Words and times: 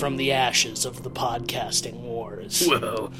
from 0.00 0.16
the 0.16 0.32
ashes 0.32 0.86
of 0.86 1.02
the 1.02 1.10
podcasting 1.10 2.00
wars. 2.00 2.66
Whoa. 2.66 3.10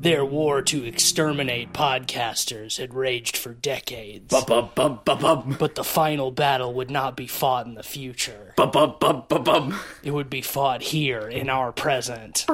Their 0.00 0.24
war 0.24 0.62
to 0.62 0.86
exterminate 0.86 1.74
podcasters 1.74 2.78
had 2.78 2.94
raged 2.94 3.36
for 3.36 3.52
decades. 3.52 4.28
Bum 4.30 4.44
bum 4.46 4.70
bum 4.74 5.00
bum 5.04 5.18
bum 5.20 5.56
But 5.58 5.74
the 5.74 5.84
final 5.84 6.30
battle 6.30 6.72
would 6.72 6.90
not 6.90 7.14
be 7.14 7.26
fought 7.26 7.66
in 7.66 7.74
the 7.74 7.82
future. 7.82 8.54
bum 8.56 8.70
bum 8.70 8.94
bum 8.98 9.24
bum 9.28 9.44
bum. 9.44 9.80
It 10.02 10.12
would 10.12 10.30
be 10.30 10.40
fought 10.40 10.80
here 10.80 11.28
in 11.28 11.50
our 11.50 11.70
present. 11.72 12.46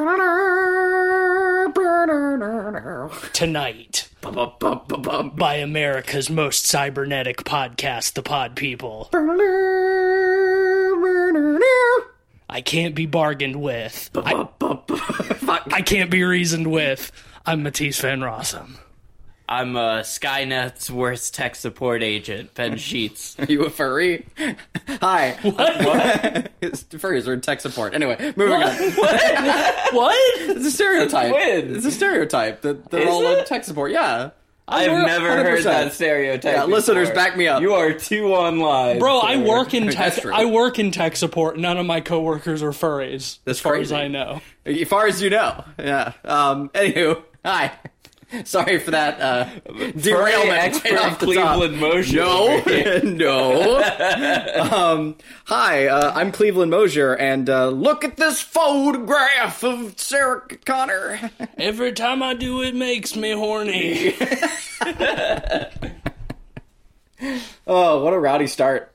Tonight, 3.32 4.08
Bum 4.20 4.34
bum 4.34 4.52
bum 4.58 4.80
bum 4.88 5.02
bum. 5.02 5.30
by 5.36 5.54
America's 5.54 6.28
most 6.28 6.66
cybernetic 6.66 7.44
podcast, 7.44 8.14
The 8.14 8.22
Pod 8.22 8.56
People. 8.56 9.08
I 12.48 12.60
can't 12.60 12.94
be 12.94 13.06
bargained 13.06 13.56
with. 13.56 14.10
I. 14.14 14.48
I 15.72 15.82
can't 15.82 16.10
be 16.10 16.22
reasoned 16.22 16.68
with. 16.70 17.10
I'm 17.44 17.62
Matisse 17.62 18.00
Van 18.00 18.20
Rossum. 18.20 18.76
I'm 19.48 19.76
uh, 19.76 20.00
Skynet's 20.00 20.90
worst 20.90 21.34
tech 21.34 21.54
support 21.54 22.02
agent, 22.02 22.54
Ben 22.54 22.76
Sheets. 22.78 23.36
Are 23.38 23.44
you 23.44 23.64
a 23.64 23.70
furry? 23.70 24.26
Hi. 24.88 25.36
What? 25.42 26.72
Furries 26.90 27.28
are 27.28 27.34
in 27.34 27.40
tech 27.42 27.60
support. 27.60 27.94
Anyway, 27.94 28.16
moving 28.36 28.54
on. 28.62 28.74
What? 29.94 30.16
It's 30.40 30.66
a 30.66 30.70
stereotype. 30.70 31.30
Twins. 31.30 31.76
It's 31.76 31.86
a 31.86 31.90
stereotype 31.92 32.62
that 32.62 32.90
they're 32.90 33.02
Is 33.02 33.08
all 33.08 33.24
in 33.26 33.38
it? 33.38 33.46
tech 33.46 33.62
support. 33.64 33.92
Yeah. 33.92 34.30
I've 34.68 34.90
We're 34.90 35.06
never 35.06 35.28
heard 35.30 35.60
100%. 35.60 35.62
that 35.64 35.92
stereotype. 35.92 36.52
Yeah, 36.54 36.64
listeners, 36.64 37.08
back 37.10 37.36
me 37.36 37.46
up. 37.46 37.62
You 37.62 37.74
are 37.74 37.92
too 37.92 38.34
online, 38.34 38.98
Bro, 38.98 39.18
I 39.20 39.36
work 39.36 39.74
in 39.74 39.88
tech. 39.92 40.14
true. 40.16 40.32
I 40.34 40.44
work 40.46 40.78
in 40.80 40.90
tech 40.90 41.16
support. 41.16 41.56
None 41.58 41.76
of 41.78 41.86
my 41.86 42.00
coworkers 42.00 42.62
are 42.64 42.70
furries, 42.72 43.38
That's 43.44 43.58
as 43.58 43.60
far 43.60 43.74
crazy. 43.74 43.94
as 43.94 44.00
I 44.00 44.08
know. 44.08 44.40
As 44.64 44.88
far 44.88 45.06
as 45.06 45.22
you 45.22 45.30
know. 45.30 45.64
Yeah. 45.78 46.12
Um. 46.24 46.68
Anywho, 46.70 47.22
hi. 47.44 47.72
Sorry 48.44 48.78
for 48.78 48.90
that 48.90 49.20
uh, 49.20 49.48
derailment 49.96 50.84
right 50.84 50.98
off 50.98 51.18
the 51.20 51.34
top. 51.34 51.56
Cleveland 51.58 51.78
Mosier 51.80 52.24
No, 52.24 53.78
no. 53.78 54.68
um, 54.72 55.16
hi, 55.44 55.86
uh, 55.86 56.12
I'm 56.14 56.32
Cleveland 56.32 56.70
Mosier, 56.70 57.14
and 57.14 57.48
uh, 57.48 57.68
look 57.68 58.04
at 58.04 58.16
this 58.16 58.40
photograph 58.40 59.62
of 59.62 59.98
Sarah 59.98 60.42
Connor. 60.64 61.30
Every 61.58 61.92
time 61.92 62.22
I 62.22 62.34
do, 62.34 62.62
it 62.62 62.74
makes 62.74 63.14
me 63.14 63.30
horny. 63.32 64.14
Oh, 67.66 68.02
what 68.04 68.12
a 68.12 68.18
rowdy 68.18 68.46
start! 68.46 68.92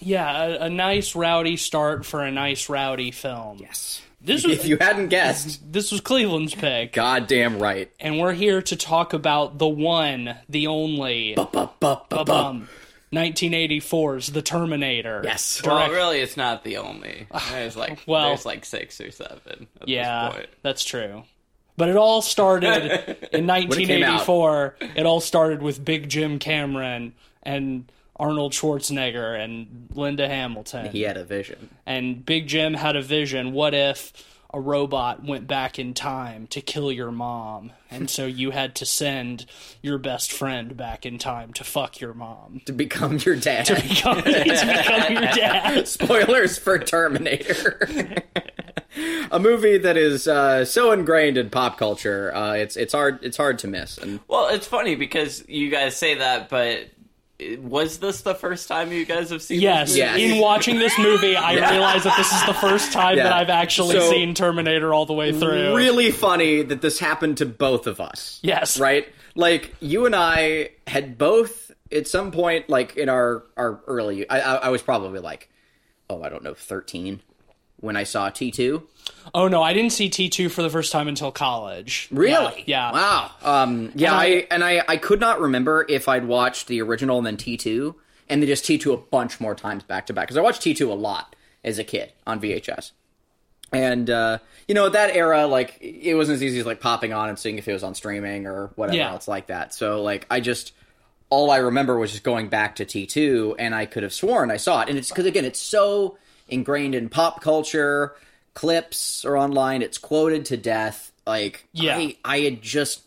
yeah, 0.00 0.44
a, 0.44 0.64
a 0.64 0.70
nice 0.70 1.14
rowdy 1.14 1.56
start 1.56 2.04
for 2.04 2.22
a 2.22 2.30
nice 2.30 2.68
rowdy 2.68 3.10
film. 3.10 3.58
Yes. 3.60 4.02
This 4.20 4.44
was 4.46 4.52
If 4.58 4.66
you 4.66 4.76
hadn't 4.80 5.08
guessed, 5.08 5.72
this 5.72 5.90
was 5.92 6.00
Cleveland's 6.00 6.54
pick, 6.54 6.92
goddamn 6.92 7.58
right. 7.58 7.90
and 7.98 8.18
we're 8.18 8.32
here 8.34 8.60
to 8.62 8.76
talk 8.76 9.12
about 9.12 9.58
the 9.58 9.68
one, 9.68 10.36
the 10.48 10.66
only, 10.66 11.34
Ba-ba-ba-ba-ba. 11.34 12.32
um, 12.32 12.68
1984's 13.12 14.28
The 14.28 14.42
Terminator. 14.42 15.22
Yes. 15.24 15.62
Well, 15.64 15.90
really, 15.90 16.20
it's 16.20 16.36
not 16.36 16.64
the 16.64 16.76
only. 16.78 17.26
There's 17.50 17.76
like, 17.76 18.00
Well- 18.06 18.28
there's 18.28 18.46
like 18.46 18.64
six 18.64 19.00
or 19.00 19.10
seven. 19.10 19.66
At 19.80 19.88
Yeah, 19.88 20.26
This 20.28 20.34
point. 20.36 20.48
that's 20.62 20.84
true. 20.84 21.24
But 21.76 21.88
it 21.88 21.96
all 21.96 22.20
started 22.20 22.74
in 23.32 23.46
came 23.46 23.50
out. 23.50 23.68
1984. 23.68 24.76
It 24.96 25.06
all 25.06 25.20
started 25.20 25.62
with 25.62 25.82
Big 25.84 26.08
Jim 26.10 26.38
Cameron 26.38 27.14
and 27.42 27.90
Arnold 28.20 28.52
Schwarzenegger 28.52 29.42
and 29.42 29.88
Linda 29.94 30.28
Hamilton. 30.28 30.90
He 30.90 31.02
had 31.02 31.16
a 31.16 31.24
vision. 31.24 31.70
And 31.86 32.24
Big 32.24 32.46
Jim 32.46 32.74
had 32.74 32.94
a 32.94 33.02
vision. 33.02 33.52
What 33.52 33.72
if 33.72 34.12
a 34.52 34.60
robot 34.60 35.24
went 35.24 35.46
back 35.46 35.78
in 35.78 35.94
time 35.94 36.46
to 36.48 36.60
kill 36.60 36.92
your 36.92 37.10
mom? 37.10 37.72
And 37.90 38.10
so 38.10 38.26
you 38.26 38.50
had 38.50 38.74
to 38.76 38.84
send 38.84 39.46
your 39.80 39.96
best 39.96 40.32
friend 40.32 40.76
back 40.76 41.06
in 41.06 41.16
time 41.16 41.54
to 41.54 41.64
fuck 41.64 41.98
your 41.98 42.12
mom. 42.12 42.60
To 42.66 42.72
become 42.72 43.16
your 43.24 43.36
dad. 43.36 43.64
To 43.66 43.74
become, 43.74 44.16
to 44.22 44.44
become 44.44 45.12
your 45.14 45.22
dad. 45.22 45.88
Spoilers 45.88 46.58
for 46.58 46.78
Terminator. 46.78 47.88
a 49.30 49.38
movie 49.38 49.78
that 49.78 49.96
is 49.96 50.28
uh, 50.28 50.66
so 50.66 50.92
ingrained 50.92 51.38
in 51.38 51.48
pop 51.48 51.78
culture. 51.78 52.34
Uh, 52.34 52.52
it's 52.52 52.76
it's 52.76 52.92
hard 52.92 53.20
it's 53.22 53.38
hard 53.38 53.58
to 53.60 53.66
miss. 53.66 53.96
And 53.96 54.20
Well, 54.28 54.48
it's 54.48 54.66
funny 54.66 54.94
because 54.94 55.42
you 55.48 55.70
guys 55.70 55.96
say 55.96 56.16
that, 56.16 56.50
but 56.50 56.90
was 57.60 57.98
this 57.98 58.22
the 58.22 58.34
first 58.34 58.68
time 58.68 58.92
you 58.92 59.04
guys 59.04 59.30
have 59.30 59.42
seen? 59.42 59.60
Yes, 59.60 59.88
This 59.90 59.98
Yes. 59.98 60.18
in 60.18 60.38
watching 60.38 60.78
this 60.78 60.96
movie, 60.98 61.36
I 61.36 61.54
realized 61.72 62.04
that 62.04 62.16
this 62.16 62.32
is 62.32 62.44
the 62.46 62.54
first 62.54 62.92
time 62.92 63.16
Yeah. 63.16 63.24
that 63.24 63.32
I've 63.32 63.50
actually 63.50 63.96
So- 63.96 64.10
seen 64.10 64.34
Terminator 64.34 64.92
all 64.94 65.06
the 65.06 65.12
way 65.14 65.32
through. 65.32 65.74
really 65.74 66.10
funny 66.10 66.62
that 66.62 66.80
this 66.82 66.98
happened 66.98 67.38
to 67.38 67.46
both 67.46 67.86
of 67.86 68.00
us. 68.00 68.38
Yes. 68.42 68.78
Right? 68.78 69.08
Like 69.34 69.74
you 69.80 70.06
and 70.06 70.14
I 70.16 70.70
had 70.86 71.16
both 71.18 71.70
at 71.92 72.06
some 72.08 72.30
point 72.30 72.68
like 72.68 72.96
in 72.96 73.08
our 73.08 73.44
our 73.56 73.80
early 73.86 74.28
I 74.28 74.40
I, 74.40 74.54
I 74.56 74.68
was 74.68 74.82
probably 74.82 75.20
like 75.20 75.48
oh, 76.08 76.22
I 76.22 76.28
don't 76.28 76.42
know, 76.42 76.54
13 76.54 77.20
when 77.80 77.96
I 77.96 78.04
saw 78.04 78.30
T2. 78.30 78.82
Oh 79.34 79.48
no, 79.48 79.62
I 79.62 79.72
didn't 79.72 79.92
see 79.92 80.08
T 80.08 80.28
two 80.28 80.48
for 80.48 80.62
the 80.62 80.70
first 80.70 80.92
time 80.92 81.08
until 81.08 81.30
college. 81.32 82.08
Really? 82.10 82.62
Yeah. 82.66 82.90
yeah. 82.90 82.92
Wow. 82.92 83.30
Um, 83.42 83.92
yeah, 83.94 84.12
And 84.12 84.20
I, 84.20 84.24
I- 84.24 84.46
and 84.50 84.64
I, 84.64 84.82
I 84.88 84.96
could 84.96 85.20
not 85.20 85.40
remember 85.40 85.84
if 85.88 86.08
I'd 86.08 86.24
watched 86.26 86.66
the 86.68 86.80
original 86.82 87.18
and 87.18 87.26
then 87.26 87.36
T 87.36 87.56
two, 87.56 87.96
and 88.28 88.42
then 88.42 88.46
just 88.48 88.64
T 88.64 88.78
two 88.78 88.92
a 88.92 88.96
bunch 88.96 89.40
more 89.40 89.54
times 89.54 89.82
back 89.82 90.06
to 90.06 90.12
back 90.12 90.26
because 90.26 90.36
I 90.36 90.40
watched 90.40 90.62
T 90.62 90.74
two 90.74 90.92
a 90.92 90.94
lot 90.94 91.34
as 91.64 91.78
a 91.78 91.84
kid 91.84 92.12
on 92.26 92.40
VHS. 92.40 92.92
And 93.72 94.10
uh, 94.10 94.38
you 94.66 94.74
know, 94.74 94.86
at 94.86 94.92
that 94.92 95.14
era, 95.14 95.46
like 95.46 95.78
it 95.80 96.14
wasn't 96.14 96.36
as 96.36 96.42
easy 96.42 96.58
as 96.58 96.66
like 96.66 96.80
popping 96.80 97.12
on 97.12 97.28
and 97.28 97.38
seeing 97.38 97.58
if 97.58 97.68
it 97.68 97.72
was 97.72 97.84
on 97.84 97.94
streaming 97.94 98.46
or 98.46 98.70
whatever 98.74 98.96
Yeah. 98.96 99.10
else 99.12 99.28
like 99.28 99.46
that. 99.46 99.72
So 99.74 100.02
like 100.02 100.26
I 100.30 100.40
just 100.40 100.72
all 101.28 101.52
I 101.52 101.58
remember 101.58 101.96
was 101.96 102.10
just 102.10 102.24
going 102.24 102.48
back 102.48 102.76
to 102.76 102.84
T 102.84 103.06
two, 103.06 103.54
and 103.58 103.74
I 103.74 103.86
could 103.86 104.02
have 104.02 104.12
sworn 104.12 104.50
I 104.50 104.56
saw 104.56 104.82
it. 104.82 104.88
And 104.88 104.98
it's 104.98 105.08
because 105.10 105.26
again, 105.26 105.44
it's 105.44 105.60
so 105.60 106.18
ingrained 106.50 106.94
in 106.94 107.08
pop 107.08 107.40
culture. 107.40 108.14
Clips 108.54 109.24
are 109.24 109.36
online. 109.36 109.82
It's 109.82 109.98
quoted 109.98 110.46
to 110.46 110.56
death. 110.56 111.12
Like 111.26 111.66
Yeah. 111.72 111.96
I, 111.96 112.16
I 112.24 112.38
had 112.40 112.62
just 112.62 113.02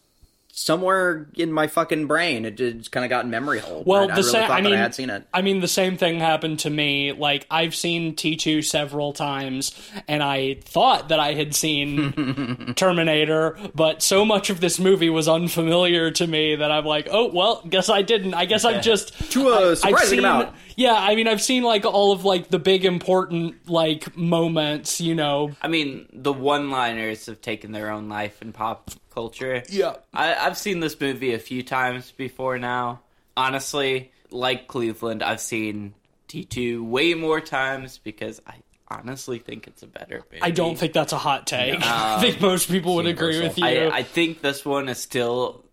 somewhere 0.56 1.28
in 1.34 1.52
my 1.52 1.66
fucking 1.66 2.06
brain, 2.06 2.46
it 2.46 2.58
just 2.58 2.92
kind 2.92 3.04
of 3.04 3.10
got 3.10 3.26
in 3.26 3.32
memory 3.32 3.58
hole. 3.58 3.84
Well, 3.88 4.02
I, 4.02 4.04
I 4.04 4.08
the 4.08 4.14
really 4.18 4.30
same. 4.30 4.42
thought 4.48 4.52
I 4.52 4.62
that 4.62 4.64
mean, 4.64 4.74
I 4.76 4.78
had 4.78 4.94
seen 4.96 5.10
it. 5.10 5.28
I 5.34 5.42
mean, 5.42 5.62
the 5.62 5.68
same 5.68 5.98
thing 5.98 6.20
happened 6.20 6.60
to 6.60 6.70
me. 6.70 7.12
Like 7.12 7.48
I've 7.50 7.74
seen 7.74 8.16
T 8.16 8.36
two 8.36 8.62
several 8.62 9.14
times, 9.14 9.76
and 10.08 10.22
I 10.22 10.56
thought 10.64 11.10
that 11.10 11.20
I 11.20 11.34
had 11.34 11.56
seen 11.56 12.74
Terminator, 12.76 13.58
but 13.74 14.04
so 14.04 14.24
much 14.26 14.52
of 14.52 14.62
this 14.62 14.80
movie 14.80 15.10
was 15.10 15.28
unfamiliar 15.28 16.12
to 16.12 16.28
me 16.28 16.56
that 16.56 16.72
I'm 16.72 16.86
like, 16.86 17.08
oh 17.10 17.32
well, 17.34 17.64
guess 17.68 17.90
I 17.90 18.04
didn't. 18.04 18.36
I 18.36 18.46
guess 18.46 18.64
I've 18.64 18.84
just 18.84 19.32
To 19.32 19.50
a 19.50 19.72
I've 19.72 19.78
surprising 19.80 20.10
seen, 20.10 20.20
amount. 20.20 20.56
Yeah, 20.76 20.94
I 20.96 21.16
mean, 21.16 21.28
I've 21.28 21.42
seen 21.42 21.64
like 21.64 21.84
all 21.86 22.12
of 22.12 22.26
like 22.26 22.50
the 22.50 22.60
big 22.60 22.86
important 22.86 23.68
like 23.68 24.16
moments. 24.16 25.02
You 25.02 25.16
know, 25.16 25.52
I 25.64 25.68
mean, 25.68 26.08
the 26.14 26.32
one-liners 26.34 27.26
have 27.26 27.42
taken 27.42 27.72
their 27.72 27.90
own 27.90 28.08
life 28.08 28.40
in 28.44 28.54
pop 28.54 28.92
culture. 29.14 29.64
Yeah. 29.70 29.96
I, 30.14 30.36
I've 30.36 30.58
seen 30.58 30.80
this 30.80 31.00
movie 31.00 31.34
a 31.34 31.40
few 31.40 31.64
times 31.64 32.12
before 32.12 32.58
now. 32.58 33.02
Honestly, 33.38 34.12
like 34.32 34.68
Cleveland, 34.68 35.24
I've 35.24 35.40
seen 35.42 35.94
T2 36.30 36.82
way 36.84 37.14
more 37.14 37.42
times 37.42 37.98
because 37.98 38.42
I 38.48 38.56
honestly 38.88 39.40
think 39.40 39.68
it's 39.68 39.82
a 39.84 39.88
better 39.88 40.24
movie. 40.32 40.42
I 40.42 40.52
don't 40.52 40.78
think 40.78 40.94
that's 40.94 41.14
a 41.14 41.18
hot 41.18 41.48
take. 41.48 41.80
I 41.82 42.20
think 42.22 42.42
most 42.42 42.70
people 42.70 42.96
would 42.96 43.08
agree 43.08 43.42
with 43.42 43.58
you. 43.58 43.66
I, 43.66 43.90
I 43.98 44.04
think 44.04 44.42
this 44.42 44.64
one 44.66 44.88
is 44.90 45.00
still 45.00 45.64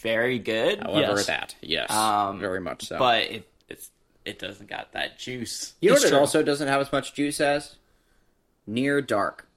very 0.00 0.38
good, 0.38 0.80
However, 0.80 1.16
Yes. 1.16 1.26
that 1.26 1.54
yes, 1.62 1.90
Um, 1.90 2.38
very 2.40 2.60
much 2.60 2.86
so. 2.88 2.98
but 2.98 3.22
it 3.22 3.48
it's, 3.68 3.90
it 4.24 4.38
doesn't 4.38 4.68
got 4.68 4.92
that 4.92 5.18
juice. 5.18 5.74
you 5.80 5.90
know 5.90 5.94
what 5.94 6.04
it 6.04 6.12
also 6.12 6.42
doesn't 6.42 6.68
have 6.68 6.80
as 6.80 6.92
much 6.92 7.14
juice 7.14 7.40
as 7.40 7.76
Near 8.66 9.00
Dark. 9.00 9.48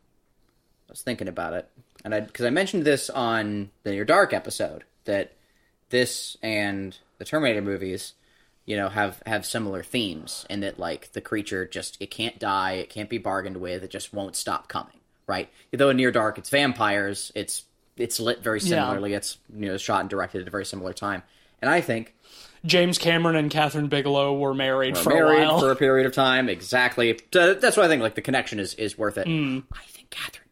I 0.87 0.91
was 0.93 1.01
thinking 1.01 1.27
about 1.27 1.53
it, 1.53 1.69
and 2.03 2.15
I 2.15 2.21
because 2.21 2.45
I 2.45 2.49
mentioned 2.49 2.85
this 2.85 3.09
on 3.09 3.71
the 3.83 3.91
Near 3.91 4.05
Dark 4.05 4.33
episode 4.33 4.83
that 5.05 5.33
this 5.89 6.37
and 6.41 6.97
the 7.17 7.25
Terminator 7.25 7.61
movies, 7.61 8.13
you 8.65 8.77
know, 8.77 8.89
have 8.89 9.21
have 9.25 9.45
similar 9.45 9.83
themes 9.83 10.45
and 10.49 10.63
that 10.63 10.79
like 10.79 11.11
the 11.13 11.21
creature 11.21 11.65
just 11.65 11.97
it 11.99 12.11
can't 12.11 12.39
die, 12.39 12.73
it 12.73 12.89
can't 12.89 13.09
be 13.09 13.17
bargained 13.17 13.57
with, 13.57 13.83
it 13.83 13.89
just 13.91 14.13
won't 14.13 14.35
stop 14.35 14.67
coming. 14.67 14.93
Right? 15.27 15.49
Though 15.71 15.89
in 15.89 15.97
Near 15.97 16.11
Dark 16.11 16.37
it's 16.37 16.49
vampires, 16.49 17.31
it's 17.35 17.63
it's 17.97 18.19
lit 18.19 18.41
very 18.41 18.61
similarly. 18.61 19.13
It's 19.13 19.37
you 19.53 19.67
know 19.67 19.77
shot 19.77 20.01
and 20.01 20.09
directed 20.09 20.41
at 20.41 20.47
a 20.47 20.51
very 20.51 20.65
similar 20.65 20.93
time, 20.93 21.23
and 21.61 21.69
I 21.69 21.81
think 21.81 22.15
James 22.65 22.97
Cameron 22.97 23.35
and 23.35 23.51
Kathryn 23.51 23.89
Bigelow 23.89 24.37
were 24.37 24.53
married 24.53 24.97
for 24.97 25.09
married 25.09 25.43
a 25.43 25.47
while. 25.47 25.59
for 25.59 25.71
a 25.71 25.75
period 25.75 26.05
of 26.05 26.13
time. 26.13 26.49
Exactly. 26.49 27.19
So 27.33 27.53
that's 27.53 27.77
why 27.77 27.83
I 27.83 27.87
think 27.87 28.01
like 28.01 28.15
the 28.15 28.21
connection 28.21 28.59
is 28.59 28.73
is 28.75 28.97
worth 28.97 29.17
it. 29.17 29.27
Hmm. 29.27 29.59
I 29.71 29.83
think 29.87 30.09
Kathryn. 30.09 30.48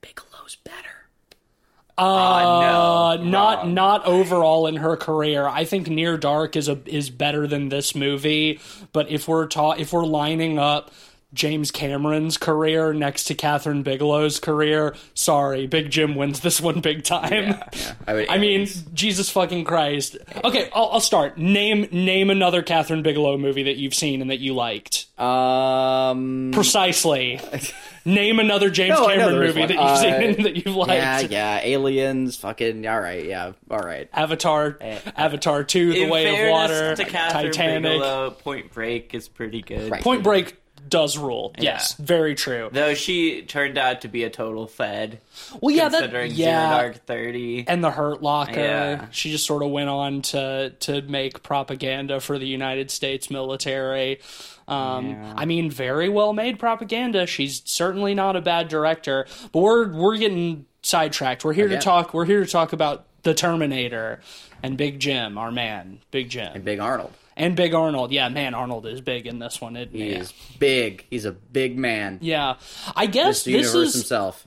Uh, 1.97 3.17
no, 3.17 3.23
not 3.23 3.63
wrong. 3.63 3.73
not 3.73 4.05
overall 4.05 4.67
in 4.67 4.75
her 4.77 4.95
career. 4.97 5.47
I 5.47 5.65
think 5.65 5.87
Near 5.87 6.17
Dark 6.17 6.55
is 6.55 6.67
a 6.67 6.79
is 6.85 7.09
better 7.09 7.47
than 7.47 7.69
this 7.69 7.95
movie. 7.95 8.59
But 8.93 9.09
if 9.09 9.27
we're 9.27 9.47
ta- 9.47 9.71
if 9.71 9.93
we're 9.93 10.05
lining 10.05 10.59
up 10.59 10.91
James 11.37 11.71
Cameron's 11.71 12.37
career 12.37 12.91
next 12.91 13.25
to 13.25 13.35
Kathryn 13.35 13.83
Bigelow's 13.83 14.39
career. 14.39 14.95
Sorry, 15.13 15.67
Big 15.67 15.89
Jim 15.89 16.15
wins 16.15 16.41
this 16.41 16.59
one 16.59 16.81
big 16.81 17.03
time. 17.05 17.31
Yeah, 17.31 17.93
I, 18.05 18.13
would, 18.13 18.27
I 18.29 18.37
mean, 18.39 18.67
Jesus 18.93 19.29
fucking 19.29 19.63
Christ. 19.63 20.17
Okay, 20.43 20.69
I'll, 20.73 20.89
I'll 20.93 20.99
start. 20.99 21.37
Name 21.37 21.87
name 21.91 22.29
another 22.29 22.61
Kathryn 22.63 23.03
Bigelow 23.03 23.37
movie 23.37 23.63
that 23.63 23.77
you've 23.77 23.93
seen 23.95 24.21
and 24.21 24.29
that 24.31 24.39
you 24.39 24.53
liked. 24.55 25.05
um, 25.19 26.51
Precisely. 26.53 27.39
name 28.05 28.39
another 28.39 28.69
James 28.69 28.97
No, 28.97 29.07
Cameron 29.07 29.33
there 29.33 29.43
is 29.43 29.55
movie 29.55 29.59
one. 29.61 29.67
that 29.67 29.73
you've 29.75 29.83
Uh, 29.83 29.95
seen 29.97 30.13
and 30.13 30.45
that 30.45 30.55
you've 30.65 30.75
liked. 30.75 30.91
yeah, 30.91 31.19
yeah, 31.19 31.59
aliens, 31.63 32.35
fucking, 32.37 32.87
all 32.87 32.99
right, 32.99 33.25
yeah, 33.25 33.51
all 33.69 33.79
right. 33.79 34.09
Avatar, 34.13 34.77
Avatar 35.15 35.63
Two, 35.63 35.93
The 35.93 36.05
Way 36.09 36.27
of 36.29 36.35
fairness 36.35 36.51
Water, 36.51 36.95
to 36.95 37.03
Kathryn 37.05 37.31
Titanic. 37.51 37.83
Bigelow, 37.91 38.31
Point 38.31 38.73
Break 38.73 39.13
is 39.13 39.27
pretty 39.27 39.61
good. 39.61 39.91
Right. 39.91 40.01
Point 40.01 40.23
Break 40.23 40.55
does 40.89 41.17
rule. 41.17 41.53
Yes, 41.59 41.93
very 41.93 42.35
true. 42.35 42.69
Though 42.71 42.93
she 42.93 43.41
turned 43.43 43.77
out 43.77 44.01
to 44.01 44.07
be 44.07 44.23
a 44.23 44.29
total 44.29 44.67
fed, 44.67 45.19
Well, 45.61 45.75
yeah, 45.75 45.89
that 45.89 45.99
considering 46.01 46.31
yeah, 46.33 46.69
Zero 46.69 46.81
Dark 46.93 47.05
Thirty. 47.05 47.65
and 47.67 47.83
the 47.83 47.91
Hurt 47.91 48.21
Locker. 48.21 48.59
Yeah. 48.59 49.05
She 49.11 49.31
just 49.31 49.45
sort 49.45 49.63
of 49.63 49.69
went 49.71 49.89
on 49.89 50.21
to 50.23 50.71
to 50.81 51.01
make 51.03 51.43
propaganda 51.43 52.19
for 52.19 52.37
the 52.39 52.47
United 52.47 52.91
States 52.91 53.29
military. 53.29 54.19
Um, 54.67 55.09
Yeah. 55.11 55.33
I 55.37 55.45
mean, 55.45 55.71
very 55.71 56.09
well 56.09 56.33
made 56.33 56.59
propaganda. 56.59 57.25
She's 57.25 57.61
certainly 57.65 58.13
not 58.13 58.35
a 58.35 58.41
bad 58.41 58.67
director. 58.67 59.25
But 59.51 59.59
we're 59.59 59.87
we're 59.89 60.17
getting 60.17 60.65
sidetracked. 60.81 61.43
We're 61.45 61.53
here 61.53 61.67
to 61.69 61.77
talk. 61.79 62.13
We're 62.13 62.25
here 62.25 62.43
to 62.43 62.49
talk 62.51 62.73
about 62.73 63.05
the 63.23 63.33
Terminator 63.33 64.21
and 64.63 64.77
Big 64.77 64.99
Jim, 64.99 65.37
our 65.37 65.51
man, 65.51 65.99
Big 66.11 66.29
Jim, 66.29 66.51
And 66.55 66.63
Big 66.63 66.79
Arnold. 66.79 67.11
And 67.37 67.55
Big 67.55 67.73
Arnold. 67.73 68.11
Yeah, 68.11 68.27
man, 68.27 68.53
Arnold 68.53 68.85
is 68.87 68.99
big 68.99 69.25
in 69.27 69.39
this 69.39 69.61
one. 69.61 69.77
Isn't 69.77 69.93
He 69.93 70.09
he? 70.09 70.09
is 70.13 70.33
big. 70.59 71.05
He's 71.09 71.23
a 71.23 71.31
big 71.31 71.77
man. 71.77 72.19
Yeah, 72.21 72.55
I 72.95 73.05
guess 73.05 73.43
The 73.43 73.53
this 73.53 73.67
universe 73.73 73.89
is. 73.89 73.93
himself. 74.01 74.45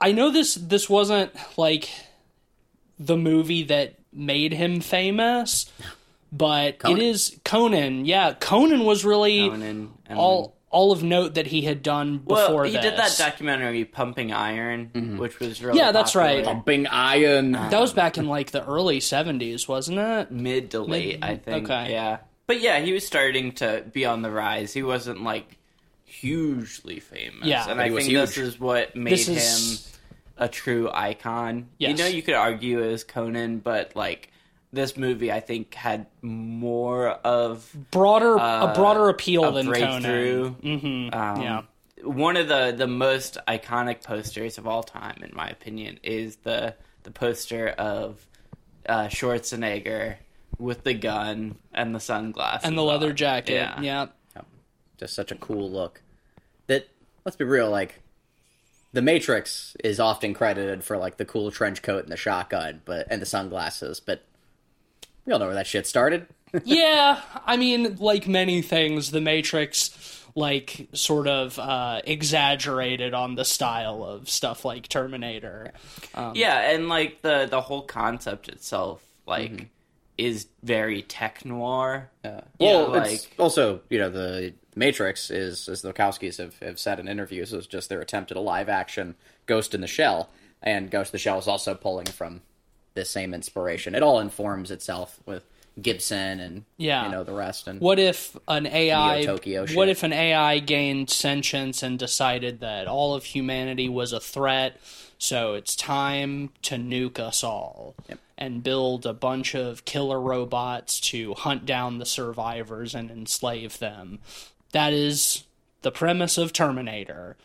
I 0.00 0.10
know 0.12 0.30
this 0.30 0.54
this 0.56 0.90
wasn't 0.90 1.32
like 1.56 1.88
the 2.98 3.16
movie 3.16 3.62
that 3.64 3.94
made 4.12 4.52
him 4.52 4.80
famous, 4.80 5.70
but 6.32 6.78
Conan. 6.78 6.98
it 6.98 7.04
is 7.04 7.38
Conan. 7.44 8.04
Yeah, 8.04 8.34
Conan 8.34 8.84
was 8.84 9.04
really 9.04 9.48
Conan, 9.48 9.92
and 10.06 10.18
all 10.18 10.56
all 10.74 10.90
of 10.90 11.04
note 11.04 11.34
that 11.34 11.46
he 11.46 11.62
had 11.62 11.82
done 11.84 12.18
before 12.18 12.54
well, 12.54 12.62
he 12.64 12.72
this. 12.72 12.82
did 12.82 12.96
that 12.96 13.14
documentary 13.16 13.84
"Pumping 13.84 14.32
Iron," 14.32 14.90
mm-hmm. 14.92 15.18
which 15.18 15.38
was 15.38 15.62
really 15.62 15.78
Yeah, 15.78 15.92
that's 15.92 16.12
popular. 16.12 16.36
right. 16.36 16.44
Pumping 16.44 16.86
iron. 16.88 17.54
Um, 17.54 17.70
that 17.70 17.80
was 17.80 17.92
back 17.92 18.18
in 18.18 18.26
like 18.26 18.50
the 18.50 18.66
early 18.66 18.98
seventies, 18.98 19.68
wasn't 19.68 19.98
it? 20.00 20.32
mid 20.32 20.72
to 20.72 20.80
late, 20.80 21.20
I 21.22 21.36
think. 21.36 21.70
okay. 21.70 21.92
Yeah, 21.92 22.18
but 22.48 22.60
yeah, 22.60 22.80
he 22.80 22.92
was 22.92 23.06
starting 23.06 23.52
to 23.52 23.84
be 23.92 24.04
on 24.04 24.22
the 24.22 24.30
rise. 24.32 24.72
He 24.72 24.82
wasn't 24.82 25.22
like 25.22 25.56
hugely 26.04 27.00
famous. 27.00 27.46
Yeah. 27.46 27.70
and 27.70 27.80
I 27.80 27.84
he 27.86 27.90
was 27.92 28.06
think 28.06 28.18
this 28.18 28.36
is 28.36 28.58
what 28.58 28.96
made 28.96 29.12
This 29.12 29.86
him 29.86 29.92
a 30.36 30.48
true 30.48 30.90
icon. 30.92 31.68
Yes. 31.78 31.90
You 31.90 31.96
know, 32.04 32.06
you 32.10 32.22
could 32.22 32.34
argue 32.34 32.82
as 32.82 33.04
Conan, 33.04 33.58
but 33.58 33.94
like 33.94 34.30
this 34.74 34.96
movie, 34.96 35.30
I 35.32 35.40
think 35.40 35.74
had 35.74 36.06
more 36.22 37.08
of 37.08 37.70
Broader 37.90 38.38
uh, 38.38 38.70
a 38.70 38.74
broader 38.74 39.08
appeal 39.08 39.44
a 39.44 39.52
than 39.52 39.66
breakthrough. 39.66 40.54
Conan. 40.54 40.78
hmm 40.80 41.16
Um, 41.16 41.42
yeah. 41.42 41.62
One 42.02 42.36
of 42.36 42.48
the 42.48 42.74
the 42.76 42.86
most 42.86 43.38
iconic 43.48 44.02
posters 44.02 44.58
of 44.58 44.66
all 44.66 44.82
time, 44.82 45.22
in 45.22 45.34
my 45.34 45.48
opinion, 45.48 45.98
is 46.02 46.36
the 46.36 46.74
the 47.04 47.10
poster 47.10 47.68
of 47.68 48.26
uh, 48.86 49.08
Schwarzenegger 49.08 50.16
with 50.58 50.84
the 50.84 50.94
gun 50.94 51.56
and 51.72 51.94
the 51.94 52.00
sunglasses 52.00 52.66
And 52.68 52.76
the 52.78 52.82
leather 52.82 53.10
on. 53.10 53.16
jacket. 53.16 53.54
Yeah. 53.54 53.80
yeah. 53.80 54.06
Just 54.98 55.14
such 55.14 55.32
a 55.32 55.34
cool 55.36 55.70
look. 55.70 56.02
That 56.66 56.88
let's 57.24 57.36
be 57.36 57.44
real, 57.44 57.70
like 57.70 58.00
the 58.92 59.02
Matrix 59.02 59.76
is 59.82 59.98
often 59.98 60.34
credited 60.34 60.84
for 60.84 60.96
like 60.96 61.16
the 61.16 61.24
cool 61.24 61.50
trench 61.50 61.82
coat 61.82 62.04
and 62.04 62.12
the 62.12 62.16
shotgun, 62.16 62.80
but 62.84 63.06
and 63.10 63.20
the 63.20 63.26
sunglasses, 63.26 63.98
but 64.00 64.22
we 65.26 65.32
all 65.32 65.38
know 65.38 65.46
where 65.46 65.54
that 65.54 65.66
shit 65.66 65.86
started. 65.86 66.26
yeah, 66.64 67.20
I 67.44 67.56
mean, 67.56 67.96
like 67.96 68.28
many 68.28 68.62
things, 68.62 69.10
The 69.10 69.20
Matrix, 69.20 70.22
like, 70.36 70.88
sort 70.92 71.26
of 71.28 71.58
uh, 71.58 72.00
exaggerated 72.04 73.14
on 73.14 73.34
the 73.34 73.44
style 73.44 74.04
of 74.04 74.28
stuff 74.28 74.64
like 74.64 74.88
Terminator. 74.88 75.72
Um, 76.14 76.32
Yeah, 76.34 76.70
and 76.72 76.88
like 76.88 77.22
the 77.22 77.46
the 77.50 77.60
whole 77.60 77.82
concept 77.82 78.48
itself, 78.48 79.02
like, 79.26 79.50
Mm-hmm. 79.52 79.64
is 80.18 80.46
very 80.62 81.02
tech 81.02 81.44
noir. 81.44 82.10
Uh, 82.24 82.42
Yeah, 82.58 82.72
well, 82.74 82.94
it's 82.96 83.24
like- 83.24 83.34
also 83.38 83.80
you 83.90 83.98
know 83.98 84.10
the 84.10 84.54
Matrix 84.76 85.30
is, 85.30 85.68
as 85.68 85.82
the 85.82 85.92
Wachowskis 85.92 86.38
have, 86.38 86.58
have 86.60 86.78
said 86.80 86.98
in 87.00 87.08
interviews, 87.08 87.52
is 87.52 87.66
just 87.66 87.88
their 87.88 88.00
attempt 88.00 88.30
at 88.30 88.36
a 88.36 88.40
live 88.40 88.68
action 88.68 89.14
Ghost 89.46 89.74
in 89.74 89.80
the 89.80 89.86
Shell, 89.86 90.28
and 90.62 90.90
Ghost 90.90 91.10
in 91.10 91.12
the 91.12 91.18
Shell 91.18 91.38
is 91.38 91.46
also 91.48 91.74
pulling 91.74 92.06
from 92.06 92.42
this 92.94 93.10
same 93.10 93.34
inspiration. 93.34 93.94
It 93.94 94.02
all 94.02 94.20
informs 94.20 94.70
itself 94.70 95.18
with 95.26 95.44
Gibson 95.80 96.38
and 96.38 96.64
Yeah. 96.76 97.06
you 97.06 97.10
know 97.12 97.24
the 97.24 97.32
rest. 97.32 97.66
And 97.66 97.80
What 97.80 97.98
if 97.98 98.36
an 98.46 98.66
AI? 98.66 99.22
Shit. 99.24 99.74
What 99.76 99.88
if 99.88 100.02
an 100.04 100.12
AI 100.12 100.60
gained 100.60 101.10
sentience 101.10 101.82
and 101.82 101.98
decided 101.98 102.60
that 102.60 102.86
all 102.86 103.14
of 103.14 103.24
humanity 103.24 103.88
was 103.88 104.12
a 104.12 104.20
threat? 104.20 104.80
So 105.18 105.54
it's 105.54 105.74
time 105.74 106.50
to 106.62 106.76
nuke 106.76 107.18
us 107.18 107.42
all 107.42 107.94
Yep. 108.08 108.18
and 108.38 108.62
build 108.62 109.04
a 109.06 109.12
bunch 109.12 109.54
of 109.56 109.84
killer 109.84 110.20
robots 110.20 111.00
to 111.00 111.34
hunt 111.34 111.66
down 111.66 111.98
the 111.98 112.06
survivors 112.06 112.94
and 112.94 113.10
enslave 113.10 113.78
them. 113.80 114.20
That 114.72 114.92
is 114.92 115.42
the 115.82 115.90
premise 115.90 116.38
of 116.38 116.52
Terminator. 116.52 117.36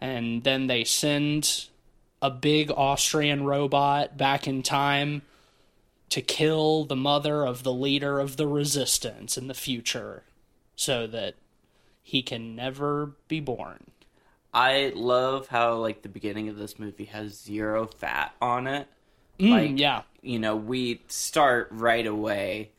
And 0.00 0.42
then 0.44 0.66
they 0.66 0.82
send 0.84 1.66
a 2.22 2.30
big 2.30 2.70
Austrian 2.70 3.44
robot 3.44 4.16
back 4.16 4.46
in 4.46 4.62
time 4.62 5.22
to 6.08 6.20
kill 6.22 6.84
the 6.84 6.96
mother 6.96 7.44
of 7.44 7.62
the 7.62 7.72
leader 7.72 8.20
of 8.20 8.36
the 8.36 8.46
resistance 8.46 9.36
in 9.36 9.48
the 9.48 9.54
future 9.54 10.22
so 10.76 11.06
that 11.06 11.34
he 12.02 12.22
can 12.22 12.54
never 12.54 13.12
be 13.28 13.40
born. 13.40 13.90
I 14.54 14.92
love 14.94 15.48
how 15.48 15.74
like 15.74 16.02
the 16.02 16.08
beginning 16.08 16.48
of 16.48 16.56
this 16.56 16.78
movie 16.78 17.06
has 17.06 17.38
zero 17.38 17.86
fat 17.86 18.34
on 18.40 18.66
it. 18.66 18.86
Mm, 19.38 19.50
Like, 19.50 19.78
yeah. 19.78 20.02
you 20.22 20.38
know, 20.38 20.56
we 20.56 21.02
start 21.08 21.68
right 21.70 22.06
away 22.06 22.70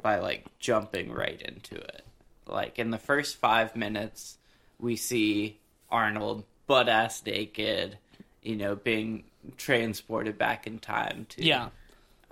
by 0.00 0.20
like 0.20 0.46
jumping 0.58 1.12
right 1.12 1.40
into 1.42 1.74
it. 1.74 2.04
Like 2.46 2.78
in 2.78 2.90
the 2.90 2.98
first 2.98 3.36
five 3.36 3.74
minutes, 3.76 4.38
we 4.78 4.96
see 4.96 5.58
Arnold 5.90 6.44
butt 6.66 6.88
ass 6.88 7.22
naked, 7.26 7.98
you 8.46 8.56
know, 8.56 8.76
being 8.76 9.24
transported 9.56 10.38
back 10.38 10.66
in 10.66 10.78
time 10.78 11.26
to 11.30 11.44
Yeah. 11.44 11.68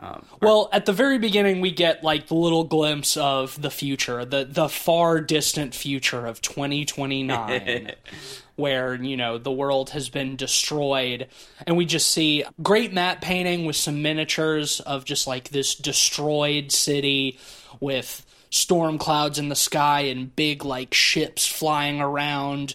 Um, 0.01 0.25
Well, 0.43 0.69
at 0.73 0.87
the 0.87 0.93
very 0.93 1.19
beginning, 1.19 1.61
we 1.61 1.71
get 1.71 2.03
like 2.03 2.27
the 2.27 2.35
little 2.35 2.65
glimpse 2.65 3.17
of 3.17 3.61
the 3.61 3.71
future, 3.71 4.25
the 4.25 4.45
the 4.45 4.69
far 4.69 5.21
distant 5.21 5.75
future 5.75 6.27
of 6.27 6.41
2029, 6.43 7.93
where 8.57 8.95
you 8.95 9.17
know 9.17 9.39
the 9.39 9.53
world 9.53 9.91
has 9.91 10.09
been 10.09 10.35
destroyed, 10.35 11.29
and 11.67 11.77
we 11.77 11.87
just 11.87 12.11
see 12.11 12.45
great 12.61 12.93
matte 12.93 13.21
painting 13.21 13.67
with 13.67 13.77
some 13.77 14.03
miniatures 14.03 14.81
of 14.81 15.05
just 15.05 15.29
like 15.29 15.51
this 15.51 15.77
destroyed 15.77 16.73
city 16.73 17.39
with 17.79 18.27
storm 18.51 18.99
clouds 18.99 19.39
in 19.39 19.49
the 19.49 19.57
sky 19.57 20.03
and 20.03 20.35
big 20.35 20.65
like 20.65 20.93
ships 20.95 21.47
flying 21.47 22.01
around 22.01 22.75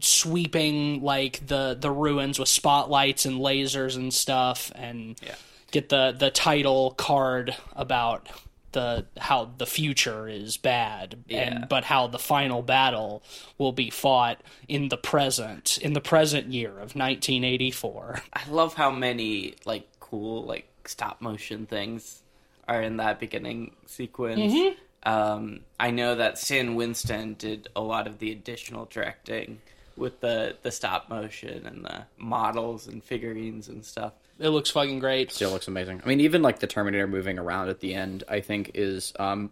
sweeping 0.00 1.02
like 1.02 1.46
the 1.46 1.76
the 1.78 1.90
ruins 1.90 2.38
with 2.38 2.48
spotlights 2.48 3.24
and 3.26 3.40
lasers 3.40 3.96
and 3.96 4.12
stuff 4.12 4.72
and 4.74 5.16
Yeah. 5.22 5.34
get 5.70 5.88
the 5.88 6.14
the 6.16 6.30
title 6.30 6.92
card 6.92 7.56
about 7.74 8.28
the 8.72 9.06
how 9.18 9.50
the 9.56 9.66
future 9.66 10.28
is 10.28 10.56
bad 10.58 11.16
Yeah. 11.28 11.38
and 11.40 11.68
but 11.68 11.84
how 11.84 12.06
the 12.08 12.18
final 12.18 12.60
battle 12.62 13.22
will 13.58 13.72
be 13.72 13.88
fought 13.90 14.40
in 14.68 14.88
the 14.88 14.98
present 14.98 15.78
in 15.78 15.92
the 15.94 16.00
present 16.00 16.48
year 16.52 16.70
of 16.70 16.94
1984 16.94 18.22
I 18.34 18.48
love 18.50 18.74
how 18.74 18.90
many 18.90 19.54
like 19.64 19.88
cool 20.00 20.44
like 20.44 20.68
stop 20.86 21.20
motion 21.20 21.66
things 21.66 22.22
are 22.68 22.82
in 22.82 22.96
that 22.98 23.18
beginning 23.20 23.74
sequence. 23.86 24.76
Um, 25.04 25.60
I 25.78 25.92
know 25.92 26.16
that 26.16 26.36
Stan 26.36 26.74
Winston 26.74 27.34
did 27.38 27.68
a 27.76 27.80
lot 27.80 28.08
of 28.08 28.18
the 28.18 28.32
additional 28.32 28.86
directing 28.86 29.60
with 29.96 30.20
the 30.20 30.56
the 30.62 30.70
stop 30.70 31.08
motion 31.08 31.66
and 31.66 31.84
the 31.84 32.04
models 32.18 32.86
and 32.86 33.02
figurines 33.02 33.68
and 33.68 33.84
stuff. 33.84 34.12
it 34.38 34.48
looks 34.50 34.70
fucking 34.70 34.98
great 34.98 35.32
still 35.32 35.50
looks 35.50 35.68
amazing. 35.68 36.00
I 36.04 36.08
mean, 36.08 36.20
even 36.20 36.42
like 36.42 36.58
the 36.60 36.66
Terminator 36.66 37.06
moving 37.06 37.38
around 37.38 37.68
at 37.68 37.80
the 37.80 37.94
end, 37.94 38.24
I 38.28 38.40
think 38.40 38.72
is 38.74 39.12
um, 39.18 39.50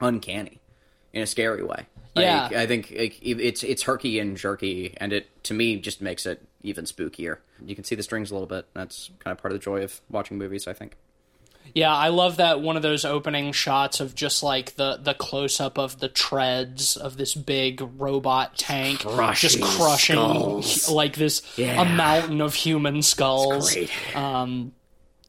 uncanny 0.00 0.60
in 1.12 1.22
a 1.22 1.26
scary 1.26 1.62
way. 1.62 1.86
Like, 2.14 2.50
Yeah. 2.50 2.60
I 2.60 2.66
think 2.66 2.92
like, 2.96 3.18
it's 3.22 3.62
it's 3.62 3.82
herky 3.82 4.18
and 4.18 4.36
jerky, 4.36 4.94
and 4.96 5.12
it 5.12 5.26
to 5.44 5.54
me 5.54 5.76
just 5.76 6.00
makes 6.00 6.24
it 6.26 6.42
even 6.62 6.84
spookier. 6.84 7.38
You 7.64 7.74
can 7.74 7.84
see 7.84 7.94
the 7.94 8.02
strings 8.02 8.30
a 8.30 8.34
little 8.34 8.46
bit. 8.48 8.66
That's 8.74 9.10
kind 9.18 9.32
of 9.32 9.40
part 9.40 9.52
of 9.52 9.58
the 9.60 9.64
joy 9.64 9.82
of 9.82 10.00
watching 10.10 10.38
movies. 10.38 10.66
I 10.66 10.72
think. 10.72 10.96
Yeah, 11.76 11.94
I 11.94 12.08
love 12.08 12.38
that 12.38 12.62
one 12.62 12.76
of 12.76 12.82
those 12.82 13.04
opening 13.04 13.52
shots 13.52 14.00
of 14.00 14.14
just 14.14 14.42
like 14.42 14.76
the 14.76 14.96
the 14.96 15.12
close 15.12 15.60
up 15.60 15.76
of 15.78 16.00
the 16.00 16.08
treads 16.08 16.96
of 16.96 17.18
this 17.18 17.34
big 17.34 17.82
robot 17.98 18.56
tank 18.56 19.00
Crushing 19.00 19.50
just 19.50 19.60
crushing 19.62 20.16
skulls. 20.16 20.88
like 20.88 21.16
this 21.16 21.42
Yeah. 21.58 21.82
a 21.82 21.84
mountain 21.84 22.40
of 22.40 22.54
human 22.54 23.02
skulls. 23.02 23.76
Um 24.14 24.72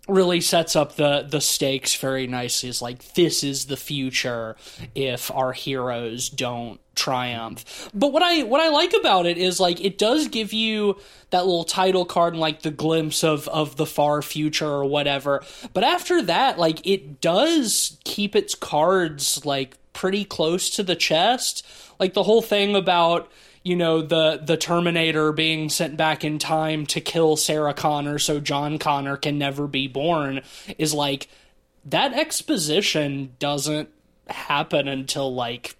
really 0.07 0.41
sets 0.41 0.75
up 0.75 0.95
the 0.95 1.27
the 1.29 1.41
stakes 1.41 1.95
very 1.95 2.27
nicely. 2.27 2.69
It's 2.69 2.81
like 2.81 3.13
this 3.13 3.43
is 3.43 3.65
the 3.65 3.77
future 3.77 4.55
if 4.95 5.29
our 5.31 5.53
heroes 5.53 6.29
don't 6.29 6.79
triumph. 6.95 7.89
But 7.93 8.11
what 8.11 8.23
I 8.23 8.43
what 8.43 8.61
I 8.61 8.69
like 8.69 8.93
about 8.93 9.25
it 9.25 9.37
is 9.37 9.59
like 9.59 9.83
it 9.83 9.97
does 9.97 10.27
give 10.27 10.53
you 10.53 10.97
that 11.29 11.45
little 11.45 11.63
title 11.63 12.05
card 12.05 12.33
and 12.33 12.41
like 12.41 12.61
the 12.61 12.71
glimpse 12.71 13.23
of 13.23 13.47
of 13.49 13.77
the 13.77 13.85
far 13.85 14.21
future 14.21 14.67
or 14.67 14.85
whatever. 14.85 15.43
But 15.73 15.83
after 15.83 16.21
that, 16.23 16.57
like 16.57 16.85
it 16.85 17.21
does 17.21 17.97
keep 18.03 18.35
its 18.35 18.55
cards 18.55 19.45
like 19.45 19.77
pretty 19.93 20.25
close 20.25 20.69
to 20.71 20.83
the 20.83 20.95
chest. 20.95 21.65
Like 21.99 22.13
the 22.13 22.23
whole 22.23 22.41
thing 22.41 22.75
about 22.75 23.31
you 23.67 23.75
know 23.75 24.01
the 24.01 24.41
the 24.43 24.57
Terminator 24.57 25.31
being 25.31 25.69
sent 25.69 25.97
back 25.97 26.23
in 26.23 26.39
time 26.39 26.85
to 26.87 27.01
kill 27.01 27.35
Sarah 27.35 27.73
Connor 27.73 28.17
so 28.19 28.39
John 28.39 28.77
Connor 28.79 29.17
can 29.17 29.37
never 29.37 29.67
be 29.67 29.87
born 29.87 30.41
is 30.77 30.93
like 30.93 31.27
that 31.85 32.13
exposition 32.13 33.35
doesn't 33.39 33.89
happen 34.29 34.87
until 34.87 35.33
like 35.33 35.75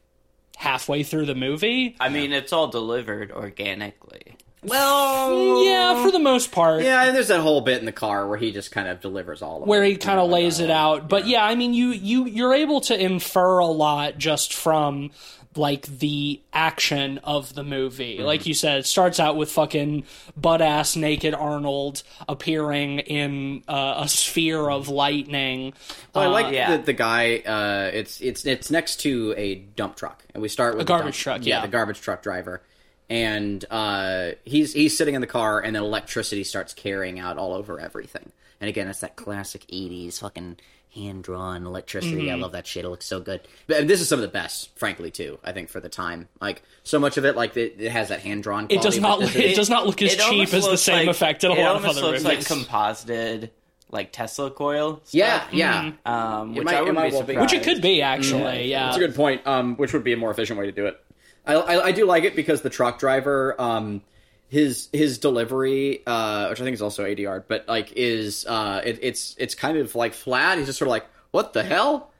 halfway 0.58 1.04
through 1.04 1.26
the 1.28 1.36
movie. 1.36 1.96
I 2.00 2.10
mean, 2.10 2.34
it's 2.34 2.52
all 2.54 2.68
delivered 2.68 3.32
organically. 3.32 4.36
Well, 4.64 5.64
Yeah, 5.64 6.04
for 6.04 6.12
the 6.12 6.20
most 6.20 6.52
part. 6.52 6.82
yeah, 6.84 7.04
and 7.06 7.16
there's 7.16 7.28
that 7.28 7.42
whole 7.42 7.62
bit 7.62 7.78
in 7.80 7.86
the 7.86 7.92
car 7.92 8.28
where 8.28 8.38
he 8.38 8.52
just 8.52 8.72
kind 8.72 8.88
of 8.88 9.00
delivers 9.02 9.42
all 9.42 9.62
of 9.62 9.68
where 9.68 9.84
it. 9.84 9.90
he 9.92 9.96
kind 9.98 10.20
of 10.20 10.26
oh 10.30 10.34
lays 10.34 10.60
it 10.60 10.70
out. 10.72 11.08
But 11.08 11.28
yeah, 11.28 11.46
I 11.46 11.56
mean, 11.56 11.74
you 11.74 11.90
you 11.90 12.26
you're 12.26 12.54
able 12.54 12.82
to 12.82 13.00
infer 13.00 13.60
a 13.60 13.68
lot 13.68 14.18
just 14.18 14.54
from 14.54 15.12
like 15.58 15.86
the 15.86 16.42
action 16.54 17.20
of 17.20 17.54
the 17.54 17.64
movie. 17.64 18.20
Like 18.20 18.46
you 18.46 18.54
said, 18.54 18.80
it 18.80 18.86
starts 18.86 19.20
out 19.20 19.36
with 19.36 19.52
fucking 19.52 20.06
butt 20.36 20.62
ass 20.62 20.96
naked 20.96 21.34
Arnold 21.34 22.04
appearing 22.28 23.00
in 23.00 23.64
uh, 23.68 23.96
a 23.98 24.08
sphere 24.08 24.70
of 24.70 24.90
lightning. 24.90 25.74
Well, 26.14 26.24
I 26.24 26.28
like 26.28 26.54
yeah. 26.54 26.78
the, 26.78 26.84
the 26.84 26.94
guy. 26.94 27.38
Uh, 27.38 27.92
it's 27.94 28.22
it's 28.22 28.46
it's 28.46 28.72
next 28.72 28.98
to 29.02 29.34
a 29.38 29.56
dump 29.56 29.96
truck, 29.96 30.24
and 30.34 30.42
we 30.42 30.50
start 30.50 30.78
with 30.78 30.88
the 30.88 30.92
garbage 30.94 31.24
dump- 31.24 31.42
truck, 31.42 31.46
yeah. 31.46 31.62
the 31.62 31.68
garbage 31.68 32.02
truck 32.02 32.24
driver, 32.24 32.62
and 33.10 33.64
uh, 33.70 34.32
he's 34.44 34.74
he's 34.74 34.98
sitting 34.98 35.16
in 35.16 35.22
the 35.22 35.28
car, 35.28 35.60
and 35.60 35.76
then 35.76 35.84
electricity 35.84 36.44
starts 36.44 36.74
carrying 36.74 37.20
out 37.20 37.38
all 37.38 37.54
over 37.54 37.80
everything. 37.80 38.32
And 38.60 38.70
again, 38.70 38.88
it's 38.88 39.02
that 39.02 39.16
classic 39.16 39.66
'80s 39.68 40.20
fucking 40.20 40.58
hand 40.98 41.24
drawn 41.24 41.66
electricity. 41.66 42.24
Mm-hmm. 42.24 42.32
I 42.32 42.36
love 42.36 42.52
that 42.54 42.66
shit. 42.68 42.84
It 42.86 42.90
looks 42.90 43.06
so 43.06 43.20
good. 43.20 43.42
But 43.68 43.88
this 43.88 44.02
is 44.02 44.10
some 44.10 44.18
of 44.20 44.22
the 44.24 44.28
best, 44.28 44.78
frankly, 44.78 45.12
too. 45.12 45.40
I 45.44 45.52
think 45.52 45.70
for 45.70 45.80
the 45.80 45.90
time, 45.90 46.28
like 46.42 46.64
so 46.84 47.00
much 47.00 47.18
of 47.18 47.26
it, 47.26 47.36
like 47.36 47.56
it, 47.56 47.76
it 47.80 47.92
has 47.92 48.10
that 48.10 48.22
hand 48.22 48.44
drawn. 48.44 48.68
It 48.70 48.82
does 48.82 49.00
not 49.00 49.20
look, 49.20 49.36
it 49.36 49.56
does 49.56 49.70
not 49.70 49.86
look 49.86 50.02
as 50.02 50.16
cheap 50.16 50.54
as 50.54 50.66
the 50.68 50.78
same 50.78 51.08
like- 51.08 51.16
effect 51.16 51.44
in 51.44 51.52
a 51.52 51.54
lot 51.54 51.76
of 51.76 51.86
other 51.86 52.02
looks 52.02 52.24
movies. 52.24 52.26
like 52.26 52.46
composited, 52.46 53.52
like 53.90 54.12
Tesla 54.12 54.52
coil. 54.52 55.02
Stuff, 55.04 55.14
Yeah, 55.14 55.48
yeah. 55.52 55.92
Um, 56.06 56.56
which 56.56 56.66
might- 56.66 56.74
I 56.76 56.78
it 56.78 56.80
wouldn't 56.82 56.96
might 56.96 57.10
be 57.10 57.14
well 57.16 57.22
be. 57.24 57.34
surprised. 57.34 57.54
Which 57.54 57.62
it 57.62 57.64
could 57.64 57.82
be 57.82 58.02
actually, 58.02 58.70
yeah. 58.70 58.86
That's 58.86 58.98
a 58.98 59.00
good 59.00 59.16
point. 59.16 59.46
Um, 59.48 59.76
which 59.78 59.94
would 59.94 60.04
be 60.04 60.14
a 60.14 60.18
more 60.18 60.32
efficient 60.32 60.60
way 60.60 60.66
to 60.66 60.72
do 60.72 60.88
it. 60.88 61.00
I, 61.46 61.54
I, 61.54 61.86
I 61.86 61.92
do 61.94 62.06
like 62.06 62.24
it 62.26 62.36
because 62.36 62.62
the 62.62 62.70
truck 62.70 63.00
driver, 63.00 63.56
um, 63.60 64.02
his 64.50 64.90
his 64.94 65.18
delivery, 65.18 66.04
uh, 66.08 66.48
which 66.48 66.62
I 66.62 66.64
think 66.64 66.74
is 66.74 66.82
also 66.82 67.06
ADR, 67.06 67.44
but 67.48 67.68
like 67.68 67.92
is 67.94 68.46
uh, 68.48 68.82
it, 68.84 69.00
it's 69.02 69.36
it's 69.38 69.56
kind 69.56 69.78
of 69.78 69.94
like 69.96 70.14
flat. 70.14 70.58
He's 70.58 70.68
just 70.68 70.80
sort 70.80 70.88
of 70.88 70.92
like, 70.92 71.06
what 71.32 71.54
the 71.54 71.64
hell? 71.64 72.12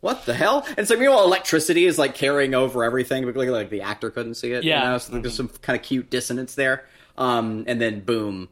What 0.00 0.26
the 0.26 0.34
hell? 0.34 0.66
And 0.76 0.86
so 0.86 0.98
meanwhile, 0.98 1.24
electricity 1.24 1.86
is 1.86 1.98
like 1.98 2.14
carrying 2.14 2.54
over 2.54 2.84
everything, 2.84 3.24
but 3.24 3.36
like, 3.36 3.48
like 3.48 3.70
the 3.70 3.82
actor 3.82 4.10
couldn't 4.10 4.34
see 4.34 4.52
it. 4.52 4.64
Yeah. 4.64 4.82
you 4.82 4.90
know? 4.90 4.98
so 4.98 5.18
there's 5.18 5.34
some 5.34 5.48
kind 5.48 5.78
of 5.78 5.82
cute 5.82 6.10
dissonance 6.10 6.54
there. 6.54 6.84
Um, 7.16 7.64
and 7.66 7.80
then 7.80 8.00
boom, 8.00 8.48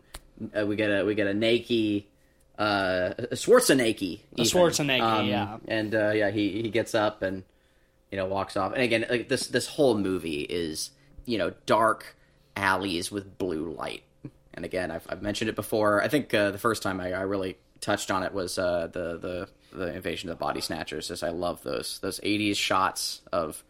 uh, 0.58 0.64
we 0.66 0.76
get 0.76 0.88
a 0.88 1.04
we 1.04 1.14
get 1.14 1.26
a 1.26 1.34
Nike, 1.34 2.08
uh, 2.58 3.14
a 3.18 3.34
Schwarzenegger, 3.34 4.20
A 4.38 4.42
Schwarzenegger, 4.42 5.28
yeah. 5.28 5.56
and 5.68 5.94
uh, 5.94 6.10
yeah, 6.10 6.30
he 6.30 6.62
he 6.62 6.70
gets 6.70 6.94
up 6.94 7.22
and 7.22 7.44
you 8.10 8.18
know 8.18 8.26
walks 8.26 8.56
off. 8.56 8.72
And 8.72 8.82
again, 8.82 9.06
like 9.08 9.28
this 9.28 9.46
this 9.46 9.66
whole 9.66 9.96
movie 9.96 10.42
is 10.42 10.90
you 11.24 11.38
know 11.38 11.52
dark 11.66 12.16
alleys 12.56 13.10
with 13.10 13.38
blue 13.38 13.70
light. 13.72 14.02
And 14.54 14.64
again, 14.64 14.90
I've, 14.90 15.06
I've 15.08 15.22
mentioned 15.22 15.48
it 15.48 15.56
before. 15.56 16.02
I 16.02 16.08
think 16.08 16.32
uh, 16.34 16.50
the 16.50 16.58
first 16.58 16.82
time 16.82 17.00
I, 17.00 17.12
I 17.12 17.22
really 17.22 17.56
touched 17.80 18.10
on 18.10 18.22
it 18.22 18.32
was 18.34 18.58
uh, 18.58 18.88
the 18.92 19.18
the 19.18 19.48
the 19.76 19.94
invasion 19.94 20.28
of 20.28 20.38
the 20.38 20.44
body 20.44 20.60
snatchers. 20.60 21.10
As 21.10 21.22
I 21.22 21.30
love 21.30 21.62
those 21.62 21.98
those 22.00 22.20
'80s 22.20 22.56
shots 22.56 23.22
of 23.32 23.64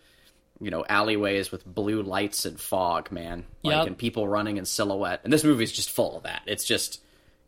you 0.60 0.70
know 0.72 0.84
alleyways 0.88 1.52
with 1.52 1.64
blue 1.64 2.02
lights 2.02 2.44
and 2.44 2.58
fog, 2.60 3.12
man. 3.12 3.44
Like 3.62 3.76
Yep. 3.76 3.86
and 3.86 3.98
people 3.98 4.26
running 4.26 4.56
in 4.56 4.64
silhouette. 4.64 5.20
And 5.24 5.32
this 5.32 5.44
movie's 5.44 5.70
just 5.72 5.90
full 5.90 6.16
of 6.16 6.24
that. 6.24 6.42
It's 6.46 6.64
just 6.64 7.00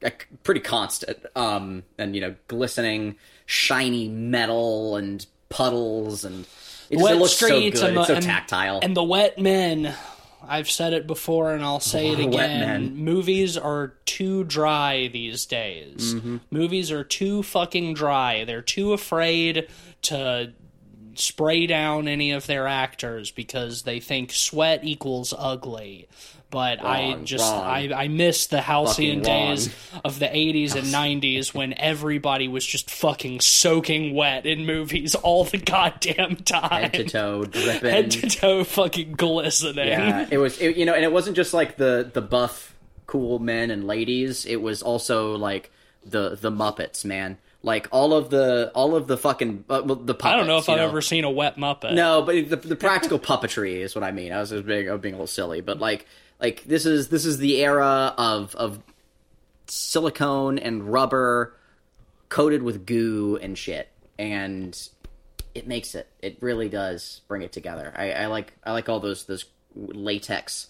uh, 0.05 0.11
pretty 0.45 0.61
constant. 0.61 1.19
Um, 1.35 1.83
and 1.99 2.15
you 2.15 2.21
know, 2.21 2.37
glistening, 2.47 3.17
shiny 3.47 4.09
metal 4.09 4.95
and 4.97 5.27
puddles 5.49 6.25
and 6.25 6.47
it 6.91 6.99
just 6.99 7.11
it 7.11 7.17
looks 7.17 7.33
so 7.33 7.49
good. 7.49 7.57
and 7.57 7.67
it's 7.67 7.81
the- 7.81 8.05
so 8.05 8.15
and- 8.15 8.25
tactile. 8.25 8.79
And 8.83 8.97
the 8.97 9.03
wet 9.03 9.39
men. 9.41 9.93
I've 10.49 10.71
said 10.71 10.93
it 10.93 11.07
before 11.07 11.53
and 11.53 11.65
I'll 11.65 11.81
say 11.81 12.09
it 12.09 12.21
again. 12.21 12.97
Movies 12.97 13.57
are 13.57 13.95
too 14.05 14.45
dry 14.45 15.09
these 15.09 15.47
days. 15.47 16.15
Mm-hmm. 16.15 16.37
Movies 16.51 16.91
are 16.91 17.05
too 17.05 17.43
fucking 17.43 17.95
dry. 17.95 18.45
They're 18.45 18.63
too 18.63 18.93
afraid 18.93 19.69
to 20.03 20.53
spray 21.15 21.67
down 21.67 22.09
any 22.09 22.31
of 22.33 22.47
their 22.47 22.67
actors 22.67 23.31
because 23.31 23.83
they 23.83 24.01
think 24.01 24.33
sweat 24.33 24.85
equals 24.85 25.33
ugly. 25.37 26.09
But 26.55 26.85
I 26.85 27.15
just 27.25 27.43
wrong. 27.53 27.65
I, 27.65 27.93
I 28.05 28.07
miss 28.07 28.47
the 28.47 28.61
halcyon 28.61 29.17
wrong. 29.17 29.25
days 29.25 29.75
of 30.05 30.21
the 30.21 30.27
80s 30.27 30.77
and 30.77 30.87
90s 31.23 31.53
when 31.53 31.75
everybody 31.77 32.47
was 32.47 32.65
just 32.65 32.89
fucking 32.89 33.41
soaking 33.41 34.15
wet 34.15 34.47
in 34.47 34.65
movies 34.65 35.17
all 35.17 35.43
the 35.43 35.59
goddamn 35.59 36.37
time 36.37 36.83
head 36.83 36.93
to 36.93 37.05
toe 37.05 37.45
dripping. 37.51 37.91
head 37.91 38.11
to 38.13 38.29
toe 38.31 38.63
fucking 38.63 39.15
glistening. 39.15 39.89
Yeah, 39.89 40.29
it 40.31 40.39
was 40.39 40.61
it, 40.61 40.77
you 40.77 40.87
know, 40.87 40.95
and 40.95 41.03
it 41.05 41.11
wasn't 41.11 41.35
just 41.35 41.53
like 41.53 41.77
the 41.77 42.09
the 42.15 42.23
buff 42.23 42.77
cool 43.07 43.41
men 43.41 43.73
and 43.73 43.85
ladies. 43.89 44.47
It 44.47 44.63
was 44.63 44.81
also 44.81 45.37
like 45.37 45.73
the 46.07 46.39
the 46.41 46.53
Muppets, 46.53 47.05
man. 47.05 47.39
Like 47.65 47.89
all 47.91 48.13
of 48.13 48.31
the 48.31 48.71
all 48.77 48.95
of 48.95 49.09
the 49.09 49.17
fucking 49.17 49.65
uh, 49.69 49.83
well, 49.85 49.97
the 49.97 50.15
puppets. 50.15 50.35
I 50.35 50.37
don't 50.37 50.47
know 50.47 50.59
if 50.59 50.69
I've 50.69 50.79
ever 50.79 51.01
seen 51.01 51.25
a 51.25 51.31
wet 51.31 51.57
Muppet. 51.57 51.95
No, 51.95 52.23
but 52.23 52.49
the, 52.49 52.57
the 52.57 52.77
practical 52.77 53.19
puppetry 53.19 53.77
is 53.77 53.95
what 53.95 54.05
I 54.05 54.13
mean. 54.13 54.33
I 54.33 54.39
was 54.41 54.51
just 54.51 54.67
being, 54.67 54.89
I 54.89 54.93
was 54.93 55.01
being 55.01 55.15
a 55.15 55.17
little 55.17 55.27
silly, 55.27 55.63
but 55.63 55.81
like 55.81 56.07
like 56.45 56.65
this 56.65 56.85
is 56.85 57.09
this 57.09 57.25
is 57.25 57.39
the 57.39 57.65
era 57.65 58.15
of 58.19 58.55
of 58.55 58.79
silicone 59.67 60.59
and 60.59 60.93
rubber 60.93 61.57
coated 62.29 62.63
with 62.63 62.85
goo 62.85 63.39
and 63.41 63.57
shit, 63.57 63.89
and 64.19 64.89
it 65.55 65.67
makes 65.67 65.95
it. 65.95 66.07
It 66.21 66.37
really 66.43 66.69
does 66.69 67.23
bring 67.29 67.41
it 67.41 67.53
together. 67.53 67.95
I, 67.97 68.13
I 68.13 68.27
like 68.27 68.53
I 68.63 68.73
like 68.73 68.91
all 68.91 69.01
those 69.01 69.25
those 69.25 69.47
latex 69.75 70.69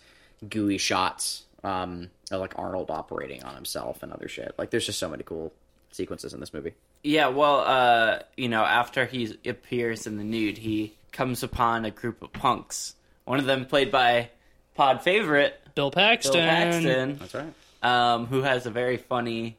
gooey 0.48 0.78
shots. 0.78 1.42
Um, 1.64 2.10
of 2.30 2.40
like 2.40 2.58
Arnold 2.58 2.90
operating 2.90 3.42
on 3.42 3.54
himself 3.54 4.02
and 4.02 4.12
other 4.12 4.28
shit. 4.28 4.54
Like 4.58 4.68
there's 4.70 4.84
just 4.84 4.98
so 4.98 5.08
many 5.08 5.22
cool 5.22 5.50
sequences 5.92 6.34
in 6.34 6.40
this 6.40 6.52
movie. 6.52 6.74
Yeah, 7.02 7.28
well, 7.28 7.60
uh, 7.60 8.18
you 8.36 8.50
know, 8.50 8.62
after 8.62 9.06
he 9.06 9.34
appears 9.46 10.06
in 10.06 10.18
the 10.18 10.24
nude, 10.24 10.58
he 10.58 10.94
comes 11.10 11.42
upon 11.42 11.86
a 11.86 11.90
group 11.90 12.22
of 12.22 12.34
punks. 12.34 12.94
One 13.24 13.38
of 13.38 13.46
them 13.46 13.64
played 13.64 13.90
by 13.90 14.28
pod 14.74 15.02
favorite 15.02 15.58
Bill 15.74 15.90
Bill 15.90 15.90
Paxton. 15.90 16.32
Paxton, 16.34 17.18
That's 17.18 17.34
right. 17.34 17.52
um, 17.82 18.26
who 18.26 18.42
has 18.42 18.66
a 18.66 18.70
very 18.70 18.96
funny. 18.96 19.56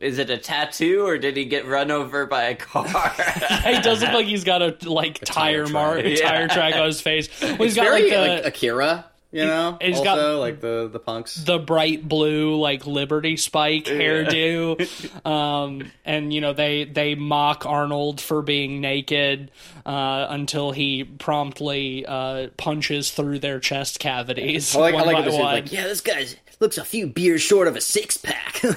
Is 0.00 0.18
it 0.18 0.28
a 0.28 0.36
tattoo 0.36 1.06
or 1.06 1.18
did 1.18 1.36
he 1.36 1.44
get 1.44 1.66
run 1.66 1.90
over 1.92 2.26
by 2.26 2.44
a 2.44 2.54
car? 2.56 2.84
He 3.64 3.80
does 3.80 4.02
look 4.02 4.12
like 4.12 4.26
he's 4.26 4.42
got 4.42 4.60
a 4.60 4.76
like 4.88 5.20
tire 5.20 5.64
tire 5.64 5.72
mark, 5.72 6.00
track. 6.00 6.06
Yeah. 6.18 6.28
tire 6.28 6.48
track 6.48 6.74
on 6.74 6.86
his 6.86 7.00
face. 7.00 7.28
Well, 7.40 7.54
he's 7.56 7.66
It's 7.66 7.76
got 7.76 7.84
very 7.84 8.02
like 8.02 8.12
the 8.12 8.18
like 8.36 8.44
Akira, 8.46 9.04
you 9.34 9.44
know. 9.46 9.76
he's 9.80 9.98
also, 9.98 10.04
got- 10.04 10.38
like 10.40 10.60
the 10.60 10.88
the 10.92 10.98
punks. 10.98 11.34
the 11.36 11.58
bright 11.58 12.08
blue 12.08 12.56
like 12.56 12.86
Liberty 12.86 13.36
Spike 13.36 13.84
hairdo, 13.84 15.26
um, 15.26 15.90
and 16.04 16.32
you 16.32 16.40
know 16.40 16.52
they 16.52 16.84
they 16.84 17.14
mock 17.14 17.66
Arnold 17.66 18.20
for 18.20 18.42
being 18.42 18.80
naked 18.80 19.50
uh, 19.84 20.26
until 20.30 20.70
he 20.70 21.04
promptly 21.04 22.06
uh, 22.06 22.48
punches 22.56 23.10
through 23.10 23.38
their 23.40 23.60
chest 23.60 24.00
cavities. 24.00 24.74
I 24.74 24.80
like, 24.80 24.94
I 24.94 24.96
one 24.98 25.06
like 25.06 25.16
by 25.16 25.22
it. 25.22 25.24
This 25.24 25.34
one. 25.34 25.42
like, 25.54 25.72
yeah, 25.72 25.84
this 25.84 26.00
guy 26.00 26.26
looks 26.60 26.78
a 26.78 26.84
few 26.84 27.06
beers 27.06 27.42
short 27.42 27.68
of 27.68 27.76
a 27.76 27.80
six 27.80 28.16
pack. 28.16 28.60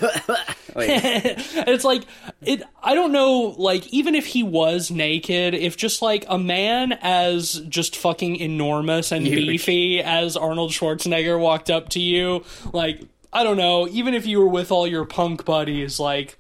And 0.77 1.67
it's 1.69 1.84
like 1.84 2.03
it 2.41 2.62
I 2.84 2.93
don't 2.93 3.12
know 3.12 3.55
like 3.57 3.88
even 3.88 4.13
if 4.13 4.27
he 4.27 4.43
was 4.43 4.91
naked 4.91 5.55
if 5.55 5.75
just 5.75 6.03
like 6.03 6.24
a 6.27 6.38
man 6.38 6.93
as 7.01 7.62
just 7.67 7.96
fucking 7.96 8.36
enormous 8.36 9.12
and 9.12 9.25
Huge. 9.25 9.48
beefy 9.48 10.01
as 10.03 10.38
Arnold 10.38 10.72
Schwarzenegger 10.72 11.39
walked 11.39 11.72
up 11.72 11.89
to 11.89 12.00
you 12.00 12.43
like 12.74 13.01
I 13.34 13.43
don't 13.43 13.57
know 13.57 13.88
even 13.88 14.13
if 14.13 14.27
you 14.27 14.39
were 14.39 14.48
with 14.48 14.72
all 14.72 14.86
your 14.86 15.05
punk 15.05 15.46
buddies 15.46 16.00
like 16.00 16.38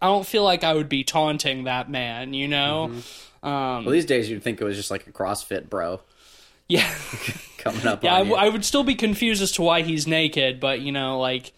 I 0.00 0.06
don't 0.06 0.26
feel 0.26 0.44
like 0.44 0.64
I 0.64 0.72
would 0.72 0.88
be 0.88 1.04
taunting 1.04 1.64
that 1.64 1.90
man, 1.90 2.32
you 2.34 2.48
know. 2.48 2.90
Mm-hmm. 2.90 3.48
Um, 3.48 3.84
Well, 3.84 3.92
these 3.92 4.06
days 4.06 4.30
you'd 4.30 4.42
think 4.42 4.60
it 4.60 4.64
was 4.64 4.76
just 4.76 4.90
like 4.90 5.06
a 5.06 5.12
CrossFit 5.12 5.68
bro 5.68 6.00
yeah, 6.72 6.94
coming 7.58 7.86
up 7.86 8.02
yeah. 8.02 8.14
I, 8.14 8.20
on 8.20 8.26
you. 8.26 8.32
w- 8.32 8.46
I 8.46 8.48
would 8.48 8.64
still 8.64 8.84
be 8.84 8.94
confused 8.94 9.42
as 9.42 9.52
to 9.52 9.62
why 9.62 9.82
he's 9.82 10.06
naked, 10.06 10.60
but 10.60 10.80
you 10.80 10.92
know, 10.92 11.18
like, 11.20 11.52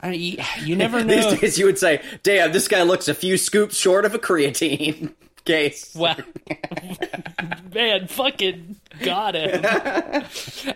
I, 0.00 0.12
you, 0.12 0.38
you 0.62 0.76
never 0.76 1.02
know. 1.04 1.30
These 1.30 1.40
days 1.40 1.58
you 1.58 1.66
would 1.66 1.78
say, 1.78 2.02
"Damn, 2.22 2.52
this 2.52 2.68
guy 2.68 2.82
looks 2.82 3.08
a 3.08 3.14
few 3.14 3.36
scoops 3.38 3.76
short 3.76 4.04
of 4.04 4.14
a 4.14 4.18
creatine 4.18 5.12
case." 5.44 5.94
Well, 5.94 6.16
man, 7.74 8.06
fucking 8.08 8.76
got 9.02 9.34
him. 9.34 9.64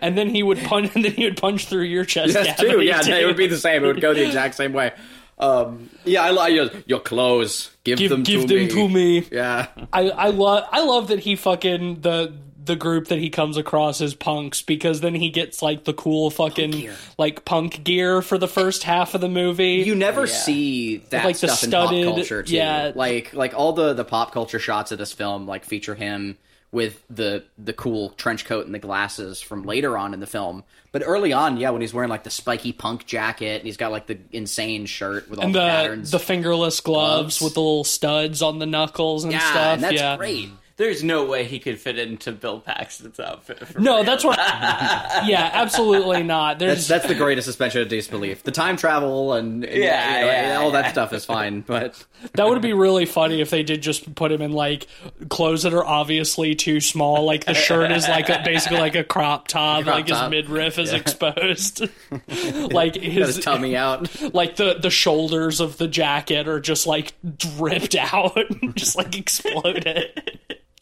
and 0.00 0.16
then 0.16 0.28
he 0.30 0.42
would 0.42 0.58
punch, 0.58 0.94
and 0.94 1.04
then 1.04 1.12
he 1.12 1.24
would 1.24 1.36
punch 1.36 1.66
through 1.66 1.84
your 1.84 2.04
chest. 2.04 2.34
That's 2.34 2.60
true. 2.60 2.80
Yeah, 2.80 3.00
too. 3.00 3.12
it 3.12 3.26
would 3.26 3.36
be 3.36 3.46
the 3.48 3.58
same. 3.58 3.84
It 3.84 3.86
would 3.86 4.00
go 4.00 4.14
the 4.14 4.26
exact 4.26 4.54
same 4.54 4.72
way. 4.72 4.92
Um, 5.38 5.88
yeah, 6.04 6.24
I 6.24 6.30
like 6.30 6.52
your, 6.52 6.68
your 6.86 6.98
clothes. 6.98 7.70
Give, 7.84 7.96
Give, 7.96 8.10
them, 8.10 8.24
give 8.24 8.40
to, 8.42 8.46
them 8.48 8.58
me. 8.58 8.68
to 8.68 8.88
me. 8.88 9.28
Yeah, 9.30 9.66
I, 9.92 10.10
I 10.10 10.28
love 10.30 10.64
I 10.72 10.82
love 10.84 11.08
that 11.08 11.20
he 11.20 11.36
fucking 11.36 12.00
the 12.00 12.34
the 12.68 12.76
group 12.76 13.08
that 13.08 13.18
he 13.18 13.28
comes 13.30 13.56
across 13.56 14.00
as 14.00 14.14
punks 14.14 14.62
because 14.62 15.00
then 15.00 15.16
he 15.16 15.28
gets 15.30 15.60
like 15.60 15.82
the 15.82 15.92
cool 15.92 16.30
fucking 16.30 16.70
gear. 16.70 16.94
like 17.18 17.44
punk 17.44 17.82
gear 17.82 18.22
for 18.22 18.38
the 18.38 18.46
first 18.46 18.84
half 18.84 19.14
of 19.16 19.20
the 19.20 19.28
movie. 19.28 19.82
you 19.84 19.96
never 19.96 20.20
Yeah. 20.26 20.32
see 20.32 20.96
that 21.10 21.24
Like 21.24 21.36
the 21.38 21.48
stuff 21.48 21.92
in 21.92 22.06
pop 22.06 22.14
culture 22.14 22.42
too. 22.44 22.54
yeah. 22.54 22.92
like 22.94 23.34
like 23.34 23.52
all 23.54 23.72
the 23.72 23.92
the 23.94 24.04
pop 24.04 24.30
culture 24.32 24.60
shots 24.60 24.92
of 24.92 24.98
this 24.98 25.12
film 25.12 25.48
like 25.48 25.64
feature 25.64 25.96
him 25.96 26.38
with 26.70 27.02
the 27.08 27.44
the 27.56 27.72
cool 27.72 28.10
trench 28.10 28.44
coat 28.44 28.66
and 28.66 28.74
the 28.74 28.78
glasses 28.78 29.40
from 29.40 29.62
later 29.64 29.96
on 29.96 30.12
in 30.14 30.20
the 30.20 30.26
film. 30.26 30.62
But 30.92 31.02
early 31.04 31.32
on, 31.32 31.56
yeah, 31.56 31.70
when 31.70 31.80
he's 31.80 31.94
wearing 31.94 32.10
like 32.10 32.24
the 32.24 32.30
spiky 32.30 32.72
punk 32.72 33.06
jacket 33.06 33.56
and 33.60 33.64
he's 33.64 33.78
got 33.78 33.90
like 33.90 34.06
the 34.06 34.18
insane 34.32 34.84
shirt 34.84 35.30
with 35.30 35.38
all 35.38 35.46
and 35.46 35.54
the, 35.54 35.60
the 35.60 35.66
patterns. 35.66 36.10
the 36.10 36.18
fingerless 36.18 36.80
gloves, 36.80 37.38
Gloves. 37.38 37.40
with 37.40 37.54
the 37.54 37.60
little 37.60 37.84
studs 37.84 38.42
on 38.42 38.58
the 38.58 38.66
knuckles 38.66 39.24
and 39.24 39.32
yeah, 39.32 39.38
stuff. 39.50 39.56
and 39.74 39.82
that's 39.82 39.94
yeah. 39.94 40.16
great. 40.18 40.50
There's 40.78 41.02
no 41.02 41.24
way 41.24 41.42
he 41.44 41.58
could 41.58 41.78
fit 41.80 41.98
into 41.98 42.30
Bill 42.30 42.60
Paxton's 42.60 43.18
outfit. 43.18 43.58
For 43.66 43.80
No, 43.80 43.96
real. 43.96 44.04
that's 44.04 44.22
what. 44.24 44.38
yeah, 45.26 45.50
absolutely 45.52 46.22
not. 46.22 46.60
That's 46.60 46.86
There's 46.86 46.88
that's 46.88 47.08
the 47.08 47.16
greatest 47.16 47.46
suspension 47.46 47.82
of 47.82 47.88
disbelief. 47.88 48.44
The 48.44 48.52
time 48.52 48.76
travel 48.76 49.32
and, 49.32 49.64
and, 49.64 49.74
Yeah, 49.76 50.20
you 50.20 50.26
know, 50.26 50.32
yeah, 50.32 50.56
all 50.60 50.70
that 50.70 50.84
yeah. 50.86 50.92
stuff 50.92 51.12
is 51.12 51.24
fine, 51.24 51.60
but 51.66 52.06
that 52.34 52.48
would 52.48 52.62
be 52.62 52.72
really 52.74 53.06
funny 53.06 53.40
if 53.40 53.50
they 53.50 53.64
did 53.64 53.82
just 53.82 54.14
put 54.14 54.30
him 54.30 54.40
in 54.40 54.52
like 54.52 54.86
clothes 55.28 55.64
that 55.64 55.74
are 55.74 55.84
obviously 55.84 56.54
too 56.54 56.80
small. 56.80 57.24
Like 57.24 57.44
the 57.44 57.54
shirt 57.54 57.90
is 57.90 58.06
like 58.08 58.28
a, 58.28 58.40
basically 58.44 58.78
like 58.78 58.94
a 58.94 59.02
crop 59.02 59.48
top, 59.48 59.82
Crop 59.82 59.96
like 59.96 60.06
top. 60.06 60.22
his 60.22 60.30
midriff 60.30 60.78
is 60.78 60.92
exposed. 60.92 61.88
like 62.72 62.94
his 62.94 63.34
his 63.34 63.44
tummy 63.44 63.74
out. 63.76 64.32
like 64.32 64.54
the 64.54 64.74
the 64.80 64.90
shoulders 64.90 65.58
of 65.58 65.76
the 65.76 65.88
jacket 65.88 66.46
are 66.46 66.60
just 66.60 66.86
like 66.86 67.14
dripped 67.36 67.96
out, 67.96 68.38
just 68.76 68.94
like 68.96 69.18
exploded. 69.18 70.22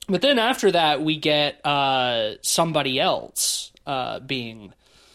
But 0.08 0.22
then 0.22 0.38
after 0.38 0.70
that, 0.72 1.02
we 1.02 1.16
get 1.16 1.64
uh, 1.64 2.34
somebody 2.42 3.00
else 3.00 3.72
uh, 3.86 4.20
being 4.20 4.72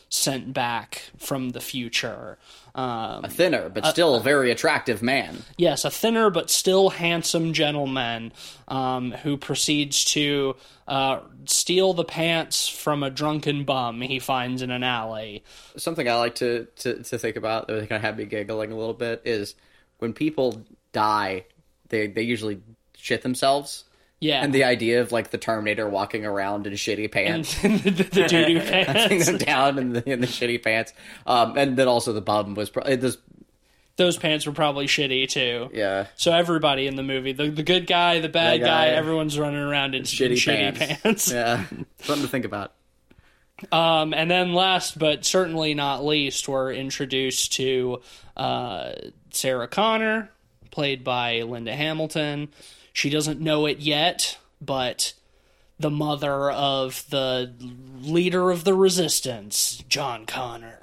sent 0.09 0.53
back 0.53 1.03
from 1.17 1.49
the 1.51 1.61
future. 1.61 2.37
Um, 2.73 3.25
A 3.25 3.29
thinner 3.29 3.67
but 3.69 3.85
still 3.87 4.19
very 4.21 4.49
attractive 4.49 5.01
man. 5.01 5.43
yes, 5.57 5.83
a 5.83 5.91
thinner 5.91 6.29
but 6.29 6.49
still 6.49 6.89
handsome 6.89 7.51
gentleman 7.51 8.31
um, 8.69 9.11
who 9.11 9.35
proceeds 9.35 10.05
to 10.05 10.55
uh, 10.87 11.19
steal 11.45 11.93
the 11.93 12.05
pants 12.05 12.69
from 12.69 13.03
a 13.03 13.09
drunken 13.09 13.65
bum 13.65 13.99
he 13.99 14.19
finds 14.19 14.61
in 14.61 14.71
an 14.71 14.83
alley. 14.83 15.43
Something 15.75 16.07
I 16.07 16.15
like 16.15 16.35
to, 16.35 16.65
to, 16.77 17.03
to 17.03 17.17
think 17.17 17.35
about 17.35 17.67
that 17.67 17.89
kind 17.89 17.91
of 17.97 18.01
had 18.01 18.17
me 18.17 18.23
giggling 18.25 18.71
a 18.71 18.77
little 18.77 18.93
bit 18.93 19.21
is 19.25 19.55
when 19.99 20.13
people 20.13 20.61
die, 20.93 21.45
they 21.89 22.07
they 22.07 22.21
usually 22.23 22.61
shit 22.97 23.21
themselves. 23.21 23.83
Yeah, 24.21 24.43
And 24.43 24.53
the 24.53 24.63
idea 24.65 25.01
of 25.01 25.11
like 25.11 25.31
the 25.31 25.37
Terminator 25.39 25.89
walking 25.89 26.25
around 26.25 26.67
in 26.67 26.73
shitty 26.73 27.11
pants, 27.11 27.53
the, 27.61 27.67
the 27.69 28.27
doo-doo 28.27 28.59
pants. 28.69 29.25
them 29.25 29.37
down 29.39 29.77
in 29.79 29.93
the, 29.93 30.09
in 30.09 30.21
the 30.21 30.27
shitty 30.27 30.63
pants, 30.63 30.93
um, 31.25 31.57
and 31.57 31.75
then 31.75 31.87
also 31.87 32.13
the 32.13 32.21
bum 32.21 32.53
was 32.53 32.69
pro- 32.69 32.83
it 32.83 33.01
was 33.01 33.17
Those 33.95 34.17
pants 34.17 34.45
were 34.45 34.51
probably 34.53 34.85
shitty 34.85 35.27
too. 35.27 35.69
yeah 35.73 36.05
So 36.15 36.31
everybody 36.31 36.85
in 36.85 36.95
the 36.97 37.01
movie, 37.03 37.31
the 37.33 37.49
the 37.49 37.63
good 37.63 37.87
guy, 37.87 38.19
the 38.19 38.29
bad 38.29 38.61
Bad 38.61 38.65
guy, 38.67 38.85
guy. 38.89 38.93
everyone's 38.95 39.39
running 39.39 39.59
around 39.59 39.95
in 39.95 40.03
shitty, 40.03 40.33
shitty 40.33 40.75
pants. 40.77 41.01
pants. 41.01 41.31
yeah 41.33 41.65
something 42.01 42.23
to 42.23 42.27
think 42.29 42.45
about. 42.45 42.73
Um, 43.71 44.13
and 44.13 44.29
then 44.29 44.53
last 44.53 44.97
but 44.97 45.23
certainly 45.25 45.73
not 45.73 46.03
least, 46.05 46.47
we're 46.47 46.71
introduced 46.73 47.53
to 47.53 48.01
uh, 48.37 48.91
Sarah 49.31 49.67
Connor, 49.67 50.29
played 50.71 51.03
by 51.03 51.41
Linda 51.41 51.75
Hamilton. 51.75 52.49
She 52.93 53.09
doesn't 53.09 53.39
know 53.39 53.65
it 53.65 53.79
yet, 53.79 54.37
but 54.61 55.13
the 55.79 55.89
mother 55.89 56.51
of 56.51 57.05
the 57.09 57.53
leader 58.01 58.51
of 58.51 58.63
the 58.63 58.73
resistance, 58.73 59.83
John 59.89 60.25
Connor. 60.25 60.79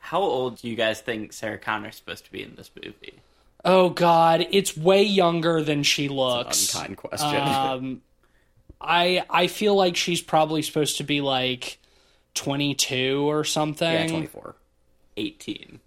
How 0.00 0.20
old 0.20 0.60
do 0.60 0.68
you 0.68 0.76
guys 0.76 1.00
think 1.00 1.32
Sarah 1.32 1.58
Connor's 1.58 1.96
supposed 1.96 2.24
to 2.26 2.32
be 2.32 2.42
in 2.42 2.54
this 2.56 2.70
movie? 2.76 3.20
Oh 3.64 3.90
God, 3.90 4.46
it's 4.50 4.76
way 4.76 5.02
younger 5.04 5.62
than 5.62 5.82
she 5.84 6.08
looks. 6.08 6.74
Unkind 6.74 6.96
question. 6.96 7.36
Um, 7.42 8.02
I 8.80 9.24
I 9.30 9.46
feel 9.46 9.76
like 9.76 9.96
she's 9.96 10.20
probably 10.20 10.60
supposed 10.62 10.96
to 10.96 11.04
be 11.04 11.20
like 11.20 11.78
twenty 12.34 12.74
two 12.74 13.30
or 13.30 13.44
something. 13.44 13.90
yeah, 13.90 14.06
twenty 14.08 14.26
four. 14.26 14.56
18. 15.16 15.78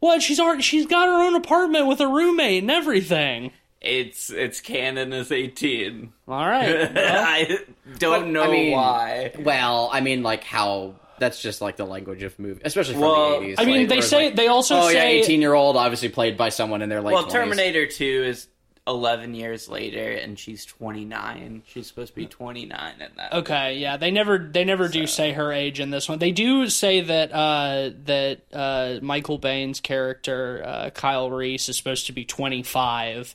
What? 0.00 0.22
She's 0.22 0.40
already 0.40 0.62
she's 0.62 0.86
got 0.86 1.08
her 1.08 1.22
own 1.22 1.34
apartment 1.34 1.86
with 1.86 2.00
a 2.00 2.06
roommate 2.08 2.62
and 2.62 2.70
everything. 2.70 3.52
It's 3.80 4.30
it's 4.30 4.60
canon 4.60 5.12
as 5.12 5.30
18. 5.30 6.12
All 6.26 6.46
right. 6.46 6.92
Well, 6.94 7.24
I 7.24 7.58
don't 7.98 8.32
know 8.32 8.42
I 8.44 8.50
mean, 8.50 8.72
why. 8.72 9.32
Well, 9.38 9.88
I 9.92 10.00
mean, 10.00 10.22
like 10.22 10.44
how 10.44 10.96
that's 11.18 11.40
just 11.40 11.60
like 11.60 11.76
the 11.76 11.84
language 11.84 12.22
of 12.22 12.38
movie, 12.38 12.60
especially 12.64 12.94
from 12.94 13.02
Well, 13.02 13.40
the 13.40 13.46
eighties. 13.46 13.56
I 13.58 13.64
mean, 13.64 13.88
they 13.88 14.00
say 14.00 14.30
they 14.30 14.48
also 14.48 14.76
oh 14.76 14.88
yeah, 14.88 15.00
say 15.00 15.20
eighteen 15.20 15.40
year 15.40 15.54
old, 15.54 15.76
obviously 15.76 16.08
played 16.08 16.36
by 16.36 16.48
someone 16.48 16.82
in 16.82 16.88
their 16.88 17.00
late. 17.00 17.14
Well, 17.14 17.24
20s. 17.26 17.32
Terminator 17.32 17.86
2 17.86 18.04
is 18.26 18.48
11 18.88 19.34
years 19.34 19.68
later 19.68 20.12
and 20.12 20.38
she's 20.38 20.64
29. 20.64 21.62
She's 21.66 21.86
supposed 21.86 22.14
to 22.14 22.16
be 22.16 22.26
29 22.26 22.94
in 23.00 23.08
that. 23.16 23.32
Okay, 23.34 23.76
yeah, 23.76 23.96
they 23.96 24.10
never 24.10 24.38
they 24.38 24.64
never 24.64 24.88
do 24.88 25.06
say 25.06 25.32
her 25.32 25.52
age 25.52 25.78
in 25.78 25.90
this 25.90 26.08
one. 26.08 26.18
They 26.18 26.32
do 26.32 26.68
say 26.68 27.02
that 27.02 27.32
uh, 27.32 27.90
that 28.04 28.40
uh, 28.52 28.98
Michael 29.02 29.38
Biehn's 29.38 29.80
character 29.80 30.62
uh, 30.64 30.90
Kyle 30.90 31.30
Reese 31.30 31.68
is 31.68 31.76
supposed 31.76 32.06
to 32.06 32.12
be 32.12 32.24
twenty 32.24 32.62
five. 32.62 33.34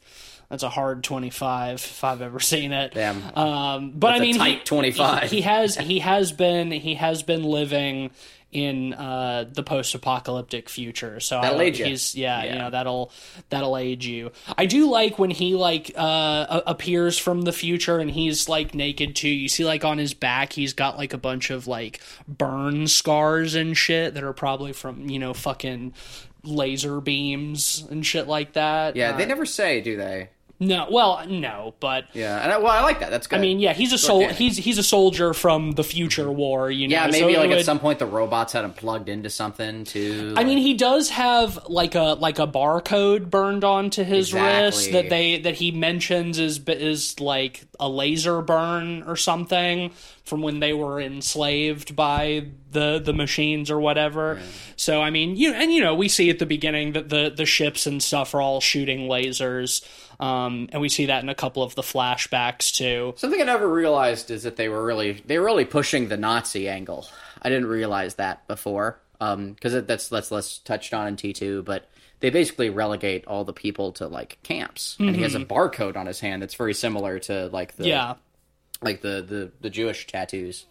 That's 0.54 0.62
a 0.62 0.70
hard 0.70 1.04
twenty 1.04 1.32
five 1.32 1.78
if 1.78 2.04
I've 2.04 2.22
ever 2.22 2.40
seen 2.40 2.74
it. 2.74 2.94
Damn. 2.94 3.24
Um, 3.36 3.92
but 3.96 4.10
That's 4.10 4.20
I 4.22 4.24
a 4.24 4.28
mean, 4.28 4.38
tight 4.38 4.58
he, 4.60 4.64
25. 4.66 5.32
He, 5.32 5.38
he 5.38 5.42
has 5.42 5.76
he 5.78 5.98
has 5.98 6.32
been 6.32 6.70
he 6.70 6.94
has 6.94 7.24
been 7.24 7.42
living 7.42 8.12
in 8.52 8.94
uh, 8.94 9.46
the 9.52 9.64
post-apocalyptic 9.64 10.70
future. 10.70 11.20
So 11.20 11.42
That'll 11.42 11.60
I, 11.60 11.64
age 11.64 11.80
he's 11.80 12.14
yeah, 12.14 12.44
you 12.44 12.60
know 12.60 12.70
that'll 12.70 13.12
that'll 13.50 13.78
age 13.78 14.06
you. 14.06 14.32
I 14.56 14.68
do 14.68 14.92
like 14.92 15.18
when 15.18 15.32
he 15.32 15.56
like 15.56 15.92
uh, 15.96 16.62
appears 16.68 17.18
from 17.18 17.42
the 17.42 17.52
future 17.52 17.98
and 17.98 18.12
he's 18.12 18.48
like 18.48 18.76
naked 18.76 19.16
too. 19.16 19.30
You 19.30 19.48
see 19.50 19.66
like 19.66 19.84
on 19.84 19.98
his 19.98 20.14
back 20.14 20.54
he's 20.54 20.74
got 20.74 21.00
like 21.00 21.14
a 21.14 21.18
bunch 21.18 21.50
of 21.50 21.66
like 21.66 22.00
burn 22.28 22.86
scars 22.86 23.56
and 23.56 23.76
shit 23.76 24.14
that 24.14 24.24
are 24.24 24.34
probably 24.34 24.72
from 24.74 25.10
you 25.10 25.18
know 25.18 25.34
fucking 25.34 25.96
laser 26.44 27.00
beams 27.02 27.84
and 27.90 28.06
shit 28.06 28.28
like 28.28 28.54
that. 28.54 28.96
Yeah, 28.96 29.14
they 29.14 29.24
Uh, 29.24 29.28
never 29.28 29.46
say, 29.48 29.82
do 29.82 29.98
they? 29.98 30.30
No, 30.68 30.88
well, 30.92 31.26
no, 31.28 31.74
but 31.80 32.06
Yeah, 32.14 32.42
and 32.42 32.52
I, 32.52 32.58
well, 32.58 32.68
I 32.72 32.82
like 32.82 33.00
that. 33.00 33.10
That's 33.12 33.28
good. 33.28 33.40
I 33.40 33.42
mean, 33.42 33.60
yeah, 33.60 33.74
he's 33.74 33.94
a 33.94 33.98
sol- 33.98 34.28
he's 34.30 34.58
he's 34.58 34.78
a 34.78 34.84
soldier 34.84 35.34
from 35.34 35.72
the 35.72 35.84
future 35.84 36.32
war. 36.32 36.70
You 36.72 36.88
know, 36.88 36.96
yeah, 36.96 37.08
maybe 37.08 37.34
it 37.34 37.40
like 37.40 37.50
would- 37.50 37.58
at 37.60 37.66
some 37.66 37.80
point 37.80 38.00
the 38.00 38.06
robots 38.06 38.54
had 38.54 38.64
him 38.66 38.74
plugged 38.74 39.10
into 39.10 39.30
something 39.30 39.84
too. 39.84 40.34
I 40.38 40.44
mean, 40.44 40.58
he 40.58 40.74
does 40.74 41.10
have 41.10 41.60
like 41.68 41.96
a 41.96 42.16
like 42.20 42.40
a 42.40 42.48
barcode 42.48 43.30
burned 43.30 43.64
onto 43.64 44.04
his 44.04 44.34
wrist 44.34 44.92
that 44.92 45.10
they 45.10 45.40
that 45.40 45.56
he 45.56 45.72
mentions 45.72 46.40
is 46.40 46.60
is 46.68 47.20
like 47.20 47.64
a 47.80 47.90
laser 47.90 48.42
burn 48.42 49.04
or 49.04 49.16
something 49.16 49.92
from 50.24 50.42
when 50.42 50.60
they 50.62 50.72
were 50.74 51.02
enslaved 51.02 51.96
by 51.96 52.46
the 52.72 53.00
the 53.04 53.14
machines 53.14 53.70
or 53.70 53.80
whatever. 53.80 54.40
So 54.76 55.02
I 55.02 55.10
mean, 55.10 55.36
you 55.36 55.54
and 55.54 55.72
you 55.72 55.82
know 55.82 55.96
we 55.96 56.08
see 56.08 56.30
at 56.30 56.40
the 56.40 56.46
beginning 56.46 56.94
that 56.94 57.10
the 57.10 57.32
the 57.36 57.46
ships 57.46 57.86
and 57.86 58.02
stuff 58.02 58.34
are 58.34 58.42
all 58.42 58.62
shooting 58.62 59.08
lasers, 59.10 59.86
um, 60.24 60.70
and 60.72 60.82
we 60.82 60.90
see 60.90 61.08
that 61.08 61.22
in 61.24 61.30
a 61.30 61.36
couple 61.36 61.64
of 61.64 61.76
the 61.76 61.82
flashbacks 61.82 62.72
too. 62.74 63.14
Something 63.18 63.42
I 63.42 63.46
never 63.46 63.68
realized 63.68 64.32
is 64.32 64.44
that 64.44 64.56
they 64.56 64.70
were 64.70 64.84
really 64.84 65.22
they 65.26 65.38
were 65.40 65.46
really 65.46 65.66
pushing 65.66 66.08
the 66.08 66.18
Nazi 66.18 66.70
angle. 66.70 67.08
I 67.42 67.50
didn't 67.50 67.68
realize 67.68 68.16
that 68.16 68.48
before 68.48 69.00
because 69.20 69.74
it 69.74 69.88
that's 69.88 70.08
that's 70.10 70.32
less 70.32 70.58
touched 70.60 70.94
on 70.94 71.08
in 71.08 71.16
T 71.16 71.34
two, 71.34 71.64
but 71.64 71.90
they 72.20 72.30
basically 72.30 72.70
relegate 72.70 73.26
all 73.28 73.44
the 73.44 73.54
people 73.54 73.92
to 73.94 74.08
like 74.08 74.38
camps, 74.44 74.96
and 75.00 75.16
he 75.16 75.24
has 75.24 75.36
a 75.36 75.40
barcode 75.40 75.98
on 75.98 76.06
his 76.08 76.20
hand 76.22 76.42
that's 76.42 76.56
very 76.56 76.74
similar 76.74 77.20
to 77.20 77.48
like 77.48 77.76
the 77.76 77.88
Yeah. 77.88 78.14
like 78.82 79.02
the 79.02 79.22
the 79.22 79.52
the 79.62 79.70
Jewish 79.70 80.08
tattoos 80.08 80.66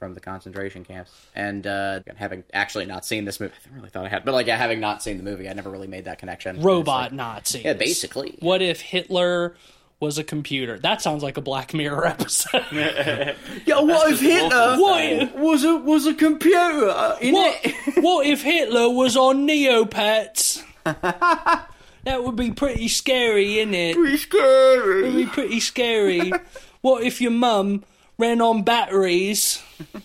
from 0.00 0.14
the 0.14 0.20
concentration 0.20 0.84
camps. 0.84 1.12
And 1.36 1.64
uh, 1.66 2.00
having 2.16 2.42
actually 2.52 2.86
not 2.86 3.04
seen 3.04 3.24
this 3.26 3.38
movie, 3.38 3.52
I 3.72 3.76
really 3.76 3.90
thought 3.90 4.04
I 4.06 4.08
had, 4.08 4.24
but 4.24 4.32
like 4.32 4.48
yeah, 4.48 4.56
having 4.56 4.80
not 4.80 5.00
seen 5.02 5.18
the 5.18 5.22
movie, 5.22 5.48
I 5.48 5.52
never 5.52 5.70
really 5.70 5.86
made 5.86 6.06
that 6.06 6.18
connection. 6.18 6.60
Robot 6.60 7.02
like- 7.02 7.12
Nazis. 7.12 7.62
yeah, 7.64 7.74
basically. 7.74 8.36
What 8.40 8.62
if 8.62 8.80
Hitler 8.80 9.54
was 10.00 10.16
a 10.16 10.24
computer? 10.24 10.78
That 10.78 11.02
sounds 11.02 11.22
like 11.22 11.36
a 11.36 11.42
Black 11.42 11.74
Mirror 11.74 12.06
episode. 12.18 12.64
Yeah, 13.66 13.80
what 13.82 14.10
if 14.10 14.20
Hitler 14.20 14.76
What? 14.78 15.36
was 15.38 15.62
a 15.64 15.76
was 15.76 16.06
a 16.06 16.14
computer 16.14 16.88
uh, 16.88 17.16
what, 17.22 17.66
what 17.98 18.26
if 18.26 18.42
Hitler 18.42 18.88
was 18.90 19.16
on 19.16 19.46
Neopets? 19.46 20.64
that 20.84 22.24
would 22.24 22.36
be 22.36 22.50
pretty 22.52 22.88
scary, 22.88 23.56
innit? 23.56 23.90
it? 23.90 23.96
Pretty 23.96 24.16
scary. 24.16 25.02
It'd 25.08 25.14
be 25.16 25.26
pretty 25.26 25.60
scary. 25.60 26.32
what 26.80 27.02
if 27.04 27.20
your 27.20 27.30
mum 27.32 27.84
ran 28.20 28.40
on 28.40 28.62
batteries? 28.62 29.62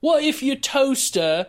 What 0.00 0.24
if 0.24 0.42
your 0.42 0.56
toaster 0.56 1.48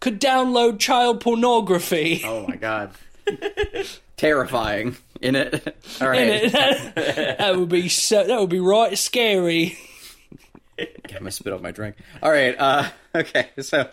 could 0.00 0.18
download 0.18 0.78
child 0.78 1.20
pornography? 1.20 2.22
Oh 2.24 2.46
my 2.46 2.56
god. 2.56 2.92
Terrifying, 4.16 4.96
in 5.20 5.36
it. 5.36 5.76
All 6.00 6.08
right. 6.08 6.42
Innit? 6.42 6.52
That, 6.52 6.94
that 7.38 7.56
would 7.56 7.68
be 7.68 7.88
so. 7.90 8.26
That 8.26 8.40
would 8.40 8.48
be 8.48 8.60
right 8.60 8.96
scary. 8.96 9.78
I'm 10.78 10.86
gonna 11.10 11.30
spit 11.30 11.52
off 11.52 11.60
my 11.60 11.72
drink. 11.72 11.96
All 12.22 12.30
right. 12.30 12.56
Uh, 12.58 12.88
okay. 13.14 13.50
So 13.60 13.88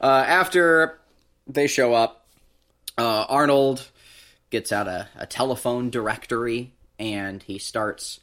uh, 0.00 0.24
after 0.26 0.98
they 1.48 1.66
show 1.66 1.94
up, 1.94 2.26
uh, 2.96 3.26
Arnold 3.28 3.90
gets 4.50 4.70
out 4.70 4.86
a, 4.86 5.08
a 5.16 5.26
telephone 5.26 5.90
directory 5.90 6.72
and 6.98 7.42
he 7.42 7.58
starts 7.58 8.20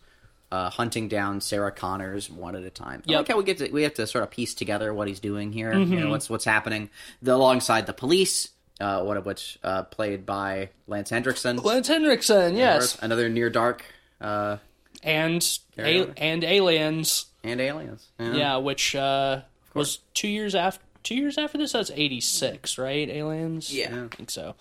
uh, 0.55 0.69
hunting 0.69 1.07
down 1.07 1.41
Sarah 1.41 1.71
Connors 1.71 2.29
one 2.29 2.55
at 2.55 2.63
a 2.63 2.69
time. 2.69 2.99
I 3.07 3.11
Yep. 3.11 3.17
like 3.19 3.27
how 3.29 3.37
we 3.37 3.43
get 3.43 3.57
to, 3.59 3.69
we 3.71 3.83
have 3.83 3.93
to 3.95 4.07
sort 4.07 4.23
of 4.23 4.31
piece 4.31 4.53
together 4.53 4.93
what 4.93 5.07
he's 5.07 5.19
doing 5.19 5.51
here. 5.51 5.73
You 5.77 5.99
know 5.99 6.09
what's 6.09 6.29
what's 6.29 6.45
happening 6.45 6.89
the, 7.21 7.33
alongside 7.33 7.85
the 7.87 7.93
police. 7.93 8.49
Uh, 8.79 9.01
one 9.03 9.15
of 9.17 9.25
which 9.25 9.57
uh, 9.63 9.83
played 9.83 10.25
by 10.25 10.69
Lance 10.85 11.09
Henriksen. 11.09 11.55
Lance 11.57 11.87
Henriksen, 11.87 12.55
yes, 12.57 12.97
Another 13.01 13.29
near 13.29 13.49
dark 13.49 13.85
uh, 14.19 14.57
and 15.01 15.41
a- 15.77 16.11
and 16.17 16.43
Aliens, 16.43 17.25
and 17.43 17.61
aliens. 17.61 18.07
yeah, 18.19 18.57
which 18.57 18.93
uh, 18.95 19.41
was 19.73 19.99
two 20.13 20.27
years 20.27 20.55
after. 20.55 20.81
Two 21.03 21.15
years 21.15 21.37
after 21.37 21.57
this, 21.59 21.71
that's 21.73 21.91
eighty 21.93 22.19
six, 22.19 22.77
right? 22.79 23.07
Aliens, 23.07 23.71
Yeah. 23.71 24.05
I 24.11 24.15
think 24.15 24.31
so. 24.31 24.55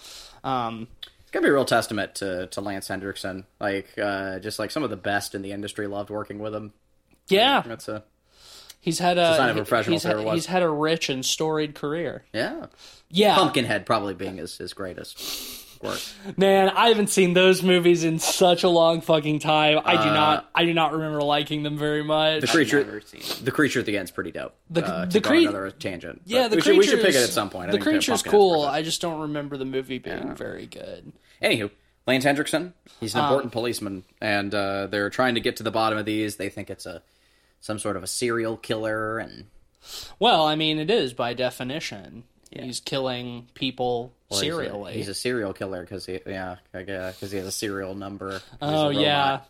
Um, 0.44 0.88
It's 1.34 1.40
gotta 1.40 1.48
be 1.48 1.50
a 1.50 1.54
real 1.54 1.64
testament 1.64 2.14
to, 2.16 2.46
to 2.46 2.60
Lance 2.60 2.86
Henriksen. 2.86 3.44
Like, 3.58 3.98
uh, 3.98 4.38
just 4.38 4.60
like 4.60 4.70
some 4.70 4.84
of 4.84 4.90
the 4.90 4.96
best 4.96 5.34
in 5.34 5.42
the 5.42 5.50
industry 5.50 5.88
loved 5.88 6.08
working 6.08 6.38
with 6.38 6.54
him. 6.54 6.72
yeah, 7.26 7.60
That's 7.66 7.88
a 7.88 8.04
he's 8.80 9.00
had 9.00 9.18
a, 9.18 9.34
sign 9.36 9.48
of 9.48 9.56
a 9.56 9.64
professional 9.64 9.94
he's, 9.96 10.04
had, 10.04 10.20
he's 10.32 10.46
had 10.46 10.62
a 10.62 10.68
rich 10.70 11.08
and 11.08 11.26
storied 11.26 11.74
career. 11.74 12.22
yeah. 12.32 12.66
Yeah, 13.10 13.34
Pumpkinhead 13.34 13.84
probably 13.84 14.14
being 14.14 14.36
his, 14.36 14.56
his 14.58 14.74
greatest 14.74 15.82
work. 15.82 16.00
Man, 16.36 16.68
I 16.70 16.88
haven't 16.88 17.08
seen 17.10 17.32
those 17.34 17.62
movies 17.64 18.04
in 18.04 18.18
such 18.20 18.62
a 18.62 18.68
long 18.68 19.00
fucking 19.00 19.40
time. 19.40 19.80
I 19.84 19.94
do 20.04 20.10
Uh, 20.10 20.14
not. 20.14 20.50
I 20.54 20.64
do 20.64 20.72
not 20.74 20.92
remember 20.92 21.20
liking 21.20 21.62
them 21.64 21.76
very 21.76 22.02
much. 22.04 22.42
The 22.42 22.46
creature, 22.46 22.84
Never 22.84 23.00
seen 23.00 23.20
it. 23.22 23.40
the 23.44 23.50
creature 23.52 23.80
at 23.80 23.86
the 23.86 23.98
end's 23.98 24.10
pretty 24.12 24.30
dope. 24.30 24.54
The- 24.70 24.86
uh, 24.86 25.04
the 25.06 25.18
go 25.20 25.30
cre- 25.30 25.34
on 25.36 25.42
another 25.42 25.70
tangent. 25.72 26.22
yeah, 26.26 26.46
the 26.46 26.56
we 26.56 26.62
should, 26.62 26.78
we 26.78 26.86
should 26.86 27.00
pick 27.02 27.14
it 27.16 27.22
at 27.24 27.28
some 27.30 27.50
point. 27.50 27.66
The 27.72 27.78
think 27.78 27.84
creature's 27.84 28.22
cool. 28.22 28.62
I 28.62 28.82
just 28.82 29.00
don't 29.00 29.20
remember 29.22 29.56
the 29.56 29.64
movie 29.64 29.98
being 29.98 30.34
very 30.36 30.66
good. 30.66 31.12
Anywho, 31.42 31.70
Lance 32.06 32.24
Henriksen, 32.24 32.74
he's 33.00 33.14
an 33.14 33.20
Um, 33.20 33.26
important 33.26 33.52
policeman, 33.52 34.04
and 34.20 34.54
uh, 34.54 34.86
they're 34.86 35.10
trying 35.10 35.34
to 35.34 35.40
get 35.40 35.56
to 35.56 35.62
the 35.62 35.70
bottom 35.70 35.98
of 35.98 36.04
these. 36.04 36.36
They 36.36 36.48
think 36.48 36.70
it's 36.70 36.86
a 36.86 37.02
some 37.60 37.78
sort 37.78 37.96
of 37.96 38.02
a 38.02 38.06
serial 38.06 38.56
killer, 38.58 39.18
and 39.18 39.46
Well, 40.18 40.44
I 40.46 40.54
mean, 40.54 40.78
it 40.78 40.90
is 40.90 41.12
by 41.14 41.32
definition. 41.34 42.24
He's 42.50 42.78
killing 42.78 43.48
people 43.54 44.12
well, 44.28 44.40
he's 44.40 44.48
a- 44.48 44.54
serially. 44.54 44.92
He's 44.94 45.08
a, 45.08 45.14
serial 45.14 45.52
killer 45.52 45.80
because 45.80 46.06
he, 46.06 46.20
yeah, 46.24 46.56
because 46.72 47.32
he 47.32 47.38
has 47.38 47.46
a 47.46 47.52
serial 47.52 47.94
number. 47.96 48.40
Oh 48.62 48.90
yeah, 48.90 49.40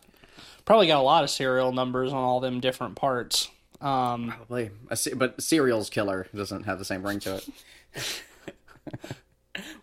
probably 0.65 0.87
got 0.87 0.99
a 1.01 1.03
lot 1.03 1.23
of 1.23 1.29
serial 1.29 1.71
numbers 1.71 2.11
on 2.11 2.17
all 2.23 2.39
them 2.39 2.61
different 2.61 2.95
parts. 2.95 3.49
Um, 3.81 4.29
Probably, 4.35 4.71
a 4.89 4.97
but 5.15 5.39
serial's 5.43 5.89
killer 5.91 6.25
doesn't 6.33 6.63
have 6.63 6.79
the 6.79 6.85
same 6.85 7.05
ring 7.05 7.19
to 7.19 7.35
it. 7.35 7.49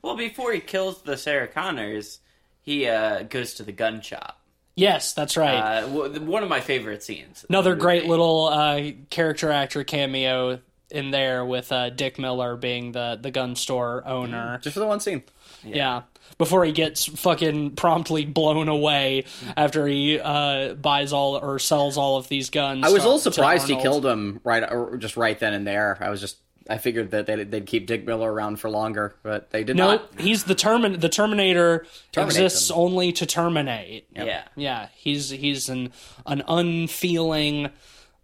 Well, 0.03 0.17
before 0.17 0.53
he 0.53 0.61
kills 0.61 1.03
the 1.03 1.17
Sarah 1.17 1.49
Connors, 1.49 2.21
he 2.63 2.87
uh, 2.87 3.23
goes 3.25 3.55
to 3.55 3.63
the 3.63 3.73
gun 3.73 4.01
shop. 4.01 4.39
yes, 4.75 5.13
that's 5.13 5.37
right. 5.37 5.83
Uh, 5.85 5.87
one 5.87 6.43
of 6.43 6.49
my 6.49 6.61
favorite 6.61 7.03
scenes. 7.03 7.45
Another 7.49 7.75
great 7.75 8.07
little 8.07 8.47
uh, 8.47 8.91
character 9.11 9.51
actor 9.51 9.85
cameo 9.85 10.61
in 10.91 11.11
there 11.11 11.45
with 11.45 11.73
uh, 11.73 11.91
Dick 11.91 12.19
Miller 12.19 12.57
being 12.57 12.93
the 12.93 13.19
the 13.21 13.31
gun 13.31 13.57
store 13.57 14.07
owner. 14.07 14.59
Just 14.63 14.75
for 14.75 14.81
the 14.81 14.87
one 14.87 15.01
scene. 15.01 15.23
Yeah. 15.65 16.03
Before 16.39 16.65
he 16.65 16.73
gets 16.73 17.05
fucking 17.07 17.77
promptly 17.77 18.25
blown 18.25 18.69
away 18.69 19.25
after 19.57 19.87
he 19.87 20.19
uh, 20.19 20.75
buys 20.75 21.13
all 21.13 21.37
or 21.37 21.59
sells 21.59 21.97
all 21.97 22.17
of 22.17 22.29
these 22.29 22.51
guns. 22.51 22.85
I 22.85 22.89
was 22.91 23.03
a 23.03 23.07
little 23.07 23.19
surprised 23.19 23.69
he 23.69 23.77
killed 23.77 24.05
him 24.05 24.41
right, 24.43 24.63
or 24.63 24.97
just 24.97 25.17
right 25.17 25.39
then 25.39 25.53
and 25.53 25.67
there. 25.67 25.99
I 26.01 26.09
was 26.11 26.21
just, 26.21 26.39
I 26.69 26.79
figured 26.79 27.11
that 27.11 27.27
they'd, 27.27 27.51
they'd 27.51 27.67
keep 27.67 27.87
Dick 27.87 28.07
Miller 28.07 28.33
around 28.33 28.57
for 28.57 28.71
longer, 28.71 29.15
but 29.23 29.51
they 29.51 29.65
did 29.65 29.77
Nope, 29.77 30.01
not. 30.01 30.19
No, 30.19 30.25
he's 30.25 30.45
the 30.45 30.55
termin. 30.55 31.01
The 31.01 31.09
Terminator 31.09 31.87
Terminate 32.13 32.37
exists 32.37 32.69
them. 32.69 32.79
only 32.79 33.13
to 33.13 33.27
terminate. 33.27 34.07
Yeah. 34.15 34.45
Yeah, 34.57 34.89
he's 34.95 35.31
he's 35.31 35.69
an 35.69 35.93
an 36.27 36.43
unfeeling, 36.49 37.71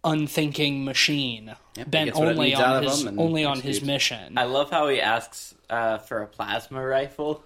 unthinking 0.03 0.85
machine 0.85 1.55
bent 1.87 2.07
gets 2.07 2.17
what 2.19 2.29
it 2.29 2.31
only 2.37 2.55
on 2.55 2.83
his 2.83 3.05
only 3.05 3.45
on 3.45 3.59
his 3.61 3.81
mission. 3.81 4.37
I 4.37 4.43
love 4.43 4.69
how 4.69 4.87
he 4.87 5.01
asks 5.01 5.55
uh, 5.69 5.97
for 5.97 6.21
a 6.21 6.27
plasma 6.27 6.85
rifle. 6.85 7.43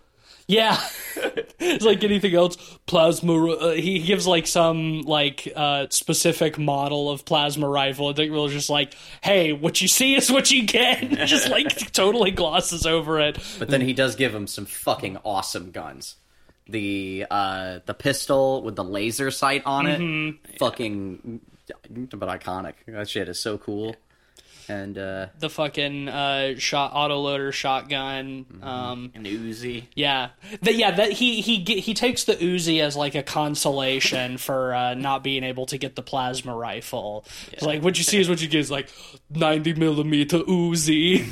Yeah, 0.48 0.78
it's 1.60 1.86
like 1.86 2.04
anything 2.04 2.36
else. 2.36 2.58
Plasma. 2.86 3.46
Uh, 3.54 3.72
he 3.72 4.00
gives 4.00 4.28
like 4.28 4.46
some 4.46 5.02
like 5.04 5.52
uh, 5.56 5.88
specific 5.90 6.58
model 6.60 7.10
of 7.10 7.24
plasma 7.24 7.68
rifle. 7.70 8.10
I 8.10 8.14
think 8.14 8.32
we're 8.34 8.50
just 8.50 8.70
like, 8.70 8.94
hey, 9.22 9.54
what 9.54 9.82
you 9.82 9.88
see 9.88 10.16
is 10.16 10.30
what 10.32 10.52
you 10.52 10.64
get. 10.66 11.10
just 11.28 11.50
like 11.50 11.70
totally 11.94 12.32
glosses 12.32 12.86
over 12.86 13.20
it. 13.22 13.38
But 13.58 13.70
then 13.70 13.82
he 13.82 13.94
does 13.94 14.16
give 14.16 14.36
him 14.36 14.48
some 14.48 14.66
fucking 14.66 15.18
awesome 15.24 15.72
guns. 15.72 16.16
The 16.68 17.26
uh, 17.32 17.80
the 17.86 17.94
pistol 17.94 18.64
with 18.64 18.76
the 18.76 18.84
laser 18.84 19.32
sight 19.32 19.64
on 19.66 19.86
it, 19.88 20.00
Mm-hmm. 20.00 20.58
fucking, 20.58 21.40
but 21.90 22.30
iconic. 22.30 22.74
That 22.88 23.10
shit 23.10 23.30
is 23.30 23.40
so 23.40 23.58
cool. 23.58 23.96
And 24.68 24.98
uh, 24.98 25.28
The 25.40 25.50
fucking 25.50 26.08
uh, 26.10 26.58
shot 26.58 26.94
autoloader 26.94 27.52
shotgun. 27.52 28.46
Mm-hmm. 28.46 28.64
Um, 28.64 29.12
An 29.16 29.26
Uzi. 29.26 29.86
yeah, 29.96 30.30
that 30.62 30.76
yeah 30.76 30.92
that 30.92 31.12
he 31.14 31.42
he 31.42 31.64
he 31.64 31.94
takes 31.94 32.24
the 32.24 32.36
Uzi 32.36 32.82
as 32.82 32.96
like 32.96 33.16
a 33.16 33.24
consolation 33.24 34.38
for 34.48 34.74
uh, 34.74 34.94
not 34.94 35.24
being 35.24 35.44
able 35.44 35.66
to 35.68 35.78
get 35.78 35.96
the 35.96 36.02
plasma 36.04 36.56
rifle. 36.56 37.26
It's 37.52 37.64
like 37.64 37.84
what 37.84 37.98
you 37.98 38.04
see 38.04 38.20
is 38.20 38.30
what 38.30 38.42
you 38.42 38.48
get. 38.48 38.60
Is 38.60 38.72
like 38.72 38.90
ninety 39.30 39.74
millimeter 39.74 40.40
Uzi. 40.40 41.24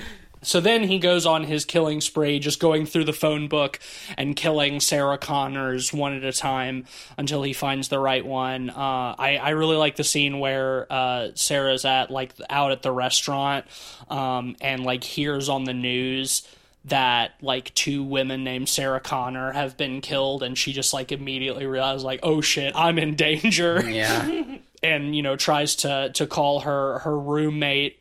So 0.42 0.60
then 0.60 0.84
he 0.84 0.98
goes 0.98 1.26
on 1.26 1.44
his 1.44 1.64
killing 1.64 2.00
spree, 2.00 2.38
just 2.38 2.60
going 2.60 2.86
through 2.86 3.04
the 3.04 3.12
phone 3.12 3.48
book 3.48 3.78
and 4.16 4.34
killing 4.34 4.80
Sarah 4.80 5.18
Connors 5.18 5.92
one 5.92 6.14
at 6.14 6.24
a 6.24 6.32
time 6.32 6.86
until 7.18 7.42
he 7.42 7.52
finds 7.52 7.88
the 7.88 7.98
right 7.98 8.24
one. 8.24 8.70
Uh, 8.70 9.14
I, 9.18 9.38
I 9.40 9.50
really 9.50 9.76
like 9.76 9.96
the 9.96 10.04
scene 10.04 10.38
where 10.38 10.86
uh, 10.90 11.28
Sarah's 11.34 11.84
at 11.84 12.10
like 12.10 12.32
out 12.48 12.72
at 12.72 12.82
the 12.82 12.92
restaurant 12.92 13.66
um, 14.08 14.56
and 14.60 14.84
like 14.84 15.04
hears 15.04 15.48
on 15.48 15.64
the 15.64 15.74
news 15.74 16.46
that 16.86 17.32
like 17.42 17.74
two 17.74 18.02
women 18.02 18.42
named 18.42 18.68
Sarah 18.68 19.00
Connor 19.00 19.52
have 19.52 19.76
been 19.76 20.00
killed, 20.00 20.42
and 20.42 20.56
she 20.56 20.72
just 20.72 20.94
like 20.94 21.12
immediately 21.12 21.66
realizes 21.66 22.04
like, 22.04 22.20
oh 22.22 22.40
shit, 22.40 22.72
I'm 22.74 22.98
in 22.98 23.16
danger 23.16 23.88
yeah, 23.88 24.44
and 24.82 25.14
you 25.14 25.22
know 25.22 25.36
tries 25.36 25.76
to 25.76 26.10
to 26.14 26.26
call 26.26 26.60
her 26.60 27.00
her 27.00 27.18
roommate 27.18 27.99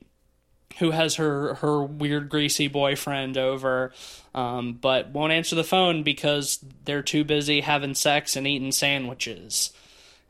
who 0.80 0.92
has 0.92 1.16
her 1.16 1.56
her 1.56 1.84
weird 1.84 2.30
greasy 2.30 2.68
boyfriend 2.68 3.38
over 3.38 3.92
um, 4.34 4.74
but 4.74 5.10
won't 5.10 5.32
answer 5.34 5.56
the 5.56 5.64
phone 5.64 6.04
because 6.04 6.60
they're 6.86 7.02
too 7.04 7.24
busy 7.24 7.62
having 7.62 7.94
sex 7.96 8.36
and 8.36 8.48
eating 8.48 8.72
sandwiches 8.72 9.72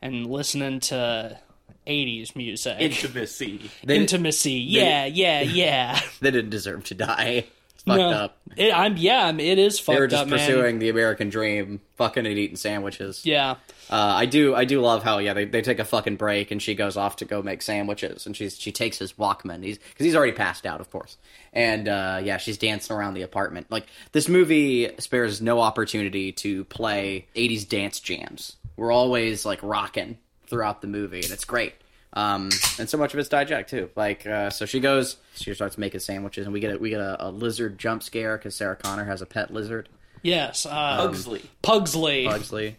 and 0.02 0.26
listening 0.26 0.80
to 0.80 1.38
80s 1.86 2.36
music 2.36 2.76
Intimacy. 2.80 3.70
they, 3.84 3.96
intimacy 3.96 4.52
yeah 4.52 5.06
yeah 5.06 5.40
yeah 5.40 6.00
they 6.20 6.30
didn't 6.30 6.50
deserve 6.50 6.84
to 6.84 6.94
die. 6.94 7.46
It's 7.74 7.82
fucked 7.84 7.98
no 7.98 8.10
up. 8.10 8.38
it, 8.56 8.74
i'm 8.76 8.96
yeah 8.98 9.24
I'm- 9.24 9.40
it 9.40 9.58
is 9.58 9.78
fucked 9.80 9.88
up. 9.88 9.94
They 9.96 10.00
were 10.00 10.06
just 10.08 10.22
up 10.22 10.28
man 10.28 10.38
pursuing 10.38 10.78
the 10.78 10.88
American 10.90 11.30
dream, 11.30 11.80
fucking 11.96 12.26
and 12.26 12.38
eating 12.38 12.56
sandwiches. 12.56 13.24
yeah 13.24 13.56
Uh, 13.90 14.14
I 14.18 14.26
do, 14.26 14.54
I 14.54 14.64
do 14.64 14.80
love 14.80 15.02
how 15.02 15.18
yeah 15.18 15.34
they, 15.34 15.44
they 15.46 15.62
take 15.62 15.80
a 15.80 15.84
fucking 15.84 16.14
break 16.16 16.52
and 16.52 16.62
she 16.62 16.74
goes 16.76 16.96
off 16.96 17.16
to 17.16 17.24
go 17.24 17.42
make 17.42 17.60
sandwiches 17.60 18.24
and 18.24 18.36
she's 18.36 18.56
she 18.58 18.70
takes 18.70 18.98
his 18.98 19.14
Walkman. 19.14 19.64
He's 19.64 19.78
because 19.78 20.04
he's 20.04 20.14
already 20.14 20.32
passed 20.32 20.64
out 20.64 20.80
of 20.80 20.90
course. 20.90 21.16
And 21.52 21.88
uh, 21.88 22.20
yeah 22.22 22.36
she's 22.36 22.56
dancing 22.56 22.94
around 22.96 23.14
the 23.14 23.22
apartment. 23.22 23.66
Like 23.68 23.86
this 24.12 24.28
movie 24.28 24.90
spares 24.98 25.42
no 25.42 25.60
opportunity 25.60 26.30
to 26.32 26.64
play 26.64 27.26
'80s 27.34 27.68
dance 27.68 27.98
jams. 27.98 28.56
We're 28.76 28.92
always 28.92 29.44
like 29.44 29.60
rocking 29.62 30.18
throughout 30.46 30.82
the 30.82 30.88
movie 30.88 31.20
and 31.22 31.30
it's 31.30 31.44
great. 31.44 31.74
Um, 32.12 32.50
and 32.78 32.88
so 32.88 32.98
much 32.98 33.12
of 33.14 33.20
it's 33.20 33.28
diegetic 33.28 33.68
too. 33.68 33.90
Like, 33.94 34.26
uh, 34.26 34.50
so 34.50 34.66
she 34.66 34.80
goes, 34.80 35.16
she 35.34 35.54
starts 35.54 35.78
making 35.78 36.00
sandwiches, 36.00 36.44
and 36.44 36.52
we 36.52 36.58
get 36.58 36.74
a, 36.74 36.78
we 36.78 36.90
get 36.90 37.00
a, 37.00 37.26
a 37.26 37.30
lizard 37.30 37.78
jump 37.78 38.02
scare 38.02 38.36
because 38.36 38.56
Sarah 38.56 38.74
Connor 38.74 39.04
has 39.04 39.22
a 39.22 39.26
pet 39.26 39.52
lizard, 39.52 39.88
Yes, 40.22 40.66
uh, 40.66 40.96
Pugsley. 40.98 41.42
Pugsley. 41.62 42.24
Pugsley, 42.26 42.76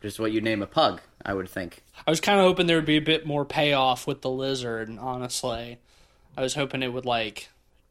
just 0.00 0.18
what 0.20 0.32
you 0.32 0.40
name 0.40 0.62
a 0.62 0.66
pug, 0.66 1.00
I 1.24 1.34
would 1.34 1.48
think. 1.48 1.82
I 2.06 2.10
was 2.10 2.20
kind 2.20 2.40
of 2.40 2.46
hoping 2.46 2.66
there 2.66 2.76
would 2.76 2.86
be 2.86 2.96
a 2.96 3.02
bit 3.02 3.26
more 3.26 3.44
payoff 3.44 4.06
with 4.06 4.22
the 4.22 4.30
lizard. 4.30 4.96
Honestly, 4.98 5.78
I 6.36 6.42
was 6.42 6.54
hoping 6.54 6.82
it 6.82 6.92
would 6.92 7.06
like 7.06 7.48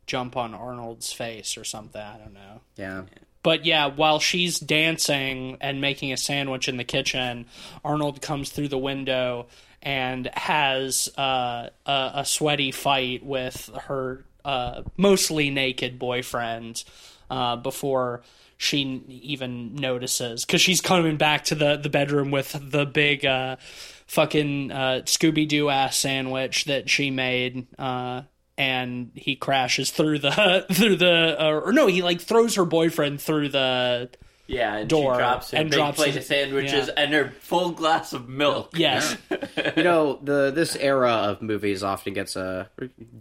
jump 0.08 0.36
on 0.36 0.54
Arnold's 0.54 1.12
face 1.12 1.58
or 1.58 1.64
something. 1.64 2.02
I 2.02 2.18
don't 2.18 2.34
know. 2.34 2.62
Yeah, 2.76 3.04
But 3.44 3.66
yeah, 3.66 3.86
while 3.88 4.20
she's 4.20 4.60
dancing 4.60 5.58
and 5.62 5.80
making 5.80 6.12
a 6.12 6.18
sandwich 6.18 6.68
in 6.68 6.78
the 6.78 6.84
kitchen, 6.84 7.46
Arnold 7.86 8.22
comes 8.22 8.50
through 8.50 8.70
the 8.70 8.78
window 8.78 9.46
and 9.84 10.30
has 10.34 11.10
uh, 11.18 11.70
a, 11.86 12.12
a 12.16 12.26
sweaty 12.26 12.72
fight 12.72 13.24
with 13.24 13.70
her 13.84 14.26
uh, 14.44 14.82
mostly 14.98 15.52
naked 15.52 16.00
boyfriend 16.00 16.84
uh, 17.30 17.56
before 17.56 18.22
she 18.62 18.82
even 19.08 19.74
notices 19.76 20.44
because 20.46 20.60
she's 20.60 20.82
coming 20.82 21.16
back 21.16 21.46
to 21.46 21.56
the, 21.56 21.78
the 21.78 21.88
bedroom 21.90 22.30
with 22.30 22.52
the 22.62 22.86
big 22.86 23.26
uh, 23.26 23.56
fucking 24.06 24.70
uh, 24.70 25.02
Scooby 25.06 25.48
Doo 25.48 25.70
ass 25.70 25.96
sandwich 25.98 26.66
that 26.66 26.90
she 26.90 27.10
made. 27.10 27.68
Uh, 27.80 28.24
and 28.58 29.12
he 29.16 29.38
crashes 29.38 29.92
through 29.92 30.20
the 30.20 30.66
through 30.74 30.98
the 30.98 31.38
uh, 31.42 31.62
or 31.64 31.72
no 31.72 31.88
he 31.88 32.02
like 32.02 32.20
throws 32.20 32.56
her 32.56 32.66
boyfriend 32.66 33.22
through 33.22 33.48
the 33.48 34.10
Yeah, 34.48 34.76
and 34.76 34.90
door 34.90 35.14
she 35.14 35.18
drops 35.20 35.54
and 35.54 35.70
big 35.70 35.78
drops 35.80 35.96
plate 35.98 36.16
it- 36.16 36.18
of 36.18 36.24
sandwiches 36.26 36.88
yeah. 36.90 36.94
and 36.98 37.14
her 37.14 37.32
full 37.40 37.72
glass 37.72 38.12
of 38.12 38.28
milk. 38.28 38.72
yes 38.78 39.16
you 39.78 39.84
know 39.84 40.20
the 40.22 40.52
this 40.52 40.76
era 40.76 41.10
of 41.14 41.42
movies 41.42 41.82
often 41.82 42.14
gets 42.14 42.36
a 42.36 42.70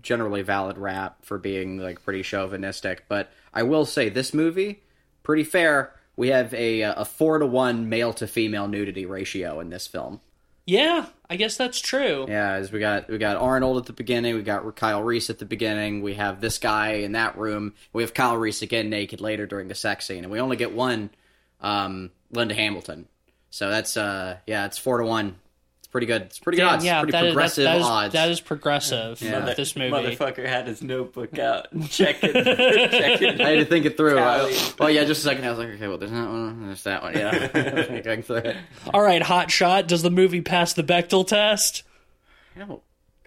generally 0.02 0.42
valid 0.42 0.76
rap 0.76 1.18
for 1.24 1.38
being 1.38 1.78
like 1.78 2.02
pretty 2.02 2.22
chauvinistic, 2.24 3.04
but 3.08 3.30
I 3.54 3.62
will 3.62 3.84
say 3.84 4.08
this 4.08 4.34
movie 4.34 4.82
pretty 5.28 5.44
fair. 5.44 5.92
We 6.16 6.28
have 6.28 6.54
a 6.54 6.80
a 6.80 7.04
four 7.04 7.38
to 7.38 7.46
one 7.46 7.90
male 7.90 8.14
to 8.14 8.26
female 8.26 8.66
nudity 8.66 9.04
ratio 9.04 9.60
in 9.60 9.68
this 9.68 9.86
film. 9.86 10.20
yeah 10.66 11.06
i 11.30 11.36
guess 11.36 11.56
that's 11.56 11.80
true 11.80 12.24
Yeah, 12.28 12.52
as 12.54 12.72
we 12.72 12.80
got 12.80 13.08
we 13.10 13.18
got 13.18 13.36
Arnold 13.36 13.76
at 13.78 13.84
the 13.86 13.92
beginning, 13.92 14.34
we 14.34 14.42
got 14.42 14.74
Kyle 14.76 15.02
Reese 15.02 15.28
at 15.30 15.38
the 15.38 15.44
beginning, 15.44 16.02
we 16.02 16.14
have 16.14 16.40
this 16.40 16.56
guy 16.58 16.88
in 17.06 17.12
that 17.12 17.36
room, 17.36 17.74
we 17.92 18.02
have 18.02 18.14
Kyle 18.14 18.36
Reese 18.36 18.62
again 18.62 18.88
naked 18.88 19.20
later 19.20 19.46
during 19.46 19.68
the 19.68 19.74
sex 19.74 20.06
scene, 20.06 20.24
and 20.24 20.32
we 20.32 20.40
only 20.40 20.56
get 20.56 20.72
one 20.74 21.10
um, 21.60 22.10
Linda 22.30 22.54
Hamilton. 22.54 23.06
So 23.50 23.68
that's 23.70 23.96
uh 23.96 24.38
yeah, 24.46 24.64
it's 24.66 24.78
four 24.78 24.98
to 24.98 25.04
one. 25.04 25.36
It's 25.88 25.92
pretty 25.92 26.06
good. 26.06 26.22
It's 26.22 26.38
pretty 26.38 26.58
good 26.58 26.64
Damn, 26.64 26.74
odds. 26.74 26.84
yeah 26.84 26.98
pretty 27.00 27.12
that 27.12 27.24
is, 27.24 27.32
progressive 27.32 27.64
that, 27.64 27.72
that 27.72 27.80
is, 27.80 27.86
odds. 27.86 28.12
that 28.12 28.28
is 28.30 28.40
progressive 28.42 29.22
Yeah. 29.22 29.44
with 29.46 29.56
this 29.56 29.74
movie 29.74 29.90
Motherfucker 30.16 30.46
had 30.46 30.66
his 30.66 30.82
notebook 30.82 31.38
out, 31.38 31.68
checking, 31.88 32.32
checking. 32.44 33.40
I 33.40 33.48
had 33.50 33.58
to 33.60 33.64
think 33.64 33.86
it 33.86 33.96
through. 33.96 34.18
I, 34.18 34.54
well, 34.78 34.90
yeah, 34.90 35.04
just 35.04 35.22
a 35.22 35.24
second. 35.24 35.44
I 35.46 35.50
was 35.50 35.58
like, 35.58 35.68
okay, 35.70 35.88
well, 35.88 35.96
there's 35.96 36.10
that 36.10 36.28
one, 36.28 36.66
there's 36.66 36.82
that 36.82 37.02
one. 37.02 37.14
Yeah, 37.14 38.00
going 38.02 38.22
through 38.22 38.36
it. 38.36 38.56
all 38.92 39.00
right 39.00 39.22
hot 39.22 39.50
shot 39.50 39.88
does 39.88 40.02
the 40.02 40.10
movie 40.10 40.40
pass 40.42 40.74
the 40.74 40.82
Bechdel 40.84 41.26
test 41.26 41.82
I 42.56 42.60
don't, 42.60 42.82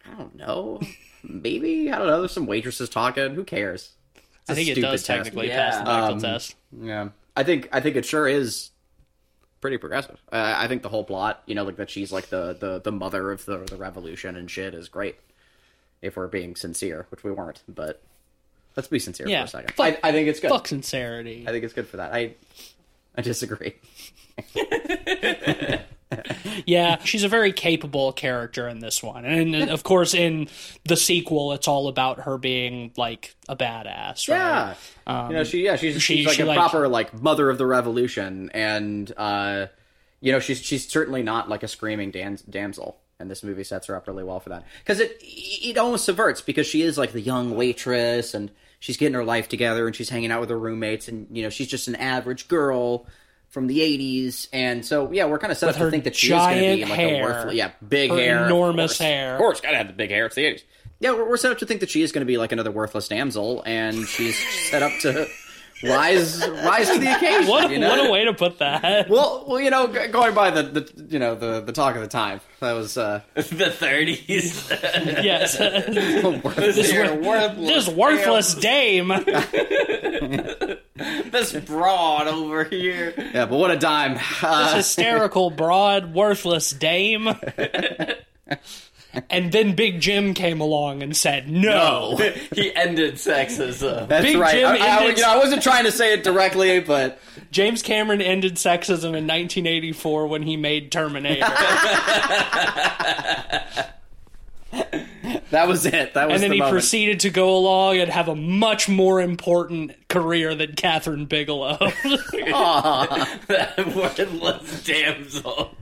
I 0.06 0.15
don't 0.17 0.36
know. 0.36 0.82
Maybe 1.24 1.89
I 1.91 1.97
don't 1.97 2.08
know. 2.08 2.19
There's 2.19 2.32
some 2.32 2.45
waitresses 2.47 2.89
talking. 2.89 3.34
Who 3.36 3.43
cares? 3.43 3.91
It's 4.15 4.50
a 4.50 4.52
i 4.52 4.56
think 4.56 4.67
it 4.69 4.74
stupid 4.74 4.88
does 4.91 5.04
test. 5.04 5.17
technically 5.26 5.47
Yeah. 5.50 5.69
pass 5.69 5.78
the 5.80 5.86
Bechdel 5.91 6.12
Um, 6.13 6.19
test 6.19 6.56
Yeah, 6.82 7.10
I 7.38 7.43
think 7.43 7.69
I 7.71 7.80
think 7.80 7.95
it 7.95 8.06
sure 8.06 8.28
is 8.28 8.71
pretty 9.62 9.78
progressive. 9.78 10.19
Uh, 10.32 10.54
I 10.58 10.67
think 10.67 10.82
the 10.82 10.89
whole 10.89 11.04
plot, 11.06 11.41
you 11.45 11.56
know, 11.56 11.63
like 11.63 11.78
that 11.78 11.89
she's 11.89 12.12
like 12.12 12.28
the 12.30 12.58
the, 12.60 12.80
the 12.82 12.91
mother 12.91 13.32
of 13.32 13.45
the 13.45 13.60
the 13.60 13.78
revolution 13.78 14.36
and 14.36 14.50
shit, 14.52 14.74
is 14.74 14.89
great. 14.89 15.15
If 16.02 16.17
we're 16.17 16.28
being 16.28 16.56
sincere, 16.56 17.06
which 17.10 17.24
we 17.24 17.32
weren't, 17.32 17.62
but 17.69 18.02
let's 18.76 18.88
be 18.89 18.97
sincere 19.00 19.28
Yeah. 19.28 19.41
for 19.41 19.45
a 19.45 19.50
second. 19.50 19.74
Fuck- 19.76 20.00
I, 20.04 20.10
I 20.10 20.12
think 20.12 20.28
it's 20.28 20.39
good. 20.39 20.50
fuck 20.50 20.67
sincerity 20.67 21.45
I 21.47 21.52
think 21.52 21.63
it's 21.63 21.74
good 21.74 21.88
for 21.88 21.97
that. 21.97 22.13
I 22.13 22.34
I 23.15 23.21
disagree. 23.21 23.76
Yeah, 26.65 26.97
she's 27.04 27.24
a 27.24 27.28
very 27.28 27.54
capable 27.54 28.12
character 28.13 28.67
in 28.67 28.80
this 28.80 29.02
one, 29.02 29.26
and 29.26 29.56
of 29.69 29.84
course, 29.84 30.13
in 30.13 30.47
the 30.86 30.95
sequel, 30.97 31.54
it's 31.54 31.67
all 31.67 31.88
about 31.88 32.21
her 32.21 32.38
being 32.38 32.91
like 32.97 33.36
a 33.50 33.56
badass. 33.56 34.28
Right? 34.30 34.76
Yeah, 35.08 35.28
you 35.28 35.34
know 35.34 35.43
she 35.43 35.63
yeah 35.63 35.76
she's, 35.76 36.02
she- 36.02 36.17
she's 36.17 36.26
like 36.28 36.36
she, 36.36 36.41
a 36.43 36.45
like- 36.45 36.58
proper 36.58 36.88
like 36.88 37.19
mother 37.21 37.50
of 37.50 37.58
the 37.58 37.65
revolution, 37.65 38.52
and 38.54 39.12
uh, 39.17 39.67
you 40.19 40.32
know 40.32 40.39
she's 40.39 40.62
she's 40.62 40.88
certainly 40.88 41.24
not 41.24 41.50
like 41.50 41.63
a 41.63 41.67
screaming 41.67 42.12
dam- 42.12 42.38
damsel. 42.50 42.97
And 43.19 43.30
this 43.30 43.43
movie 43.43 43.63
sets 43.63 43.86
her 43.86 43.95
up 43.95 44.08
really 44.08 44.24
well 44.24 44.39
for 44.39 44.50
that 44.50 44.65
because 44.80 45.00
it 45.00 45.15
it 45.21 45.78
almost 45.78 46.06
subverts 46.06 46.41
because 46.41 46.65
she 46.65 46.82
is 46.82 46.97
like 46.97 47.12
the 47.12 47.21
young 47.21 47.56
waitress 47.56 48.34
and 48.34 48.50
she's 48.80 48.97
getting 48.97 49.13
her 49.13 49.24
life 49.24 49.47
together 49.47 49.86
and 49.86 49.95
she's 49.95 50.10
hanging 50.10 50.32
out 50.32 50.41
with 50.41 50.50
her 50.50 50.58
roommates 50.58 51.08
and 51.08 51.28
you 51.32 51.43
know 51.43 51.50
she's 51.52 51.67
just 51.67 51.88
an 51.88 51.93
average 51.97 52.47
girl 52.47 53.06
from 53.52 53.68
the 53.68 53.80
80s 53.80 54.48
and 54.52 54.86
so 54.86 55.12
yeah 55.12 55.26
we're 55.26 55.38
kind 55.38 55.52
of 55.52 55.58
set 55.58 55.68
With 55.68 55.76
up 55.78 55.82
to 55.84 55.92
think 55.92 56.06
that 56.06 56.16
she 56.16 56.28
is 56.34 56.40
going 56.40 56.56
to 56.58 56.76
be 56.78 56.86
like 56.86 56.94
hair. 57.00 57.22
a 57.22 57.24
worthless 57.24 57.54
yeah 57.56 57.72
big 57.88 58.10
hair 58.10 58.46
enormous 58.46 58.94
course. 58.94 58.98
hair. 59.00 59.34
of 59.34 59.40
course 59.40 59.62
gotta 59.62 59.78
have 59.78 59.88
the 59.88 59.94
big 59.94 60.10
hair 60.10 60.26
it's 60.26 60.36
the 60.36 60.44
80s 60.46 60.64
yeah 61.00 61.12
we're, 61.12 61.30
we're 61.30 61.38
set 61.38 61.52
up 61.52 61.58
to 61.60 61.66
think 61.66 61.82
that 61.82 61.90
she 61.90 62.02
is 62.02 62.12
going 62.12 62.22
to 62.22 62.26
be 62.26 62.38
like 62.38 62.52
another 62.52 62.72
worthless 62.72 63.08
damsel 63.10 63.62
and 63.66 64.08
she's 64.08 64.38
set 64.70 64.82
up 64.82 64.92
to 65.02 65.28
rise 65.84 66.48
rise 66.48 66.89
to 66.89 67.00
the 67.00 67.15
occasion 67.15 67.48
What, 67.50 67.72
you 67.72 67.80
know? 67.80 67.89
what 67.89 68.08
a 68.08 68.12
way 68.12 68.26
to 68.26 68.34
put 68.34 68.60
that. 68.60 69.10
well, 69.10 69.46
well, 69.48 69.60
you 69.60 69.70
know, 69.70 69.88
going 69.88 70.34
by 70.34 70.52
the, 70.52 70.63
the 70.63 71.06
you 71.10 71.20
know 71.20 71.36
the 71.36 71.62
the 71.62 71.72
talk 71.72 71.96
of 71.96 72.02
the 72.02 72.08
time, 72.08 72.41
that 72.60 72.74
was 72.74 72.98
uh, 72.98 73.22
the 73.36 73.41
30s. 73.41 74.70
yes, 75.24 75.60
worthless. 75.60 76.76
this, 76.76 76.94
You're 76.94 77.17
this 77.56 77.88
worthless 77.88 78.54
dame. 78.56 79.08
this 81.32 81.54
broad 81.65 82.28
over 82.28 82.63
here. 82.63 83.13
yeah, 83.17 83.46
but 83.46 83.58
what 83.58 83.72
a 83.72 83.78
dime! 83.78 84.20
Uh, 84.41 84.76
hysterical, 84.76 85.50
broad, 85.50 86.13
worthless 86.13 86.72
dame. 86.72 87.30
And 89.30 89.52
then 89.52 89.76
Big 89.76 90.00
Jim 90.00 90.34
came 90.34 90.62
along 90.62 91.04
and 91.04 91.15
said, 91.15 91.50
"No." 91.50 92.15
he 92.56 92.74
ended 92.74 93.15
sexism. 93.15 94.08
that's 94.08 94.26
Big 94.26 94.38
right. 94.38 94.54
Jim 94.56 94.67
I, 94.67 94.78
I- 94.78 95.00
ended- 95.02 95.17
you 95.17 95.24
know, 95.24 95.32
I 95.34 95.38
wasn't 95.38 95.62
trying 95.63 95.84
to 95.84 95.91
say 95.91 96.13
it 96.13 96.24
directly, 96.24 96.80
but 96.80 97.19
James 97.52 97.82
Cameron 97.84 98.21
ended 98.21 98.56
sexism 98.56 99.08
in 99.15 99.28
1984 99.28 100.28
when 100.28 100.43
he 100.43 100.56
made 100.56 100.91
Terminator, 100.93 101.41
that 105.52 105.67
was 105.67 105.86
it. 105.86 106.13
That 106.13 106.28
was 106.30 106.36
and 106.36 106.43
then 106.43 106.50
the 106.52 106.56
he 106.56 106.60
moment. 106.62 106.74
proceeded 106.74 107.19
to 107.21 107.30
go 107.30 107.56
along 107.58 107.97
and 107.97 108.10
have 108.10 108.30
a 108.30 108.36
much 108.36 108.88
more 108.88 109.19
important 109.19 109.91
career 110.08 110.56
than 110.56 110.71
Kathryn 110.74 111.28
Bigelow. 111.28 111.78
that 113.47 113.93
wordless 113.93 114.84
damsel. 114.84 115.76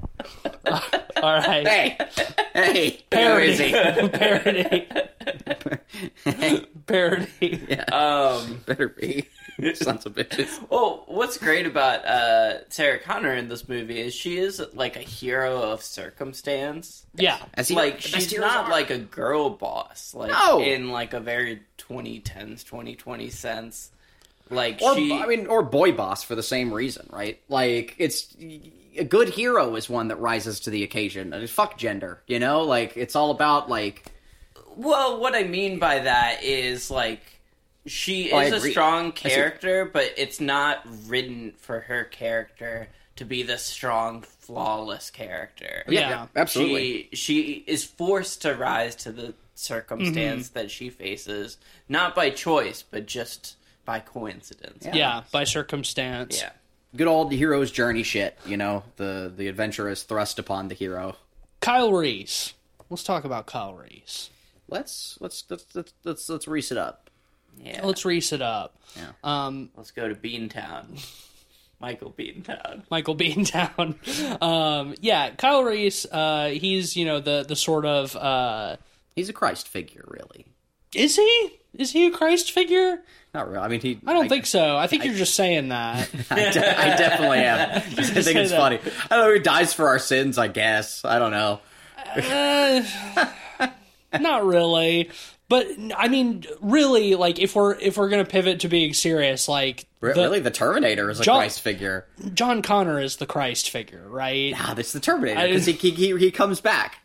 All 1.22 1.34
right, 1.36 1.68
Hey, 1.68 1.98
hey, 2.54 3.00
Parody. 3.10 3.28
where 3.30 3.42
is 3.42 3.60
he? 3.60 3.72
parody, 4.10 4.88
parody. 6.88 7.80
Um, 7.92 8.62
Better 8.66 8.90
be 8.90 9.28
sons 9.74 10.06
of 10.06 10.14
bitches. 10.16 10.48
well, 10.70 11.04
what's 11.08 11.38
great 11.38 11.66
about 11.66 12.06
uh, 12.06 12.60
Sarah 12.70 13.00
Connor 13.00 13.34
in 13.36 13.50
this 13.50 13.68
movie 13.68 14.00
is 14.00 14.14
she 14.14 14.38
is 14.38 14.62
like 14.74 14.96
a 14.96 15.00
hero 15.02 15.62
of 15.62 15.82
circumstance. 15.84 17.06
Yeah, 17.16 17.38
As 17.54 17.68
he- 17.68 17.76
like 17.76 18.00
she's 18.02 18.38
not 18.38 18.66
are. 18.66 18.72
like 18.72 18.90
a 18.90 18.98
girl 19.00 19.50
boss 19.50 20.14
like 20.14 20.32
No. 20.32 20.62
in 20.62 20.90
like 20.92 21.14
a 21.14 21.20
very 21.20 21.62
2010s 21.78 22.64
2020 22.66 23.30
sense 23.30 23.92
like 24.50 24.82
or 24.82 24.96
she 24.96 25.12
I 25.14 25.26
mean, 25.28 25.48
or 25.48 25.62
boy 25.64 25.92
boss 25.92 26.24
for 26.24 26.36
the 26.36 26.44
same 26.44 26.74
reason, 26.74 27.08
right? 27.12 27.40
Like 27.50 27.96
it's 27.98 28.34
a 28.98 29.04
good 29.04 29.30
hero 29.30 29.76
is 29.76 29.90
one 29.90 30.08
that 30.10 30.18
rises 30.20 30.60
to 30.62 30.70
the 30.70 30.84
occasion. 30.84 31.34
And 31.34 31.50
fuck 31.50 31.78
gender, 31.78 32.22
you 32.28 32.40
know. 32.40 32.64
Like 32.64 32.96
it's 32.98 33.16
all 33.16 33.32
about 33.32 33.70
like 33.70 34.06
well 34.76 35.20
what 35.20 35.36
i 35.36 35.44
mean 35.44 35.80
by 35.80 36.00
that 36.00 36.44
is 36.44 36.90
like 36.92 37.22
she 37.86 38.32
Oh, 38.32 38.40
is 38.40 38.54
a 38.64 38.70
strong 38.72 39.12
character 39.12 39.84
but 39.86 40.14
it's 40.16 40.40
not 40.40 40.86
written 41.08 41.54
for 41.58 41.80
her 41.82 42.04
character 42.06 42.88
to 43.16 43.26
be 43.26 43.44
the 43.44 43.58
strong 43.58 44.22
flawless 44.22 45.10
character 45.10 45.84
Yeah. 45.90 46.28
absolutely. 46.36 47.10
she 47.14 47.16
she 47.16 47.42
is 47.68 47.84
forced 47.84 48.44
to 48.44 48.54
rise 48.56 48.96
to 48.98 49.12
the 49.12 49.34
circumstance 49.56 50.50
Mm-hmm. 50.50 50.60
that 50.60 50.72
she 50.72 50.90
faces 50.90 51.58
not 51.90 52.16
by 52.16 52.30
choice 52.30 52.84
but 52.90 53.06
just 53.08 53.56
by 53.86 54.00
coincidence 54.00 54.86
Yeah. 54.86 54.96
yeah, 54.96 55.24
by 55.32 55.44
circumstance. 55.46 56.40
yeah 56.40 56.52
good 56.96 57.08
old 57.08 57.32
hero's 57.32 57.72
journey 57.72 58.04
shit. 58.04 58.38
You 58.46 58.58
know, 58.58 58.84
the 58.98 59.32
the 59.36 59.48
adventure 59.48 59.90
is 59.90 60.04
thrust 60.04 60.40
upon 60.40 60.68
the 60.68 60.76
hero. 60.76 61.16
Kyle 61.62 61.92
Reese. 61.94 62.54
Let's 62.90 63.04
talk 63.04 63.24
about 63.26 63.46
Kyle 63.46 63.74
Reese. 63.74 64.30
Let's 64.68 65.18
let's 65.20 65.44
let's 65.50 65.66
let's 65.76 65.94
let's, 66.04 66.30
let's 66.30 66.48
reese 66.48 66.72
it 66.72 66.78
up. 66.78 67.10
yeah 67.58 67.86
Let's 67.86 68.06
Reese 68.06 68.32
it 68.34 68.42
up. 68.42 68.78
Yeah. 68.96 69.12
Um, 69.24 69.70
let's 69.76 69.92
go 69.92 70.08
to 70.08 70.16
beantown 70.16 71.04
Michael 71.80 72.14
Beantown. 72.18 72.84
Michael 72.90 73.16
Beantown. 73.16 73.96
Um, 74.42 74.96
yeah, 75.02 75.32
Kyle 75.32 75.64
Reese. 75.64 76.06
Uh, 76.06 76.50
he's 76.50 76.96
you 76.96 77.06
know 77.06 77.20
the 77.20 77.46
the 77.48 77.56
sort 77.56 77.86
of 77.86 78.16
uh, 78.16 78.78
He's 79.16 79.30
a 79.30 79.34
Christ 79.34 79.68
figure, 79.68 80.04
really. 80.08 80.46
is 80.94 81.16
he 81.16 81.60
is 81.74 81.92
he 81.92 82.08
a 82.08 82.12
Christ 82.12 82.52
figure? 82.52 83.02
Not 83.34 83.48
really. 83.48 83.60
I 83.60 83.68
mean, 83.68 83.80
he. 83.80 84.00
I 84.08 84.14
don't 84.14 84.28
think 84.28 84.46
so. 84.48 84.76
I 84.76 84.88
think 84.88 85.06
you're 85.06 85.14
just 85.14 85.36
saying 85.36 85.70
that. 85.70 86.10
I, 86.32 86.36
de- 86.52 86.80
I 86.82 86.96
definitely 86.98 87.40
am. 87.40 87.70
I 87.76 87.82
think 87.82 87.98
it's 88.38 88.50
that. 88.52 88.58
funny. 88.58 88.80
I 89.12 89.18
don't 89.18 89.28
know. 89.28 89.34
He 89.34 89.40
dies 89.40 89.74
for 89.74 89.88
our 89.88 90.00
sins. 90.00 90.38
I 90.38 90.48
guess. 90.48 91.06
I 91.06 91.20
don't 91.20 91.32
know. 91.32 91.60
Uh, 92.16 92.82
not 94.20 94.46
really. 94.46 95.12
But 95.48 95.68
I 95.98 96.08
mean, 96.10 96.46
really, 96.62 97.16
like 97.16 97.40
if 97.40 97.56
we're 97.56 97.76
if 97.80 97.98
we're 97.98 98.10
gonna 98.10 98.26
pivot 98.26 98.60
to 98.62 98.68
being 98.68 98.94
serious, 98.94 99.48
like 99.48 99.88
the- 100.00 100.08
really, 100.14 100.40
the 100.40 100.52
Terminator 100.52 101.10
is 101.10 101.20
a 101.20 101.24
John- 101.24 101.38
Christ 101.38 101.62
figure. 101.62 102.06
John 102.36 102.62
Connor 102.62 103.00
is 103.02 103.16
the 103.18 103.26
Christ 103.26 103.70
figure, 103.72 104.08
right? 104.08 104.54
Ah, 104.56 104.74
this 104.76 104.88
is 104.88 104.94
the 104.94 105.00
Terminator 105.00 105.48
because 105.48 105.66
he 105.66 105.74
he 105.74 106.16
he 106.18 106.32
comes 106.32 106.62
back. 106.62 106.99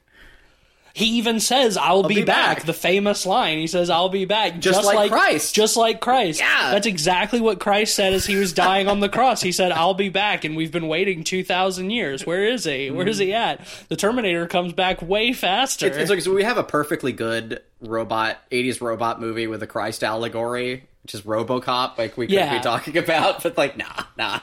He 0.96 1.18
even 1.18 1.40
says, 1.40 1.76
"I'll, 1.76 2.04
be, 2.04 2.14
be 2.14 2.22
back. 2.22 2.58
back. 2.58 2.66
The 2.66 2.72
famous 2.72 3.26
line. 3.26 3.58
He 3.58 3.66
says, 3.66 3.90
"I'll 3.90 4.08
be 4.08 4.26
back," 4.26 4.60
Just 4.60 4.84
like 4.84 5.10
Christ. 5.10 5.52
Just 5.52 5.76
like 5.76 6.00
Christ. 6.00 6.38
Yeah. 6.38 6.70
that's 6.70 6.86
exactly 6.86 7.40
what 7.40 7.58
Christ 7.58 7.96
said 7.96 8.12
as 8.12 8.24
he 8.24 8.36
was 8.36 8.52
dying 8.52 8.86
on 8.86 9.00
the 9.00 9.08
cross. 9.08 9.42
He 9.42 9.50
said, 9.50 9.72
"I'll 9.72 9.94
be 9.94 10.08
back," 10.08 10.44
and 10.44 10.54
we've 10.54 10.70
been 10.70 10.86
waiting 10.86 11.24
two 11.24 11.42
thousand 11.42 11.90
years. 11.90 12.24
Where 12.24 12.46
is 12.46 12.62
he? 12.62 12.92
Where 12.92 13.08
is 13.08 13.18
he 13.18 13.30
mm. 13.30 13.34
at? 13.34 13.66
The 13.88 13.96
Terminator 13.96 14.46
comes 14.46 14.72
back 14.72 15.02
way 15.02 15.32
faster. 15.32 15.88
It's, 15.88 15.96
it's 15.96 16.10
like 16.10 16.20
so 16.20 16.32
we 16.32 16.44
have 16.44 16.58
a 16.58 16.62
perfectly 16.64 17.10
good 17.10 17.60
robot 17.80 18.38
'80s 18.52 18.80
robot 18.80 19.20
movie 19.20 19.48
with 19.48 19.64
a 19.64 19.66
Christ 19.66 20.04
allegory, 20.04 20.86
which 21.02 21.14
is 21.14 21.22
RoboCop. 21.22 21.98
Like 21.98 22.16
we 22.16 22.26
could 22.28 22.36
Yeah. 22.36 22.56
be 22.56 22.62
talking 22.62 22.96
about, 22.98 23.42
but 23.42 23.58
like 23.58 23.76
nah, 23.76 24.04
nah. 24.16 24.38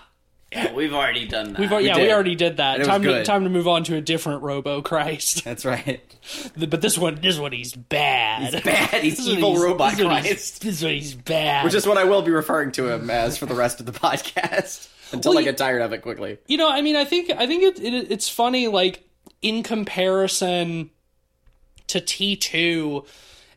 Yeah, 0.52 0.74
we've 0.74 0.94
already 0.94 1.26
done 1.28 1.54
that. 1.54 1.60
We've, 1.60 1.72
al- 1.72 1.80
yeah, 1.80 1.96
we 1.96 2.02
did. 2.04 2.12
already 2.12 2.36
did 2.36 2.58
that. 2.58 2.74
And 2.76 2.76
it 2.76 2.80
was 2.80 2.88
Time 2.90 3.02
to 3.04 3.08
good. 3.10 3.26
time 3.26 3.44
to 3.46 3.50
move 3.50 3.68
on 3.70 3.84
to 3.86 3.96
a 3.96 4.02
different 4.02 4.44
Robo 4.44 4.82
Christ. 4.82 5.44
That's 5.46 5.64
right. 5.64 6.02
but 6.58 6.82
this 6.82 6.98
one, 6.98 7.16
this 7.22 7.40
one, 7.40 7.54
he's 7.54 7.74
bad. 7.74 8.54
He's 8.54 8.62
bad. 8.64 9.02
He's 9.02 9.18
This 9.18 9.28
one, 9.28 9.38
evil 9.38 9.52
he's- 9.52 9.64
robot 9.64 9.92
this 9.96 10.04
one, 10.06 10.16
he's- 10.24 10.28
Christ, 10.28 10.62
This 10.62 10.84
one, 10.84 10.92
he's 10.94 11.14
bad. 11.16 11.64
which 11.64 11.74
is 11.74 11.88
what 11.88 11.98
I 11.98 12.04
will 12.04 12.22
be 12.22 12.32
referring 12.32 12.72
to 12.74 12.90
him 12.92 13.10
as 13.10 13.38
for 13.38 13.46
the 13.46 13.56
rest 13.56 13.80
of 13.80 13.86
the 13.86 13.92
podcast 14.00 14.90
until 15.14 15.32
Well, 15.32 15.40
I 15.40 15.44
get 15.44 15.58
tired 15.58 15.82
of 15.82 15.94
it 15.94 16.02
quickly. 16.02 16.38
you 16.48 16.58
know 16.58 16.70
i 16.70 16.82
mean 16.82 16.96
i 16.96 17.04
think 17.04 17.30
i 17.32 17.46
think 17.46 17.64
it, 17.64 17.80
it, 17.84 18.12
it's 18.12 18.30
funny 18.30 18.68
like 18.68 19.04
in 19.42 19.62
comparison 19.62 20.90
to 21.88 22.00
t2 22.00 23.06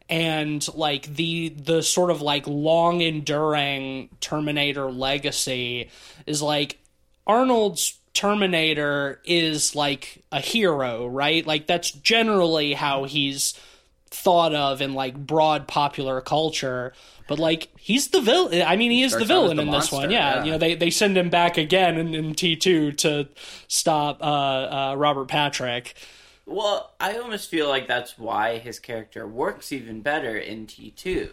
and 0.08 0.66
like 0.74 1.14
the 1.14 1.50
the 1.50 1.80
sort 1.82 2.10
of 2.10 2.22
like 2.22 2.46
long 2.48 3.00
enduring 3.02 4.08
terminator 4.20 4.90
legacy 4.90 5.90
is 6.26 6.42
like 6.42 6.78
arnold's 7.26 7.98
terminator 8.12 9.20
is 9.24 9.74
like 9.74 10.24
a 10.30 10.40
hero 10.40 11.06
right? 11.06 11.46
Like 11.46 11.66
that's 11.66 11.90
generally 11.90 12.74
how 12.74 13.04
he's 13.04 13.54
thought 14.06 14.54
of 14.54 14.80
in 14.80 14.94
like 14.94 15.14
broad 15.16 15.66
popular 15.66 16.20
culture. 16.20 16.92
But 17.26 17.38
like 17.38 17.68
he's 17.84 18.08
the 18.08 18.20
villain 18.22 18.62
i 18.66 18.76
mean 18.76 18.90
he 18.90 19.02
is 19.02 19.12
the 19.12 19.18
starts 19.18 19.30
out 19.30 19.34
as 19.34 19.42
villain 19.42 19.56
the 19.58 19.62
in 19.62 19.70
this 19.70 19.92
one 19.92 20.10
yeah, 20.10 20.36
yeah. 20.36 20.44
you 20.44 20.50
know 20.52 20.58
they, 20.58 20.74
they 20.74 20.88
send 20.88 21.18
him 21.18 21.28
back 21.28 21.58
again 21.58 21.98
in, 21.98 22.14
in 22.14 22.34
t2 22.34 22.96
to 22.96 23.28
stop 23.68 24.22
uh, 24.22 24.24
uh, 24.24 24.94
robert 24.96 25.28
patrick. 25.28 25.94
Well, 26.46 26.92
I 27.00 27.16
almost 27.16 27.48
feel 27.48 27.68
like 27.68 27.88
that's 27.88 28.18
why 28.18 28.58
his 28.58 28.78
character 28.78 29.26
works 29.26 29.72
even 29.72 30.02
better 30.02 30.36
in 30.36 30.66
T2 30.66 31.30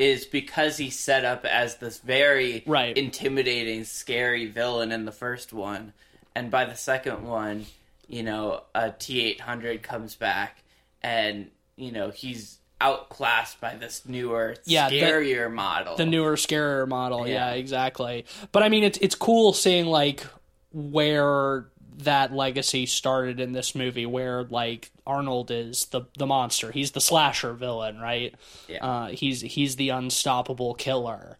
is 0.00 0.24
because 0.24 0.78
he's 0.78 0.98
set 0.98 1.24
up 1.24 1.44
as 1.44 1.76
this 1.76 1.98
very 1.98 2.62
Right. 2.66 2.96
intimidating, 2.96 3.84
scary 3.84 4.46
villain 4.46 4.92
in 4.92 5.04
the 5.04 5.12
first 5.12 5.52
one, 5.52 5.92
and 6.34 6.50
by 6.50 6.64
the 6.64 6.74
second 6.76 7.26
one, 7.26 7.66
you 8.08 8.22
know, 8.22 8.62
a 8.74 8.90
T800 8.90 9.82
comes 9.82 10.14
back 10.16 10.62
and, 11.02 11.50
you 11.76 11.92
know, 11.92 12.10
he's 12.10 12.58
outclassed 12.80 13.60
by 13.60 13.74
this 13.76 14.06
newer, 14.06 14.56
Yeah, 14.64 14.88
the- 14.88 15.00
scarier 15.02 15.52
model. 15.52 15.96
the 15.96 16.06
newer 16.06 16.36
scarier 16.36 16.88
model 16.88 17.28
yeah. 17.28 17.50
Yeah. 17.50 17.52
exactly 17.52 18.24
but 18.52 18.62
i 18.62 18.70
mean 18.70 18.84
it's 18.84 18.96
it's 19.02 19.14
cool 19.14 19.52
seeing 19.52 19.84
like 19.84 20.24
where 20.72 21.66
that 22.04 22.32
legacy 22.32 22.86
started 22.86 23.40
in 23.40 23.52
this 23.52 23.74
movie 23.74 24.06
where 24.06 24.44
like 24.44 24.90
arnold 25.06 25.50
is 25.50 25.86
the 25.86 26.02
the 26.18 26.26
monster 26.26 26.70
he's 26.72 26.92
the 26.92 27.00
slasher 27.00 27.52
villain 27.52 27.98
right 27.98 28.34
Yeah. 28.68 28.84
uh 28.86 29.06
he's 29.08 29.40
he's 29.40 29.76
the 29.76 29.88
unstoppable 29.90 30.74
killer 30.74 31.38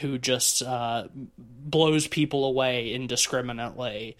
who 0.00 0.18
just 0.18 0.62
uh, 0.62 1.04
blows 1.38 2.06
people 2.06 2.44
away 2.44 2.92
indiscriminately. 2.92 4.14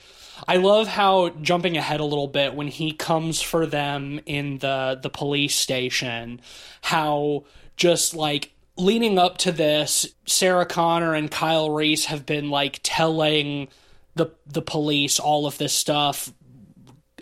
I 0.48 0.56
love 0.56 0.88
how 0.88 1.28
jumping 1.42 1.76
ahead 1.76 2.00
a 2.00 2.04
little 2.04 2.28
bit 2.28 2.54
when 2.54 2.68
he 2.68 2.92
comes 2.92 3.42
for 3.42 3.66
them 3.66 4.20
in 4.24 4.56
the 4.58 4.98
the 5.02 5.10
police 5.10 5.54
station, 5.54 6.40
how 6.80 7.44
just 7.76 8.14
like 8.14 8.52
leading 8.78 9.18
up 9.18 9.36
to 9.38 9.52
this, 9.52 10.06
Sarah 10.24 10.64
Connor 10.64 11.14
and 11.14 11.30
Kyle 11.30 11.70
Reese 11.70 12.06
have 12.06 12.24
been 12.24 12.48
like 12.48 12.80
telling 12.82 13.68
the 14.16 14.26
the 14.46 14.62
police 14.62 15.20
all 15.20 15.46
of 15.46 15.56
this 15.58 15.72
stuff 15.72 16.32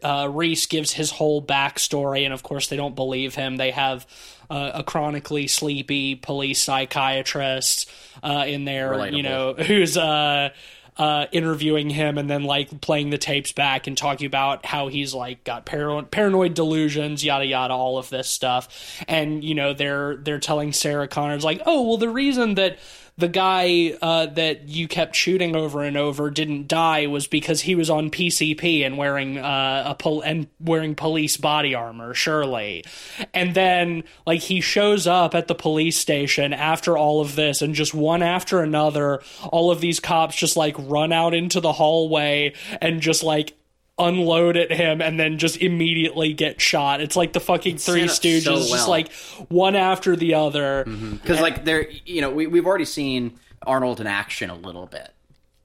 uh, 0.04 0.28
Reese 0.30 0.66
gives 0.66 0.92
his 0.92 1.10
whole 1.10 1.42
backstory, 1.42 2.24
and 2.24 2.34
of 2.34 2.42
course, 2.42 2.68
they 2.68 2.76
don't 2.76 2.94
believe 2.94 3.34
him. 3.34 3.56
They 3.56 3.70
have 3.70 4.06
uh, 4.50 4.72
a 4.74 4.84
chronically 4.84 5.48
sleepy 5.48 6.14
police 6.14 6.60
psychiatrist 6.60 7.90
uh, 8.22 8.44
in 8.46 8.66
there, 8.66 9.08
you 9.08 9.22
know, 9.22 9.54
who's 9.58 9.96
uh, 9.96 10.50
uh, 10.98 11.26
interviewing 11.32 11.88
him 11.90 12.18
and 12.18 12.28
then 12.28 12.44
like 12.44 12.80
playing 12.82 13.10
the 13.10 13.18
tapes 13.18 13.52
back 13.52 13.86
and 13.86 13.96
talking 13.96 14.26
about 14.26 14.66
how 14.66 14.88
he's 14.88 15.14
like 15.14 15.42
got 15.42 15.64
paranoid, 15.64 16.10
paranoid 16.10 16.52
delusions, 16.54 17.24
yada 17.24 17.46
yada, 17.46 17.72
all 17.72 17.96
of 17.96 18.10
this 18.10 18.28
stuff. 18.28 19.02
And 19.08 19.42
you 19.42 19.54
know, 19.54 19.72
they're 19.72 20.16
they're 20.16 20.38
telling 20.38 20.72
Sarah 20.72 21.08
Connor's 21.08 21.44
like, 21.44 21.62
oh 21.64 21.82
well, 21.82 21.96
the 21.96 22.10
reason 22.10 22.56
that 22.56 22.78
the 23.16 23.28
guy 23.28 23.96
uh, 24.02 24.26
that 24.26 24.68
you 24.68 24.88
kept 24.88 25.14
shooting 25.14 25.54
over 25.54 25.82
and 25.82 25.96
over 25.96 26.30
didn't 26.30 26.66
die 26.66 27.06
was 27.06 27.28
because 27.28 27.60
he 27.60 27.76
was 27.76 27.88
on 27.88 28.10
PCP 28.10 28.84
and 28.84 28.98
wearing 28.98 29.38
uh, 29.38 29.84
a 29.86 29.94
pol- 29.94 30.22
and 30.22 30.48
wearing 30.58 30.96
police 30.96 31.36
body 31.36 31.76
armor, 31.76 32.12
surely. 32.14 32.84
And 33.32 33.54
then 33.54 34.02
like 34.26 34.40
he 34.40 34.60
shows 34.60 35.06
up 35.06 35.34
at 35.34 35.46
the 35.46 35.54
police 35.54 35.96
station 35.96 36.52
after 36.52 36.98
all 36.98 37.20
of 37.20 37.36
this, 37.36 37.62
and 37.62 37.74
just 37.74 37.94
one 37.94 38.22
after 38.22 38.60
another, 38.60 39.22
all 39.44 39.70
of 39.70 39.80
these 39.80 40.00
cops 40.00 40.34
just 40.34 40.56
like 40.56 40.74
run 40.78 41.12
out 41.12 41.34
into 41.34 41.60
the 41.60 41.72
hallway 41.72 42.52
and 42.80 43.00
just 43.00 43.22
like 43.22 43.54
unload 43.98 44.56
at 44.56 44.72
him 44.72 45.00
and 45.00 45.18
then 45.18 45.38
just 45.38 45.58
immediately 45.58 46.32
get 46.32 46.60
shot. 46.60 47.00
It's 47.00 47.16
like 47.16 47.32
the 47.32 47.40
fucking 47.40 47.78
Three 47.78 48.04
Stooges, 48.04 48.42
so 48.42 48.56
just 48.56 48.88
like 48.88 49.12
one 49.48 49.76
after 49.76 50.16
the 50.16 50.34
other. 50.34 50.84
Mm-hmm. 50.84 51.16
because 51.16 51.40
like 51.40 51.64
they're 51.64 51.88
you 52.04 52.20
know 52.20 52.30
we, 52.30 52.46
we've 52.46 52.66
already 52.66 52.84
seen 52.84 53.38
arnold 53.62 54.00
in 54.00 54.06
action 54.06 54.50
a 54.50 54.54
little 54.54 54.86
bit. 54.86 55.10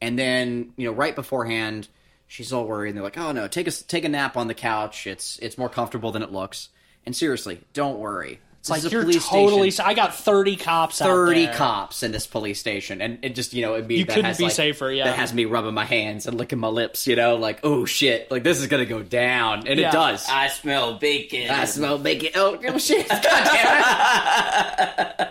And 0.01 0.17
then 0.17 0.73
you 0.77 0.87
know 0.87 0.93
right 0.93 1.15
beforehand 1.15 1.87
she's 2.27 2.53
all 2.53 2.65
worried 2.65 2.89
and 2.89 2.97
they're 2.97 3.03
like 3.03 3.17
oh 3.17 3.31
no 3.31 3.47
take 3.47 3.67
a 3.67 3.71
take 3.71 4.05
a 4.05 4.09
nap 4.09 4.37
on 4.37 4.47
the 4.47 4.53
couch. 4.53 5.07
It's 5.07 5.39
it's 5.39 5.57
more 5.57 5.69
comfortable 5.69 6.11
than 6.11 6.21
it 6.21 6.31
looks. 6.31 6.69
And 7.05 7.15
seriously 7.15 7.61
don't 7.73 7.97
worry 7.97 8.39
It's 8.69 8.83
like 8.83 8.91
you're 8.91 9.11
totally. 9.11 9.71
I 9.83 9.93
got 9.93 10.15
thirty 10.15 10.55
cops. 10.55 11.01
out 11.01 11.07
30 11.07 11.45
there. 11.45 11.53
cops 11.53 12.03
in 12.03 12.11
this 12.11 12.27
police 12.27 12.59
station 12.59 13.01
and 13.01 13.19
it 13.23 13.35
just 13.35 13.53
you 13.53 13.61
know 13.61 13.73
it'd 13.75 13.87
be 13.87 13.95
You 13.97 14.05
that 14.05 14.13
couldn't 14.13 14.25
has, 14.25 14.37
be 14.37 14.45
like- 14.45 14.53
safer, 14.53 14.91
yeah. 14.91 15.05
that 15.05 15.15
has 15.17 15.33
me 15.33 15.45
rubbing 15.45 15.73
my 15.73 15.85
hands 15.85 16.27
and 16.27 16.37
licking 16.37 16.59
my 16.59 16.67
lips 16.67 17.07
you 17.07 17.15
know 17.15 17.35
like 17.35 17.59
oh 17.63 17.85
shit 17.85 18.29
like 18.31 18.43
this 18.43 18.59
is 18.59 18.67
gonna 18.67 18.85
go 18.85 19.01
down 19.03 19.67
and 19.67 19.79
Yeah. 19.79 19.89
it 19.89 19.91
does 19.91 20.25
I 20.29 20.47
smell 20.47 20.95
bacon. 20.99 21.49
I 21.49 21.65
smell 21.65 21.97
bacon. 21.97 22.29
Oh, 22.35 22.57
oh 22.67 22.77
shit! 22.77 23.07
God 23.09 23.21
damn 23.23 25.05
it! 25.19 25.29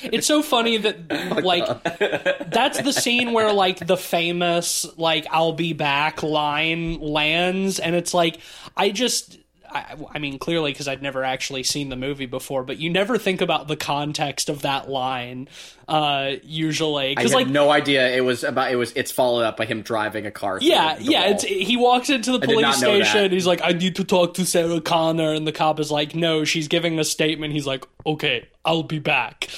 It's 0.00 0.26
so 0.28 0.42
funny 0.42 0.76
that 0.76 0.96
oh, 1.10 1.40
like 1.40 2.50
that's 2.50 2.80
the 2.80 2.92
scene 2.92 3.32
where 3.32 3.52
like 3.52 3.84
the 3.84 3.96
famous 3.96 4.86
like 4.96 5.26
"I'll 5.30 5.52
be 5.54 5.72
back" 5.72 6.22
line 6.22 7.00
lands, 7.00 7.78
and 7.80 7.94
it's 7.96 8.14
like 8.14 8.38
I 8.76 8.90
just. 8.90 9.36
I, 9.70 9.96
I 10.14 10.18
mean, 10.18 10.38
clearly, 10.38 10.72
because 10.72 10.88
I'd 10.88 11.02
never 11.02 11.24
actually 11.24 11.62
seen 11.62 11.88
the 11.88 11.96
movie 11.96 12.26
before, 12.26 12.62
but 12.62 12.78
you 12.78 12.90
never 12.90 13.18
think 13.18 13.40
about 13.40 13.68
the 13.68 13.76
context 13.76 14.48
of 14.48 14.62
that 14.62 14.88
line. 14.88 15.48
Uh, 15.86 16.34
usually, 16.42 17.12
I 17.12 17.14
because 17.14 17.32
had 17.32 17.36
like 17.36 17.48
no 17.48 17.70
idea 17.70 18.08
it 18.14 18.20
was 18.20 18.44
about. 18.44 18.70
It 18.70 18.76
was. 18.76 18.92
It's 18.92 19.10
followed 19.10 19.42
up 19.42 19.56
by 19.56 19.66
him 19.66 19.82
driving 19.82 20.26
a 20.26 20.30
car. 20.30 20.58
Yeah, 20.60 20.98
yeah. 21.00 21.38
he 21.38 21.76
walks 21.76 22.10
into 22.10 22.32
the 22.32 22.40
police 22.40 22.76
station. 22.76 23.30
He's 23.30 23.46
like, 23.46 23.60
"I 23.62 23.72
need 23.72 23.96
to 23.96 24.04
talk 24.04 24.34
to 24.34 24.44
Sarah 24.44 24.80
Connor," 24.80 25.32
and 25.32 25.46
the 25.46 25.52
cop 25.52 25.80
is 25.80 25.90
like, 25.90 26.14
"No, 26.14 26.44
she's 26.44 26.68
giving 26.68 26.98
a 26.98 27.04
statement." 27.04 27.52
He's 27.52 27.66
like, 27.66 27.86
"Okay, 28.06 28.48
I'll 28.64 28.82
be 28.82 28.98
back," 28.98 29.48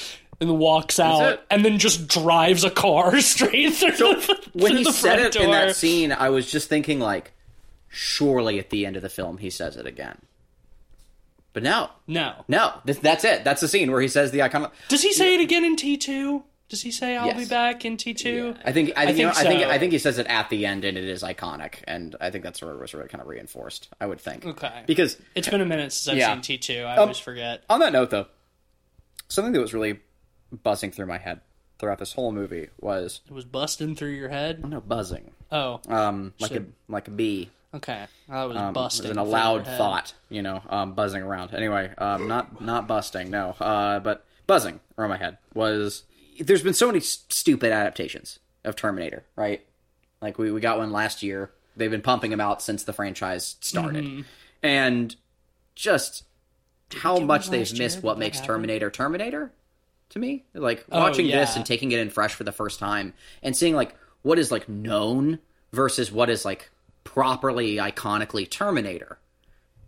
and 0.41 0.59
walks 0.59 0.99
out, 0.99 1.43
and 1.51 1.65
then 1.65 1.79
just 1.79 2.09
drives 2.09 2.65
a 2.65 2.71
car 2.71 3.21
straight 3.21 3.75
through 3.75 3.93
the 3.93 4.49
when 4.55 4.77
he 4.77 4.85
the 4.85 4.93
said 4.93 5.19
it 5.19 5.37
in 5.37 5.51
that 5.51 5.77
scene, 5.77 6.13
I 6.13 6.31
was 6.31 6.51
just 6.51 6.69
thinking 6.69 6.99
like, 6.99 7.33
surely 7.91 8.59
at 8.59 8.71
the 8.71 8.87
end 8.87 8.97
of 8.97 9.03
the 9.03 9.09
film 9.11 9.39
he 9.39 9.51
says 9.51 9.77
it 9.77 9.85
again. 9.87 10.19
But 11.53 11.65
no, 11.65 11.91
No, 12.07 12.45
no, 12.47 12.75
th- 12.87 13.01
that's 13.01 13.25
it. 13.25 13.43
That's 13.43 13.61
the 13.61 13.67
scene 13.69 13.91
where 13.91 14.01
he 14.01 14.07
says 14.09 14.31
the 14.31 14.39
iconic. 14.39 14.71
does 14.89 15.03
he 15.03 15.13
say 15.13 15.35
it 15.35 15.41
again 15.41 15.65
in 15.65 15.75
T 15.77 15.97
two? 15.97 16.45
Does 16.69 16.83
he 16.83 16.93
say 16.93 17.17
I'll 17.17 17.35
be 17.35 17.45
back 17.47 17.85
in 17.85 17.97
T 17.97 18.15
two? 18.15 18.55
I 18.65 18.71
think 18.71 18.93
I 18.97 19.03
I 19.03 19.07
think, 19.07 19.19
you 19.19 19.27
know, 19.27 19.33
think 19.33 19.47
I 19.47 19.51
think. 19.59 19.63
I 19.67 19.79
think 19.79 19.91
he 19.93 19.99
says 19.99 20.19
it 20.19 20.29
at 20.29 20.49
the 20.51 20.65
end, 20.65 20.85
and 20.85 20.97
it 20.97 21.03
is 21.03 21.25
iconic, 21.25 21.81
and 21.89 22.15
I 22.21 22.31
think 22.31 22.45
that's 22.45 22.63
where 22.63 22.71
it 22.71 22.79
was 22.81 22.95
really 22.95 23.09
kind 23.09 23.21
of 23.21 23.27
reinforced. 23.27 23.89
I 24.01 24.07
would 24.07 24.21
think. 24.21 24.47
Okay. 24.47 24.85
Because 24.87 25.17
It's 25.35 25.49
been 25.49 25.61
a 25.61 25.67
minute 25.67 25.93
since 25.93 26.13
I've 26.13 26.19
Yeah. 26.19 26.33
seen 26.35 26.43
T 26.43 26.59
two. 26.59 26.83
I 26.83 26.93
Um, 26.95 27.01
always 27.01 27.19
forget. 27.19 27.65
on 27.69 27.81
that 27.81 27.93
note, 27.93 28.11
though, 28.11 28.27
something 29.29 29.53
that 29.53 29.61
was 29.61 29.75
really 29.75 29.99
buzzing 30.63 30.93
through 30.93 31.07
my 31.07 31.19
head 31.19 31.41
throughout 31.81 31.99
this 31.99 32.13
whole 32.13 32.31
movie 32.31 32.69
was 32.81 33.23
It 33.29 33.33
was 33.33 33.45
busting 33.45 33.97
through 33.97 34.11
your 34.11 34.29
head. 34.29 34.65
no 34.65 34.81
buzzing, 34.81 35.33
Oh, 35.51 35.81
um, 35.89 36.35
like 36.39 36.53
So- 36.53 36.59
a 36.59 36.93
like 36.93 37.09
a 37.09 37.11
bee, 37.11 37.51
okay. 37.75 38.07
that 38.29 38.45
was 38.45 38.57
um, 38.57 38.73
busting. 38.73 39.11
an 39.11 39.15
through 39.15 39.25
loud 39.25 39.55
your 39.57 39.65
head. 39.65 39.79
thought, 39.79 40.15
you 40.29 40.43
know, 40.43 40.63
um, 40.69 40.95
buzzing 40.95 41.23
around. 41.23 41.55
Anyway, 41.55 41.93
um, 41.99 42.29
not 42.29 42.61
not 42.61 42.87
busting, 42.87 43.31
no, 43.31 43.51
uh, 43.61 44.01
but 44.01 44.25
buzzing 44.47 44.81
around 44.99 45.11
my 45.11 45.17
head 45.19 45.39
was. 45.55 46.05
There's 46.39 46.63
been 46.63 46.75
so 46.75 46.87
many 46.87 46.99
s- 47.01 47.25
stupid 47.29 47.71
adaptations 47.73 48.39
of 48.65 48.75
Terminator, 48.75 49.25
right? 49.37 49.61
Like 50.23 50.39
we, 50.39 50.51
we 50.51 50.61
got 50.61 50.79
one 50.79 50.91
last 50.93 51.23
year. 51.23 51.51
They've 51.77 51.91
been 51.91 52.03
pumping 52.03 52.31
them 52.31 52.41
out 52.41 52.63
since 52.63 52.83
the 52.83 52.93
franchise 52.93 53.57
started, 53.61 54.05
Mm-hmm. 54.05 54.21
and 54.63 55.17
just 55.75 56.25
how 56.95 57.19
much 57.19 57.49
they've 57.51 57.61
last 57.61 57.75
year? 57.75 57.85
missed 57.85 58.03
what 58.03 58.15
that 58.15 58.21
makes 58.21 58.39
happen? 58.39 58.55
Terminator 58.55 58.91
Terminator 58.91 59.53
to 60.11 60.19
me. 60.19 60.45
Like 60.55 60.85
Oh, 60.91 60.99
watching 61.01 61.27
this 61.29 61.57
and 61.57 61.65
taking 61.65 61.93
it 61.93 62.01
in 62.01 62.11
fresh 62.11 62.35
for 62.35 62.45
the 62.45 62.53
first 62.53 62.79
time 62.81 63.15
and 63.43 63.57
seeing 63.57 63.75
like 63.75 63.95
what 64.23 64.39
is 64.39 64.51
like 64.51 64.69
known 64.69 65.39
versus 65.73 66.11
what 66.11 66.29
is 66.29 66.45
like 66.45 66.71
properly 67.05 67.77
iconically 67.77 68.49
Terminator. 68.49 69.19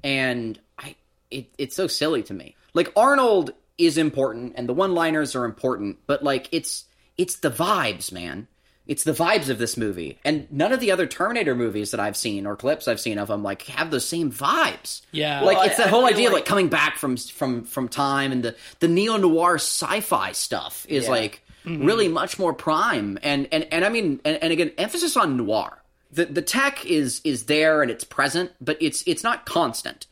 And 0.03 0.59
I 0.79 0.97
it, 1.31 1.47
it's 1.59 1.77
so 1.77 1.87
silly 1.87 2.23
to 2.25 2.35
me. 2.35 2.57
Like 2.75 2.93
Arnold 2.97 3.53
is 3.79 3.99
important 3.99 4.55
and 4.57 4.69
the 4.69 4.75
one-liners 4.75 5.35
are 5.35 5.45
important, 5.45 5.99
but 6.07 6.23
like 6.23 6.49
it's 6.53 6.85
it's 7.17 7.37
the 7.37 7.51
vibes, 7.51 8.13
man. 8.13 8.49
It's 8.85 9.05
the 9.05 9.13
vibes 9.13 9.49
of 9.49 9.59
this 9.59 9.77
movie. 9.77 10.19
And 10.25 10.51
none 10.51 10.73
of 10.73 10.81
the 10.81 10.91
other 10.91 11.07
Terminator 11.07 11.55
movies 11.55 11.93
that 11.93 12.01
I've 12.01 12.17
seen 12.17 12.47
or 12.47 12.57
clips 12.57 12.89
I've 12.89 12.99
seen 13.01 13.17
of 13.17 13.29
them 13.29 13.43
like 13.45 13.63
have 13.63 13.93
those 13.93 14.05
same 14.05 14.33
vibes. 14.33 15.03
Yeah. 15.13 15.43
Like 15.43 15.57
Well, 15.59 15.67
it's 15.67 15.75
I- 15.79 15.85
that 15.85 15.87
I 15.87 15.91
whole 15.91 16.01
feel 16.01 16.15
idea 16.15 16.27
of 16.29 16.33
like- 16.33 16.41
like 16.41 16.49
coming 16.49 16.69
back 16.69 16.97
from 16.97 17.17
from 17.17 17.65
from 17.65 17.89
time 17.89 18.33
and 18.33 18.43
the 18.43 18.57
the 18.81 18.89
neo 18.89 19.17
noir 19.17 19.55
sci-fi 19.57 20.33
stuff 20.33 20.85
is 20.89 21.05
Yeah. 21.05 21.11
like 21.11 21.43
mm-hmm. 21.65 21.87
really 21.87 22.09
much 22.09 22.39
more 22.41 22.53
prime 22.53 23.19
and 23.23 23.47
and 23.53 23.69
and 23.71 23.85
I 23.85 23.89
mean 23.89 24.21
and, 24.25 24.37
and 24.43 24.53
again 24.53 24.73
emphasis 24.79 25.17
on 25.17 25.37
noir. 25.37 25.79
The 26.13 26.27
the 26.27 26.43
tech 26.43 26.85
is 26.87 27.21
is 27.25 27.45
there 27.47 27.83
and 27.83 27.91
it's 27.91 28.05
present, 28.05 28.53
but 28.61 28.77
it's 28.81 29.03
it's 29.07 29.23
not 29.25 29.47
constant. 29.47 30.07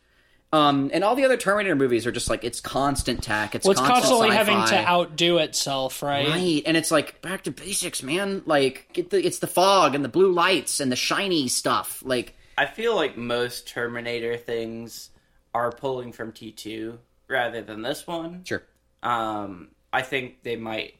Um, 0.53 0.90
and 0.92 1.05
all 1.05 1.14
the 1.14 1.24
other 1.24 1.36
Terminator 1.36 1.76
movies 1.76 2.07
are 2.09 2.12
just 2.12 2.28
like 2.28 2.42
it's 2.42 2.61
constant 2.61 3.22
tech. 3.22 3.55
It's 3.55 3.64
Well, 3.64 3.72
it's 3.72 3.80
constant 3.80 4.03
constantly 4.20 4.36
sci-fi. 4.36 4.53
having 4.53 4.68
to 4.84 4.88
outdo 4.90 5.38
itself, 5.38 6.03
right? 6.03 6.26
Right, 6.26 6.62
and 6.66 6.76
it's 6.76 6.90
like 6.90 7.22
back 7.22 7.44
to 7.44 7.53
basics, 7.53 8.03
man. 8.03 8.42
Like 8.46 8.88
get 8.92 9.11
the 9.11 9.24
it's 9.24 9.38
the 9.38 9.46
fog 9.46 9.94
and 9.94 10.05
the 10.05 10.09
blue 10.09 10.32
lights 10.32 10.80
and 10.80 10.90
the 10.90 10.96
shiny 10.96 11.46
stuff. 11.46 12.03
Like 12.05 12.34
I 12.59 12.66
feel 12.66 12.96
like 12.96 13.16
most 13.16 13.68
Terminator 13.68 14.36
things 14.36 15.11
are 15.55 15.70
pulling 15.70 16.12
from 16.12 16.32
T2 16.32 16.98
rather 17.28 17.62
than 17.62 17.82
this 17.82 18.07
one. 18.07 18.42
sure, 18.44 18.62
Um, 19.03 19.68
I 19.92 20.03
think 20.03 20.42
they 20.42 20.57
might, 20.57 20.94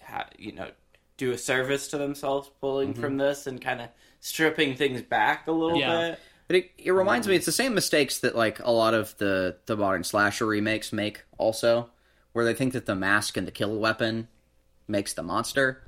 have 0.00 0.28
you 0.38 0.52
know, 0.52 0.70
do 1.16 1.30
a 1.32 1.38
service 1.38 1.88
to 1.88 1.98
themselves 1.98 2.50
pulling 2.60 2.94
from 2.94 3.16
this 3.18 3.46
and 3.46 3.60
kind 3.60 3.80
of 3.82 3.88
stripping 4.24 4.74
things 4.74 5.02
back 5.02 5.46
a 5.46 5.52
little 5.52 5.78
Yeah. 5.78 6.10
bit. 6.12 6.20
But 6.48 6.56
it, 6.56 6.70
it 6.78 6.90
reminds 6.92 7.26
me, 7.28 7.36
it's 7.36 7.46
the 7.46 7.52
same 7.52 7.74
mistakes 7.74 8.18
that 8.20 8.34
like 8.34 8.58
a 8.60 8.70
lot 8.70 8.94
of 8.94 9.16
the 9.18 9.56
the 9.66 9.76
modern 9.76 10.02
slasher 10.04 10.46
remakes 10.46 10.92
make, 10.92 11.24
also, 11.38 11.90
where 12.32 12.44
they 12.44 12.54
think 12.54 12.72
that 12.72 12.86
the 12.86 12.94
mask 12.94 13.36
and 13.36 13.46
the 13.46 13.50
kill 13.52 13.76
weapon 13.78 14.28
makes 14.88 15.12
the 15.14 15.22
monster, 15.22 15.82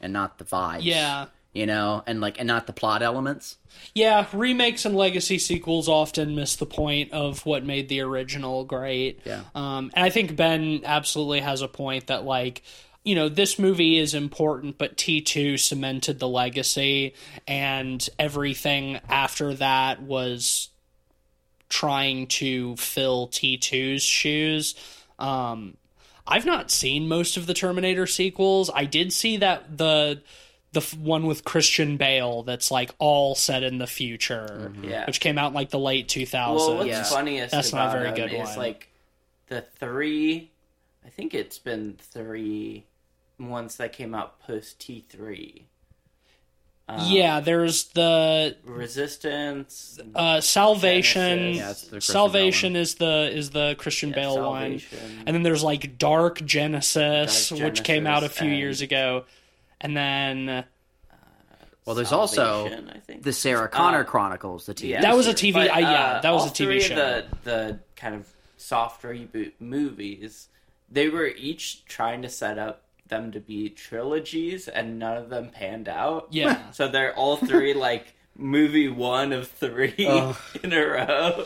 and 0.00 0.12
not 0.12 0.38
the 0.38 0.44
vibes. 0.44 0.80
Yeah. 0.82 1.26
you 1.54 1.64
know, 1.66 2.02
and 2.06 2.20
like 2.20 2.38
and 2.38 2.46
not 2.46 2.66
the 2.66 2.72
plot 2.72 3.02
elements. 3.02 3.56
Yeah, 3.94 4.26
remakes 4.32 4.84
and 4.84 4.94
legacy 4.96 5.38
sequels 5.38 5.88
often 5.88 6.34
miss 6.36 6.56
the 6.56 6.66
point 6.66 7.12
of 7.12 7.44
what 7.46 7.64
made 7.64 7.88
the 7.88 8.00
original 8.00 8.64
great. 8.64 9.20
Yeah. 9.24 9.42
Um, 9.54 9.90
and 9.94 10.04
I 10.04 10.10
think 10.10 10.36
Ben 10.36 10.82
absolutely 10.84 11.40
has 11.40 11.62
a 11.62 11.68
point 11.68 12.08
that, 12.08 12.24
like, 12.24 12.62
you 13.08 13.14
know, 13.14 13.28
this 13.30 13.58
movie 13.58 13.96
is 13.96 14.12
important, 14.12 14.76
but 14.76 14.96
T2 14.98 15.58
cemented 15.58 16.18
the 16.18 16.28
legacy, 16.28 17.14
and 17.46 18.06
everything 18.18 19.00
after 19.08 19.54
that 19.54 20.02
was 20.02 20.68
trying 21.70 22.26
to 22.26 22.76
fill 22.76 23.28
T2's 23.28 24.02
shoes. 24.02 24.74
Um, 25.18 25.76
I've 26.26 26.44
not 26.44 26.70
seen 26.70 27.08
most 27.08 27.36
of 27.38 27.46
the 27.46 27.54
Terminator 27.54 28.06
sequels. 28.06 28.70
I 28.74 28.84
did 28.84 29.12
see 29.12 29.38
that 29.38 29.78
the 29.78 30.20
the 30.72 30.80
f- 30.80 30.94
one 30.98 31.24
with 31.24 31.44
Christian 31.44 31.96
Bale 31.96 32.42
that's 32.42 32.70
like 32.70 32.90
all 32.98 33.34
set 33.34 33.62
in 33.62 33.78
the 33.78 33.86
future, 33.86 34.70
Yeah. 34.82 35.06
which 35.06 35.18
came 35.18 35.38
out 35.38 35.48
in 35.48 35.54
like 35.54 35.70
the 35.70 35.78
late 35.78 36.08
2000s. 36.08 36.56
Well, 36.56 36.76
what's 36.76 36.88
Yeah. 36.90 37.04
funniest 37.04 37.52
That's 37.52 37.72
not 37.72 37.86
a 37.86 37.88
about 37.88 37.92
very 37.92 38.10
them 38.10 38.28
good 38.28 38.42
is 38.42 38.48
one. 38.50 38.58
like 38.58 38.88
the 39.46 39.62
three. 39.62 40.50
I 41.06 41.08
think 41.08 41.32
it's 41.32 41.58
been 41.58 41.96
three 41.98 42.84
ones 43.38 43.76
that 43.76 43.92
came 43.92 44.14
out 44.14 44.40
post 44.40 44.80
T 44.80 45.04
three. 45.08 45.66
yeah, 47.04 47.40
there's 47.40 47.84
the 47.88 48.56
Resistance. 48.64 49.98
uh, 50.14 50.40
Salvation. 50.40 51.54
Yeah, 51.54 51.68
the 51.74 51.90
Christian 51.90 52.00
Salvation 52.00 52.76
is 52.76 52.94
the 52.94 53.30
is 53.32 53.50
the 53.50 53.76
Christian 53.78 54.08
Yeah, 54.10 54.14
Bale 54.16 54.42
one, 54.50 54.80
and 55.26 55.34
then 55.36 55.42
there's 55.42 55.62
like 55.62 55.98
Dark 55.98 56.42
Genesis, 56.44 57.50
Dark 57.50 57.60
which 57.62 57.84
came 57.84 58.06
out 58.06 58.24
a 58.24 58.28
few 58.28 58.48
and- 58.48 58.58
years 58.58 58.80
ago, 58.80 59.24
and 59.80 59.94
then 59.96 60.64
Well, 61.84 61.94
there's 61.94 62.12
also 62.12 62.64
Salvation, 62.68 62.90
I 62.94 62.98
think. 63.00 63.22
the 63.22 63.32
Sarah 63.34 63.68
Connor 63.68 64.00
Uh, 64.00 64.04
Chronicles, 64.04 64.64
the 64.66 64.74
TV. 64.74 64.88
Yeah. 64.90 65.00
That 65.02 65.16
was 65.16 65.26
a 65.26 65.30
But, 65.32 65.36
TV 65.38 65.68
I- 65.70 65.78
yeah, 65.80 66.20
that 66.22 66.30
was 66.30 66.42
all 66.42 66.48
a 66.48 66.52
TV 66.52 66.64
three 66.66 66.80
show. 66.80 66.94
Of 67.18 67.44
the 67.44 67.50
the 67.50 67.78
kind 67.96 68.14
of 68.14 68.28
soft 68.56 69.02
reboot 69.02 69.52
movies, 69.60 70.48
they 70.90 71.08
were 71.10 71.26
each 71.26 71.84
trying 71.84 72.22
to 72.22 72.28
set 72.30 72.58
up 72.58 72.84
them 73.08 73.32
to 73.32 73.40
be 73.40 73.68
trilogies, 73.68 74.68
and 74.68 74.98
none 74.98 75.16
of 75.16 75.30
them 75.30 75.50
panned 75.50 75.88
out. 75.88 76.28
Yeah. 76.30 76.70
so 76.70 76.88
they're 76.88 77.14
all 77.14 77.36
three 77.36 77.74
like 77.74 78.14
movie 78.40 78.88
one 78.88 79.32
of 79.32 79.48
three 79.48 79.92
in 80.62 80.72
a 80.72 80.80
row. 80.86 81.44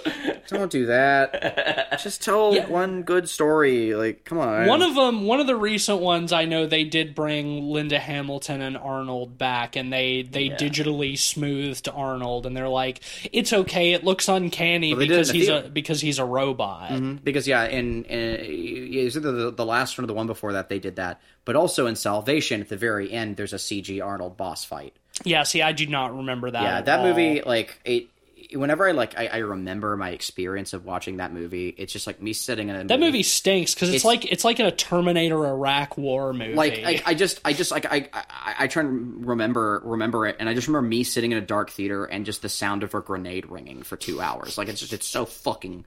Don't 0.48 0.70
do 0.70 0.86
that. 0.86 1.98
Just 2.02 2.22
tell 2.22 2.54
Yeah. 2.54 2.66
one 2.66 3.02
good 3.02 3.28
story. 3.28 3.94
Like, 3.94 4.24
come 4.24 4.38
on. 4.38 4.66
One 4.66 4.82
of 4.82 4.94
them, 4.94 5.24
one 5.24 5.40
of 5.40 5.46
the 5.46 5.56
recent 5.56 6.00
ones, 6.00 6.32
I 6.32 6.44
know 6.44 6.66
they 6.66 6.84
did 6.84 7.14
bring 7.14 7.70
Linda 7.70 7.98
Hamilton 7.98 8.60
and 8.60 8.76
Arnold 8.76 9.38
back, 9.38 9.74
and 9.76 9.92
they 9.92 10.22
they 10.22 10.42
Yeah. 10.44 10.56
digitally 10.56 11.18
smoothed 11.18 11.88
Arnold, 11.92 12.44
and 12.46 12.54
they're 12.56 12.68
like, 12.68 13.00
it's 13.32 13.52
okay, 13.52 13.92
it 13.92 14.04
looks 14.04 14.28
uncanny 14.28 14.92
Well, 14.92 15.00
because 15.06 15.30
he's 15.30 15.46
theater. 15.46 15.66
a 15.66 15.70
because 15.70 16.00
he's 16.02 16.18
a 16.18 16.24
robot. 16.24 16.90
Mhm. 16.90 17.24
because 17.24 17.48
yeah, 17.48 17.64
in, 17.64 18.04
in 18.04 18.44
yeah, 18.92 19.02
it's 19.02 19.16
either 19.16 19.32
the, 19.32 19.50
the 19.50 19.64
last 19.66 19.96
one 19.96 20.04
or 20.04 20.08
the 20.08 20.14
one 20.14 20.26
before 20.26 20.52
that 20.52 20.68
they 20.68 20.78
did 20.78 20.96
that, 20.96 21.20
but 21.46 21.56
also 21.56 21.86
in 21.86 21.96
Salvation 21.96 22.60
at 22.60 22.68
the 22.68 22.76
very 22.76 23.10
end, 23.10 23.36
there's 23.36 23.52
a 23.54 23.56
CG 23.58 24.04
Arnold 24.04 24.36
boss 24.36 24.64
fight. 24.64 24.94
Yeah, 25.24 25.42
see, 25.44 25.62
I 25.62 25.72
do 25.72 25.86
not 25.86 26.16
remember 26.16 26.50
that. 26.50 26.62
yeah, 26.62 26.78
at 26.78 26.86
that 26.86 27.00
all. 27.00 27.06
movie 27.06 27.42
like 27.44 27.78
it. 27.84 28.08
Whenever 28.54 28.86
I 28.86 28.92
like, 28.92 29.16
I, 29.18 29.28
I 29.28 29.36
remember 29.38 29.96
my 29.96 30.10
experience 30.10 30.74
of 30.74 30.84
watching 30.84 31.18
that 31.18 31.32
movie. 31.32 31.68
It's 31.70 31.90
just 31.92 32.06
like 32.06 32.20
me 32.20 32.34
sitting 32.34 32.68
in 32.68 32.76
a 32.76 32.84
That 32.84 33.00
movie 33.00 33.22
stinks 33.22 33.72
because 33.72 33.88
it's, 33.88 33.96
It's- 33.96 34.04
like 34.04 34.30
it's 34.30 34.44
like 34.44 34.60
in 34.60 34.66
a 34.66 34.70
Terminator 34.70 35.46
Iraq 35.46 35.96
War 35.96 36.34
movie. 36.34 36.52
like 36.54 36.82
I, 36.84 37.02
I 37.06 37.14
just 37.14 37.40
I 37.46 37.54
just 37.54 37.70
like 37.70 37.86
I, 37.90 38.10
I 38.12 38.54
I 38.60 38.66
try 38.66 38.82
and 38.82 39.26
remember 39.26 39.80
remember 39.84 40.26
it 40.26 40.36
and 40.38 40.50
I 40.50 40.54
just 40.54 40.66
remember 40.66 40.86
me 40.88 41.02
sitting 41.04 41.32
in 41.32 41.38
a 41.38 41.42
dark 41.42 41.70
theater 41.70 42.04
and 42.04 42.26
just 42.26 42.42
the 42.42 42.50
sound 42.50 42.82
of 42.82 42.94
a 42.94 43.00
grenade 43.00 43.46
ringing 43.46 43.84
for 43.84 43.96
two 43.96 44.20
hours 44.20 44.58
like 44.58 44.68
it's 44.68 44.80
just 44.80 44.92
it's 44.92 45.06
so 45.06 45.24
fucking 45.24 45.86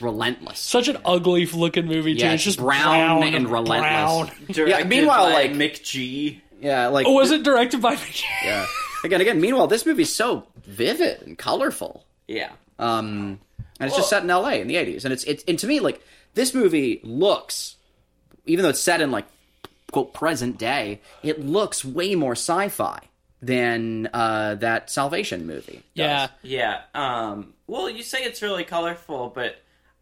relentless 0.00 0.58
such 0.58 0.88
an 0.88 0.96
ugly 1.04 1.46
looking 1.46 1.86
movie 1.86 2.14
too. 2.14 2.24
Yeah, 2.24 2.32
it's 2.32 2.42
just 2.44 2.58
brown 2.58 3.20
brown, 3.20 3.34
and 3.34 3.48
relentless. 3.48 3.80
brown. 3.80 4.30
Directed 4.50 4.88
meanwhile, 4.88 5.24
like- 5.30 5.52
McG 5.52 6.40
yeah 6.60 6.86
like 6.88 7.06
Oh, 7.06 7.12
was 7.12 7.30
it 7.30 7.42
directed 7.42 7.80
by? 7.82 7.98
yeah 8.44 8.66
again 9.04 9.20
again 9.20 9.40
meanwhile 9.40 9.66
this 9.66 9.84
movie's 9.86 10.14
so 10.14 10.46
vivid 10.64 11.22
and 11.22 11.36
colorful 11.38 12.04
Yeah. 12.26 12.50
um 12.78 13.38
and 13.78 13.88
it's 13.88 13.96
just 13.96 14.08
set 14.08 14.22
in 14.22 14.28
LA 14.28 14.52
in 14.52 14.68
the 14.68 14.76
80s 14.76 15.04
and 15.04 15.12
it's 15.12 15.24
it's 15.24 15.44
and 15.46 15.58
to 15.58 15.66
me 15.66 15.80
like 15.80 16.00
this 16.34 16.54
movie 16.54 17.00
looks 17.04 17.76
even 18.46 18.62
though 18.62 18.70
it's 18.70 18.80
set 18.80 19.00
in 19.00 19.10
like 19.10 19.26
quote 19.92 20.12
present 20.14 20.58
day 20.58 21.00
it 21.22 21.40
looks 21.44 21.84
way 21.84 22.14
more 22.14 22.32
sci-fi 22.32 23.00
than 23.42 24.08
uh 24.14 24.54
that 24.56 24.90
Salvation 24.90 25.46
movie 25.46 25.82
does. 25.94 26.06
yeah, 26.06 26.28
Yeah. 26.42 26.80
Um, 26.94 27.52
well, 27.66 27.90
you 27.90 28.02
say 28.02 28.20
it's 28.24 28.40
really 28.42 28.64
colorful, 28.64 29.30
but 29.34 29.56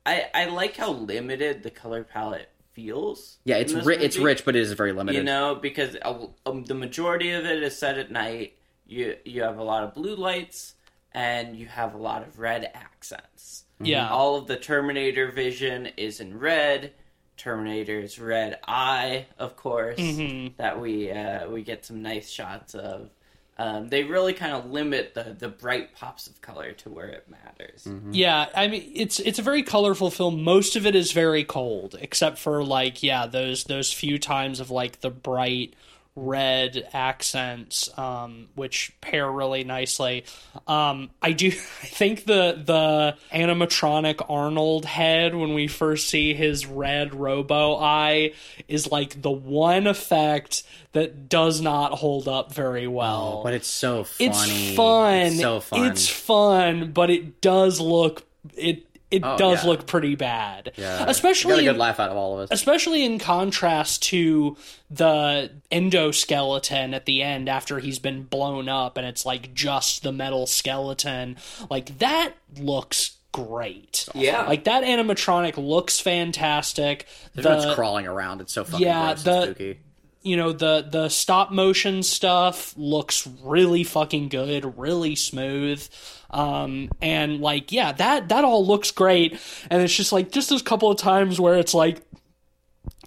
I 0.06 0.26
I 0.32 0.44
like 0.46 0.76
how 0.76 0.92
limited 0.92 1.62
the 1.64 1.70
color 1.70 2.04
palette 2.04 2.48
feels. 2.74 3.38
Yeah, 3.44 3.56
it's 3.56 3.72
this 3.72 3.86
ri- 3.86 3.96
it's 3.96 4.18
rich, 4.18 4.44
but 4.44 4.54
it 4.56 4.60
is 4.62 4.72
very 4.72 4.92
limited. 4.92 5.16
You 5.18 5.24
know, 5.24 5.54
because 5.54 5.96
uh, 6.02 6.26
um, 6.46 6.64
the 6.64 6.74
majority 6.74 7.30
of 7.32 7.44
it 7.46 7.62
is 7.62 7.78
set 7.78 7.98
at 7.98 8.10
night. 8.10 8.56
You 8.86 9.16
you 9.24 9.42
have 9.42 9.58
a 9.58 9.62
lot 9.64 9.82
of 9.84 9.94
blue 9.94 10.14
lights 10.16 10.74
and 11.12 11.56
you 11.56 11.66
have 11.66 11.94
a 11.94 11.98
lot 11.98 12.22
of 12.26 12.38
red 12.38 12.70
accents. 12.74 13.64
yeah. 13.80 14.08
All 14.10 14.36
of 14.36 14.46
the 14.46 14.56
Terminator 14.56 15.30
vision 15.30 15.86
is 15.96 16.20
in 16.20 16.38
red. 16.38 16.92
Terminator's 17.36 18.18
red 18.18 18.58
eye, 18.66 19.26
of 19.38 19.56
course, 19.56 19.98
Mm-hmm. 19.98 20.54
that 20.56 20.80
we 20.80 21.10
uh, 21.10 21.48
we 21.48 21.62
get 21.62 21.84
some 21.84 22.02
nice 22.02 22.30
shots 22.30 22.74
of. 22.74 23.10
Um, 23.56 23.88
they 23.88 24.02
really 24.02 24.32
kind 24.32 24.52
of 24.52 24.70
limit 24.70 25.14
the, 25.14 25.36
the 25.38 25.48
bright 25.48 25.94
pops 25.94 26.26
of 26.26 26.40
color 26.40 26.72
to 26.72 26.90
where 26.90 27.06
it 27.06 27.28
matters. 27.28 27.86
Yeah, 28.10 28.48
I 28.54 28.66
mean 28.66 28.90
it's 28.94 29.20
it's 29.20 29.38
a 29.38 29.42
very 29.42 29.62
colorful 29.62 30.10
film. 30.10 30.42
Most 30.42 30.74
of 30.74 30.86
it 30.86 30.96
is 30.96 31.12
very 31.12 31.44
cold, 31.44 31.96
except 32.00 32.38
for 32.38 32.64
like 32.64 33.02
yeah, 33.02 33.26
those 33.26 33.64
those 33.64 33.92
few 33.92 34.18
times 34.18 34.58
of 34.58 34.70
like 34.70 35.00
the 35.00 35.10
bright 35.10 35.74
red 36.16 36.88
accents, 36.92 37.90
um, 37.98 38.48
which 38.54 38.92
pair 39.00 39.30
really 39.30 39.64
nicely. 39.64 40.24
Um, 40.68 41.10
I 41.20 41.32
do 41.32 41.48
I 41.48 41.50
think 41.50 42.24
the 42.24 42.62
the 42.64 43.16
animatronic 43.32 44.24
Arnold 44.28 44.84
head 44.84 45.34
when 45.34 45.54
we 45.54 45.66
first 45.66 46.08
see 46.08 46.34
his 46.34 46.66
red 46.66 47.14
robo 47.14 47.76
eye 47.76 48.32
is 48.68 48.90
like 48.90 49.20
the 49.20 49.30
one 49.30 49.86
effect 49.86 50.62
that 50.92 51.28
does 51.28 51.60
not 51.60 51.92
hold 51.92 52.28
up 52.28 52.52
very 52.52 52.86
well. 52.86 53.42
But 53.42 53.54
it's 53.54 53.68
so 53.68 54.04
funny. 54.04 54.30
It's 54.30 54.76
fun. 54.76 55.14
It's 55.14 55.40
so 55.40 55.60
fun. 55.60 55.84
It's 55.86 56.08
fun, 56.08 56.92
but 56.92 57.10
it 57.10 57.40
does 57.40 57.80
look 57.80 58.24
it 58.56 58.86
it 59.14 59.22
Oh, 59.24 59.36
does 59.38 59.62
yeah. 59.64 59.70
look 59.70 59.86
pretty 59.86 60.14
bad. 60.14 60.72
yeah. 60.76 60.98
got 60.98 61.08
a 61.08 61.10
Especially 61.10 61.64
good 61.64 61.70
in, 61.74 61.78
laugh 61.78 62.00
out 62.00 62.10
of 62.10 62.16
all 62.16 62.34
of 62.38 62.40
us. 62.44 62.48
especially 62.50 63.04
in 63.04 63.18
contrast 63.18 64.02
to 64.04 64.56
the 64.90 65.50
endoskeleton 65.72 66.94
at 66.94 67.06
the 67.06 67.22
end 67.22 67.48
after 67.48 67.78
he's 67.78 67.98
been 67.98 68.22
blown 68.24 68.68
up 68.68 68.96
and 68.96 69.06
it's 69.06 69.24
like 69.26 69.54
just 69.54 70.02
the 70.02 70.12
metal 70.12 70.46
skeleton. 70.46 71.36
Like 71.70 71.98
that 71.98 72.32
looks 72.58 73.16
great. 73.32 74.08
Yeah. 74.14 74.46
Like 74.46 74.64
that 74.64 74.84
animatronic 74.84 75.56
looks 75.56 76.00
fantastic. 76.00 77.06
Even 77.36 77.52
The- 77.52 77.66
it's 77.68 77.74
crawling 77.74 78.06
around. 78.06 78.40
It's 78.40 78.52
so 78.52 78.64
fucking 78.64 78.84
Yeah, 78.86 79.06
gross 79.14 79.22
the- 79.24 79.32
and 79.32 79.44
spooky. 79.56 79.80
you 80.22 80.36
know 80.36 80.52
the 80.52 80.86
the 80.88 81.08
stop 81.08 81.50
motion 81.50 82.02
stuff 82.02 82.74
looks 82.76 83.26
really 83.42 83.84
fucking 83.84 84.28
good 84.28 84.78
really 84.78 85.16
smooth 85.16 85.86
um 86.34 86.90
and 87.00 87.40
like 87.40 87.70
yeah 87.72 87.92
that 87.92 88.28
that 88.28 88.44
all 88.44 88.66
looks 88.66 88.90
great 88.90 89.38
and 89.70 89.80
it's 89.82 89.94
just 89.94 90.12
like 90.12 90.30
just 90.32 90.50
those 90.50 90.62
couple 90.62 90.90
of 90.90 90.98
times 90.98 91.40
where 91.40 91.54
it's 91.54 91.72
like 91.74 92.02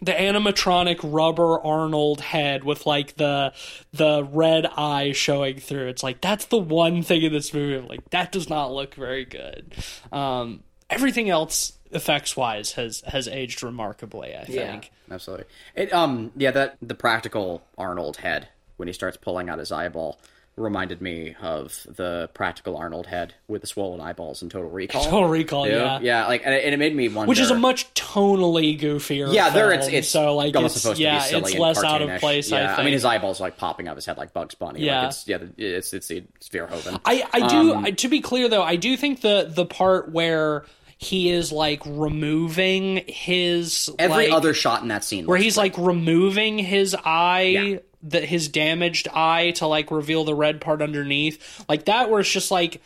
the 0.01 0.11
animatronic 0.11 0.99
rubber 1.03 1.59
arnold 1.63 2.21
head 2.21 2.63
with 2.63 2.86
like 2.86 3.15
the 3.17 3.51
the 3.93 4.23
red 4.32 4.65
eye 4.78 5.11
showing 5.11 5.59
through 5.59 5.88
it's 5.88 6.03
like 6.03 6.21
that's 6.21 6.45
the 6.45 6.57
one 6.57 7.01
thing 7.03 7.21
in 7.23 7.34
this 7.34 7.53
movie 7.53 7.75
I'm 7.75 7.88
like 7.88 8.09
that 8.11 8.32
does 8.32 8.49
not 8.49 8.71
look 8.71 8.95
very 8.95 9.25
good 9.25 9.73
um 10.11 10.63
everything 10.89 11.30
else 11.30 11.73
effects 11.91 12.38
wise 12.38 12.73
has 12.73 13.01
has 13.07 13.28
aged 13.28 13.63
remarkably 13.63 14.36
i 14.36 14.45
Yeah. 14.47 14.71
think 14.71 14.91
Absolutely. 15.09 15.45
It 15.73 15.93
um 15.93 16.32
yeah 16.36 16.51
that 16.51 16.78
the 16.82 16.93
practical 16.95 17.61
Arnold 17.78 18.17
head 18.17 18.49
when 18.75 18.88
he 18.89 18.93
starts 18.93 19.15
pulling 19.17 19.49
out 19.49 19.57
his 19.57 19.71
eyeball 19.71 20.19
reminded 20.58 21.01
me 21.01 21.36
of 21.39 21.86
the 21.88 22.30
practical 22.34 22.76
Arnold 22.76 23.05
head 23.08 23.36
with 23.47 23.62
the 23.62 23.68
swollen 23.68 24.01
eyeballs 24.01 24.41
in 24.41 24.49
Total 24.49 24.70
Recall. 24.70 25.03
Total 25.05 25.30
Recall, 25.30 25.66
Too. 25.66 25.72
yeah. 25.72 25.99
yeah, 26.01 26.28
like 26.28 26.41
and 26.43 26.53
it, 26.53 26.66
and 26.66 26.74
it 26.74 26.78
made 26.78 26.95
me 26.95 27.08
wonder. 27.10 27.30
which 27.30 27.39
is 27.39 27.51
a 27.51 27.55
much 27.55 27.93
tonally 27.93 28.78
goofier. 28.80 29.32
yeah, 29.32 29.51
there 29.51 29.72
it's 29.72 29.86
film, 29.86 29.95
it's 29.95 30.10
so 30.10 30.36
like 30.36 30.55
almost 30.55 30.76
it's, 30.76 30.82
supposed 30.82 30.99
yeah, 30.99 31.20
to 31.20 31.24
be 31.24 31.30
silly 31.30 31.41
it's 31.43 31.51
and 31.53 31.62
less 31.62 31.84
out 31.84 32.01
of 32.01 32.20
place. 32.20 32.49
Yeah, 32.51 32.74
I 32.74 32.76
think. 32.76 32.86
mean 32.86 32.93
his 32.93 33.05
eyeballs 33.05 33.39
are 33.39 33.43
like 33.43 33.58
popping 33.58 33.88
out 33.88 33.91
of 33.91 33.97
his 33.97 34.05
head 34.08 34.18
like 34.18 34.34
Bugs 34.34 34.55
Bunny. 34.55 34.82
Yeah. 34.82 35.01
like 35.01 35.10
it's, 35.10 35.28
yeah, 35.28 35.38
it's 35.58 35.93
it's 35.93 36.10
it's 36.10 36.49
Verhoeven. 36.49 36.99
I 37.05 37.24
I 37.32 37.47
do 37.47 37.74
Um, 37.76 37.95
to 37.95 38.08
be 38.08 38.22
clear 38.22 38.49
though, 38.49 38.64
I 38.64 38.76
do 38.78 38.97
think 38.97 39.22
the 39.22 39.47
the 39.49 39.66
part 39.66 40.12
where 40.12 40.66
he 40.97 41.30
is 41.30 41.51
like 41.51 41.84
removing 41.86 43.03
his 43.08 43.89
Every 43.99 44.26
like, 44.30 44.34
other 44.36 44.53
shot 44.53 44.82
in 44.82 44.88
that 44.88 45.03
scene, 45.03 45.28
where 45.28 45.38
he's 45.38 45.55
great. 45.55 45.78
like 45.78 45.86
removing 45.88 46.58
his 46.58 46.95
eye 47.05 47.41
Yeah. 47.43 47.78
That 48.03 48.25
his 48.25 48.47
damaged 48.47 49.07
eye 49.13 49.51
to 49.55 49.67
like 49.67 49.89
reveal 49.91 50.23
the 50.23 50.35
red 50.35 50.61
part 50.61 50.81
underneath 50.81 51.65
like 51.67 51.85
that 51.85 52.09
where 52.09 52.19
it's 52.19 52.31
just 52.31 52.51
like 52.51 52.79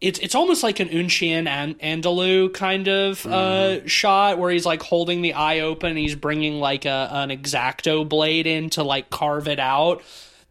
it's 0.00 0.18
it's 0.18 0.34
almost 0.34 0.62
like 0.62 0.78
an 0.78 0.88
Un 0.90 1.08
Chien 1.08 1.46
Andalou 1.46 2.52
kind 2.52 2.86
of 2.88 3.22
Mm-hmm. 3.22 3.84
uh, 3.84 3.88
shot 3.88 4.38
where 4.38 4.50
he's 4.50 4.66
like 4.66 4.82
holding 4.82 5.22
the 5.22 5.32
eye 5.34 5.60
open 5.60 5.90
and 5.90 5.98
he's 5.98 6.14
bringing 6.16 6.60
like 6.60 6.84
a 6.84 7.08
an 7.12 7.30
exacto 7.30 8.06
blade 8.06 8.46
in 8.46 8.68
to 8.70 8.82
like 8.82 9.08
carve 9.10 9.48
it 9.48 9.58
out 9.58 10.02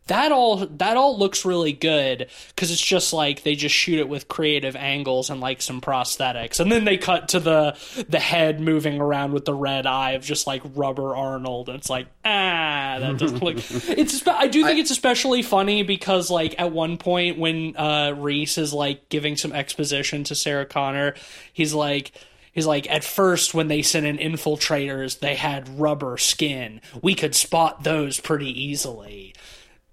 that 0.08 0.32
all 0.32 0.58
that 0.58 0.98
all 0.98 1.18
looks 1.18 1.46
really 1.46 1.74
good 1.74 2.28
because 2.50 2.72
it's 2.72 2.82
just 2.82 3.14
like 3.14 3.44
they 3.44 3.56
just 3.56 3.76
shoot 3.76 4.00
it 4.00 4.10
with 4.10 4.28
creative 4.28 4.76
angles 4.76 5.30
and 5.30 5.40
like 5.40 5.62
some 5.62 5.80
prosthetics. 5.80 6.60
And 6.60 6.72
then 6.72 6.86
they 6.86 6.98
cut 6.98 7.30
to 7.30 7.40
the 7.40 7.78
the 8.10 8.20
head 8.20 8.60
moving 8.60 9.00
around 9.00 9.32
with 9.32 9.46
the 9.46 9.54
red 9.54 9.86
eye 9.86 10.12
of 10.12 10.24
just 10.24 10.48
like 10.48 10.64
rubber 10.76 11.16
arnold. 11.16 11.70
And 11.70 11.78
it's 11.78 11.90
like 11.90 12.08
ah 12.26 12.98
that 13.00 13.18
doesn't 13.18 13.42
look 13.42 13.58
it's 13.98 14.28
i 14.28 14.48
do 14.48 14.66
think 14.66 14.80
it's 14.80 14.92
especially 14.92 15.42
funny 15.42 15.84
because 15.84 16.30
like 16.30 16.56
at 16.60 16.72
one 16.72 16.98
point 16.98 17.38
when 17.38 17.76
uh 17.78 18.14
reese 18.18 18.58
is 18.58 18.74
like 18.74 19.08
giving 19.10 19.38
some 19.38 19.52
exposition 19.54 20.24
to 20.26 20.36
sarah 20.36 20.66
connor 20.66 21.16
he's 21.54 21.74
like 21.74 22.12
He's 22.54 22.68
like, 22.68 22.90
at 22.92 23.06
first, 23.06 23.54
when 23.54 23.70
they 23.70 23.82
sent 23.82 24.06
in 24.06 24.18
infiltrators, 24.18 25.20
they 25.20 25.36
had 25.36 25.80
rubber 25.80 26.18
skin. 26.18 26.82
We 27.02 27.16
could 27.16 27.34
spot 27.34 27.86
those 27.86 28.20
pretty 28.20 28.50
easily 28.50 29.34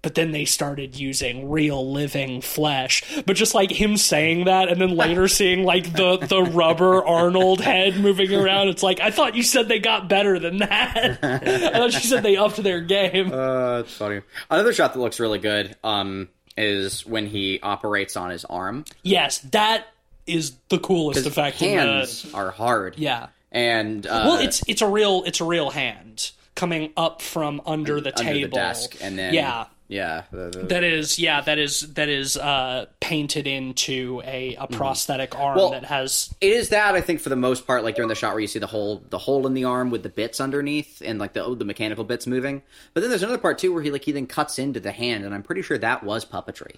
but 0.02 0.14
then 0.14 0.30
they 0.30 0.44
started 0.44 0.94
using 0.98 1.50
real 1.50 1.92
living 1.92 2.40
flesh. 2.40 3.02
But 3.26 3.34
just 3.36 3.54
like 3.54 3.70
him 3.72 3.96
saying 3.96 4.44
that 4.44 4.68
and 4.68 4.80
then 4.80 4.96
later 4.96 5.26
seeing 5.28 5.64
like 5.64 5.92
the 5.94 6.18
the 6.18 6.42
rubber 6.42 7.04
Arnold 7.04 7.60
head 7.60 7.98
moving 7.98 8.32
around, 8.32 8.68
it's 8.68 8.82
like 8.82 9.00
I 9.00 9.10
thought 9.10 9.34
you 9.34 9.42
said 9.42 9.68
they 9.68 9.80
got 9.80 10.08
better 10.08 10.38
than 10.38 10.58
that. 10.58 11.18
I 11.22 11.70
thought 11.70 11.92
you 11.94 12.00
said 12.00 12.22
they 12.22 12.36
upped 12.36 12.62
their 12.62 12.80
game. 12.80 13.32
Uh, 13.32 13.80
it's 13.80 13.94
funny. 13.94 14.20
Another 14.50 14.72
shot 14.72 14.92
that 14.94 15.00
looks 15.00 15.18
really 15.18 15.38
good 15.40 15.76
um, 15.82 16.28
is 16.56 17.04
when 17.04 17.26
he 17.26 17.58
operates 17.62 18.16
on 18.16 18.30
his 18.30 18.44
arm. 18.44 18.84
yes, 19.02 19.38
that 19.50 19.86
is 20.26 20.52
the 20.68 20.78
coolest 20.78 21.26
effect. 21.26 21.60
in 21.62 21.76
the- 21.76 21.82
Hands 21.82 22.34
are 22.34 22.50
hard. 22.50 22.96
yeah. 22.98 23.28
and 23.50 24.06
uh, 24.06 24.22
Well, 24.26 24.38
it's 24.40 24.62
it's 24.68 24.82
a 24.82 24.86
real 24.88 25.22
it's 25.26 25.40
a 25.40 25.44
real 25.44 25.70
hand 25.70 26.30
coming 26.54 26.92
up 26.96 27.22
from 27.22 27.62
under 27.66 28.00
the 28.00 28.16
under 28.18 28.32
table. 28.32 28.48
the 28.50 28.54
desk, 28.54 28.96
and 29.00 29.18
then 29.18 29.32
yeah. 29.34 29.66
Yeah, 29.88 30.24
the, 30.30 30.50
the, 30.50 30.58
That 30.66 30.84
is, 30.84 31.18
yeah, 31.18 31.40
that 31.40 31.58
is 31.58 31.94
that 31.94 32.08
is 32.08 32.36
uh, 32.36 32.86
painted 33.00 33.46
into 33.46 34.22
a, 34.24 34.54
a 34.56 34.66
prosthetic 34.66 35.34
arm 35.38 35.48
Mm-hmm. 35.48 35.58
Well- 35.58 35.70
that 35.70 35.84
has 35.84 36.34
it 36.40 36.46
is 36.52 36.68
that 36.68 36.94
I 36.94 37.00
think 37.00 37.20
for 37.20 37.30
the 37.30 37.36
most 37.36 37.66
part, 37.66 37.82
like 37.84 37.94
during 37.96 38.08
the 38.08 38.14
shot 38.14 38.32
where 38.32 38.40
you 38.40 38.46
see 38.46 38.58
the 38.58 38.66
hole, 38.66 39.02
the 39.08 39.18
hole 39.18 39.46
in 39.46 39.54
the 39.54 39.64
arm 39.64 39.90
with 39.90 40.02
the 40.02 40.08
bits 40.08 40.40
underneath, 40.40 41.00
and 41.04 41.18
like 41.18 41.32
the 41.32 41.42
oh, 41.44 41.54
the 41.54 41.64
mechanical 41.64 42.04
bits 42.04 42.26
moving. 42.26 42.62
But 42.94 43.00
then 43.00 43.10
there's 43.10 43.22
another 43.22 43.38
part 43.38 43.58
too 43.58 43.72
where 43.72 43.82
he 43.82 43.90
like 43.90 44.04
he 44.04 44.12
then 44.12 44.26
cuts 44.26 44.58
into 44.58 44.78
the 44.78 44.92
hand, 44.92 45.24
and 45.24 45.34
I'm 45.34 45.42
pretty 45.42 45.62
sure 45.62 45.78
that 45.78 46.02
was 46.04 46.24
puppetry. 46.24 46.76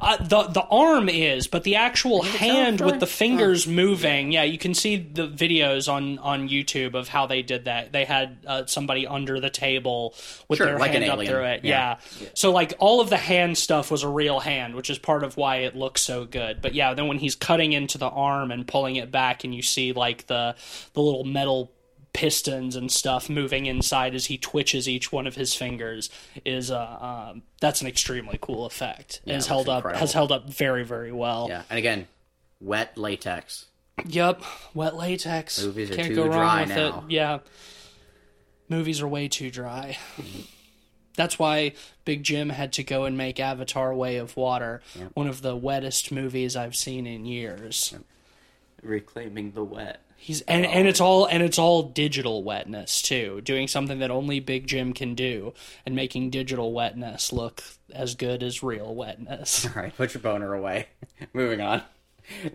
Uh, 0.00 0.16
the 0.16 0.44
the 0.44 0.62
arm 0.70 1.08
is, 1.08 1.46
but 1.48 1.64
the 1.64 1.76
actual 1.76 2.22
hand 2.22 2.80
with 2.80 2.98
the 3.00 3.06
fingers 3.06 3.66
moving. 3.66 4.32
Yeah, 4.32 4.44
you 4.44 4.58
can 4.58 4.72
see 4.74 4.96
the 4.96 5.28
videos 5.28 5.92
on 5.92 6.18
on 6.20 6.48
YouTube 6.48 6.94
of 6.94 7.08
how 7.08 7.26
they 7.26 7.42
did 7.42 7.66
that. 7.66 7.92
They 7.92 8.04
had 8.06 8.38
uh, 8.46 8.66
somebody 8.66 9.06
under 9.06 9.38
the 9.40 9.50
table 9.50 10.14
with 10.48 10.56
Sure, 10.58 10.66
their 10.66 10.78
like 10.78 10.94
an 10.94 11.02
hand 11.02 11.12
up 11.12 11.18
alien. 11.18 11.32
through 11.32 11.44
it. 11.44 11.64
Yeah. 11.64 11.96
Yeah. 12.20 12.28
So 12.38 12.52
like 12.52 12.72
all 12.78 13.00
of 13.00 13.10
the 13.10 13.16
hand 13.16 13.58
stuff 13.58 13.90
was 13.90 14.04
a 14.04 14.08
real 14.08 14.38
hand, 14.38 14.76
which 14.76 14.90
is 14.90 14.96
part 14.96 15.24
of 15.24 15.36
why 15.36 15.56
it 15.56 15.74
looks 15.74 16.02
so 16.02 16.24
good. 16.24 16.62
But 16.62 16.72
yeah, 16.72 16.94
then 16.94 17.08
when 17.08 17.18
he's 17.18 17.34
cutting 17.34 17.72
into 17.72 17.98
the 17.98 18.06
arm 18.06 18.52
and 18.52 18.64
pulling 18.64 18.94
it 18.94 19.10
back, 19.10 19.42
and 19.42 19.52
you 19.52 19.60
see 19.60 19.92
like 19.92 20.28
the 20.28 20.54
the 20.92 21.02
little 21.02 21.24
metal 21.24 21.72
pistons 22.12 22.76
and 22.76 22.92
stuff 22.92 23.28
moving 23.28 23.66
inside 23.66 24.14
as 24.14 24.26
he 24.26 24.38
twitches 24.38 24.88
each 24.88 25.10
one 25.10 25.26
of 25.26 25.34
his 25.34 25.52
fingers 25.52 26.10
is 26.44 26.70
uh 26.70 27.30
um, 27.32 27.42
that's 27.60 27.80
an 27.80 27.88
extremely 27.88 28.38
cool 28.40 28.66
effect. 28.66 29.20
Yeah, 29.24 29.34
has 29.34 29.48
held 29.48 29.66
looks 29.66 29.84
up 29.86 29.96
has 29.96 30.12
held 30.12 30.30
up 30.30 30.48
very 30.48 30.84
very 30.84 31.10
well. 31.10 31.48
Yeah, 31.48 31.64
and 31.68 31.76
again, 31.76 32.06
wet 32.60 32.96
latex. 32.96 33.66
Yep, 34.06 34.44
wet 34.74 34.94
latex. 34.94 35.60
Movies 35.60 35.90
are 35.90 35.96
Can't 35.96 36.08
too 36.10 36.14
go 36.14 36.22
wrong 36.26 36.32
dry 36.34 36.60
with 36.60 36.68
now. 36.68 36.98
it. 36.98 37.10
Yeah, 37.10 37.38
movies 38.68 39.00
are 39.00 39.08
way 39.08 39.26
too 39.26 39.50
dry. 39.50 39.98
That's 41.18 41.36
why 41.38 41.72
Big 42.04 42.22
Jim 42.22 42.48
had 42.50 42.72
to 42.74 42.84
go 42.84 43.04
and 43.04 43.18
make 43.18 43.40
Avatar: 43.40 43.92
Way 43.92 44.16
of 44.18 44.36
Water, 44.36 44.80
one 45.14 45.26
of 45.26 45.42
the 45.42 45.56
wettest 45.56 46.12
movies 46.12 46.54
I've 46.54 46.76
seen 46.76 47.08
in 47.08 47.26
years. 47.26 47.92
Reclaiming 48.82 49.50
the 49.50 49.64
wet. 49.64 50.00
He's 50.16 50.42
and, 50.42 50.64
and 50.64 50.86
it's 50.86 51.00
all 51.00 51.26
and 51.26 51.42
it's 51.42 51.58
all 51.58 51.82
digital 51.82 52.42
wetness 52.44 53.02
too, 53.02 53.40
doing 53.40 53.66
something 53.66 53.98
that 53.98 54.10
only 54.12 54.38
Big 54.38 54.66
Jim 54.68 54.92
can 54.92 55.14
do, 55.16 55.54
and 55.84 55.96
making 55.96 56.30
digital 56.30 56.72
wetness 56.72 57.32
look 57.32 57.62
as 57.92 58.14
good 58.14 58.42
as 58.42 58.62
real 58.62 58.94
wetness. 58.94 59.66
All 59.76 59.82
right, 59.82 59.96
put 59.96 60.14
your 60.14 60.20
boner 60.20 60.54
away. 60.54 60.86
Moving 61.32 61.60
on. 61.60 61.82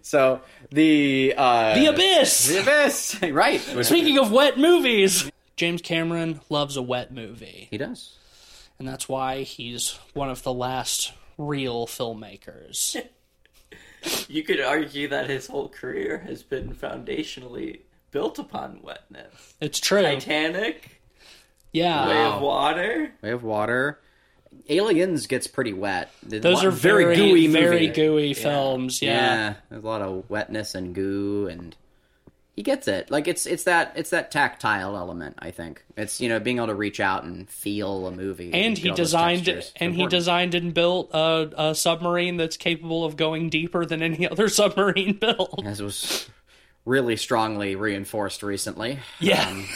So 0.01 0.41
the 0.71 1.33
uh, 1.35 1.73
the 1.75 1.87
Abyss. 1.87 2.47
the 2.47 2.61
abyss, 2.61 3.21
right? 3.31 3.59
Speaking 3.59 4.17
of 4.19 4.31
wet 4.31 4.57
movies, 4.57 5.29
James 5.57 5.81
Cameron 5.81 6.41
loves 6.49 6.77
a 6.77 6.81
wet 6.81 7.13
movie. 7.13 7.67
he 7.71 7.77
does. 7.77 8.15
And 8.83 8.91
that's 8.91 9.07
why 9.07 9.43
he's 9.43 9.97
one 10.13 10.29
of 10.29 10.43
the 10.43 10.51
last 10.51 11.13
real 11.37 11.87
filmmakers. 11.87 13.01
You 14.27 14.43
could 14.43 14.59
argue 14.59 15.07
that 15.07 15.29
his 15.29 15.47
whole 15.47 15.69
career 15.69 16.17
has 16.27 16.43
been 16.43 16.75
foundationally 16.75 17.79
built 18.11 18.37
upon 18.37 18.81
wetness. 18.83 19.53
It's 19.61 19.79
true. 19.79 20.01
Titanic, 20.01 20.99
yeah. 21.71 22.05
Way 22.09 22.13
Wow. 22.15 22.35
of 22.35 22.41
Water. 22.41 23.13
Way 23.21 23.29
of 23.31 23.43
Water. 23.43 24.01
Aliens 24.67 25.25
gets 25.27 25.47
pretty 25.47 25.71
wet. 25.71 26.11
Those 26.21 26.55
one- 26.55 26.65
are 26.65 26.71
very, 26.71 27.15
gooey 27.15 27.47
very 27.47 27.87
movie. 27.87 27.93
gooey 27.93 28.33
films. 28.33 29.01
Yeah. 29.01 29.11
Yeah. 29.13 29.53
there's 29.69 29.83
a 29.83 29.87
lot 29.87 30.01
of 30.01 30.29
wetness 30.29 30.75
and 30.75 30.93
goo, 30.93 31.47
and 31.49 31.73
he 32.55 32.61
gets 32.63 32.87
it. 32.87 33.09
Like 33.09 33.27
it's 33.27 33.45
it's 33.45 33.63
that 33.63 33.93
it's 33.95 34.11
that 34.11 34.29
tactile 34.31 34.95
element. 34.95 35.35
I 35.39 35.51
think 35.51 35.83
it's 35.97 36.21
you 36.21 36.29
know 36.29 36.39
being 36.39 36.57
able 36.57 36.67
to 36.67 36.75
reach 36.75 36.99
out 36.99 37.23
and 37.23 37.49
feel 37.49 38.05
a 38.07 38.11
movie. 38.11 38.53
And 38.53 38.77
he 38.77 38.91
designed 38.91 39.47
and 39.77 39.95
he 39.95 40.05
designed 40.07 40.53
and 40.55 40.73
built 40.73 41.09
a, 41.13 41.51
a 41.69 41.75
submarine 41.75 42.37
that's 42.37 42.57
capable 42.57 43.05
of 43.05 43.17
going 43.17 43.49
deeper 43.49 43.85
than 43.85 44.01
any 44.03 44.27
other 44.31 44.49
submarine 44.49 45.13
built. 45.13 45.65
as 45.65 45.81
was 45.81 46.29
really 46.85 47.15
strongly 47.15 47.75
reinforced 47.75 48.43
recently. 48.43 48.99
Yeah. 49.19 49.47
Um, 49.49 49.67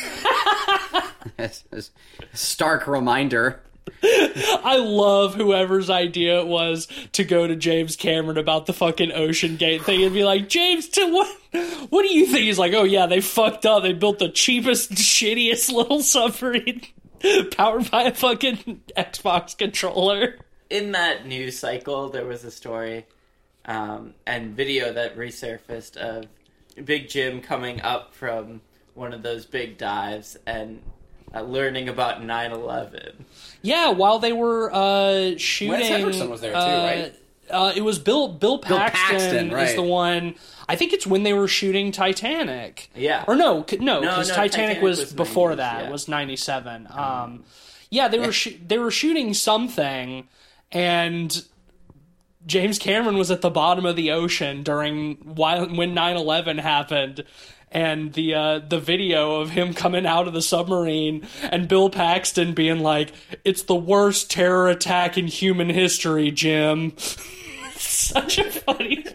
as- 1.37 1.63
as 1.71 1.91
a 2.33 2.37
stark 2.37 2.85
reminder. 2.87 3.61
I 4.03 4.77
love 4.77 5.35
whoever's 5.35 5.89
idea 5.89 6.39
it 6.39 6.47
was 6.47 6.87
to 7.13 7.23
go 7.23 7.47
to 7.47 7.55
James 7.55 7.95
Cameron 7.95 8.37
about 8.37 8.65
the 8.65 8.73
fucking 8.73 9.11
OceanGate 9.11 9.83
thing 9.83 10.03
and 10.03 10.13
be 10.13 10.23
like, 10.23 10.49
James, 10.49 10.89
to 10.89 11.13
what? 11.13 11.37
What 11.89 12.03
do 12.03 12.13
you 12.13 12.25
think? 12.25 12.43
He's 12.43 12.59
like, 12.59 12.73
oh 12.73 12.83
yeah, 12.83 13.05
they 13.05 13.21
fucked 13.21 13.65
up. 13.65 13.83
They 13.83 13.93
built 13.93 14.19
the 14.19 14.29
cheapest, 14.29 14.91
shittiest 14.93 15.71
little 15.71 16.01
submarine 16.01 16.81
powered 17.51 17.89
by 17.89 18.03
a 18.03 18.13
fucking 18.13 18.81
Xbox 18.95 19.57
controller. 19.57 20.35
In 20.69 20.91
that 20.91 21.25
news 21.25 21.57
cycle, 21.57 22.09
there 22.09 22.25
was 22.25 22.43
a 22.43 22.51
story 22.51 23.05
um, 23.65 24.13
and 24.25 24.55
video 24.55 24.93
that 24.93 25.17
resurfaced 25.17 25.97
of 25.97 26.25
Big 26.83 27.09
Jim 27.09 27.41
coming 27.41 27.81
up 27.81 28.13
from 28.13 28.61
one 28.93 29.13
of 29.13 29.21
those 29.23 29.45
big 29.45 29.77
dives 29.77 30.37
and 30.45 30.81
uh, 31.33 31.41
learning 31.41 31.89
about 31.89 32.21
9/11. 32.21 33.13
Yeah, 33.61 33.89
while 33.89 34.19
they 34.19 34.33
were 34.33 34.71
uh, 34.73 35.37
shooting, 35.37 35.85
Henriksen 35.85 36.29
was 36.29 36.41
there 36.41 36.51
too, 36.53 36.57
uh, 36.57 36.83
right? 36.83 37.15
Uh, 37.49 37.73
it 37.75 37.81
was 37.81 37.97
Bill 37.99 38.27
Bill 38.27 38.59
Paxton, 38.59 39.49
Paxton, 39.49 39.51
is 39.59 39.75
the 39.75 39.81
one. 39.83 40.35
I 40.69 40.75
think 40.75 40.91
it's 40.93 41.07
when 41.07 41.23
they 41.23 41.31
were 41.33 41.47
shooting 41.47 41.91
Titanic. 41.93 42.89
Yeah. 42.93 43.23
or 43.25 43.35
no, 43.37 43.65
c- 43.69 43.77
no, 43.77 44.01
No, 44.01 44.09
because 44.09 44.27
no, 44.29 44.35
Titanic, 44.35 44.51
Titanic 44.51 44.83
was, 44.83 44.99
was 44.99 45.13
before 45.13 45.51
90s, 45.51 45.55
that. 45.57 45.81
yeah. 45.81 45.87
It 45.87 45.91
was 45.91 46.07
ninety 46.09 46.35
seven. 46.35 46.87
Um, 46.91 47.45
yeah, 47.89 48.09
they 48.09 48.19
were 48.19 48.33
sh- 48.33 48.55
they 48.65 48.77
were 48.77 48.91
shooting 48.91 49.33
something, 49.33 50.27
and 50.73 51.43
James 52.45 52.79
Cameron 52.79 53.17
was 53.17 53.31
at 53.31 53.41
the 53.41 53.49
bottom 53.49 53.85
of 53.85 53.95
the 53.95 54.11
ocean 54.11 54.63
during 54.63 55.15
while 55.15 55.65
when 55.67 55.93
9/11 55.95 56.59
happened. 56.59 57.23
And 57.69 58.13
the 58.13 58.33
uh, 58.33 58.59
the 58.59 58.79
video 58.79 59.41
of 59.41 59.49
him 59.49 59.73
coming 59.73 60.05
out 60.05 60.27
of 60.27 60.33
the 60.33 60.41
submarine 60.41 61.27
and 61.43 61.67
Bill 61.67 61.89
Paxton 61.89 62.53
being 62.53 62.79
like, 62.79 63.11
"It's 63.43 63.63
the 63.63 63.75
worst 63.75 64.31
terror 64.31 64.69
attack 64.69 65.17
in 65.17 65.27
human 65.27 65.69
history, 65.69 66.31
Jim." 66.31 66.93
Such 67.75 68.37
a 68.37 68.49
funny. 68.49 69.05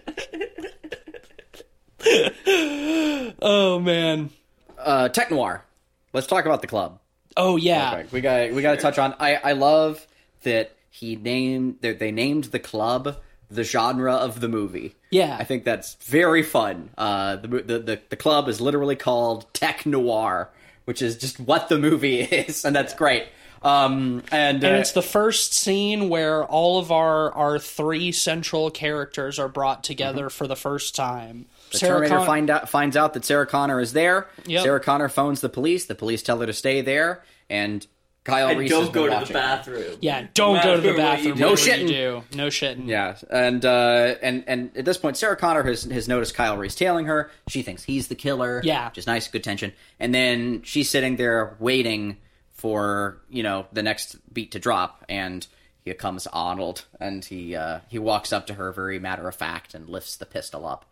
oh 3.42 3.80
man. 3.80 4.30
Uh, 4.78 5.08
Tech 5.08 5.30
Noir. 5.30 5.64
Let's 6.12 6.26
talk 6.26 6.44
about 6.44 6.60
the 6.60 6.66
club. 6.66 6.98
Oh 7.36 7.56
yeah. 7.56 8.04
We 8.10 8.20
got 8.20 8.52
we 8.52 8.62
got 8.62 8.72
to 8.72 8.80
touch 8.80 8.98
on. 8.98 9.14
I 9.18 9.36
I 9.36 9.52
love 9.52 10.06
that 10.42 10.76
he 10.90 11.16
named 11.16 11.78
that 11.80 11.98
they 11.98 12.10
named 12.10 12.44
the 12.44 12.58
club 12.58 13.16
the 13.54 13.64
genre 13.64 14.14
of 14.14 14.40
the 14.40 14.48
movie. 14.48 14.94
Yeah. 15.10 15.36
I 15.38 15.44
think 15.44 15.64
that's 15.64 15.94
very 16.04 16.42
fun. 16.42 16.90
Uh, 16.96 17.36
the 17.36 17.48
the 17.48 17.78
the, 17.78 18.00
the 18.10 18.16
club 18.16 18.48
is 18.48 18.60
literally 18.60 18.96
called 18.96 19.52
Tech 19.52 19.84
Noir, 19.86 20.50
which 20.84 21.02
is 21.02 21.16
just 21.16 21.38
what 21.38 21.68
the 21.68 21.78
movie 21.78 22.20
is, 22.22 22.64
and 22.64 22.74
that's 22.74 22.94
great. 22.94 23.24
Um, 23.62 24.24
and, 24.32 24.64
And 24.64 24.76
uh, 24.76 24.78
it's 24.78 24.90
the 24.90 25.02
first 25.02 25.54
scene 25.54 26.08
where 26.08 26.44
all 26.44 26.78
of 26.80 26.90
our 26.90 27.32
our 27.32 27.58
three 27.60 28.10
central 28.10 28.70
characters 28.70 29.38
are 29.38 29.48
brought 29.48 29.84
together 29.84 30.30
for 30.30 30.46
the 30.48 30.56
first 30.56 30.96
time. 30.96 31.46
The 31.70 31.78
Sarah 31.78 31.92
Terminator 31.94 32.16
Con- 32.16 32.26
find 32.26 32.50
out, 32.50 32.68
finds 32.68 32.96
out 32.96 33.14
that 33.14 33.24
Sarah 33.24 33.46
Connor 33.46 33.80
is 33.80 33.92
there. 33.92 34.28
Yep. 34.46 34.62
Sarah 34.62 34.80
Connor 34.80 35.08
phones 35.08 35.40
the 35.40 35.48
police. 35.48 35.86
The 35.86 35.94
police 35.94 36.22
tell 36.22 36.40
her 36.40 36.46
to 36.46 36.52
stay 36.52 36.80
there, 36.80 37.22
and 37.48 37.86
Kyle 38.24 38.48
And 38.48 38.58
Reese 38.60 38.70
don't 38.70 38.92
been 38.92 39.08
go 39.08 39.20
to 39.20 39.26
the 39.26 39.32
bathroom. 39.32 39.98
Yeah, 40.00 40.26
don't 40.32 40.54
No 40.56 40.62
go 40.62 40.76
to 40.76 40.80
the 40.80 40.92
matter 40.96 41.02
what 41.02 41.22
you 41.22 41.34
bathroom. 41.34 41.38
No 41.38 41.50
whatever 41.50 41.70
shitting. 41.70 41.86
do. 41.88 42.22
No 42.36 42.46
shitting. 42.48 42.86
Yeah, 42.86 43.16
and 43.30 43.64
uh, 43.64 44.14
and 44.22 44.44
and 44.46 44.76
at 44.76 44.84
this 44.84 44.96
point, 44.96 45.16
Sarah 45.16 45.36
Connor 45.36 45.64
has 45.64 45.82
has 45.84 46.06
noticed 46.06 46.34
Kyle 46.34 46.56
Reese 46.56 46.74
tailing 46.76 47.06
her. 47.06 47.30
She 47.48 47.62
thinks 47.62 47.82
he's 47.82 48.06
the 48.08 48.14
killer. 48.14 48.60
Yeah. 48.64 48.90
just 48.90 49.08
nice, 49.08 49.26
good 49.28 49.42
tension. 49.42 49.72
And 49.98 50.14
then 50.14 50.62
she's 50.62 50.88
sitting 50.88 51.16
there 51.16 51.56
waiting 51.58 52.18
for 52.52 53.18
you 53.28 53.42
know 53.42 53.66
the 53.72 53.82
next 53.82 54.16
beat 54.32 54.52
to 54.52 54.60
drop, 54.60 55.04
and 55.08 55.44
here 55.84 55.94
comes 55.94 56.28
Arnold, 56.28 56.84
and 57.00 57.24
he 57.24 57.56
uh, 57.56 57.80
he 57.88 57.98
walks 57.98 58.32
up 58.32 58.46
to 58.46 58.54
her 58.54 58.70
very 58.72 59.00
matter 59.00 59.26
of 59.26 59.34
fact 59.34 59.74
and 59.74 59.88
lifts 59.88 60.16
the 60.16 60.26
pistol 60.26 60.64
up, 60.64 60.84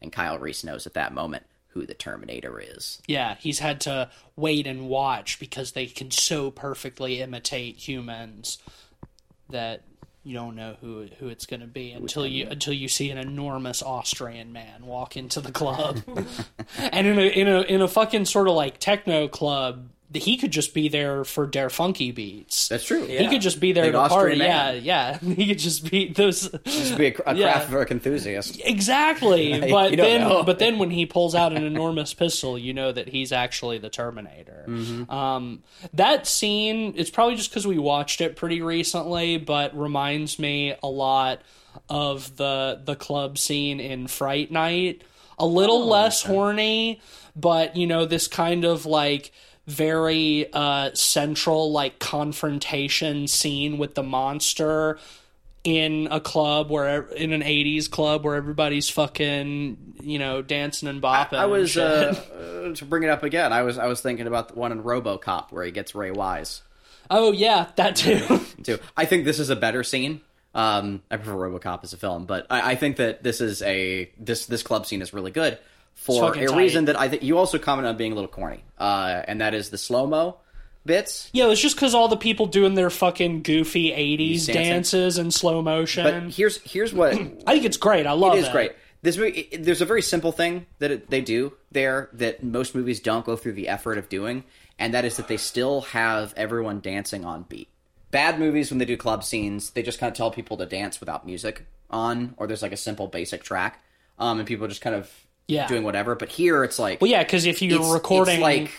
and 0.00 0.10
Kyle 0.10 0.38
Reese 0.38 0.64
knows 0.64 0.86
at 0.86 0.94
that 0.94 1.12
moment 1.12 1.44
who 1.70 1.86
the 1.86 1.94
Terminator 1.94 2.60
is. 2.60 3.00
Yeah, 3.06 3.36
he's 3.38 3.58
had 3.58 3.80
to 3.82 4.10
wait 4.36 4.66
and 4.66 4.88
watch 4.88 5.38
because 5.38 5.72
they 5.72 5.86
can 5.86 6.10
so 6.10 6.50
perfectly 6.50 7.20
imitate 7.20 7.76
humans 7.76 8.58
that 9.50 9.82
you 10.24 10.34
don't 10.34 10.56
know 10.56 10.76
who 10.80 11.06
who 11.18 11.28
it's 11.28 11.46
going 11.46 11.60
to 11.60 11.66
be 11.66 11.90
until 11.92 12.26
you 12.26 12.46
until 12.48 12.72
you 12.72 12.88
see 12.88 13.10
an 13.10 13.18
enormous 13.18 13.82
Austrian 13.82 14.52
man 14.52 14.84
walk 14.84 15.16
into 15.16 15.40
the 15.40 15.52
club. 15.52 16.02
and 16.78 17.06
in 17.06 17.18
a 17.18 17.22
in 17.22 17.48
a 17.48 17.60
in 17.62 17.80
a 17.80 17.88
fucking 17.88 18.24
sort 18.26 18.48
of 18.48 18.54
like 18.54 18.78
techno 18.78 19.28
club, 19.28 19.88
he 20.14 20.36
could 20.38 20.50
just 20.52 20.72
be 20.72 20.88
there 20.88 21.22
for 21.24 21.46
Der 21.46 21.68
Funky 21.68 22.12
beats. 22.12 22.68
That's 22.68 22.84
true. 22.84 23.04
He 23.06 23.28
could 23.28 23.42
just 23.42 23.60
be 23.60 23.72
there 23.72 23.84
Big 23.84 23.92
to 23.92 23.98
Austrian 23.98 24.38
party. 24.38 24.38
Yeah, 24.38 24.72
man. 24.72 24.84
yeah. 24.84 25.18
He 25.34 25.46
could 25.48 25.58
just 25.58 25.90
be 25.90 26.12
those. 26.12 26.48
Just 26.64 26.96
be 26.96 27.08
a, 27.08 27.14
a 27.26 27.34
Yeah. 27.34 27.62
Kraftwerk 27.62 27.90
enthusiast. 27.90 28.60
Exactly, 28.64 29.60
but 29.70 29.96
then 29.96 30.22
know. 30.22 30.42
but 30.44 30.58
then 30.58 30.78
when 30.78 30.90
he 30.90 31.04
pulls 31.06 31.34
out 31.34 31.52
an 31.52 31.64
enormous 31.64 32.14
pistol, 32.14 32.58
you 32.58 32.72
know 32.72 32.90
that 32.90 33.08
he's 33.08 33.32
actually 33.32 33.78
the 33.78 33.90
Terminator. 33.90 34.64
Mm-hmm. 34.66 35.10
Um, 35.10 35.62
that 35.92 36.26
scene, 36.26 36.94
it's 36.96 37.10
probably 37.10 37.36
just 37.36 37.50
because 37.50 37.66
we 37.66 37.78
watched 37.78 38.20
it 38.20 38.36
pretty 38.36 38.62
recently, 38.62 39.36
but 39.36 39.76
reminds 39.78 40.38
me 40.38 40.74
a 40.82 40.88
lot 40.88 41.42
of 41.90 42.36
the 42.36 42.80
the 42.84 42.96
club 42.96 43.36
scene 43.38 43.78
in 43.80 44.06
Fright 44.06 44.50
Night. 44.50 45.02
A 45.38 45.46
little 45.46 45.82
Oh, 45.82 45.86
less 45.86 46.22
horny, 46.22 47.00
but 47.36 47.76
you 47.76 47.86
know 47.86 48.06
this 48.06 48.26
kind 48.26 48.64
of 48.64 48.86
like 48.86 49.30
very 49.68 50.50
uh 50.54 50.90
central 50.94 51.70
like 51.70 51.98
confrontation 51.98 53.28
scene 53.28 53.76
with 53.76 53.94
the 53.94 54.02
monster 54.02 54.98
in 55.62 56.08
a 56.10 56.20
club 56.20 56.70
where 56.70 57.02
in 57.08 57.34
an 57.34 57.42
80s 57.42 57.90
club 57.90 58.24
where 58.24 58.34
everybody's 58.36 58.88
fucking 58.88 59.76
you 60.00 60.18
know 60.18 60.40
dancing 60.40 60.88
and 60.88 61.02
bopping 61.02 61.34
I 61.34 61.42
and 61.42 61.52
was 61.52 61.76
uh, 61.76 62.14
uh, 62.70 62.74
to 62.74 62.84
bring 62.86 63.02
it 63.02 63.10
up 63.10 63.22
again. 63.22 63.52
I 63.52 63.60
was 63.62 63.76
I 63.76 63.86
was 63.88 64.00
thinking 64.00 64.26
about 64.26 64.48
the 64.48 64.54
one 64.54 64.72
in 64.72 64.82
RoboCop 64.82 65.52
where 65.52 65.64
he 65.64 65.70
gets 65.70 65.94
Ray 65.94 66.12
Wise. 66.12 66.62
oh 67.10 67.32
yeah 67.32 67.66
that 67.76 67.96
too 67.96 68.40
too. 68.62 68.78
I 68.96 69.04
think 69.04 69.26
this 69.26 69.38
is 69.38 69.50
a 69.50 69.56
better 69.56 69.84
scene. 69.84 70.22
Um, 70.54 71.02
I 71.10 71.18
prefer 71.18 71.34
RoboCop 71.34 71.84
as 71.84 71.92
a 71.92 71.98
film, 71.98 72.24
but 72.24 72.46
I, 72.48 72.72
I 72.72 72.74
think 72.74 72.96
that 72.96 73.22
this 73.22 73.42
is 73.42 73.60
a 73.60 74.10
this 74.18 74.46
this 74.46 74.62
club 74.62 74.86
scene 74.86 75.02
is 75.02 75.12
really 75.12 75.30
good 75.30 75.58
for 75.98 76.32
a 76.34 76.46
tight. 76.46 76.56
reason 76.56 76.86
that 76.86 76.98
I 76.98 77.08
think 77.08 77.22
you 77.22 77.36
also 77.38 77.58
comment 77.58 77.86
on 77.86 77.96
being 77.96 78.12
a 78.12 78.14
little 78.14 78.30
corny, 78.30 78.64
uh, 78.78 79.22
and 79.28 79.40
that 79.40 79.52
is 79.54 79.70
the 79.70 79.78
slow 79.78 80.06
mo 80.06 80.36
bits. 80.86 81.28
yeah 81.34 81.50
it's 81.50 81.60
just 81.60 81.76
because 81.76 81.94
all 81.94 82.08
the 82.08 82.16
people 82.16 82.46
doing 82.46 82.74
their 82.74 82.88
fucking 82.88 83.42
goofy 83.42 83.90
80s 83.90 84.46
dancing. 84.46 84.54
dances 84.54 85.18
in 85.18 85.30
slow 85.30 85.60
motion 85.60 86.04
But 86.04 86.32
here's 86.32 86.56
here's 86.62 86.94
what 86.94 87.12
i 87.46 87.52
think 87.52 87.66
it's 87.66 87.76
great 87.76 88.06
i 88.06 88.12
love 88.12 88.34
it 88.34 88.38
it 88.38 88.44
is 88.44 88.48
great. 88.48 88.72
This 89.02 89.16
movie, 89.18 89.48
it- 89.52 89.64
there's 89.64 89.80
a 89.82 89.84
very 89.86 90.00
simple 90.02 90.32
thing 90.32 90.66
that 90.80 90.90
it, 90.90 91.10
they 91.10 91.20
do 91.20 91.52
there 91.70 92.08
that 92.14 92.42
most 92.42 92.74
movies 92.74 92.98
don't 93.00 93.24
go 93.26 93.36
through 93.36 93.52
the 93.52 93.68
effort 93.68 93.96
of 93.98 94.08
doing, 94.08 94.42
and 94.78 94.92
that 94.94 95.04
is 95.04 95.16
that 95.18 95.28
they 95.28 95.36
still 95.36 95.82
have 95.82 96.34
everyone 96.36 96.80
dancing 96.80 97.24
on 97.24 97.42
beat. 97.48 97.68
Bad 98.10 98.40
movies, 98.40 98.70
when 98.70 98.78
they 98.78 98.84
do 98.86 98.96
club 98.96 99.22
scenes, 99.22 99.70
they 99.70 99.82
just 99.84 100.00
kind 100.00 100.10
of 100.10 100.16
tell 100.16 100.32
people 100.32 100.56
to 100.56 100.66
dance 100.66 100.98
without 100.98 101.24
music 101.26 101.64
on, 101.90 102.34
or 102.38 102.48
there's 102.48 102.62
like 102.62 102.72
a 102.72 102.76
simple 102.76 103.06
basic 103.06 103.44
track, 103.44 103.80
um, 104.18 104.38
and 104.40 104.48
people 104.48 104.66
just 104.66 104.80
kind 104.80 104.96
of 104.96 105.08
Yeah. 105.48 105.66
doing 105.66 105.82
whatever. 105.82 106.14
But 106.14 106.28
here, 106.28 106.62
it's 106.64 106.78
like, 106.78 107.00
well 107.00 107.10
yeah 107.10 107.24
because 107.24 107.44
if 107.46 107.60
you're 107.62 107.72
it's- 107.72 107.86
it's 107.86 107.94
recording 107.94 108.40
like 108.40 108.70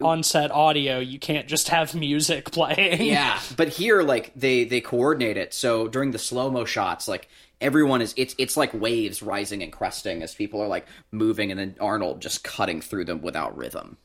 on 0.00 0.24
set 0.24 0.50
audio 0.50 0.98
you 0.98 1.20
can't 1.20 1.46
just 1.46 1.68
have 1.68 1.94
music 1.94 2.50
playing 2.50 3.00
Yeah, 3.02 3.38
but 3.56 3.68
here, 3.68 4.02
like 4.02 4.32
they 4.34 4.64
they 4.64 4.80
coordinate 4.80 5.36
it. 5.36 5.54
So 5.54 5.86
during 5.86 6.10
the 6.10 6.18
slow 6.18 6.50
mo 6.50 6.64
shots, 6.64 7.06
like 7.06 7.28
everyone 7.60 8.02
is 8.02 8.12
it's 8.16 8.34
it's 8.36 8.56
like 8.56 8.74
waves 8.74 9.22
rising 9.22 9.62
and 9.62 9.72
cresting 9.72 10.22
as 10.22 10.34
people 10.34 10.60
are 10.60 10.66
like 10.68 10.86
moving, 11.12 11.50
and 11.52 11.60
then 11.60 11.76
Arnold 11.80 12.20
just 12.20 12.42
cutting 12.42 12.80
through 12.80 13.04
them 13.04 13.22
without 13.22 13.56
rhythm. 13.56 13.96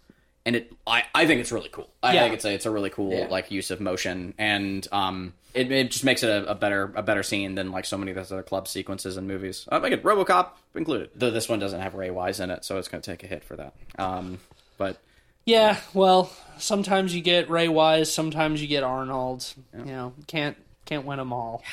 and 0.46 0.56
it 0.56 0.72
I, 0.86 1.04
I 1.16 1.26
think 1.26 1.42
it's 1.42 1.52
really 1.52 1.70
cool. 1.70 1.90
I 2.04 2.14
Yeah. 2.14 2.22
think 2.24 2.36
it's 2.36 2.46
a 2.46 2.54
it's 2.54 2.66
a 2.68 2.72
really 2.72 2.92
cool 2.92 3.12
Yeah. 3.12 3.28
like 3.28 3.50
use 3.50 3.72
of 3.72 3.82
motion, 3.82 4.36
and 4.38 4.88
um, 4.92 5.34
it, 5.54 5.72
it 5.72 5.92
just 5.92 6.04
makes 6.04 6.24
it 6.24 6.30
a, 6.30 6.52
a 6.52 6.56
better 6.56 6.92
a 6.96 7.02
better 7.02 7.24
scene 7.24 7.56
than 7.56 7.72
like 7.72 7.86
so 7.86 7.98
many 7.98 8.12
of 8.12 8.16
those 8.18 8.32
other 8.32 8.44
club 8.44 8.68
sequences 8.68 9.18
in 9.18 9.28
movies. 9.28 9.68
Uh, 9.72 9.80
like 9.82 9.94
RoboCop 10.04 10.50
included. 10.76 11.10
Though 11.16 11.32
this 11.32 11.50
one 11.50 11.60
doesn't 11.60 11.82
have 11.82 11.96
Ray 11.96 12.12
Wise 12.12 12.40
in 12.40 12.50
it, 12.52 12.64
so 12.66 12.78
it's 12.78 12.88
going 12.88 13.02
to 13.02 13.12
take 13.12 13.24
a 13.24 13.28
hit 13.28 13.44
for 13.44 13.56
that. 13.56 13.74
Um, 13.98 14.40
but 14.78 14.98
Yeah, 15.46 15.80
well, 15.94 16.32
sometimes 16.58 17.16
you 17.16 17.22
get 17.22 17.50
Ray 17.50 17.68
Wise, 17.68 18.12
sometimes 18.14 18.62
you 18.62 18.68
get 18.68 18.84
Arnold. 18.84 19.46
You 19.78 19.86
know, 19.86 20.14
can't 20.28 20.56
can't 20.86 21.06
win 21.06 21.18
them 21.18 21.34
all. 21.34 21.64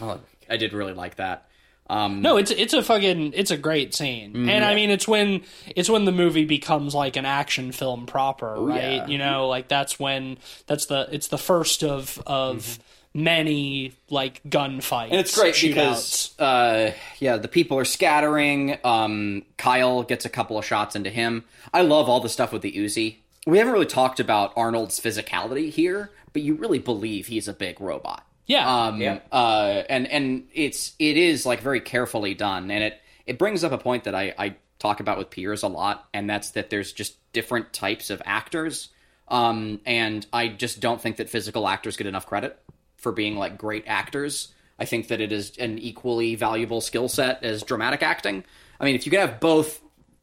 well, 0.00 0.20
I 0.48 0.56
did 0.56 0.72
really 0.72 0.92
like 0.94 1.16
that. 1.16 1.42
Um, 1.88 2.20
No, 2.20 2.36
it's 2.36 2.50
it's 2.50 2.74
a 2.74 2.82
fucking 2.82 3.32
it's 3.34 3.52
a 3.52 3.56
great 3.56 3.94
scene, 3.94 4.32
Mm-hmm. 4.32 4.48
and 4.48 4.64
I 4.64 4.74
mean 4.74 4.90
it's 4.90 5.06
when 5.06 5.42
it's 5.76 5.88
when 5.88 6.04
the 6.04 6.10
movie 6.10 6.44
becomes 6.44 6.94
like 6.96 7.14
an 7.16 7.24
action 7.26 7.70
film 7.70 8.06
proper, 8.06 8.54
right? 8.56 8.58
Oh, 8.82 8.90
yeah. 8.90 9.06
You 9.06 9.18
know, 9.18 9.46
like 9.46 9.68
that's 9.68 9.96
when 10.00 10.38
that's 10.66 10.86
the 10.86 11.06
it's 11.12 11.28
the 11.28 11.38
first 11.38 11.84
of 11.84 12.20
of 12.26 12.80
many 13.16 13.92
like 14.10 14.42
gunfights. 14.44 15.10
And 15.10 15.14
it's 15.20 15.34
great 15.36 15.54
shootouts. 15.54 15.68
because, 15.68 16.38
uh, 16.38 16.92
yeah, 17.18 17.38
the 17.38 17.48
people 17.48 17.78
are 17.78 17.84
scattering. 17.84 18.78
Um, 18.84 19.44
Kyle 19.56 20.02
gets 20.02 20.24
a 20.24 20.28
couple 20.28 20.58
of 20.58 20.64
shots 20.64 20.94
into 20.94 21.10
him. 21.10 21.44
I 21.72 21.82
love 21.82 22.08
all 22.08 22.20
the 22.20 22.28
stuff 22.28 22.52
with 22.52 22.62
the 22.62 22.72
Uzi. 22.72 23.16
We 23.46 23.58
haven't 23.58 23.72
really 23.72 23.86
talked 23.86 24.20
about 24.20 24.52
Arnold's 24.56 25.00
physicality 25.00 25.70
here, 25.70 26.10
but 26.32 26.42
you 26.42 26.54
really 26.54 26.78
believe 26.78 27.26
he's 27.28 27.48
a 27.48 27.52
big 27.54 27.80
robot. 27.80 28.24
yeah, 28.46 28.68
Um, 28.86 29.00
Yeah. 29.00 29.18
uh, 29.32 29.82
and 29.88 30.06
and 30.06 30.46
it's 30.52 30.92
it 30.98 31.16
is 31.16 31.46
like 31.46 31.60
very 31.60 31.80
carefully 31.80 32.34
done, 32.34 32.70
and 32.70 32.84
it 32.84 33.00
it 33.24 33.38
brings 33.38 33.64
up 33.64 33.72
a 33.72 33.78
point 33.78 34.04
that 34.04 34.14
I, 34.14 34.34
I 34.38 34.54
talk 34.78 35.00
about 35.00 35.16
with 35.18 35.30
peers 35.30 35.62
a 35.62 35.68
lot, 35.68 36.06
and 36.12 36.28
that's 36.28 36.50
that 36.50 36.70
there's 36.70 36.92
just 36.92 37.14
different 37.32 37.72
types 37.72 38.10
of 38.10 38.20
actors, 38.24 38.88
um, 39.28 39.80
and 39.86 40.24
I 40.32 40.48
just 40.48 40.78
don't 40.80 41.00
think 41.00 41.16
that 41.16 41.28
physical 41.30 41.66
actors 41.66 41.96
get 41.96 42.06
enough 42.06 42.26
credit 42.26 42.58
for 42.96 43.12
being 43.12 43.36
like 43.36 43.58
great 43.58 43.84
actors. 43.86 44.48
I 44.78 44.84
think 44.84 45.08
that 45.08 45.20
it 45.20 45.32
is 45.32 45.56
an 45.58 45.78
equally 45.78 46.34
valuable 46.34 46.80
skill 46.80 47.08
set 47.08 47.42
as 47.42 47.62
dramatic 47.62 48.02
acting. 48.02 48.44
I 48.78 48.84
mean, 48.84 48.94
if 48.94 49.06
you 49.06 49.10
can 49.10 49.20
have 49.20 49.40
both, 49.40 49.80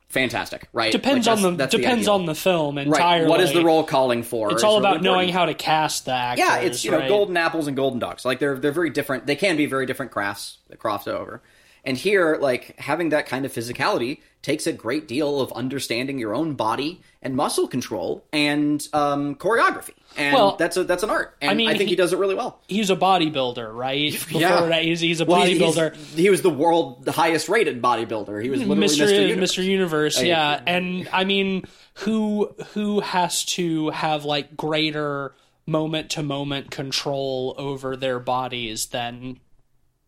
fantastic, 0.09 0.67
right? 0.73 0.91
depends 0.91 1.25
Like, 1.25 1.37
on 1.43 1.57
the 1.57 1.65
depends 1.65 2.07
ideal. 2.07 2.13
on 2.13 2.25
the 2.27 2.35
film 2.35 2.77
right. 2.77 2.85
entirely. 2.85 3.29
What 3.29 3.39
is 3.39 3.51
the 3.51 3.63
role 3.65 3.83
calling 3.83 4.21
for? 4.21 4.51
It's 4.51 4.63
all 4.63 4.79
really 4.79 4.91
about 4.91 5.01
knowing 5.01 5.29
how 5.29 5.45
to 5.45 5.55
cast 5.55 6.05
the 6.05 6.13
actors. 6.13 6.45
Yeah, 6.45 6.57
it's 6.57 6.85
you 6.85 6.91
know 6.91 7.07
golden 7.07 7.35
apples 7.35 7.65
and 7.67 7.75
golden 7.75 7.99
dogs. 7.99 8.25
Like 8.25 8.39
they're 8.39 8.59
they're 8.59 8.71
very 8.71 8.91
different. 8.91 9.25
They 9.25 9.35
can 9.35 9.57
be 9.57 9.65
very 9.65 9.85
different 9.87 10.11
crafts 10.11 10.59
that 10.69 10.77
cross 10.77 11.07
over. 11.07 11.41
And 11.85 11.97
here, 11.97 12.37
like 12.39 12.79
having 12.79 13.09
that 13.09 13.25
kind 13.25 13.45
of 13.45 13.51
physicality 13.51 14.19
takes 14.41 14.67
a 14.67 14.73
great 14.73 15.07
deal 15.07 15.39
of 15.41 15.51
understanding 15.53 16.17
your 16.17 16.33
own 16.33 16.53
body 16.53 17.01
and 17.21 17.35
muscle 17.35 17.67
control 17.67 18.23
and 18.33 18.85
um, 18.93 19.35
choreography. 19.35 19.93
And 20.17 20.33
Well, 20.33 20.55
that's 20.57 20.77
a 20.77 20.83
that's 20.85 21.03
an 21.03 21.09
art. 21.09 21.35
And 21.41 21.51
I, 21.51 21.53
mean, 21.55 21.67
I 21.67 21.71
think 21.71 21.83
he, 21.83 21.87
he- 21.91 21.95
does 21.95 22.13
it 22.13 22.19
really 22.19 22.35
well. 22.35 22.61
He's 22.67 22.89
a 22.89 22.95
bodybuilder, 22.95 23.73
right? 23.73 24.11
Before 24.29 24.39
Yeah. 24.41 24.65
that, 24.65 24.83
he's, 24.83 24.99
he's 25.01 25.19
a 25.21 25.25
Well, 25.25 25.41
bodybuilder. 25.41 25.95
he's- 25.95 26.13
he 26.15 26.29
was 26.29 26.41
the 26.41 26.49
world 26.49 27.03
the 27.03 27.11
highest 27.11 27.49
rated 27.49 27.81
bodybuilder. 27.81 28.41
He 28.41 28.49
was 28.49 28.61
literally 28.61 28.87
Mr. 28.87 29.05
Mr. 29.07 29.27
Universe. 29.29 29.51
Mr. 29.57 29.63
Universe, 29.65 30.21
yeah. 30.23 30.61
And 30.65 31.09
I 31.11 31.23
mean, 31.25 31.63
who 31.95 32.53
who 32.73 33.01
has 33.01 33.43
to 33.45 33.89
have 33.89 34.23
like 34.25 34.55
greater 34.55 35.33
moment 35.65 36.11
to 36.11 36.23
moment 36.23 36.71
control 36.71 37.55
over 37.57 37.95
their 37.95 38.19
bodies 38.19 38.87
than 38.87 39.39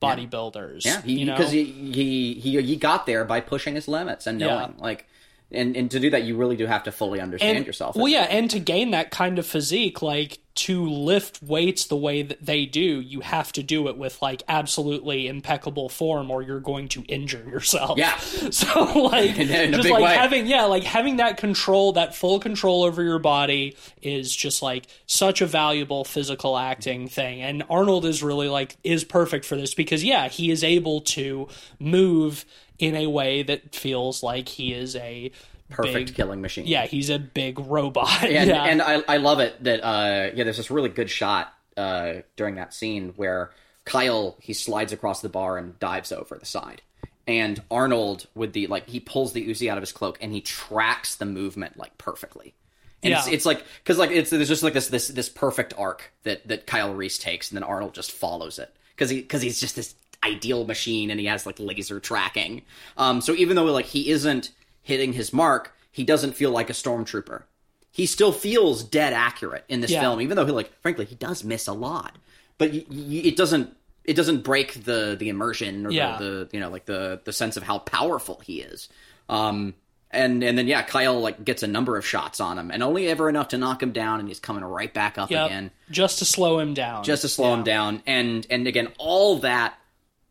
bodybuilders? 0.05 0.85
Yeah, 0.85 1.01
you 1.05 1.25
know, 1.25 1.35
because 1.35 1.51
he, 1.51 1.63
he 1.65 2.33
he 2.35 2.61
he 2.61 2.75
got 2.75 3.05
there 3.05 3.25
by 3.25 3.41
pushing 3.41 3.75
his 3.75 3.87
limits 3.87 4.27
and 4.27 4.39
knowing 4.39 4.73
Yeah. 4.77 4.83
like, 4.83 5.07
and 5.55 5.75
and 5.75 5.91
to 5.91 5.99
do 5.99 6.09
that 6.09 6.23
you 6.23 6.35
really 6.35 6.55
do 6.55 6.65
have 6.65 6.83
to 6.83 6.91
fully 6.91 7.19
understand 7.19 7.57
and, 7.57 7.67
yourself. 7.67 7.95
Well, 7.95 8.07
yeah, 8.07 8.23
and 8.23 8.49
to 8.51 8.59
gain 8.59 8.91
that 8.91 9.11
kind 9.11 9.39
of 9.39 9.45
physique, 9.45 10.01
like 10.01 10.39
to 10.55 10.87
lift 10.89 11.43
weights 11.43 11.87
the 11.87 11.97
way 11.97 12.21
that 12.21 12.45
they 12.45 12.65
do, 12.65 13.01
you 13.01 13.19
have 13.19 13.51
to 13.51 13.61
do 13.61 13.89
it 13.89 13.97
with 13.97 14.21
like 14.21 14.41
absolutely 14.47 15.27
impeccable 15.27 15.89
form, 15.89 16.31
or 16.31 16.41
you're 16.41 16.61
going 16.61 16.87
to 16.87 17.01
injure 17.03 17.43
yourself. 17.49 17.97
Yeah. 17.97 18.17
So 18.55 18.83
like, 18.83 19.35
just 19.35 19.89
like 19.89 20.03
way. 20.03 20.13
having 20.13 20.47
yeah, 20.47 20.63
like 20.65 20.83
having 20.83 21.17
that 21.17 21.37
control, 21.37 21.93
that 21.93 22.15
full 22.15 22.39
control 22.39 22.83
over 22.83 23.03
your 23.03 23.19
body 23.19 23.75
is 24.01 24.33
just 24.33 24.61
like 24.61 24.87
such 25.07 25.41
a 25.41 25.45
valuable 25.45 26.05
physical 26.05 26.57
acting 26.57 27.07
thing. 27.07 27.41
And 27.41 27.63
Arnold 27.69 28.05
is 28.05 28.23
really 28.23 28.47
like 28.47 28.77
is 28.83 29.03
perfect 29.03 29.45
for 29.45 29.57
this 29.57 29.73
because 29.73 30.03
yeah, 30.03 30.29
he 30.29 30.51
is 30.51 30.63
able 30.63 31.01
to 31.01 31.49
move 31.79 32.45
in 32.79 32.95
a 32.95 33.07
way 33.07 33.43
that 33.43 33.73
feels 33.75 34.23
like 34.23 34.49
he 34.49 34.73
is 34.73 34.95
a 34.95 35.31
Perfect 35.69 36.07
big- 36.07 36.15
killing 36.15 36.41
machine. 36.41 36.67
yeah, 36.67 36.85
he's 36.85 37.09
a 37.09 37.17
big 37.19 37.59
robot. 37.59 38.23
and 38.23 38.49
yeah. 38.49 38.63
and 38.65 38.81
I 38.81 39.01
I 39.07 39.17
love 39.17 39.39
it 39.39 39.63
that 39.63 39.83
uh 39.83 40.29
yeah 40.35 40.43
there's 40.43 40.57
this 40.57 40.69
really 40.69 40.89
good 40.89 41.09
shot 41.09 41.53
uh 41.75 42.15
during 42.35 42.55
that 42.55 42.73
scene 42.73 43.13
where 43.15 43.49
Kyle 43.83 44.35
he 44.39 44.53
slides 44.53 44.93
across 44.93 45.21
the 45.21 45.29
bar 45.29 45.57
and 45.57 45.77
dives 45.79 46.11
over 46.11 46.37
the 46.37 46.45
side. 46.45 46.81
And 47.27 47.59
Arnold 47.71 48.27
with 48.35 48.53
the 48.53 48.67
like 48.67 48.87
he 48.87 48.99
pulls 48.99 49.33
the 49.33 49.47
Uzi 49.47 49.69
out 49.69 49.77
of 49.77 49.81
his 49.81 49.91
cloak 49.91 50.19
and 50.21 50.31
he 50.31 50.41
tracks 50.41 51.15
the 51.15 51.25
movement 51.25 51.77
like 51.77 51.97
perfectly. 51.97 52.53
And 53.01 53.13
it's, 53.13 53.27
Yeah. 53.27 53.33
it's 53.33 53.45
like 53.45 53.63
because 53.83 53.97
like 53.97 54.11
it's 54.11 54.29
there's 54.29 54.47
just 54.47 54.61
like 54.63 54.73
this 54.73 54.87
this 54.89 55.07
this 55.07 55.29
perfect 55.29 55.73
arc 55.77 56.11
that 56.23 56.47
that 56.47 56.67
Kyle 56.67 56.93
Reese 56.93 57.17
takes 57.17 57.49
and 57.49 57.55
then 57.57 57.63
Arnold 57.63 57.95
just 57.95 58.11
follows 58.11 58.59
it 58.59 58.71
because 58.95 59.09
he 59.09 59.21
because 59.21 59.41
he's 59.41 59.59
just 59.59 59.75
this 59.75 59.95
ideal 60.23 60.65
machine 60.65 61.09
and 61.11 61.19
he 61.19 61.25
has 61.27 61.45
like 61.45 61.59
laser 61.59 61.99
tracking. 61.99 62.61
Um, 62.97 63.21
so 63.21 63.33
even 63.33 63.55
though 63.55 63.65
like 63.65 63.85
he 63.85 64.09
isn't 64.09 64.51
hitting 64.81 65.13
his 65.13 65.33
mark, 65.33 65.73
he 65.91 66.03
doesn't 66.03 66.33
feel 66.33 66.51
like 66.51 66.69
a 66.69 66.73
stormtrooper. 66.73 67.43
He 67.91 68.05
still 68.05 68.31
feels 68.31 68.83
dead 68.83 69.13
accurate 69.13 69.63
in 69.69 69.81
this 69.81 69.91
Yeah. 69.91 70.01
film, 70.01 70.21
even 70.21 70.35
though 70.35 70.45
he 70.45 70.51
like 70.51 70.71
frankly 70.81 71.05
he 71.05 71.15
does 71.15 71.43
miss 71.43 71.67
a 71.67 71.73
lot, 71.73 72.17
but 72.57 72.71
y- 72.71 72.85
y- 72.89 73.21
it 73.25 73.35
doesn't 73.37 73.75
it 74.03 74.15
doesn't 74.15 74.43
break 74.43 74.83
the 74.83 75.15
the 75.17 75.29
immersion 75.29 75.85
or 75.87 75.91
Yeah. 75.91 76.17
the, 76.17 76.23
the 76.23 76.49
you 76.53 76.59
know 76.59 76.69
like 76.69 76.85
the 76.85 77.21
the 77.23 77.33
sense 77.33 77.57
of 77.57 77.63
how 77.63 77.79
powerful 77.79 78.41
he 78.45 78.61
is. 78.61 78.89
Um, 79.29 79.73
and 80.11 80.43
and 80.43 80.57
then 80.57 80.67
yeah, 80.67 80.81
Kyle 80.83 81.19
like 81.19 81.43
gets 81.43 81.63
a 81.63 81.67
number 81.67 81.97
of 81.97 82.05
shots 82.05 82.39
on 82.39 82.57
him, 82.59 82.69
and 82.71 82.83
only 82.83 83.07
ever 83.07 83.27
enough 83.29 83.47
to 83.49 83.57
knock 83.57 83.81
him 83.81 83.91
down, 83.91 84.19
and 84.19 84.27
he's 84.29 84.39
coming 84.39 84.63
right 84.63 84.93
back 84.93 85.17
up 85.17 85.31
Yep. 85.31 85.45
again 85.47 85.71
just 85.89 86.19
to 86.19 86.25
slow 86.25 86.59
him 86.59 86.73
down. 86.73 87.03
just 87.03 87.23
to 87.23 87.27
slow 87.29 87.49
Yeah. 87.49 87.53
him 87.55 87.63
down. 87.63 88.03
And 88.05 88.45
and 88.49 88.67
again, 88.67 88.89
all 88.97 89.39
that 89.39 89.73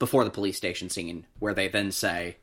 before 0.05 0.25
the 0.25 0.31
police 0.31 0.57
station 0.57 0.91
scene, 0.91 1.27
where 1.39 1.55
they 1.55 1.69
then 1.69 1.91
say, 1.93 2.37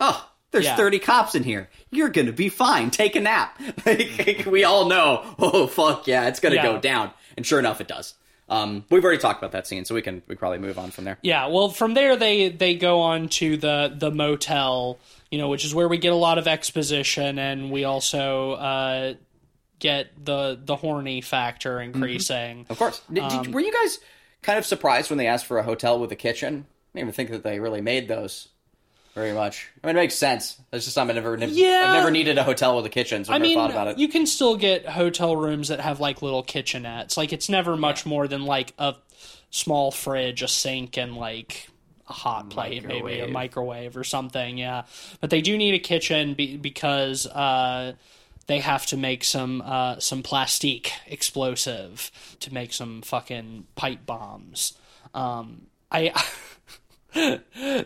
"Oh, 0.00 0.28
there's 0.50 0.64
Yeah. 0.64 0.76
30 0.76 0.98
cops 0.98 1.34
in 1.34 1.44
here. 1.44 1.68
You're 1.90 2.08
gonna 2.08 2.32
be 2.32 2.48
fine. 2.48 2.90
Take 2.90 3.14
a 3.16 3.20
nap." 3.20 3.58
Like, 3.86 4.44
we 4.46 4.64
all 4.64 4.86
know. 4.86 5.24
Oh 5.38 5.66
fuck 5.66 6.06
yeah, 6.06 6.26
it's 6.28 6.40
gonna 6.40 6.56
Yeah. 6.56 6.64
go 6.72 6.78
down. 6.78 7.10
And 7.36 7.46
sure 7.46 7.58
enough, 7.58 7.80
it 7.80 7.88
does. 7.88 8.14
Um, 8.48 8.84
we've 8.90 9.04
already 9.04 9.20
talked 9.20 9.38
about 9.40 9.52
that 9.52 9.68
scene, 9.68 9.84
so 9.84 9.94
we 9.94 10.02
can 10.02 10.22
we 10.26 10.34
probably 10.34 10.58
move 10.58 10.76
on 10.78 10.90
from 10.90 11.04
there. 11.04 11.18
Yeah, 11.22 11.46
well, 11.46 11.68
from 11.68 11.94
there 11.94 12.16
they 12.16 12.48
they 12.48 12.74
go 12.74 13.00
on 13.00 13.28
to 13.40 13.56
the 13.56 13.94
the 13.96 14.10
motel, 14.10 14.98
you 15.30 15.38
know, 15.38 15.48
which 15.48 15.64
is 15.64 15.72
where 15.72 15.86
we 15.86 15.98
get 15.98 16.12
a 16.12 16.16
lot 16.16 16.36
of 16.38 16.48
exposition, 16.48 17.38
and 17.38 17.70
we 17.70 17.84
also 17.84 18.52
uh, 18.54 19.14
get 19.78 20.08
the 20.24 20.58
the 20.62 20.74
horny 20.74 21.20
factor 21.20 21.76
Mm-hmm. 21.76 21.94
increasing. 21.94 22.66
Of 22.68 22.76
course. 22.78 23.00
Did, 23.12 23.22
Um, 23.22 23.42
did, 23.44 23.54
were 23.54 23.60
you 23.60 23.72
guys 23.72 24.00
kind 24.42 24.58
of 24.58 24.66
surprised 24.66 25.10
when 25.10 25.18
they 25.18 25.28
asked 25.28 25.46
for 25.46 25.58
a 25.58 25.62
hotel 25.62 25.98
with 26.00 26.10
a 26.10 26.16
kitchen? 26.16 26.66
I 26.94 26.98
didn't 26.98 27.08
even 27.08 27.12
think 27.14 27.30
that 27.30 27.42
they 27.44 27.60
really 27.60 27.80
made 27.80 28.08
those 28.08 28.48
very 29.14 29.32
much. 29.32 29.68
I 29.82 29.86
mean, 29.88 29.96
it 29.96 30.00
makes 30.00 30.14
sense. 30.14 30.60
It's 30.72 30.84
just 30.84 30.94
something 30.94 31.16
I've 31.16 31.22
never, 31.24 31.46
Yeah. 31.52 31.84
I've 31.88 31.94
never 31.94 32.10
needed 32.10 32.38
a 32.38 32.44
hotel 32.44 32.76
with 32.76 32.86
a 32.86 32.90
kitchen, 32.90 33.24
so 33.24 33.32
I 33.32 33.36
I've 33.36 33.42
never 33.42 33.48
mean, 33.48 33.58
thought 33.58 33.70
about 33.70 33.88
it. 33.88 33.98
you 33.98 34.08
can 34.08 34.26
still 34.26 34.56
get 34.56 34.86
hotel 34.86 35.34
rooms 35.36 35.68
that 35.68 35.80
have 35.80 36.00
like 36.00 36.22
little 36.22 36.42
kitchenettes. 36.44 37.16
Like 37.16 37.32
it's 37.32 37.48
never 37.48 37.76
much 37.76 38.06
more 38.06 38.28
than 38.28 38.44
like 38.44 38.72
a 38.78 38.94
small 39.50 39.90
fridge, 39.90 40.42
a 40.42 40.48
sink, 40.48 40.96
and 40.96 41.16
like 41.16 41.68
a 42.08 42.12
hot 42.12 42.50
plate, 42.50 42.84
maybe 42.84 43.20
a 43.20 43.28
Microwave. 43.28 43.30
microwave 43.32 43.96
or 43.96 44.04
something. 44.04 44.58
Yeah, 44.58 44.82
but 45.20 45.30
they 45.30 45.40
do 45.42 45.56
need 45.56 45.74
a 45.74 45.78
kitchen 45.80 46.34
be- 46.34 46.56
because 46.56 47.26
uh, 47.26 47.94
they 48.46 48.58
have 48.60 48.86
to 48.86 48.96
make 48.96 49.22
some 49.24 49.60
uh, 49.64 49.98
some 49.98 50.22
plastique 50.22 50.92
explosive 51.06 52.10
to 52.40 52.52
make 52.54 52.72
some 52.72 53.02
fucking 53.02 53.66
pipe 53.76 54.06
bombs. 54.06 54.74
Um, 55.14 55.62
I. 55.90 56.12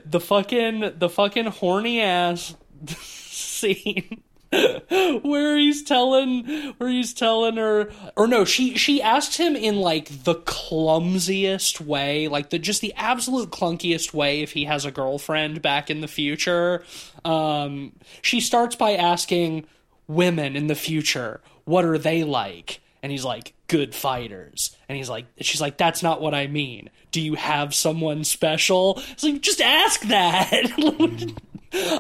the 0.05 0.21
fucking 0.21 0.99
the 0.99 1.09
fucking 1.09 1.47
horny 1.47 2.01
ass 2.01 2.55
scene 2.99 4.23
where 5.23 5.57
he's 5.57 5.83
telling 5.83 6.45
where 6.79 6.91
he's 6.91 7.15
telling 7.15 7.57
her 7.57 7.91
or 8.17 8.27
no 8.27 8.45
she 8.45 8.77
she 8.77 9.03
asks 9.03 9.37
him 9.37 9.57
in 9.57 9.77
like 9.77 10.25
the 10.25 10.35
clumsiest 10.35 11.81
way 11.81 12.29
like 12.29 12.51
the 12.51 12.59
just 12.59 12.81
the 12.81 12.93
absolute 12.95 13.51
clunkiest 13.51 14.13
way 14.13 14.43
if 14.43 14.53
he 14.53 14.65
has 14.65 14.85
a 14.85 14.91
girlfriend 14.91 15.63
back 15.63 15.91
in 15.91 16.01
the 16.01 16.09
future 16.09 16.85
um 17.25 17.93
she 18.23 18.41
starts 18.41 18.77
by 18.77 18.93
asking 18.93 19.65
women 20.07 20.55
in 20.55 20.67
the 20.67 20.75
future 20.75 21.41
what 21.65 21.85
are 21.85 21.99
they 21.99 22.23
like 22.23 22.81
and 23.05 23.13
he's 23.13 23.25
like 23.25 23.53
good 23.69 23.95
fighters 23.95 24.75
and 24.89 24.97
he's 24.97 25.11
like 25.11 25.27
she's 25.43 25.61
like 25.61 25.77
that's 25.77 26.03
not 26.03 26.23
what 26.23 26.33
i 26.35 26.47
mean 26.47 26.89
do 27.13 27.21
you 27.21 27.35
have 27.35 27.75
someone 27.75 28.25
special 28.25 28.99
it's 29.11 29.23
like 29.23 29.43
just 29.43 29.61
ask 29.61 30.01
that 30.03 30.51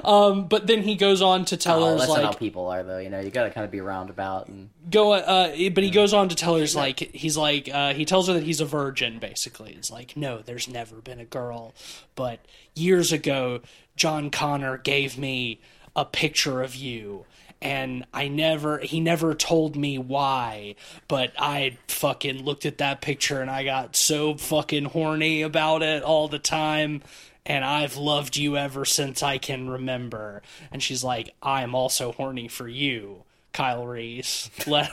Um, 0.04 0.46
but 0.46 0.68
then 0.68 0.82
he 0.82 0.94
goes 0.94 1.20
on 1.20 1.46
to 1.46 1.56
tell 1.56 1.82
Oh, 1.82 1.90
her 1.92 1.98
that's 1.98 2.08
not 2.08 2.20
how 2.22 2.28
like 2.28 2.38
people 2.38 2.68
are, 2.68 2.84
though. 2.84 2.98
You 2.98 3.10
know, 3.10 3.18
you 3.18 3.30
got 3.30 3.42
to 3.44 3.50
kind 3.50 3.64
of 3.64 3.72
be 3.72 3.80
roundabout 3.80 4.46
and 4.46 4.70
go. 4.88 5.12
Uh, 5.14 5.48
but 5.70 5.82
he 5.82 5.90
goes 5.90 6.14
on 6.14 6.28
to 6.28 6.36
tell 6.36 6.56
her 6.56 6.64
like 6.76 7.00
he's 7.00 7.36
like 7.36 7.68
uh, 7.72 7.92
he 7.92 8.04
tells 8.04 8.28
her 8.28 8.34
that 8.34 8.44
he's 8.44 8.60
a 8.60 8.64
virgin. 8.64 9.18
Basically, 9.18 9.72
it's 9.72 9.90
like 9.90 10.16
no, 10.16 10.38
there's 10.42 10.68
never 10.68 10.96
been 11.00 11.18
a 11.18 11.24
girl, 11.24 11.74
but 12.14 12.38
years 12.76 13.10
ago, 13.10 13.62
John 13.96 14.30
Connor 14.30 14.78
gave 14.78 15.18
me 15.18 15.60
a 15.96 16.04
picture 16.04 16.62
of 16.62 16.76
you. 16.76 17.26
And 17.64 18.04
I 18.12 18.28
never, 18.28 18.78
he 18.78 19.00
never 19.00 19.34
told 19.34 19.74
me 19.74 19.96
why, 19.96 20.74
but 21.08 21.32
I 21.38 21.78
fucking 21.88 22.44
looked 22.44 22.66
at 22.66 22.78
that 22.78 23.00
picture 23.00 23.40
and 23.40 23.50
I 23.50 23.64
got 23.64 23.96
so 23.96 24.36
fucking 24.36 24.84
horny 24.84 25.40
about 25.40 25.82
it 25.82 26.02
all 26.02 26.28
the 26.28 26.38
time. 26.38 27.02
And 27.46 27.64
I've 27.64 27.96
loved 27.96 28.36
you 28.36 28.56
ever 28.58 28.84
since 28.84 29.22
I 29.22 29.38
can 29.38 29.68
remember. 29.70 30.42
And 30.70 30.82
she's 30.82 31.02
like, 31.02 31.34
I'm 31.42 31.74
also 31.74 32.12
horny 32.12 32.48
for 32.48 32.68
you, 32.68 33.22
Kyle 33.52 33.86
Reese. 33.86 34.50
Let, 34.66 34.92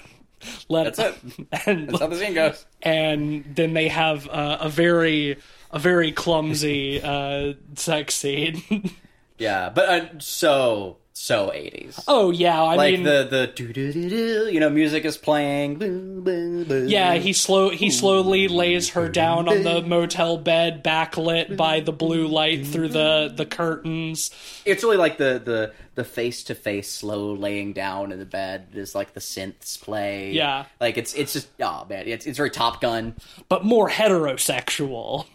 let 0.70 0.96
That's 0.96 1.00
it. 1.00 1.48
And, 1.68 1.90
that's 1.90 2.00
how 2.00 2.08
the 2.08 2.16
scene 2.18 2.34
goes. 2.34 2.66
and 2.82 3.46
then 3.54 3.74
they 3.74 3.90
have 3.90 4.28
uh, 4.30 4.58
a 4.62 4.70
very, 4.70 5.38
a 5.72 5.78
very 5.80 6.12
clumsy 6.14 7.02
uh, 7.02 7.54
sex 7.76 8.16
scene. 8.16 8.92
Yeah, 9.38 9.70
but 9.74 9.90
uh, 9.90 10.20
so 10.20 10.98
so 11.14 11.52
eighties. 11.54 12.00
oh 12.08 12.32
yeah, 12.32 12.62
I 12.62 12.76
like 12.76 12.94
mean, 12.94 13.04
the 13.04 13.52
the 13.56 14.52
you 14.52 14.60
know, 14.60 14.70
music 14.70 15.06
is 15.06 15.18
playing. 15.18 15.76
Boo, 15.76 16.22
boo, 16.22 16.66
boo. 16.66 16.88
Yeah, 16.88 17.16
he 17.16 17.34
slow 17.34 17.70
he 17.70 17.90
slowly 17.92 18.48
lays 18.48 18.90
her 18.92 19.10
down 19.10 19.48
on 19.48 19.64
the 19.64 19.82
motel 19.82 20.38
bed, 20.38 20.84
backlit 20.84 21.56
by 21.58 21.80
the 21.80 21.92
blue 21.92 22.28
light 22.28 22.66
through 22.66 22.90
the 22.90 23.32
the 23.36 23.46
curtains. 23.46 24.32
it's 24.66 24.84
really 24.84 24.98
like 24.98 25.18
the 25.18 25.42
the 25.44 25.74
the 25.96 26.04
face 26.04 26.44
to 26.46 26.56
face 26.56 26.90
slow 26.90 27.34
laying 27.34 27.74
down 27.74 28.12
in 28.12 28.20
the 28.20 28.26
bed 28.26 28.70
is 28.74 28.96
like 28.96 29.14
the 29.14 29.20
synths 29.20 29.80
play. 29.80 30.32
Yeah. 30.32 30.66
like 30.80 30.98
it's 30.98 31.14
it's 31.14 31.34
just 31.34 31.50
oh 31.60 31.86
man, 31.90 32.08
it's 32.08 32.26
it's 32.26 32.38
very 32.38 32.50
Top 32.52 32.82
Gun. 32.82 33.16
but 33.50 33.64
more 33.66 33.90
heterosexual. 33.90 35.26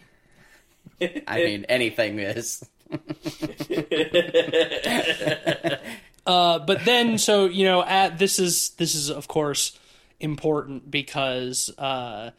I 0.99 1.37
mean, 1.37 1.65
anything 1.69 2.19
is. 2.19 2.65
Uh, 6.27 6.59
but 6.59 6.83
then, 6.83 7.17
so 7.17 7.45
you 7.45 7.63
know, 7.63 7.81
at 7.81 8.19
this 8.19 8.37
is 8.37 8.71
this 8.71 8.95
is 8.95 9.09
of 9.09 9.29
course 9.29 9.79
important 10.19 10.91
because 10.91 11.71
uh, 11.77 12.31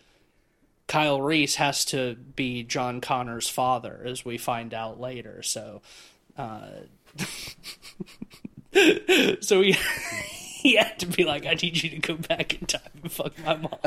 Kyle 0.86 1.22
Reese 1.22 1.55
has 1.55 1.86
to 1.86 2.14
be 2.14 2.64
John 2.64 3.01
Connor's 3.01 3.49
father, 3.49 4.03
as 4.05 4.26
we 4.26 4.36
find 4.36 4.74
out 4.74 5.01
later. 5.01 5.42
So, 5.42 5.80
uh, 6.36 6.68
so 9.40 9.62
he 9.62 9.74
he 10.62 10.76
had 10.76 10.98
to 11.00 11.06
be 11.06 11.24
like, 11.24 11.46
"I 11.46 11.54
need 11.54 11.82
you 11.82 11.90
to 11.90 11.98
go 11.98 12.14
back 12.14 12.61
in 12.61 12.66
time 12.66 12.80
and 13.02 13.11
fuck 13.12 13.32
my 13.44 13.56
mom." 13.56 13.78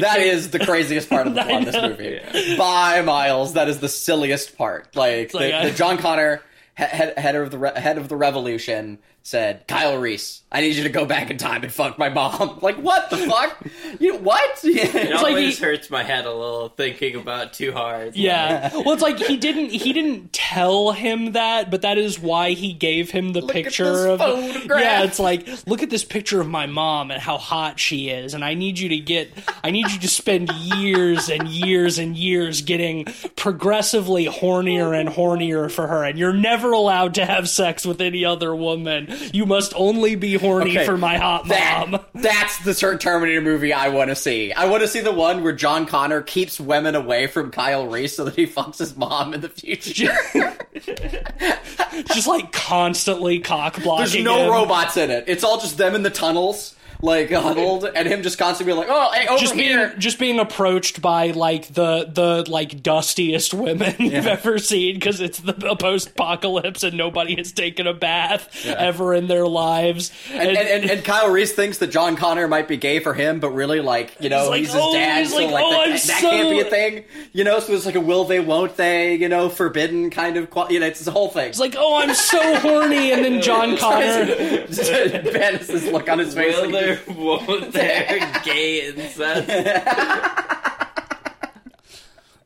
That 0.00 0.20
is 0.20 0.50
the 0.50 0.58
craziest 0.60 1.08
part 1.08 1.26
of 1.26 1.34
the 1.34 1.42
plot 1.42 1.66
of 1.66 1.72
this 1.72 1.82
movie. 1.82 2.56
By 2.56 3.02
miles, 3.02 3.54
that 3.54 3.68
is 3.68 3.78
the 3.80 3.88
silliest 3.88 4.56
part. 4.56 4.94
Like, 4.94 5.32
the, 5.32 5.56
I- 5.56 5.68
the 5.70 5.74
John 5.76 5.98
Connor, 5.98 6.42
head, 6.74 7.18
head 7.18 7.34
of 7.36 7.50
the 7.50 7.58
re- 7.58 7.72
head 7.74 7.98
of 7.98 8.08
the 8.08 8.16
revolution, 8.16 8.98
said, 9.22 9.66
"Kyle 9.68 9.96
Reese, 9.98 10.42
I 10.50 10.60
need 10.62 10.74
you 10.76 10.84
to 10.84 10.88
go 10.88 11.04
back 11.04 11.30
in 11.30 11.36
time 11.36 11.62
and 11.62 11.72
fuck 11.72 11.98
my 11.98 12.08
mom." 12.08 12.58
Like, 12.68 12.76
what 12.76 13.08
the 13.10 13.16
fuck? 13.18 13.66
You 14.00 14.16
what? 14.16 14.60
It 14.64 15.10
like 15.12 15.22
always 15.24 15.58
he- 15.58 15.64
hurts 15.64 15.90
my 15.90 16.02
head 16.02 16.24
a 16.26 16.32
little 16.32 16.68
thinking 16.70 17.16
about 17.16 17.52
too 17.52 17.72
hard. 17.72 18.16
Yeah. 18.16 18.70
Well, 18.74 18.92
it's 18.92 19.02
like 19.02 19.18
he 19.18 19.36
didn't 19.36 19.70
he 19.70 19.92
didn't 19.92 20.32
tell 20.32 20.92
him 20.92 21.32
that, 21.32 21.70
but 21.70 21.82
that 21.82 21.98
is 21.98 22.18
why 22.18 22.50
he 22.52 22.72
gave 22.72 23.10
him 23.10 23.32
the 23.32 23.42
at 23.42 23.48
picture 23.48 23.84
this 23.92 24.04
of 24.06 24.18
photograph. 24.18 24.80
Yeah, 24.80 25.02
it's 25.04 25.18
like 25.18 25.48
look 25.66 25.82
at 25.82 25.90
this 25.90 26.04
picture 26.04 26.40
of 26.40 26.48
my 26.48 26.66
mom 26.66 27.10
and 27.10 27.20
how 27.20 27.38
hot 27.38 27.78
she 27.78 28.08
is 28.08 28.34
and 28.34 28.44
I 28.44 28.54
need 28.54 28.78
you 28.78 28.88
to 28.90 28.98
get 28.98 29.30
I 29.62 29.70
need 29.70 29.90
you 29.90 29.98
to 30.00 30.08
spend 30.08 30.50
years 30.52 31.28
and 31.28 31.48
years 31.48 31.98
and 31.98 32.16
years 32.16 32.62
getting 32.62 33.06
progressively 33.36 34.26
hornier 34.26 34.98
and 34.98 35.08
hornier 35.08 35.70
for 35.70 35.86
her 35.86 36.04
and 36.04 36.18
you're 36.18 36.32
never 36.32 36.72
allowed 36.72 37.14
to 37.14 37.24
have 37.24 37.48
sex 37.48 37.86
with 37.86 38.00
any 38.00 38.24
other 38.24 38.54
woman. 38.54 39.06
You 39.32 39.46
must 39.46 39.72
only 39.76 40.14
be 40.14 40.34
horny 40.34 40.72
Okay, 40.76 40.84
for 40.86 40.96
my 40.96 41.16
hot 41.18 41.48
That, 41.48 41.88
mom. 41.88 42.00
that's 42.14 42.58
the 42.64 42.74
Ter- 42.74 42.98
Terminator 42.98 43.40
movie 43.40 43.72
I 43.72 43.88
want 43.88 44.10
to 44.10 44.16
see. 44.16 44.52
I 44.52 44.66
want 44.66 44.82
to 44.82 44.88
see 44.88 45.00
the 45.00 45.12
one 45.12 45.42
where 45.42 45.52
John 45.52 45.86
Connor 45.86 46.22
keeps 46.22 46.58
women 46.60 46.94
away 46.94 47.26
from 47.26 47.50
Kyle 47.50 47.86
Reese 47.86 48.16
so 48.16 48.24
that 48.24 48.34
he 48.36 48.46
fucks 48.46 48.78
his 48.78 48.96
mom 48.96 49.34
in 49.34 49.40
the 49.40 49.48
future. 49.48 50.14
Just 52.14 52.26
like 52.26 52.52
constantly 52.52 53.40
cock 53.40 53.82
blocking. 53.82 54.04
There's 54.12 54.24
no 54.24 54.44
him. 54.44 54.50
robots 54.50 54.96
in 54.96 55.10
it. 55.10 55.24
It's 55.26 55.44
all 55.44 55.58
just 55.60 55.76
them 55.78 55.94
in 55.94 56.02
the 56.02 56.10
tunnels, 56.10 56.74
like 57.00 57.30
uh, 57.32 57.40
huddled, 57.40 57.84
and 57.84 58.08
him 58.08 58.22
just 58.22 58.38
constantly 58.38 58.72
being 58.74 58.86
like, 58.86 58.88
"Oh, 58.90 59.10
hey, 59.12 59.26
over 59.28 59.38
just 59.40 59.54
being 59.54 59.68
here." 59.68 59.94
just 59.98 60.18
being 60.18 60.38
approached 60.38 61.00
by 61.00 61.30
like 61.30 61.68
the 61.74 62.10
the 62.12 62.44
like 62.50 62.82
dustiest 62.82 63.54
women 63.54 63.94
you've 63.98 64.26
ever 64.26 64.58
seen 64.58 64.94
because 64.94 65.20
it's 65.20 65.38
the 65.38 65.52
post 65.78 66.10
apocalypse 66.10 66.82
and 66.82 66.96
nobody 66.96 67.36
has 67.36 67.52
taken 67.52 67.86
a 67.86 67.94
bath 67.94 68.66
ever 68.66 69.14
in 69.14 69.28
their 69.28 69.46
lives. 69.46 70.12
And, 70.32 70.48
and, 70.48 70.58
and, 70.58 70.90
and 70.90 71.04
Kyle 71.04 71.30
Reese 71.30 71.52
thinks 71.52 71.78
that 71.78 71.88
John 71.90 72.16
Connor 72.16 72.48
might 72.48 72.68
be 72.68 72.76
gay 72.76 72.98
for 72.98 73.14
him, 73.14 73.40
but 73.40 73.50
really, 73.50 73.80
like, 73.80 74.16
you 74.20 74.28
know, 74.28 74.50
He's 74.52 74.68
he's, 74.72 74.74
like, 74.74 74.82
his 74.82 74.88
"Oh," 74.88 74.92
dad, 74.94 75.18
he's 75.20 75.30
so 75.30 75.36
like, 75.36 75.50
like, 75.52 75.64
"Oh, 75.64 75.70
that, 75.70 75.90
that 75.90 75.98
so- 76.00 76.20
can't 76.20 76.50
be 76.50 76.60
a 76.60 76.64
thing, 76.64 77.04
you 77.32 77.44
know. 77.44 77.60
So 77.60 77.72
it's 77.74 77.86
like 77.86 77.94
a 77.94 78.00
will 78.00 78.24
they, 78.24 78.40
won't 78.40 78.76
they, 78.76 79.14
you 79.14 79.28
know, 79.28 79.48
forbidden 79.48 80.10
kind 80.10 80.36
of, 80.36 80.50
qual- 80.50 80.70
you 80.72 80.80
know, 80.80 80.86
it's 80.86 81.00
the 81.04 81.10
whole 81.10 81.28
thing. 81.28 81.48
it's 81.50 81.58
like, 81.60 81.74
oh, 81.78 81.96
I'm 82.02 82.14
so 82.14 82.56
horny, 82.58 83.12
and 83.12 83.24
then 83.24 83.40
John 83.48 83.76
Connor. 83.76 84.24
Venice's 84.68 85.84
look 85.86 86.08
on 86.08 86.18
his 86.18 86.34
face. 86.34 86.56
Will 86.60 86.70
like, 86.70 86.87
there, 86.96 87.00
won't 87.16 87.72
there, 87.72 88.40
gay 88.44 88.88
incest? 88.88 89.48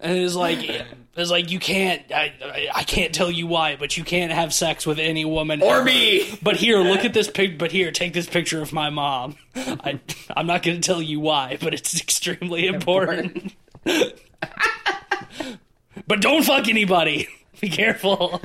And 0.05 0.19
it's 0.19 0.35
like, 0.35 0.59
it's 1.15 1.31
like 1.31 1.53
you 1.53 1.61
can't. 1.61 2.03
I, 2.11 2.33
I 2.45 2.69
I 2.75 2.83
can't 2.83 3.15
tell 3.15 3.31
you 3.31 3.47
why, 3.47 3.77
but 3.77 3.97
you 3.97 4.03
can't 4.03 4.33
have 4.33 4.53
sex 4.53 4.85
with 4.85 4.99
any 4.99 5.25
woman 5.25 5.63
or 5.63 5.77
ever. 5.77 5.85
me. 5.85 6.37
But 6.43 6.57
here, 6.57 6.79
look 6.83 7.05
at 7.05 7.15
this 7.15 7.31
pic. 7.31 7.57
But 7.57 7.71
here, 7.71 7.93
take 7.93 8.13
this 8.13 8.27
picture 8.27 8.61
of 8.61 8.73
my 8.73 8.91
mom. 8.91 9.37
I, 9.55 10.01
I'm 10.37 10.49
not 10.49 10.65
going 10.65 10.81
to 10.81 10.85
tell 10.85 11.01
you 11.01 11.21
why, 11.21 11.57
but 11.61 11.73
it's 11.73 12.01
extremely 12.01 12.67
important. 12.67 13.55
but 13.85 14.21
don't 16.21 16.43
fuck 16.45 16.67
anybody. 16.67 17.29
Be 17.63 17.71
careful. 17.71 18.43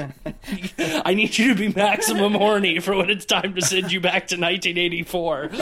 I 0.80 1.13
need 1.15 1.38
you 1.38 1.53
to 1.53 1.59
be 1.59 1.68
maximum 1.74 2.34
horny 2.36 2.80
for 2.80 2.95
when 2.95 3.09
it's 3.09 3.26
time 3.26 3.53
to 3.55 3.61
send 3.61 3.91
you 3.91 3.99
back 3.99 4.28
to 4.30 4.39
1984. 4.39 5.49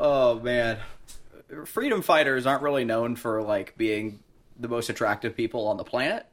Oh 0.00 0.38
man, 0.38 0.78
freedom 1.64 2.02
fighters 2.02 2.46
aren't 2.46 2.62
really 2.62 2.84
known 2.84 3.16
for 3.16 3.42
like 3.42 3.76
being 3.76 4.20
the 4.56 4.68
most 4.68 4.88
attractive 4.90 5.36
people 5.36 5.66
on 5.66 5.76
the 5.76 5.82
planet. 5.82 6.24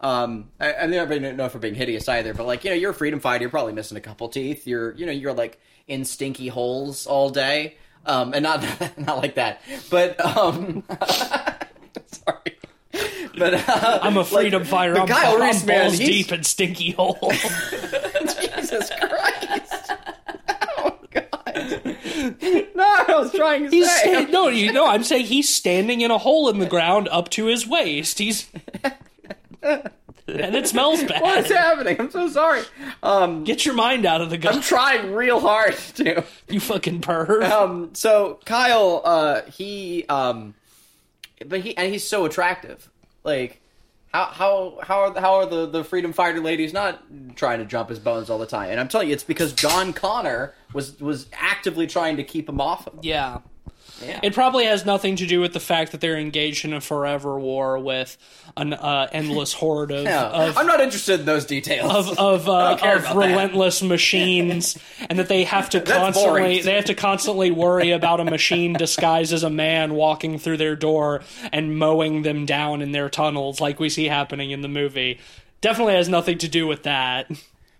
Um, 0.00 0.50
I- 0.60 0.72
and 0.72 0.92
they're 0.92 1.06
not 1.20 1.36
known 1.36 1.48
for 1.48 1.58
being 1.58 1.74
hideous 1.74 2.06
either. 2.08 2.34
But 2.34 2.46
like, 2.46 2.64
you 2.64 2.70
know, 2.70 2.76
you're 2.76 2.90
a 2.90 2.94
freedom 2.94 3.18
fighter. 3.18 3.42
You're 3.44 3.50
probably 3.50 3.72
missing 3.72 3.96
a 3.96 4.00
couple 4.02 4.28
teeth. 4.28 4.66
You're, 4.66 4.92
you 4.94 5.06
know, 5.06 5.12
you're 5.12 5.32
like 5.32 5.58
in 5.86 6.04
stinky 6.04 6.48
holes 6.48 7.06
all 7.06 7.30
day. 7.30 7.76
Um, 8.04 8.34
and 8.34 8.42
not 8.42 8.62
not 8.98 9.16
like 9.18 9.36
that. 9.36 9.62
But 9.90 10.20
um, 10.24 10.84
sorry. 11.10 11.54
But 13.38 13.54
uh, 13.68 13.98
I'm 14.02 14.16
a 14.16 14.24
freedom 14.24 14.64
fighter. 14.64 14.98
I'm, 14.98 15.06
Kyle 15.08 15.34
I'm 15.36 15.42
Reese, 15.42 15.64
man, 15.64 15.86
balls 15.86 15.98
he's- 15.98 16.08
deep 16.10 16.32
in 16.32 16.42
stinky 16.44 16.90
hole. 16.92 17.18
Jesus 18.40 18.90
Christ. 19.00 19.92
Oh 20.78 20.98
God. 21.10 21.96
No, 22.74 22.84
I 22.84 23.04
was 23.16 23.32
trying 23.32 23.64
to 23.64 23.70
He's 23.70 23.90
say. 23.90 24.24
sta- 24.24 24.30
no, 24.30 24.48
you 24.48 24.72
know. 24.72 24.86
I'm 24.86 25.04
saying 25.04 25.26
he's 25.26 25.52
standing 25.52 26.00
in 26.00 26.10
a 26.10 26.18
hole 26.18 26.48
in 26.48 26.58
the 26.58 26.66
ground 26.66 27.08
up 27.10 27.28
to 27.30 27.46
his 27.46 27.66
waist. 27.66 28.18
He's 28.18 28.48
and 29.62 30.54
it 30.54 30.68
smells 30.68 31.02
bad. 31.04 31.22
What's 31.22 31.50
happening? 31.50 31.96
I'm 31.98 32.10
so 32.10 32.28
sorry. 32.28 32.62
Um, 33.02 33.44
Get 33.44 33.64
your 33.64 33.74
mind 33.74 34.04
out 34.06 34.20
of 34.20 34.30
the 34.30 34.48
I'm 34.48 34.60
trying 34.60 35.12
real 35.14 35.40
hard 35.40 35.76
to. 35.96 36.22
you 36.48 36.60
fucking 36.60 37.00
perv. 37.00 37.42
Um, 37.50 37.90
so 37.94 38.38
Kyle, 38.44 39.00
uh, 39.04 39.42
he, 39.50 40.04
um, 40.08 40.54
but 41.46 41.60
he 41.60 41.76
and 41.76 41.90
he's 41.92 42.06
so 42.06 42.24
attractive. 42.26 42.90
Like, 43.28 43.60
how 44.12 44.24
how 44.24 44.78
how 44.82 45.00
are 45.00 45.20
how 45.20 45.34
are 45.34 45.46
the 45.46 45.66
the 45.66 45.84
freedom 45.84 46.14
fighter 46.14 46.40
ladies 46.40 46.72
not 46.72 47.02
trying 47.36 47.58
to 47.58 47.66
jump 47.66 47.90
his 47.90 47.98
bones 47.98 48.30
all 48.30 48.38
the 48.38 48.46
time? 48.46 48.70
And 48.70 48.80
I'm 48.80 48.88
telling 48.88 49.08
you, 49.08 49.14
it's 49.14 49.24
because 49.24 49.52
John 49.52 49.92
Connor 49.92 50.54
was 50.72 50.98
was 50.98 51.26
actively 51.34 51.86
trying 51.86 52.16
to 52.16 52.24
keep 52.24 52.48
him 52.48 52.60
off 52.60 52.86
of 52.86 52.94
him. 52.94 53.00
yeah. 53.02 53.38
Yeah. 54.04 54.20
It 54.22 54.32
probably 54.34 54.64
has 54.66 54.84
nothing 54.86 55.16
to 55.16 55.26
do 55.26 55.40
with 55.40 55.52
the 55.52 55.60
fact 55.60 55.92
that 55.92 56.00
they're 56.00 56.16
engaged 56.18 56.64
in 56.64 56.72
a 56.72 56.80
forever 56.80 57.38
war 57.38 57.78
with 57.78 58.16
an 58.56 58.72
uh, 58.72 59.08
endless 59.12 59.52
horde 59.52 59.90
of, 59.90 60.04
Yeah. 60.04 60.24
of 60.26 60.56
I'm 60.56 60.66
not 60.66 60.80
interested 60.80 61.20
in 61.20 61.26
those 61.26 61.44
details. 61.46 61.90
of 61.92 62.18
of, 62.18 62.48
uh, 62.48 62.72
of 62.72 62.78
about 62.80 63.02
that. 63.02 63.16
relentless 63.16 63.82
machines, 63.82 64.78
and 65.08 65.18
that 65.18 65.28
they 65.28 65.44
have 65.44 65.70
to 65.70 65.80
constantly 65.82 66.60
they 66.62 66.74
have 66.74 66.86
to 66.86 66.94
constantly 66.94 67.50
worry 67.50 67.90
about 67.90 68.20
a 68.20 68.24
machine 68.24 68.72
disguised 68.74 69.32
as 69.32 69.42
a 69.42 69.50
man 69.50 69.94
walking 69.94 70.38
through 70.38 70.56
their 70.58 70.76
door 70.76 71.22
and 71.52 71.76
mowing 71.78 72.22
them 72.22 72.46
down 72.46 72.82
in 72.82 72.92
their 72.92 73.08
tunnels, 73.08 73.60
like 73.60 73.80
we 73.80 73.88
see 73.88 74.04
happening 74.06 74.50
in 74.50 74.60
the 74.62 74.68
movie. 74.68 75.18
definitely 75.60 75.94
has 75.94 76.08
nothing 76.08 76.38
to 76.38 76.48
do 76.48 76.66
with 76.66 76.84
that. 76.84 77.28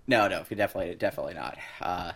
No, 0.07 0.27
no, 0.27 0.43
definitely, 0.49 0.95
definitely 0.95 1.35
not. 1.35 1.59
Uh, 1.81 2.13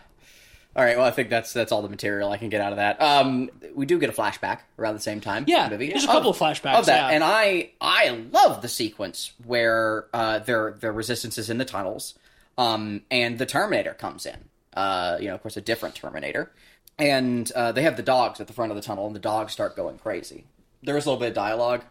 all 0.75 0.83
right, 0.83 0.97
well, 0.97 1.05
I 1.05 1.11
think 1.11 1.29
that's 1.29 1.53
that's 1.53 1.71
all 1.71 1.83
the 1.83 1.89
material 1.89 2.31
I 2.31 2.37
can 2.37 2.49
get 2.49 2.59
out 2.59 2.71
of 2.71 2.77
that. 2.77 2.99
Um, 2.99 3.51
we 3.75 3.85
do 3.85 3.99
get 3.99 4.09
a 4.09 4.13
flashback 4.13 4.59
around 4.79 4.95
the 4.95 5.01
same 5.01 5.21
time. 5.21 5.45
Yeah, 5.47 5.69
the 5.69 5.75
movie. 5.75 5.89
there's 5.89 6.03
a 6.03 6.07
couple 6.07 6.31
of 6.31 6.37
flashbacks, 6.37 6.79
of 6.79 6.85
that, 6.87 7.09
yeah. 7.09 7.15
and 7.15 7.23
I 7.23 7.71
I 7.79 8.09
love 8.31 8.63
the 8.63 8.67
sequence 8.67 9.33
where 9.45 10.07
uh, 10.13 10.39
their 10.39 10.71
their 10.71 10.91
resistance 10.91 11.37
is 11.37 11.51
in 11.51 11.59
the 11.59 11.65
tunnels, 11.65 12.15
um, 12.57 13.01
and 13.11 13.37
the 13.37 13.45
Terminator 13.45 13.93
comes 13.93 14.25
in. 14.25 14.45
Uh, 14.73 15.17
you 15.19 15.27
know, 15.27 15.35
of 15.35 15.43
course, 15.43 15.57
a 15.57 15.61
different 15.61 15.93
Terminator, 15.93 16.51
and 16.97 17.51
uh, 17.51 17.71
they 17.71 17.83
have 17.83 17.95
the 17.95 18.03
dogs 18.03 18.41
at 18.41 18.47
the 18.47 18.53
front 18.53 18.71
of 18.71 18.75
the 18.75 18.81
tunnel, 18.81 19.05
and 19.05 19.15
the 19.15 19.19
dogs 19.19 19.53
start 19.53 19.75
going 19.75 19.99
crazy. 19.99 20.45
There's 20.81 21.05
a 21.05 21.09
little 21.09 21.19
bit 21.19 21.29
of 21.29 21.35
dialogue, 21.35 21.83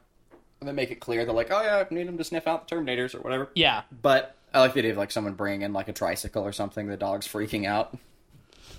and 0.59 0.69
they 0.69 0.73
make 0.73 0.91
it 0.91 0.99
clear 0.99 1.25
they're 1.25 1.33
like, 1.33 1.53
"Oh 1.53 1.63
yeah, 1.63 1.85
I 1.89 1.95
need 1.95 2.09
them 2.09 2.19
to 2.19 2.25
sniff 2.25 2.49
out 2.49 2.67
the 2.67 2.75
Terminators 2.75 3.15
or 3.15 3.21
whatever." 3.21 3.49
Yeah, 3.55 3.83
But 4.03 4.35
I 4.53 4.59
like 4.59 4.73
the 4.73 4.81
idea 4.81 4.91
of 4.91 4.99
like 4.99 5.13
someone 5.13 5.35
bringing 5.35 5.63
in 5.63 5.73
like 5.73 5.87
a 5.87 5.93
tricycle 5.93 6.43
or 6.43 6.53
something. 6.53 6.89
The 6.89 6.97
dog's 6.97 7.29
freaking 7.29 7.65
out. 7.65 7.97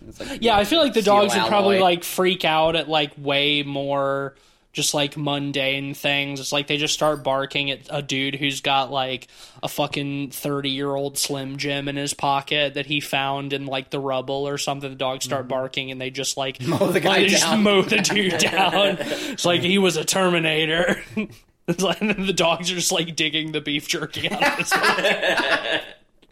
It's 0.07 0.19
like, 0.19 0.41
yeah. 0.41 0.57
I 0.57 0.63
feel 0.63 0.79
like 0.79 0.93
the 0.93 1.01
dogs 1.01 1.35
would 1.35 1.47
probably 1.47 1.79
like 1.79 2.03
freak 2.03 2.45
out 2.45 2.75
at 2.75 2.89
like 2.89 3.11
way 3.17 3.63
more 3.63 4.35
just 4.73 4.93
like 4.95 5.15
mundane 5.15 5.93
things. 5.93 6.39
It's 6.39 6.51
like 6.51 6.65
they 6.65 6.77
just 6.77 6.95
start 6.95 7.23
barking 7.23 7.69
at 7.69 7.81
a 7.91 8.01
dude 8.01 8.35
who's 8.35 8.59
got 8.59 8.91
like 8.91 9.27
a 9.61 9.67
fucking 9.67 10.31
30 10.31 10.71
year 10.71 10.93
old 10.93 11.17
Slim 11.17 11.57
Jim 11.57 11.87
in 11.87 11.95
his 11.95 12.15
pocket 12.15 12.73
that 12.73 12.87
he 12.87 12.99
found 12.99 13.53
in 13.53 13.67
like 13.67 13.91
the 13.91 13.99
rubble 13.99 14.47
or 14.47 14.57
something. 14.57 14.89
The 14.89 14.95
dogs 14.95 15.25
start 15.25 15.47
barking 15.47 15.91
and 15.91 16.01
they 16.01 16.09
just 16.09 16.37
like 16.37 16.57
Mm-hmm. 16.57 16.71
Mow 16.79 16.91
the 16.91 16.99
guy 16.99 17.27
just 17.27 17.43
down. 17.43 17.63
mow 17.63 17.83
the 17.83 17.97
dude 17.97 18.39
down. 18.39 18.97
It's 18.99 19.45
like 19.45 19.61
he 19.61 19.77
was 19.77 19.95
a 19.95 20.03
Terminator. 20.03 21.01
It's 21.65 21.81
like, 21.81 22.01
and 22.01 22.27
the 22.27 22.33
dogs 22.33 22.69
are 22.69 22.75
just 22.75 22.91
like 22.91 23.15
digging 23.15 23.53
the 23.53 23.61
beef 23.61 23.87
jerky 23.87 24.29
out 24.29 24.43
of 24.43 25.81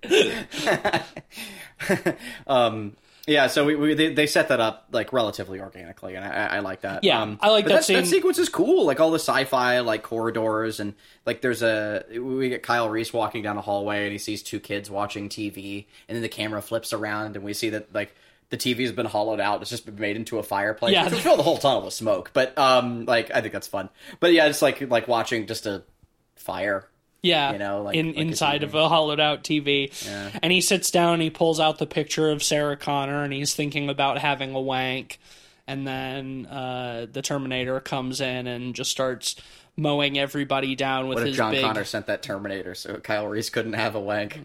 his 0.03 0.45
um, 2.47 2.93
yeah, 3.27 3.47
so 3.47 3.65
we, 3.65 3.75
we 3.75 3.93
they, 3.93 4.13
they 4.13 4.25
set 4.25 4.47
that 4.47 4.59
up 4.59 4.87
like 4.91 5.13
relatively 5.13 5.59
organically, 5.59 6.15
and 6.15 6.25
I, 6.25 6.57
I 6.57 6.59
like 6.59 6.81
that. 6.81 7.03
Yeah, 7.03 7.21
um, 7.21 7.37
I 7.41 7.49
like 7.49 7.65
that. 7.65 7.85
That 7.85 8.07
sequence 8.07 8.39
is 8.39 8.49
cool, 8.49 8.85
like 8.85 8.99
all 8.99 9.11
the 9.11 9.19
sci-fi 9.19 9.79
like 9.81 10.01
corridors, 10.01 10.79
and 10.79 10.95
like 11.25 11.41
there's 11.41 11.61
a 11.61 12.03
we 12.19 12.49
get 12.49 12.63
Kyle 12.63 12.89
Reese 12.89 13.13
walking 13.13 13.43
down 13.43 13.57
a 13.57 13.61
hallway, 13.61 14.03
and 14.03 14.11
he 14.11 14.17
sees 14.17 14.41
two 14.41 14.59
kids 14.59 14.89
watching 14.89 15.29
TV, 15.29 15.85
and 16.07 16.15
then 16.15 16.23
the 16.23 16.29
camera 16.29 16.61
flips 16.61 16.93
around, 16.93 17.35
and 17.35 17.45
we 17.45 17.53
see 17.53 17.69
that 17.69 17.93
like 17.93 18.15
the 18.49 18.57
TV 18.57 18.81
has 18.81 18.91
been 18.91 19.05
hollowed 19.05 19.39
out; 19.39 19.61
it's 19.61 19.69
just 19.69 19.85
been 19.85 19.99
made 19.99 20.15
into 20.15 20.39
a 20.39 20.43
fireplace. 20.43 20.93
Yeah. 20.93 21.07
fill 21.09 21.37
the 21.37 21.43
whole 21.43 21.57
tunnel 21.57 21.83
with 21.83 21.93
smoke, 21.93 22.31
but 22.33 22.57
um, 22.57 23.05
like 23.05 23.29
I 23.31 23.41
think 23.41 23.53
that's 23.53 23.67
fun. 23.67 23.89
But 24.19 24.33
yeah, 24.33 24.47
it's 24.47 24.63
like 24.63 24.81
like 24.89 25.07
watching 25.07 25.45
just 25.45 25.67
a 25.67 25.83
fire 26.35 26.87
Yeah, 27.23 27.51
You 27.53 27.59
know, 27.59 27.83
like- 27.83 27.95
in 27.95 28.07
like 28.07 28.17
inside 28.17 28.61
TV. 28.61 28.63
of 28.63 28.75
a 28.75 28.89
hollowed 28.89 29.19
out 29.19 29.43
TV. 29.43 29.91
Yeah. 30.05 30.31
And 30.41 30.51
he 30.51 30.59
sits 30.61 30.89
down, 30.89 31.13
and 31.15 31.21
he 31.21 31.29
pulls 31.29 31.59
out 31.59 31.77
the 31.77 31.85
picture 31.85 32.31
of 32.31 32.41
Sarah 32.41 32.75
Connor, 32.77 33.23
and 33.23 33.31
he's 33.31 33.53
thinking 33.53 33.89
about 33.89 34.17
having 34.17 34.55
a 34.55 34.59
wank. 34.61 35.19
And 35.67 35.85
then 35.87 36.47
uh, 36.47 37.05
the 37.11 37.21
Terminator 37.21 37.79
comes 37.79 38.21
in 38.21 38.47
and 38.47 38.73
just 38.73 38.89
starts 38.89 39.35
mowing 39.77 40.17
everybody 40.17 40.75
down 40.75 41.07
with 41.07 41.17
What 41.17 41.21
if 41.21 41.27
his 41.27 41.37
John 41.37 41.51
big. 41.51 41.63
Connor 41.63 41.83
sent 41.85 42.07
that 42.07 42.23
Terminator 42.23 42.73
so 42.75 42.95
Kyle 42.95 43.27
Reese 43.27 43.49
couldn't 43.51 43.73
have 43.73 43.93
a 43.95 43.99
wank? 43.99 44.39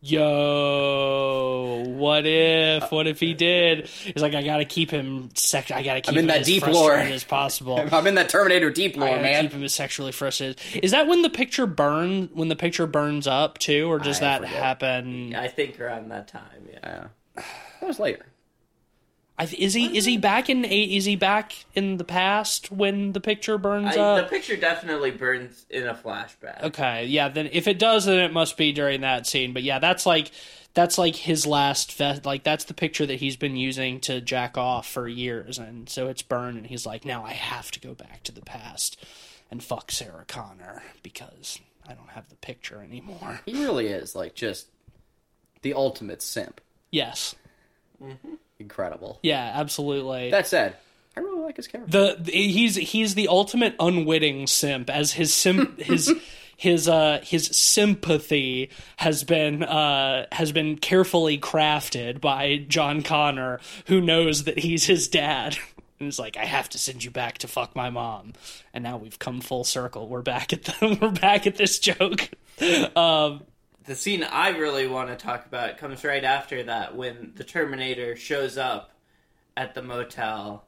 Yo, 0.00 1.84
what 1.88 2.24
if? 2.26 2.90
What 2.92 3.06
if 3.06 3.18
he 3.20 3.34
did? 3.34 3.88
He's 3.88 4.22
like, 4.22 4.34
I 4.34 4.42
gotta 4.42 4.64
keep 4.64 4.90
him. 4.90 5.30
Sec- 5.34 5.70
I 5.70 5.82
gotta 5.82 6.00
keep 6.00 6.12
in 6.14 6.20
him 6.20 6.26
that 6.28 6.40
as 6.40 6.46
deep 6.46 6.62
frustrated 6.62 7.06
lore. 7.06 7.14
as 7.14 7.24
possible. 7.24 7.80
I'm 7.92 8.06
in 8.06 8.14
that 8.14 8.28
Terminator 8.28 8.70
deep 8.70 8.96
I 8.96 9.00
lore, 9.00 9.08
gotta 9.10 9.22
man. 9.22 9.42
keep 9.44 9.52
him 9.52 9.64
as 9.64 9.74
sexually 9.74 10.12
frustrated. 10.12 10.60
Is 10.82 10.92
that 10.92 11.06
when 11.08 11.22
the 11.22 11.30
picture 11.30 11.66
burn? 11.66 12.28
When 12.32 12.48
the 12.48 12.56
picture 12.56 12.86
burns 12.86 13.26
up 13.26 13.58
too, 13.58 13.90
or 13.90 13.98
does 13.98 14.18
I 14.18 14.20
that 14.20 14.40
forget. 14.42 14.54
happen? 14.62 15.34
I 15.34 15.48
think 15.48 15.80
around 15.80 16.10
that 16.10 16.28
time, 16.28 16.68
yeah. 16.72 16.78
Yeah. 17.36 17.42
That 17.80 17.86
was 17.86 17.98
later. 18.00 18.26
I 19.40 19.46
th- 19.46 19.62
is 19.62 19.72
he 19.72 19.96
is 19.96 20.04
he 20.04 20.16
back 20.16 20.50
in 20.50 20.64
eight? 20.64 20.90
Is 20.90 21.04
he 21.04 21.14
back 21.14 21.64
in 21.74 21.96
the 21.96 22.04
past 22.04 22.72
when 22.72 23.12
the 23.12 23.20
picture 23.20 23.56
burns 23.56 23.96
I, 23.96 24.20
the 24.20 24.26
picture 24.26 24.56
definitely 24.56 25.12
burns 25.12 25.64
in 25.70 25.86
a 25.86 25.94
flashback. 25.94 26.62
okay, 26.64 27.06
yeah. 27.06 27.28
Then 27.28 27.48
if 27.52 27.68
it 27.68 27.78
does, 27.78 28.06
then 28.06 28.18
it 28.18 28.32
must 28.32 28.56
be 28.56 28.72
during 28.72 29.02
that 29.02 29.28
scene. 29.28 29.52
But 29.52 29.62
yeah, 29.62 29.78
that's 29.78 30.04
like 30.06 30.32
that's 30.74 30.98
like 30.98 31.14
his 31.14 31.46
last 31.46 31.92
fe- 31.92 32.20
like 32.24 32.42
that's 32.42 32.64
the 32.64 32.74
picture 32.74 33.06
that 33.06 33.20
he's 33.20 33.36
been 33.36 33.56
using 33.56 34.00
to 34.00 34.20
jack 34.20 34.58
off 34.58 34.88
for 34.88 35.06
years, 35.06 35.58
and 35.58 35.88
so 35.88 36.08
it's 36.08 36.22
burned, 36.22 36.58
and 36.58 36.66
he's 36.66 36.84
like, 36.84 37.04
now 37.04 37.24
I 37.24 37.32
have 37.32 37.70
to 37.72 37.80
go 37.80 37.94
back 37.94 38.24
to 38.24 38.32
the 38.32 38.42
past 38.42 39.02
and 39.50 39.62
fuck 39.62 39.90
Sarah 39.92 40.24
Connor 40.26 40.82
because 41.02 41.60
I 41.88 41.94
don't 41.94 42.10
have 42.10 42.28
the 42.28 42.36
picture 42.36 42.82
anymore. 42.82 43.40
He 43.46 43.52
really 43.52 43.86
is 43.86 44.14
like 44.14 44.34
just 44.34 44.66
the 45.62 45.74
ultimate 45.74 46.22
simp. 46.22 46.60
Yes, 46.90 47.34
mm-hmm. 48.02 48.34
Incredible. 48.58 49.18
yeah, 49.22 49.52
absolutely. 49.54 50.30
That 50.30 50.46
said, 50.46 50.76
I 51.16 51.20
really 51.20 51.42
like 51.42 51.56
his 51.56 51.66
character. 51.66 52.14
the, 52.16 52.30
he's 52.30 52.76
he's 52.76 53.14
the 53.14 53.28
ultimate 53.28 53.74
unwitting 53.80 54.46
simp 54.46 54.90
as 54.90 55.12
his 55.12 55.32
sim 55.34 55.76
his 55.78 56.12
his 56.56 56.88
uh 56.88 57.20
his 57.22 57.46
sympathy 57.56 58.70
has 58.96 59.24
been 59.24 59.62
uh 59.62 60.26
has 60.32 60.52
been 60.52 60.76
carefully 60.76 61.38
crafted 61.38 62.20
by 62.20 62.56
John 62.68 63.02
Connor 63.02 63.60
who 63.86 64.00
knows 64.00 64.44
that 64.44 64.58
he's 64.58 64.84
his 64.84 65.08
dad 65.08 65.56
and 66.00 66.08
is 66.08 66.18
like 66.18 66.36
I 66.36 66.44
have 66.44 66.68
to 66.70 66.78
send 66.78 67.04
you 67.04 67.10
back 67.10 67.38
to 67.38 67.48
fuck 67.48 67.74
my 67.76 67.90
mom 67.90 68.32
and 68.74 68.82
now 68.84 68.96
we've 68.96 69.18
come 69.18 69.40
full 69.40 69.64
circle 69.64 70.08
we're 70.08 70.22
back 70.22 70.52
at 70.52 70.64
the 70.64 70.98
we're 71.00 71.10
back 71.10 71.46
at 71.46 71.56
this 71.56 71.78
joke 71.78 72.28
um 72.96 73.42
The 73.88 73.96
scene 73.96 74.22
I 74.22 74.50
really 74.50 74.86
want 74.86 75.08
to 75.08 75.16
talk 75.16 75.46
about 75.46 75.78
comes 75.78 76.04
right 76.04 76.22
after 76.22 76.62
that 76.64 76.94
when 76.94 77.32
the 77.36 77.42
Terminator 77.42 78.16
shows 78.16 78.58
up 78.58 78.90
at 79.56 79.74
the 79.74 79.80
motel 79.80 80.66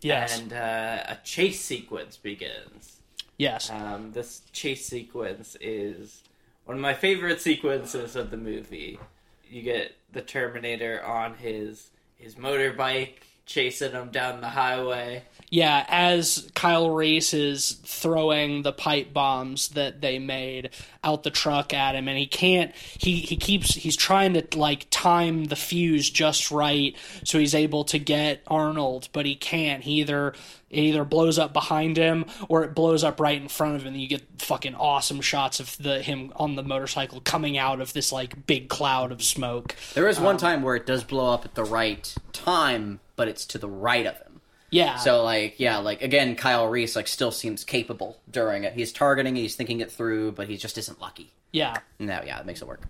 yes 0.00 0.40
and 0.40 0.54
uh, 0.54 1.04
a 1.06 1.18
chase 1.22 1.60
sequence 1.60 2.16
begins. 2.16 3.02
yes 3.36 3.70
Um, 3.70 4.12
this 4.12 4.40
chase 4.52 4.86
sequence 4.86 5.54
is 5.60 6.22
one 6.64 6.78
of 6.78 6.80
my 6.80 6.94
favorite 6.94 7.42
sequences 7.42 8.16
of 8.16 8.30
the 8.30 8.38
movie. 8.38 8.98
You 9.46 9.60
get 9.60 9.94
the 10.10 10.22
Terminator 10.22 11.04
on 11.04 11.34
his 11.34 11.90
his 12.16 12.36
motorbike 12.36 13.18
chasing 13.46 13.92
him 13.92 14.10
down 14.10 14.40
the 14.40 14.48
highway. 14.48 15.24
Yeah, 15.50 15.84
as 15.88 16.50
Kyle 16.54 16.88
Reese 16.88 17.34
is 17.34 17.72
throwing 17.84 18.62
the 18.62 18.72
pipe 18.72 19.12
bombs 19.12 19.68
that 19.70 20.00
they 20.00 20.18
made 20.18 20.70
out 21.04 21.24
the 21.24 21.30
truck 21.30 21.74
at 21.74 21.94
him, 21.94 22.08
and 22.08 22.16
he 22.16 22.26
can't. 22.26 22.74
He 22.74 23.16
he 23.16 23.36
keeps. 23.36 23.74
He's 23.74 23.96
trying 23.96 24.32
to 24.32 24.58
like 24.58 24.86
time 24.90 25.44
the 25.44 25.56
fuse 25.56 26.08
just 26.08 26.50
right 26.50 26.96
so 27.24 27.38
he's 27.38 27.54
able 27.54 27.84
to 27.84 27.98
get 27.98 28.42
Arnold, 28.46 29.08
but 29.12 29.26
he 29.26 29.34
can't. 29.34 29.82
He 29.82 30.00
either 30.00 30.32
it 30.70 30.78
either 30.80 31.04
blows 31.04 31.38
up 31.38 31.52
behind 31.52 31.98
him 31.98 32.24
or 32.48 32.64
it 32.64 32.74
blows 32.74 33.04
up 33.04 33.20
right 33.20 33.40
in 33.40 33.48
front 33.48 33.76
of 33.76 33.82
him. 33.82 33.88
And 33.88 34.00
you 34.00 34.08
get 34.08 34.22
fucking 34.38 34.74
awesome 34.74 35.20
shots 35.20 35.60
of 35.60 35.76
the 35.76 36.00
him 36.00 36.32
on 36.36 36.56
the 36.56 36.62
motorcycle 36.62 37.20
coming 37.20 37.58
out 37.58 37.82
of 37.82 37.92
this 37.92 38.10
like 38.10 38.46
big 38.46 38.70
cloud 38.70 39.12
of 39.12 39.22
smoke. 39.22 39.76
There 39.92 40.08
is 40.08 40.16
Um, 40.16 40.24
one 40.24 40.36
time 40.38 40.62
where 40.62 40.76
it 40.76 40.86
does 40.86 41.04
blow 41.04 41.30
up 41.30 41.44
at 41.44 41.54
the 41.54 41.64
right 41.64 42.14
time, 42.32 43.00
but 43.16 43.28
it's 43.28 43.46
to 43.46 43.58
the 43.58 43.68
right 43.68 44.06
of 44.06 44.16
him. 44.18 44.40
Yeah. 44.70 44.96
So 44.96 45.22
like 45.22 45.60
yeah, 45.60 45.78
like 45.78 46.02
again, 46.02 46.34
Kyle 46.34 46.66
Reese 46.66 46.96
like 46.96 47.08
still 47.08 47.30
seems 47.30 47.62
capable 47.64 48.18
during 48.30 48.64
it. 48.64 48.72
He's 48.72 48.92
targeting, 48.92 49.36
he's 49.36 49.54
thinking 49.54 49.80
it 49.80 49.90
through, 49.92 50.32
but 50.32 50.48
he 50.48 50.56
just 50.56 50.78
isn't 50.78 51.00
lucky. 51.00 51.30
yeah. 51.52 51.76
No, 51.98 52.22
yeah, 52.24 52.40
it 52.40 52.46
makes 52.46 52.62
it 52.62 52.68
work. 52.68 52.80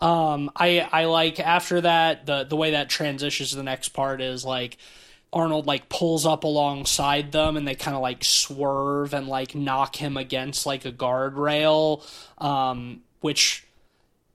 Um, 0.00 0.50
I 0.56 0.80
I 0.80 1.04
like 1.04 1.38
after 1.38 1.82
that 1.82 2.26
the 2.26 2.44
the 2.44 2.56
way 2.56 2.72
that 2.72 2.88
transitions 2.88 3.50
to 3.50 3.56
the 3.56 3.62
next 3.62 3.90
part 3.90 4.20
is 4.20 4.44
like 4.44 4.78
Arnold 5.32 5.66
like 5.66 5.88
pulls 5.88 6.26
up 6.26 6.42
alongside 6.42 7.30
them 7.30 7.56
and 7.56 7.68
they 7.68 7.76
kind 7.76 7.94
of 7.94 8.02
like 8.02 8.24
swerve 8.24 9.14
and 9.14 9.28
like 9.28 9.54
knock 9.54 9.94
him 9.94 10.16
against 10.16 10.66
like 10.66 10.84
a 10.84 10.90
guardrail, 10.90 12.02
um, 12.38 13.02
which 13.20 13.64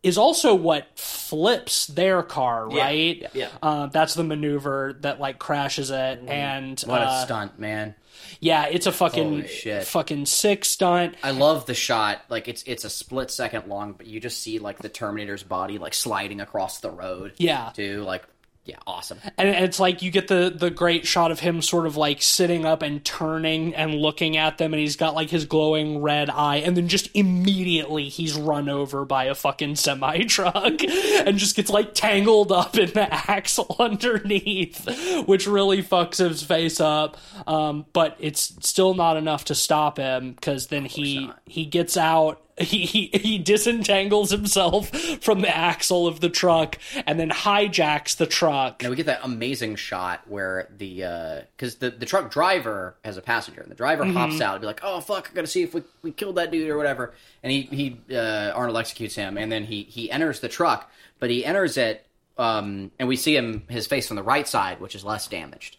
is 0.06 0.18
also 0.20 0.54
what 0.54 0.88
flips 0.98 1.88
their 1.88 2.22
car, 2.24 2.68
Yeah, 2.72 2.84
right? 2.84 3.26
yeah. 3.34 3.50
Uh, 3.62 3.88
that's 3.88 4.14
the 4.14 4.24
maneuver 4.24 4.96
that 5.02 5.20
like 5.20 5.40
crashes 5.40 5.90
it, 5.90 6.20
and 6.28 6.80
What 6.82 7.02
uh, 7.02 7.06
a 7.10 7.22
stunt, 7.26 7.58
man. 7.60 7.96
yeah, 8.40 8.68
it's 8.68 8.86
a 8.86 8.92
fucking 8.92 9.46
fucking 9.84 10.28
sick 10.28 10.64
stunt. 10.64 11.16
I 11.24 11.32
love 11.32 11.66
the 11.66 11.74
shot. 11.74 12.22
Like 12.30 12.48
it's 12.48 12.64
it's 12.64 12.84
a 12.86 12.90
split 12.90 13.32
second 13.32 13.68
long, 13.68 13.94
but 13.94 14.06
you 14.06 14.20
just 14.20 14.40
see 14.42 14.60
like 14.60 14.78
the 14.80 14.90
Terminator's 14.90 15.44
body 15.44 15.78
like 15.80 15.94
sliding 15.96 16.40
across 16.40 16.80
the 16.80 16.92
road. 16.92 17.34
Yeah. 17.38 17.72
Too 17.74 18.04
like 18.04 18.24
yeah, 18.66 18.78
awesome. 18.88 19.20
and 19.38 19.48
it's 19.48 19.80
like 19.80 20.02
you 20.02 20.10
get 20.10 20.28
the 20.28 20.52
the 20.54 20.72
great 20.72 21.06
shot 21.06 21.30
of 21.30 21.40
him 21.40 21.62
sort 21.62 21.86
of 21.86 21.98
like 21.98 22.24
sitting 22.24 22.66
up 22.66 22.82
and 22.82 23.06
turning 23.06 23.76
and 23.76 23.94
looking 23.94 24.38
at 24.38 24.58
them 24.58 24.74
and 24.74 24.80
he's 24.80 24.96
got 24.96 25.14
like 25.14 25.30
his 25.30 25.46
glowing 25.46 26.02
red 26.02 26.32
eye 26.32 26.58
and 26.58 26.76
then 26.76 26.88
just 26.88 27.08
immediately 27.14 28.10
he's 28.10 28.34
run 28.36 28.68
over 28.68 29.06
by 29.06 29.26
a 29.26 29.36
fucking 29.36 29.76
semi 29.76 30.24
truck 30.24 30.84
and 30.84 31.38
just 31.38 31.56
gets 31.56 31.70
like 31.70 31.94
tangled 31.94 32.52
up 32.52 32.76
in 32.76 32.90
the 32.94 33.08
axle 33.32 33.76
underneath 33.78 34.88
which 35.28 35.46
really 35.46 35.84
fucks 35.84 36.18
his 36.18 36.42
face 36.42 36.82
up 36.82 37.18
um, 37.46 37.86
but 37.94 38.18
it's 38.20 38.56
still 38.68 38.96
not 38.96 39.16
enough 39.16 39.46
to 39.46 39.54
stop 39.54 39.98
him 39.98 40.32
because 40.32 40.68
then 40.68 40.86
he 40.86 41.28
not. 41.28 41.40
he 41.46 41.66
gets 41.66 41.98
out 41.98 42.42
he, 42.58 42.86
he 42.86 43.10
he 43.14 43.38
disentangles 43.38 44.32
himself 44.32 44.90
from 45.22 45.42
the 45.42 45.56
axle 45.56 46.08
of 46.08 46.22
the 46.22 46.30
truck 46.30 46.78
and 47.06 47.20
then 47.20 47.30
hijacks 47.30 48.16
the 48.16 48.26
truck. 48.26 48.82
Now 48.82 48.90
we 48.90 48.96
get 48.96 49.08
that 49.08 49.20
amazing 49.24 49.76
shot 49.76 50.22
where 50.28 50.70
the 50.78 51.46
because 51.58 51.76
the 51.76 51.90
the 51.90 52.06
truck 52.06 52.32
driver 52.32 52.96
has 53.04 53.18
a 53.18 53.22
passenger, 53.22 53.62
and 53.62 53.70
the 53.70 53.76
driver 53.76 54.06
hops 54.06 54.40
out 54.40 54.56
and 54.56 54.62
be 54.62 54.68
like, 54.68 54.82
"Oh 54.84 55.02
fuck, 55.02 55.30
I 55.32 55.36
gotta 55.36 55.48
see 55.48 55.64
if 55.64 55.74
we, 55.74 55.84
we 56.02 56.12
killed 56.12 56.36
that 56.36 56.52
dude 56.52 56.70
or 56.70 56.78
whatever." 56.78 57.14
And 57.44 57.52
he 57.52 57.64
he 57.64 58.16
uh, 58.16 58.52
Arnold 58.56 58.78
executes 58.78 59.16
him, 59.16 59.38
and 59.38 59.52
then 59.52 59.66
he 59.66 59.84
he 59.84 60.10
enters 60.10 60.40
the 60.40 60.50
truck, 60.50 60.90
but 61.20 61.30
he 61.30 61.44
enters 61.44 61.76
it, 61.76 62.06
um, 62.38 62.92
and 63.00 63.08
we 63.08 63.18
see 63.18 63.36
him 63.36 63.64
his 63.70 63.86
face 63.86 64.10
on 64.12 64.16
the 64.16 64.24
right 64.24 64.48
side, 64.48 64.80
which 64.80 64.96
is 64.96 65.04
less 65.04 65.28
damaged. 65.28 65.78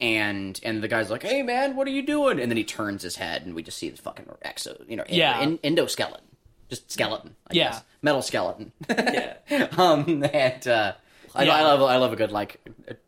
And 0.00 0.58
and 0.64 0.82
the 0.82 0.88
guy's 0.88 1.10
like, 1.10 1.22
"Hey 1.22 1.42
man, 1.42 1.76
what 1.76 1.86
are 1.86 1.92
you 1.92 2.02
doing?" 2.04 2.40
And 2.40 2.50
then 2.50 2.56
he 2.56 2.64
turns 2.64 3.02
his 3.02 3.16
head, 3.16 3.46
and 3.46 3.54
we 3.54 3.62
just 3.62 3.78
see 3.78 3.88
the 3.90 3.96
fucking 4.02 4.26
exo, 4.44 4.76
you 4.88 4.96
know, 4.96 5.04
Yeah. 5.08 5.38
en- 5.40 5.58
endoskeleton, 5.58 6.20
just 6.68 6.90
skeleton, 6.90 7.36
I 7.48 7.54
Yeah. 7.54 7.64
guess. 7.70 7.82
metal 8.02 8.20
skeleton. 8.22 8.72
Yeah. 8.88 9.34
um, 9.78 10.24
and 10.32 10.66
uh, 10.68 10.92
I, 11.34 11.44
Yeah. 11.44 11.54
I 11.56 11.62
love 11.62 11.82
I 11.82 11.96
love 11.96 12.12
a 12.12 12.16
good 12.16 12.32
like 12.32 12.60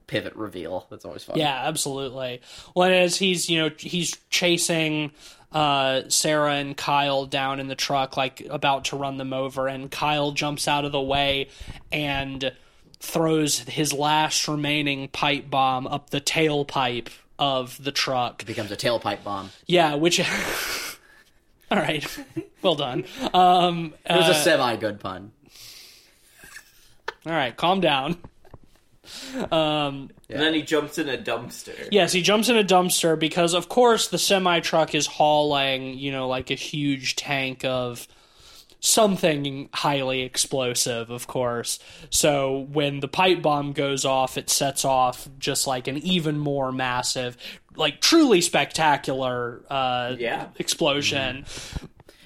pivot 0.07 0.37
reveal. 0.37 0.87
That's 0.89 1.05
always 1.05 1.25
fun. 1.25 1.39
Yeah, 1.39 1.61
absolutely. 1.67 2.41
Well, 2.75 2.91
as 2.93 3.17
he's 3.17 3.51
you 3.51 3.59
know 3.59 3.71
he's 3.77 4.17
chasing 4.31 5.11
uh, 5.53 6.03
Sarah 6.09 6.55
and 6.55 6.77
Kyle 6.77 7.27
down 7.27 7.59
in 7.61 7.67
the 7.69 7.75
truck, 7.75 8.17
like 8.17 8.47
about 8.49 8.85
to 8.87 8.97
run 8.97 9.17
them 9.17 9.33
over, 9.33 9.67
and 9.69 9.91
Kyle 9.91 10.31
jumps 10.31 10.69
out 10.69 10.85
of 10.85 10.93
the 10.93 11.01
way 11.03 11.49
and 11.91 12.53
throws 13.07 13.61
his 13.61 13.93
last 13.93 14.47
remaining 14.49 15.09
pipe 15.09 15.49
bomb 15.49 15.87
up 15.87 16.11
the 16.11 16.21
tailpipe 16.21 17.09
of 17.39 17.83
the 17.83 17.93
truck. 17.93 18.43
It 18.43 18.47
becomes 18.47 18.71
a 18.71 18.77
tailpipe 18.77 19.23
bomb. 19.25 19.51
Yeah, 19.67 19.95
which. 19.95 20.21
All 21.71 21.79
right, 21.79 22.07
well 22.63 22.77
done. 22.77 23.05
Um, 23.35 23.93
It 24.09 24.17
was 24.17 24.29
uh, 24.29 24.33
a 24.33 24.35
semi 24.35 24.77
good 24.77 25.01
pun. 25.01 25.33
all 27.27 27.33
right, 27.33 27.57
calm 27.57 27.81
down. 27.81 28.17
Um, 29.51 30.11
And 30.29 30.41
then 30.41 30.55
he 30.55 30.63
jumps 30.63 30.99
in 30.99 31.09
a 31.09 31.17
dumpster. 31.19 31.89
Yes, 31.91 32.13
he 32.13 32.23
jumps 32.23 32.49
in 32.49 32.57
a 32.57 32.63
dumpster 32.63 33.19
because, 33.19 33.53
of 33.53 33.69
course, 33.69 34.09
the 34.09 34.19
semi 34.19 34.61
truck 34.61 34.95
is 34.95 35.07
hauling, 35.07 35.99
you 35.99 36.13
know, 36.13 36.29
like 36.29 36.51
a 36.53 36.55
huge 36.55 37.17
tank 37.17 37.65
of 37.65 38.07
something 38.81 39.69
highly 39.73 40.23
explosive, 40.23 41.11
of 41.11 41.27
course. 41.27 41.79
So 42.11 42.67
when 42.73 43.01
the 43.01 43.09
pipe 43.09 43.43
bomb 43.43 43.73
goes 43.73 44.05
off, 44.05 44.37
it 44.39 44.51
sets 44.51 44.85
off 44.85 45.29
just 45.39 45.67
like 45.67 45.89
an 45.89 45.97
even 45.99 46.39
more 46.39 46.73
massive, 46.73 47.37
like 47.75 48.01
truly 48.01 48.41
spectacular 48.41 49.63
uh, 49.71 50.15
Yeah. 50.19 50.49
explosion. 50.59 51.47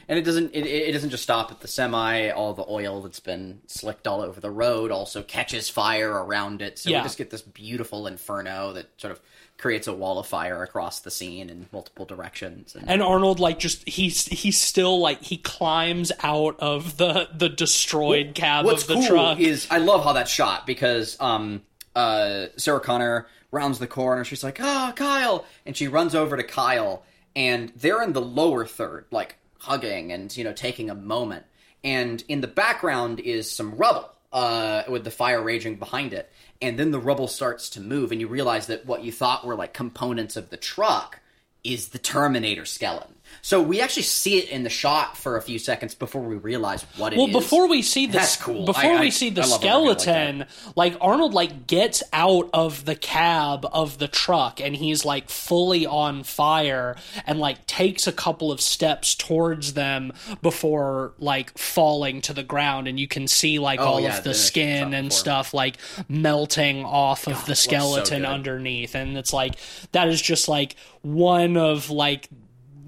And 0.08 0.18
it 0.18 0.22
doesn't 0.22 0.52
it, 0.54 0.66
it 0.66 0.90
doesn't 0.92 1.10
just 1.10 1.22
stop 1.22 1.52
at 1.52 1.60
the 1.60 1.68
semi. 1.68 2.30
All 2.30 2.52
the 2.52 2.64
oil 2.68 3.00
that's 3.00 3.20
been 3.20 3.60
slicked 3.68 4.08
all 4.08 4.22
over 4.22 4.40
the 4.40 4.50
road 4.50 4.90
also 4.90 5.22
catches 5.22 5.68
fire 5.68 6.10
around 6.10 6.62
it. 6.62 6.80
So 6.80 6.90
Yeah. 6.90 6.98
we 6.98 7.04
just 7.04 7.16
get 7.16 7.30
this 7.30 7.42
beautiful 7.42 8.08
inferno 8.08 8.72
that 8.72 8.88
sort 9.00 9.12
of 9.12 9.20
creates 9.60 9.86
a 9.86 9.92
wall 9.92 10.18
of 10.18 10.26
fire 10.26 10.62
across 10.62 11.00
the 11.00 11.10
scene 11.10 11.50
in 11.50 11.66
multiple 11.72 12.04
directions. 12.04 12.74
And, 12.74 12.90
And 12.90 13.02
Arnold, 13.02 13.38
like, 13.38 13.58
just 13.58 13.88
he's 13.88 14.26
he's 14.26 14.58
still 14.60 14.98
like 15.00 15.22
he 15.22 15.36
climbs 15.36 16.10
out 16.22 16.58
of 16.58 16.96
the 16.96 17.28
the 17.34 17.48
destroyed 17.48 18.34
cab 18.34 18.64
What's 18.64 18.82
of 18.82 18.88
the 18.88 18.94
cool 18.94 19.06
truck. 19.06 19.38
is 19.40 19.66
I 19.70 19.78
love 19.78 20.02
how 20.04 20.12
that's 20.12 20.30
shot 20.30 20.66
because 20.66 21.16
um 21.20 21.62
uh 21.94 22.46
Sarah 22.56 22.80
Connor 22.80 23.26
rounds 23.50 23.78
the 23.78 23.86
corner. 23.86 24.24
She's 24.24 24.44
like, 24.44 24.60
"Ah, 24.60 24.92
Kyle," 24.96 25.44
and 25.66 25.76
she 25.76 25.88
runs 25.88 26.14
over 26.14 26.36
to 26.36 26.42
Kyle, 26.44 27.04
and 27.36 27.72
they're 27.76 28.02
in 28.02 28.12
the 28.12 28.20
lower 28.22 28.64
third, 28.64 29.06
like 29.10 29.36
hugging 29.58 30.12
and 30.12 30.34
you 30.36 30.44
know 30.44 30.52
taking 30.52 30.88
a 30.90 30.94
moment. 30.94 31.44
And 31.82 32.22
in 32.28 32.40
the 32.40 32.46
background 32.46 33.20
is 33.20 33.50
some 33.50 33.74
rubble 33.76 34.10
uh, 34.32 34.82
with 34.88 35.04
the 35.04 35.10
fire 35.10 35.42
raging 35.42 35.76
behind 35.76 36.12
it. 36.12 36.30
And 36.62 36.78
then 36.78 36.90
the 36.90 37.00
rubble 37.00 37.28
starts 37.28 37.70
to 37.70 37.80
move, 37.80 38.12
and 38.12 38.20
you 38.20 38.28
realize 38.28 38.66
that 38.66 38.84
what 38.84 39.02
you 39.02 39.12
thought 39.12 39.46
were 39.46 39.54
like 39.54 39.72
components 39.72 40.36
of 40.36 40.50
the 40.50 40.56
truck 40.56 41.20
is 41.64 41.88
the 41.88 41.98
Terminator 41.98 42.64
skeleton. 42.64 43.14
So 43.42 43.62
we 43.62 43.80
actually 43.80 44.02
see 44.02 44.38
it 44.38 44.50
in 44.50 44.64
the 44.64 44.70
shot 44.70 45.16
for 45.16 45.36
a 45.36 45.42
few 45.42 45.58
seconds 45.58 45.94
before 45.94 46.22
we 46.22 46.36
realize 46.36 46.82
what 46.96 47.12
it 47.12 47.16
is. 47.16 47.18
well, 47.18 47.32
before 47.40 47.68
we 47.68 47.80
see 47.82 48.06
the 48.06 48.14
That's 48.18 48.36
cool. 48.36 48.66
before 48.66 48.92
I- 48.92 49.00
we 49.00 49.06
I- 49.06 49.10
see 49.10 49.30
the 49.30 49.42
I 49.42 49.44
love 49.46 49.62
a 49.62 49.66
reveal 49.66 49.84
like 49.86 50.00
skeleton, 50.00 50.46
like, 50.76 50.96
Arnold 51.00 51.32
like 51.34 51.66
gets 51.66 52.02
out 52.12 52.50
of 52.52 52.84
the 52.84 52.94
cab 52.96 53.66
of 53.72 53.98
the 53.98 54.08
truck 54.08 54.60
and 54.60 54.76
he's 54.76 55.04
like 55.04 55.30
fully 55.30 55.86
on 55.86 56.22
fire 56.22 56.96
and 57.26 57.38
like 57.40 57.66
takes 57.66 58.06
a 58.06 58.12
couple 58.12 58.52
of 58.52 58.60
steps 58.60 59.14
towards 59.14 59.72
them 59.74 60.12
before 60.42 61.12
like 61.18 61.56
falling 61.56 62.20
to 62.22 62.32
the 62.32 62.42
ground 62.42 62.88
and 62.88 62.98
you 63.00 63.08
can 63.08 63.26
see 63.26 63.58
like 63.58 63.80
Oh, 63.80 63.84
all 63.84 64.00
yeah, 64.00 64.18
of 64.18 64.24
the 64.24 64.34
skin 64.34 64.92
and 64.94 65.12
stuff 65.12 65.54
like 65.54 65.76
melting 66.08 66.84
off 66.84 67.26
of 67.26 67.44
the 67.46 67.50
looks 67.52 67.60
so 67.60 67.70
skeleton 67.70 68.24
underneath 68.26 68.94
and 68.94 69.16
it's 69.16 69.32
like 69.32 69.54
that 69.92 70.08
is 70.08 70.20
just 70.20 70.48
like 70.48 70.76
one 71.02 71.56
of 71.56 71.88
like 71.90 72.28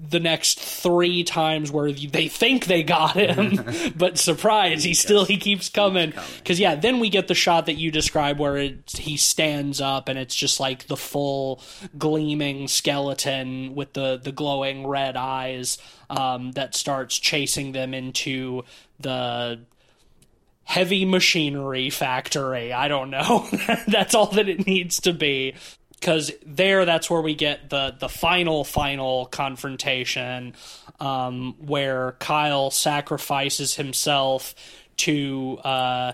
the 0.09 0.19
next 0.19 0.59
three 0.59 1.23
times 1.23 1.71
where 1.71 1.91
they 1.91 2.27
think 2.27 2.65
they 2.65 2.83
got 2.83 3.15
him, 3.15 3.63
but 3.95 4.17
surprise, 4.17 4.83
he 4.83 4.93
still 4.93 5.25
he 5.25 5.37
keeps 5.37 5.69
coming. 5.69 6.13
Because 6.37 6.59
yeah, 6.59 6.75
then 6.75 6.99
we 6.99 7.09
get 7.09 7.27
the 7.27 7.35
shot 7.35 7.65
that 7.65 7.75
you 7.75 7.91
describe 7.91 8.39
where 8.39 8.57
it, 8.57 8.91
he 8.97 9.17
stands 9.17 9.81
up 9.81 10.09
and 10.09 10.19
it's 10.19 10.35
just 10.35 10.59
like 10.59 10.87
the 10.87 10.97
full 10.97 11.61
gleaming 11.97 12.67
skeleton 12.67 13.75
with 13.75 13.93
the 13.93 14.19
the 14.21 14.31
glowing 14.31 14.85
red 14.85 15.15
eyes 15.15 15.77
um, 16.09 16.51
that 16.51 16.75
starts 16.75 17.17
chasing 17.17 17.71
them 17.71 17.93
into 17.93 18.63
the 18.99 19.59
heavy 20.63 21.05
machinery 21.05 21.89
factory. 21.89 22.71
I 22.71 22.87
don't 22.87 23.09
know. 23.09 23.47
that's 23.87 24.15
all 24.15 24.27
that 24.27 24.49
it 24.49 24.65
needs 24.65 25.01
to 25.01 25.13
be. 25.13 25.55
Because 26.03 26.33
there, 26.45 26.83
that's 26.83 27.09
where 27.09 27.21
we 27.21 27.33
get 27.33 27.69
the 27.69 27.95
the 27.97 28.09
final 28.09 28.65
final 28.65 29.25
confrontation, 29.27 30.53
um, 30.99 31.55
where 31.59 32.17
Kyle 32.19 32.71
sacrifices 32.71 33.75
himself 33.75 34.53
to 34.97 35.59
uh, 35.63 36.11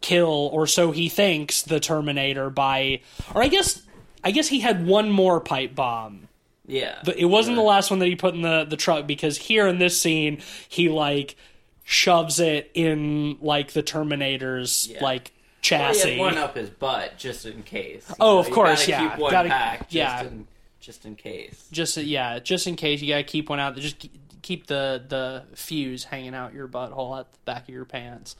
kill, 0.00 0.48
or 0.52 0.66
so 0.66 0.92
he 0.92 1.10
thinks, 1.10 1.60
the 1.60 1.78
Terminator 1.78 2.48
by, 2.48 3.02
or 3.34 3.42
I 3.42 3.48
guess, 3.48 3.82
I 4.24 4.30
guess 4.30 4.48
he 4.48 4.60
had 4.60 4.86
one 4.86 5.10
more 5.10 5.40
pipe 5.40 5.74
bomb. 5.74 6.28
Yeah. 6.66 6.98
But 7.04 7.18
it 7.18 7.26
wasn't 7.26 7.56
the 7.56 7.62
last 7.62 7.90
one 7.90 7.98
that 7.98 8.06
he 8.06 8.16
put 8.16 8.34
in 8.34 8.40
the, 8.40 8.64
the 8.64 8.78
truck 8.78 9.06
because 9.06 9.36
here 9.36 9.66
in 9.66 9.78
this 9.78 10.00
scene 10.00 10.40
he 10.70 10.88
like 10.88 11.36
shoves 11.84 12.40
it 12.40 12.70
in 12.72 13.36
like 13.42 13.72
the 13.72 13.82
Terminator's 13.82 14.88
Yeah. 14.88 15.02
like 15.02 15.32
Well, 15.70 15.94
he 15.94 16.10
had 16.10 16.18
one 16.18 16.38
up 16.38 16.56
his 16.56 16.70
butt 16.70 17.16
just 17.18 17.46
in 17.46 17.62
case. 17.62 18.04
you 18.08 18.14
Oh, 18.20 18.34
know, 18.34 18.38
of 18.40 18.48
you 18.48 18.54
course, 18.54 18.80
gotta 18.86 18.90
yeah. 18.90 19.10
Keep 19.10 19.18
one 19.20 19.30
Gotta- 19.30 19.78
just 19.80 19.92
yeah. 19.92 20.20
in, 20.22 20.46
just 20.80 21.06
in 21.06 21.14
case. 21.16 21.68
Just 21.72 21.96
yeah, 21.96 22.38
just 22.40 22.66
in 22.66 22.76
case 22.76 23.00
you 23.00 23.08
gotta 23.08 23.22
keep 23.22 23.48
one 23.48 23.60
out. 23.60 23.76
Just 23.76 24.08
keep 24.42 24.66
the 24.66 25.02
the 25.08 25.44
fuse 25.54 26.04
hanging 26.04 26.34
out 26.34 26.52
your 26.52 26.66
butthole 26.66 27.18
at 27.20 27.30
the 27.32 27.38
back 27.44 27.62
of 27.62 27.68
your 27.68 27.84
pants. 27.84 28.34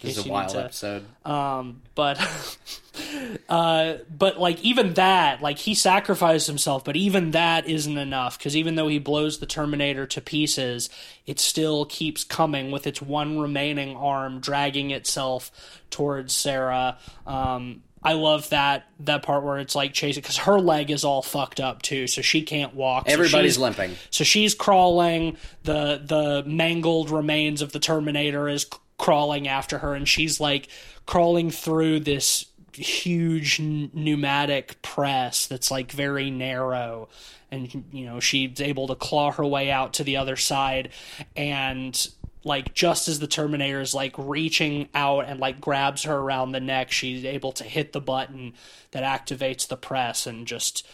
This 0.00 0.18
is 0.18 0.26
a 0.26 0.28
wild 0.28 0.50
to- 0.50 0.64
episode. 0.64 1.04
Um, 1.24 1.80
but, 1.94 2.18
uh, 3.48 3.94
but 4.16 4.38
like 4.38 4.62
even 4.62 4.94
that, 4.94 5.40
like 5.40 5.58
he 5.58 5.74
sacrificed 5.74 6.46
himself, 6.46 6.84
but 6.84 6.96
even 6.96 7.30
that 7.32 7.68
isn't 7.68 7.96
enough 7.96 8.38
because 8.38 8.56
even 8.56 8.74
though 8.74 8.88
he 8.88 8.98
blows 8.98 9.38
the 9.38 9.46
Terminator 9.46 10.06
to 10.06 10.20
pieces, 10.20 10.90
it 11.26 11.40
still 11.40 11.84
keeps 11.86 12.24
coming 12.24 12.70
with 12.70 12.86
its 12.86 13.00
one 13.00 13.38
remaining 13.38 13.96
arm 13.96 14.40
dragging 14.40 14.90
itself 14.90 15.50
towards 15.90 16.34
Sarah. 16.34 16.98
Um, 17.26 17.82
I 18.02 18.12
love 18.12 18.50
that 18.50 18.84
that 19.00 19.22
part 19.22 19.44
where 19.44 19.56
it's 19.58 19.74
like 19.74 19.94
chasing 19.94 20.20
because 20.20 20.36
her 20.38 20.60
leg 20.60 20.90
is 20.90 21.04
all 21.04 21.22
fucked 21.22 21.58
up 21.58 21.80
too, 21.80 22.06
so 22.06 22.20
she 22.20 22.42
can't 22.42 22.74
walk. 22.74 23.04
Everybody's 23.08 23.52
she's- 23.54 23.58
limping. 23.58 23.94
so 24.10 24.24
she's 24.24 24.54
crawling. 24.54 25.38
The 25.62 26.02
the 26.04 26.42
mangled 26.46 27.08
remains 27.08 27.62
of 27.62 27.72
the 27.72 27.78
Terminator 27.78 28.46
is 28.46 28.66
crawling 28.98 29.48
after 29.48 29.78
her, 29.78 29.94
and 29.94 30.08
she's 30.08 30.40
like 30.40 30.68
crawling 31.06 31.50
through 31.50 32.00
this 32.00 32.46
huge 32.72 33.60
pneumatic 33.60 34.82
press 34.82 35.46
that's 35.46 35.70
like 35.70 35.92
very 35.92 36.30
narrow. 36.30 37.08
And 37.50 37.84
you 37.92 38.06
know 38.06 38.20
she's 38.20 38.60
able 38.60 38.88
to 38.88 38.94
claw 38.94 39.30
her 39.32 39.46
way 39.46 39.70
out 39.70 39.94
to 39.94 40.04
the 40.04 40.16
other 40.16 40.36
side, 40.36 40.90
and 41.36 42.08
like 42.44 42.74
just 42.74 43.08
as 43.08 43.18
the 43.18 43.26
Terminator 43.26 43.80
is 43.80 43.94
like 43.94 44.14
reaching 44.18 44.88
out 44.94 45.24
and 45.26 45.40
like 45.40 45.60
grabs 45.60 46.02
her 46.04 46.16
around 46.16 46.52
the 46.52 46.60
neck, 46.60 46.92
she's 46.92 47.24
able 47.24 47.52
to 47.52 47.64
hit 47.64 47.92
the 47.92 48.00
button 48.00 48.54
that 48.90 49.02
activates 49.02 49.66
the 49.66 49.76
press 49.76 50.26
and 50.26 50.46
just 50.46 50.86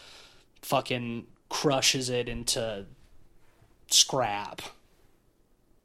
fucking 0.63 1.27
crushes 1.49 2.09
it 2.09 2.29
into 2.29 2.87
scrap. 3.89 4.63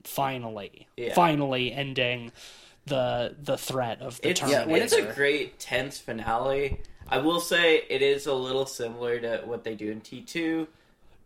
Finally, 0.07 0.87
Yeah. 0.97 1.13
finally 1.13 1.73
ending 1.73 2.31
the 2.85 3.35
the 3.41 3.57
threat 3.57 4.01
of 4.01 4.21
the 4.21 4.29
It's, 4.29 4.39
Terminator. 4.39 4.83
it's 4.83 4.93
a 4.93 5.01
great 5.13 5.59
tense 5.59 5.97
finale. 5.99 6.79
I 7.07 7.17
will 7.19 7.39
say 7.39 7.83
it 7.89 8.01
is 8.01 8.25
a 8.27 8.33
little 8.33 8.65
similar 8.65 9.19
to 9.19 9.41
what 9.45 9.63
they 9.63 9.75
do 9.75 9.91
in 9.91 10.01
T 10.01 10.21
two, 10.21 10.67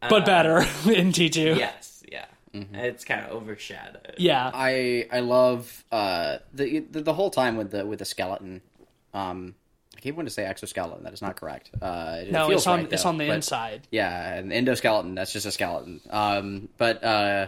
but 0.09 0.25
better 0.25 0.65
in 0.91 1.11
T 1.11 1.29
two. 1.29 1.55
Yes, 1.57 2.03
yeah. 2.11 2.25
It's 2.53 3.05
kind 3.05 3.25
of 3.25 3.31
overshadowed. 3.31 4.15
Yeah. 4.17 4.49
I 4.53 5.07
I 5.11 5.19
love 5.19 5.83
uh 5.91 6.37
the, 6.53 6.79
the 6.79 7.01
the 7.01 7.13
whole 7.13 7.29
time 7.29 7.57
with 7.57 7.71
the 7.71 7.85
with 7.85 7.99
the 7.99 8.05
skeleton. 8.05 8.61
Um, 9.13 9.55
I 9.95 9.99
keep 10.01 10.15
wanting 10.15 10.27
to 10.27 10.33
say 10.33 10.45
exoskeleton. 10.45 11.03
That 11.03 11.11
is 11.13 11.21
not 11.21 11.35
correct. 11.35 11.71
Uh, 11.81 12.19
it 12.21 12.31
no, 12.31 12.47
feels 12.47 12.61
it's 12.61 12.67
on 12.67 12.79
right, 12.83 12.93
it's 12.93 13.03
though, 13.03 13.09
on 13.09 13.17
the 13.17 13.27
but- 13.27 13.35
inside. 13.35 13.87
Yeah, 13.91 14.33
an 14.35 14.49
endoskeleton. 14.51 15.15
That's 15.15 15.33
just 15.33 15.45
a 15.45 15.51
skeleton. 15.51 15.99
Um, 16.09 16.69
but 16.77 17.03
uh, 17.03 17.47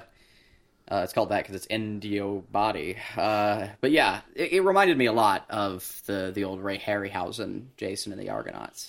uh, 0.91 1.01
it's 1.03 1.13
called 1.13 1.29
that 1.29 1.43
because 1.43 1.55
it's 1.55 1.67
endio 1.67 2.43
body. 2.51 2.97
Uh, 3.15 3.67
but 3.79 3.91
yeah, 3.91 4.21
it, 4.35 4.53
it 4.53 4.61
reminded 4.61 4.97
me 4.97 5.05
a 5.05 5.13
lot 5.13 5.45
of 5.49 6.01
the 6.05 6.31
the 6.35 6.43
old 6.43 6.61
Ray 6.61 6.77
Harryhausen 6.77 7.67
Jason 7.77 8.11
and 8.11 8.21
the 8.21 8.29
Argonauts. 8.29 8.87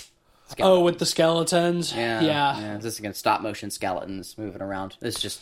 Oh, 0.61 0.81
with 0.81 0.99
the 0.99 1.07
skeletons. 1.07 1.95
Yeah, 1.95 2.20
yeah. 2.20 2.61
yeah. 2.61 2.77
This 2.77 2.95
is 2.95 2.99
against 2.99 3.20
stop 3.20 3.41
motion 3.41 3.70
skeletons 3.70 4.37
moving 4.37 4.61
around. 4.61 4.97
It's 5.01 5.20
just 5.20 5.41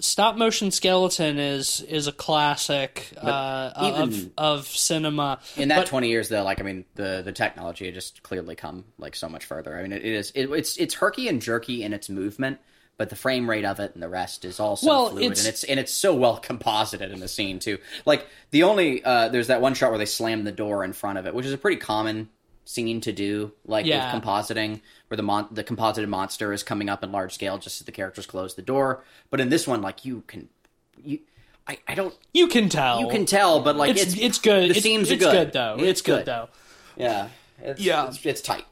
Stop 0.00 0.36
motion 0.36 0.70
skeleton 0.70 1.38
is 1.38 1.80
is 1.82 2.06
a 2.06 2.12
classic 2.12 3.12
uh, 3.20 3.70
of 3.76 4.30
of 4.38 4.66
cinema. 4.66 5.38
in 5.56 5.68
that 5.68 5.76
But- 5.80 5.86
20 5.88 6.08
years 6.08 6.28
though 6.30 6.42
like 6.42 6.60
i 6.60 6.64
mean 6.64 6.86
the 6.94 7.20
the 7.24 7.30
technology 7.30 7.84
had 7.84 7.94
just 7.94 8.22
clearly 8.22 8.56
come 8.56 8.84
like 8.98 9.14
so 9.14 9.28
much 9.28 9.44
further 9.44 9.76
i 9.76 9.82
mean 9.82 9.92
it, 9.92 10.02
it 10.02 10.12
is 10.12 10.32
it, 10.34 10.48
it's 10.50 10.76
it's 10.78 10.94
herky 10.94 11.28
and 11.28 11.42
jerky 11.42 11.82
in 11.84 11.92
its 11.92 12.08
movement 12.08 12.58
but 12.98 13.08
the 13.10 13.16
frame 13.16 13.48
rate 13.50 13.64
of 13.64 13.80
it 13.80 13.92
and 13.94 14.02
the 14.02 14.08
rest 14.08 14.44
is 14.44 14.60
also 14.60 14.86
Well, 14.86 15.08
fluid 15.10 15.24
it's- 15.24 15.40
and 15.40 15.48
it's 15.48 15.64
and 15.64 15.80
it's 15.80 15.92
so 15.92 16.14
well 16.14 16.36
composited 16.36 17.10
in 17.10 17.20
the 17.20 17.28
scene 17.28 17.58
too 17.58 17.78
like 18.06 18.26
the 18.50 18.62
only 18.62 19.02
uh 19.04 19.28
there's 19.28 19.48
that 19.48 19.60
one 19.60 19.74
shot 19.74 19.90
where 19.90 19.98
they 19.98 20.06
slam 20.06 20.44
the 20.44 20.52
door 20.52 20.84
in 20.84 20.92
front 20.92 21.18
of 21.18 21.26
it 21.26 21.34
which 21.34 21.46
is 21.46 21.52
a 21.52 21.58
pretty 21.58 21.78
common 21.78 22.28
scene 22.64 23.00
to 23.00 23.12
do 23.12 23.52
like 23.66 23.86
Yeah. 23.86 24.14
with 24.14 24.22
compositing 24.22 24.80
where 25.08 25.16
the 25.16 25.22
mon- 25.24 25.48
the 25.50 25.64
composited 25.64 26.08
monster 26.08 26.52
is 26.52 26.62
coming 26.62 26.88
up 26.88 27.02
in 27.02 27.10
large 27.10 27.34
scale 27.34 27.58
just 27.58 27.80
as 27.80 27.86
the 27.86 27.92
characters 27.92 28.26
close 28.26 28.54
the 28.54 28.62
door 28.62 29.02
but 29.30 29.40
in 29.40 29.48
this 29.48 29.66
one 29.66 29.82
like 29.82 30.04
you 30.04 30.22
can 30.28 30.48
you 31.02 31.18
I, 31.66 31.78
I 31.88 31.94
don't 31.94 32.14
You 32.34 32.48
can 32.48 32.68
tell. 32.68 33.00
you 33.00 33.08
can 33.08 33.24
tell 33.26 33.60
but 33.60 33.76
like 33.76 33.90
It's 33.92 34.02
it's 34.02 34.16
it's, 34.16 34.38
good. 34.38 34.64
the 34.70 34.74
it's, 34.76 34.82
seams 34.82 35.10
are 35.10 35.14
it's 35.14 35.24
good. 35.24 35.52
though. 35.52 35.74
It's 35.78 35.84
It's, 35.84 36.02
good. 36.02 36.18
good. 36.18 36.26
though. 36.26 36.48
yeah 36.96 37.28
it's, 37.62 37.80
Yeah. 37.80 38.06
it's, 38.08 38.24
it's 38.26 38.40
tight 38.40 38.64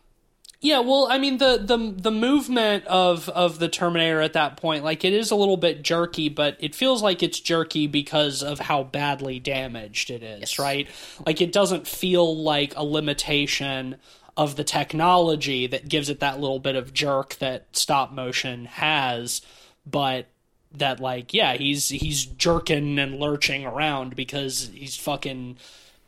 Yeah, 0.63 0.81
well, 0.81 1.07
I 1.11 1.17
mean 1.17 1.39
the 1.39 1.57
the 1.57 1.79
the 1.97 2.11
movement 2.11 2.85
of 2.87 3.31
of 3.31 3.59
the 3.59 3.69
Terminator 3.69 4.21
at 4.21 4.35
that 4.35 4.59
point, 4.59 4.85
like 4.85 5.07
it 5.07 5.15
is 5.15 5.31
a 5.31 5.37
little 5.37 5.57
bit 5.57 5.83
jerky, 5.83 6.29
but 6.29 6.59
it 6.61 6.75
feels 6.75 7.03
like 7.03 7.23
it's 7.23 7.41
jerky 7.41 7.87
because 7.87 8.43
of 8.43 8.59
how 8.59 8.83
badly 8.83 9.39
damaged 9.39 10.11
it 10.11 10.23
is, 10.23 10.59
right? 10.59 10.87
Like 11.25 11.41
it 11.41 11.53
doesn't 11.53 11.89
feel 11.89 12.37
like 12.37 12.75
a 12.77 12.85
limitation 12.85 13.97
of 14.37 14.57
the 14.57 14.65
technology 14.65 15.67
that 15.67 15.89
gives 15.89 16.11
it 16.11 16.21
that 16.21 16.41
little 16.41 16.59
bit 16.61 16.77
of 16.77 16.93
jerk 16.93 17.37
that 17.37 17.75
stop 17.75 18.13
motion 18.13 18.67
has, 18.67 19.41
but 19.87 20.27
that 20.73 21.01
like 21.01 21.33
yeah, 21.33 21.55
he's 21.55 21.89
he's 21.89 22.27
jerking 22.27 22.99
and 22.99 23.19
lurching 23.19 23.65
around 23.65 24.15
because 24.15 24.71
he's 24.75 24.97
fucking 24.97 25.57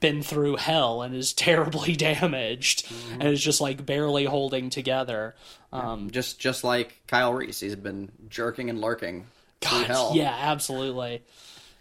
been 0.03 0.21
through 0.21 0.57
hell 0.57 1.01
and 1.01 1.15
is 1.15 1.33
terribly 1.33 1.97
damaged 1.97 2.93
and 3.13 3.23
is 3.23 3.43
just 3.43 3.63
like 3.63 3.87
barely 3.87 4.27
holding 4.27 4.69
together. 4.69 5.35
Um, 5.73 6.11
just 6.11 6.39
just 6.39 6.65
like 6.65 7.01
Kyle 7.07 7.33
Reese, 7.33 7.61
he's 7.61 7.77
been 7.77 8.13
jerking 8.29 8.69
and 8.69 8.83
lurking 8.83 9.25
through 9.63 9.85
hell. 9.85 10.13
yeah, 10.15 10.37
absolutely. 10.39 11.23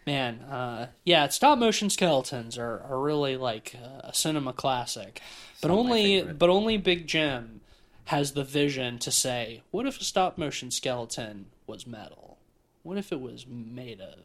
Man, 0.07 0.39
uh, 0.41 0.87
yeah, 1.03 1.27
stop 1.27 1.59
motion 1.59 1.89
skeletons 1.89 2.57
are, 2.57 2.81
are 2.89 2.99
really 2.99 3.35
like 3.35 3.75
uh, 3.75 4.07
a 4.07 4.13
cinema 4.13 4.53
classic, 4.53 5.21
but 5.61 5.67
Some 5.67 5.77
only 5.77 6.21
but 6.23 6.49
only 6.49 6.77
Big 6.77 7.05
Jim 7.05 7.59
has 8.05 8.31
the 8.31 8.43
vision 8.43 8.97
to 8.99 9.11
say, 9.11 9.61
what 9.71 9.85
if 9.85 9.99
a 9.99 10.03
stop 10.03 10.37
motion 10.37 10.71
skeleton 10.71 11.47
was 11.67 11.85
metal? 11.85 12.39
What 12.83 12.97
if 12.97 13.11
it 13.11 13.21
was 13.21 13.45
made 13.45 14.01
of 14.01 14.19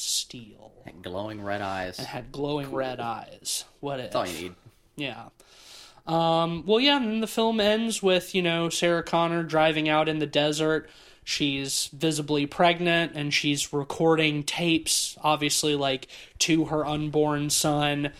steel 0.00 0.72
And 0.86 1.02
glowing 1.02 1.42
red 1.42 1.60
eyes. 1.60 1.98
and 1.98 2.06
had 2.08 2.32
glowing 2.32 2.72
red 2.72 3.00
eyes? 3.00 3.64
What 3.80 4.00
if? 4.00 4.12
That's 4.12 4.16
all 4.16 4.26
you 4.26 4.42
need. 4.48 4.54
Yeah. 4.96 5.28
Um, 6.06 6.64
well, 6.66 6.80
yeah, 6.80 6.96
and 6.96 7.06
then 7.06 7.20
the 7.20 7.26
film 7.26 7.60
ends 7.60 8.02
with, 8.02 8.34
you 8.34 8.42
know, 8.42 8.68
Sarah 8.68 9.02
Connor 9.02 9.42
driving 9.42 9.88
out 9.88 10.08
in 10.08 10.18
the 10.18 10.26
desert. 10.26 10.88
She's 11.22 11.88
visibly 11.92 12.46
pregnant 12.46 13.12
and 13.14 13.32
she's 13.32 13.72
recording 13.72 14.42
tapes, 14.42 15.16
obviously, 15.22 15.76
like 15.76 16.08
to 16.40 16.66
her 16.66 16.84
unborn 16.86 17.50
son. 17.50 18.12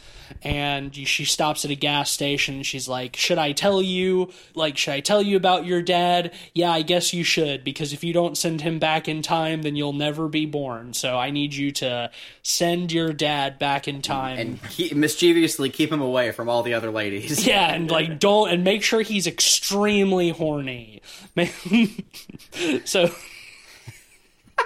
And 0.42 0.94
she 0.94 1.24
stops 1.24 1.64
at 1.64 1.72
a 1.72 1.74
gas 1.74 2.08
station. 2.08 2.62
She's 2.62 2.88
like, 2.88 3.16
Should 3.16 3.38
I 3.38 3.50
tell 3.52 3.82
you? 3.82 4.30
Like, 4.54 4.78
should 4.78 4.94
I 4.94 5.00
tell 5.00 5.20
you 5.20 5.36
about 5.36 5.66
your 5.66 5.82
dad? 5.82 6.32
Yeah, 6.54 6.70
I 6.70 6.82
guess 6.82 7.12
you 7.12 7.24
should, 7.24 7.64
because 7.64 7.92
if 7.92 8.04
you 8.04 8.12
don't 8.12 8.38
send 8.38 8.60
him 8.60 8.78
back 8.78 9.08
in 9.08 9.22
time, 9.22 9.62
then 9.62 9.74
you'll 9.74 9.92
never 9.92 10.28
be 10.28 10.46
born. 10.46 10.94
So 10.94 11.18
I 11.18 11.30
need 11.30 11.52
you 11.54 11.72
to 11.72 12.10
send 12.42 12.92
your 12.92 13.12
dad 13.12 13.58
back 13.58 13.88
in 13.88 14.02
time. 14.02 14.38
And 14.38 14.60
mischievously 14.94 15.68
keep 15.70 15.90
him 15.90 16.00
away 16.00 16.30
from 16.30 16.48
all 16.48 16.62
the 16.62 16.74
other 16.74 16.90
ladies. 16.90 17.46
Yeah, 17.50 17.74
and 17.74 17.90
like 17.90 18.20
don't 18.20 18.50
and 18.50 18.62
make 18.62 18.82
sure 18.82 19.00
he's 19.00 19.26
extremely 19.26 20.28
horny. 20.30 21.02
so 22.84 23.10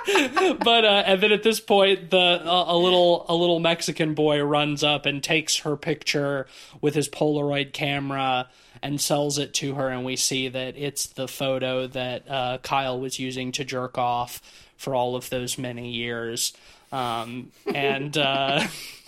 but 0.06 0.85
uh 0.85 1.02
and 1.06 1.20
then 1.22 1.32
at 1.32 1.43
this 1.43 1.60
point 1.60 2.10
the 2.10 2.18
uh, 2.18 2.64
a 2.68 2.76
little 2.76 3.24
a 3.28 3.35
little 3.35 3.60
Mexican 3.60 4.14
boy 4.14 4.43
runs 4.43 4.85
up 4.85 5.06
and 5.06 5.22
takes 5.22 5.59
her 5.59 5.76
picture 5.76 6.47
with 6.81 6.94
his 6.94 7.09
Polaroid 7.09 7.72
camera 7.72 8.48
and 8.82 9.01
sells 9.01 9.39
it 9.39 9.55
to 9.55 9.74
her 9.74 9.89
and 9.89 10.05
we 10.05 10.16
see 10.16 10.48
that 10.48 10.76
it's 10.76 11.06
the 11.06 11.28
photo 11.28 11.86
that 11.86 12.28
uh 12.28 12.59
Kyle 12.59 13.01
was 13.01 13.18
using 13.18 13.52
to 13.52 13.64
jerk 13.64 13.97
off 13.97 14.43
for 14.76 14.94
all 14.94 15.16
of 15.16 15.31
those 15.31 15.56
many 15.59 15.90
years. 15.93 16.52
Um 16.93 17.51
and 17.66 18.16
uh 18.18 18.66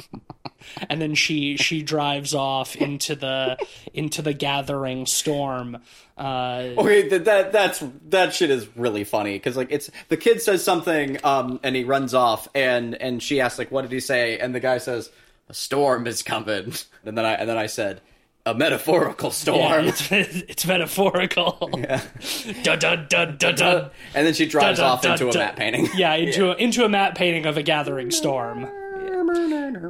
and 0.89 1.01
then 1.01 1.15
she 1.15 1.57
she 1.57 1.83
drives 1.83 2.35
off 2.35 2.77
into 2.77 3.15
the 3.15 3.57
into 3.95 4.23
the 4.23 4.33
gathering 4.33 5.07
storm. 5.07 5.79
Uh, 6.17 6.71
Okay, 6.79 7.09
that, 7.09 7.25
that 7.27 7.53
that's 7.53 7.83
that 8.09 8.35
shit 8.35 8.51
is 8.51 8.67
really 8.77 9.05
funny 9.05 9.35
because 9.35 9.57
like 9.57 9.71
it's 9.71 9.91
the 10.09 10.17
kid 10.17 10.41
says 10.41 10.65
something 10.65 11.19
um 11.25 11.61
and 11.63 11.77
he 11.77 11.85
runs 11.85 12.15
off 12.15 12.49
and 12.55 12.95
and 12.95 13.23
she 13.23 13.41
asks 13.41 13.59
like 13.59 13.71
what 13.71 13.83
did 13.83 13.93
he 13.93 14.01
say 14.01 14.39
and 14.39 14.55
the 14.55 14.61
guy 14.61 14.79
says 14.79 15.11
a 15.49 15.55
storm 15.55 16.07
is 16.07 16.23
coming 16.23 16.73
and 17.05 17.19
then 17.19 17.25
I 17.27 17.33
and 17.35 17.49
then 17.49 17.59
I 17.59 17.67
said 17.67 18.01
a 18.47 18.55
metaphorical 18.55 19.29
yeah, 19.29 19.33
storm 19.33 19.85
it's, 19.87 20.11
it's 20.13 20.65
metaphorical. 20.67 21.69
Dun, 22.63 22.79
dun, 22.79 23.07
dun, 23.09 23.37
dun, 23.37 23.55
dun. 23.57 23.91
and 24.15 24.27
then 24.27 24.35
she 24.35 24.47
drives 24.47 24.79
Dun, 24.79 24.89
off 24.89 25.03
dun, 25.03 25.13
into 25.13 25.29
a 25.31 25.35
matte 25.35 25.57
painting. 25.57 25.89
Yeah, 25.97 26.15
into 26.15 26.51
A, 26.53 26.55
into 26.55 26.85
a 26.85 26.89
matte 26.89 27.17
painting 27.17 27.45
of 27.47 27.57
a 27.57 27.63
gathering 27.63 28.11
storm. 28.13 28.69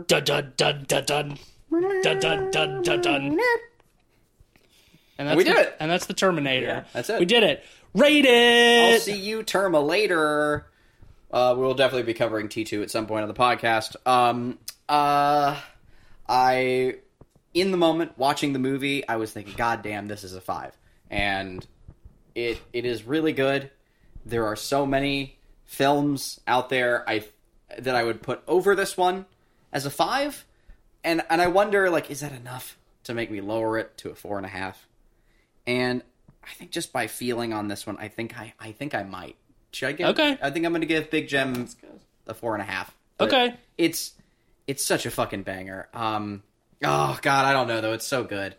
Dun 0.07 0.25
dun 0.25 0.53
dun 0.57 0.85
dun 0.87 1.05
dun. 1.05 1.39
Dun 1.71 2.21
dun 2.21 2.51
dun 2.51 2.83
dun 2.83 3.01
dun. 3.03 3.39
And 5.19 5.29
that's 5.29 5.37
we 5.37 5.45
the, 5.45 5.51
did 5.51 5.59
it. 5.59 5.77
And 5.81 5.91
that's 5.91 6.07
the 6.07 6.15
Terminator. 6.15 6.67
Yeah, 6.67 6.85
that's 6.93 7.11
it. 7.11 7.19
We 7.19 7.27
did 7.27 7.43
it. 7.43 7.65
Rate 7.95 8.27
it. 8.27 8.95
I'll 8.95 9.01
see 9.01 9.19
you, 9.19 9.43
Terma, 9.43 9.87
later. 9.87 10.67
Uh, 11.31 11.55
we 11.57 11.63
will 11.63 11.75
definitely 11.75 12.03
be 12.05 12.15
covering 12.15 12.49
T2 12.49 12.83
at 12.83 12.91
some 12.91 13.07
point 13.07 13.23
on 13.23 13.29
the 13.29 13.35
podcast. 13.35 13.97
Um, 14.07 14.59
uh, 14.89 15.59
I, 16.29 16.97
in 17.55 17.71
the 17.71 17.77
moment, 17.77 18.13
watching 18.17 18.53
the 18.53 18.59
movie, 18.59 19.07
I 19.09 19.17
was 19.17 19.33
thinking, 19.33 19.55
God 19.57 19.83
damn, 19.83 20.09
this 20.09 20.25
is 20.25 20.35
a 20.35 20.41
five. 20.41 20.77
And 21.11 21.67
it 22.35 22.61
it 22.73 22.85
is 22.85 23.05
really 23.05 23.33
good. 23.33 23.71
There 24.25 24.47
are 24.47 24.57
so 24.57 24.85
many 24.85 25.39
films 25.65 26.41
out 26.47 26.69
there 26.69 27.09
I 27.09 27.25
that 27.79 27.95
I 27.95 28.05
would 28.05 28.23
put 28.23 28.43
over 28.47 28.75
this 28.75 28.97
one 28.97 29.27
as 29.77 29.85
a 29.85 29.91
five, 29.91 30.47
and 31.05 31.23
and 31.29 31.43
I 31.43 31.49
wonder 31.49 31.91
like, 31.91 32.11
is 32.11 32.21
that 32.21 32.33
enough 32.33 32.79
to 33.05 33.13
make 33.13 33.31
me 33.31 33.43
lower 33.43 33.77
it 33.79 33.95
to 33.99 34.09
a 34.11 34.15
four 34.15 34.39
and 34.39 34.47
a 34.47 34.49
half? 34.49 34.89
And 35.67 36.03
I 36.43 36.53
think 36.55 36.71
just 36.71 36.93
by 36.95 37.09
feeling 37.09 37.53
on 37.53 37.69
this 37.69 37.87
one, 37.87 37.99
I 37.99 38.09
think 38.09 38.39
I 38.39 38.55
I 38.59 38.73
think 38.73 38.95
I 38.95 39.03
might. 39.03 39.37
Should 39.73 39.89
I 39.91 39.93
give? 39.93 40.09
Okay. 40.09 40.39
I 40.41 40.51
think 40.51 40.65
I'm 40.65 40.73
going 40.73 40.81
to 40.81 40.87
give 40.87 41.11
Big 41.11 41.29
Jim 41.29 41.69
a 42.27 42.33
four 42.33 42.55
and 42.55 42.63
a 42.63 42.65
half. 42.65 42.97
But 43.19 43.29
Okay. 43.29 43.55
It's 43.77 44.13
it's 44.67 44.83
such 44.85 45.05
a 45.05 45.11
fucking 45.11 45.43
banger. 45.43 45.89
Um. 45.93 46.43
Oh 46.83 47.19
God, 47.21 47.45
I 47.45 47.53
don't 47.53 47.69
know 47.69 47.83
though. 47.83 47.93
It's 47.93 48.07
so 48.07 48.25
good. 48.25 48.55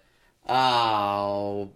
Oh. 0.47 1.71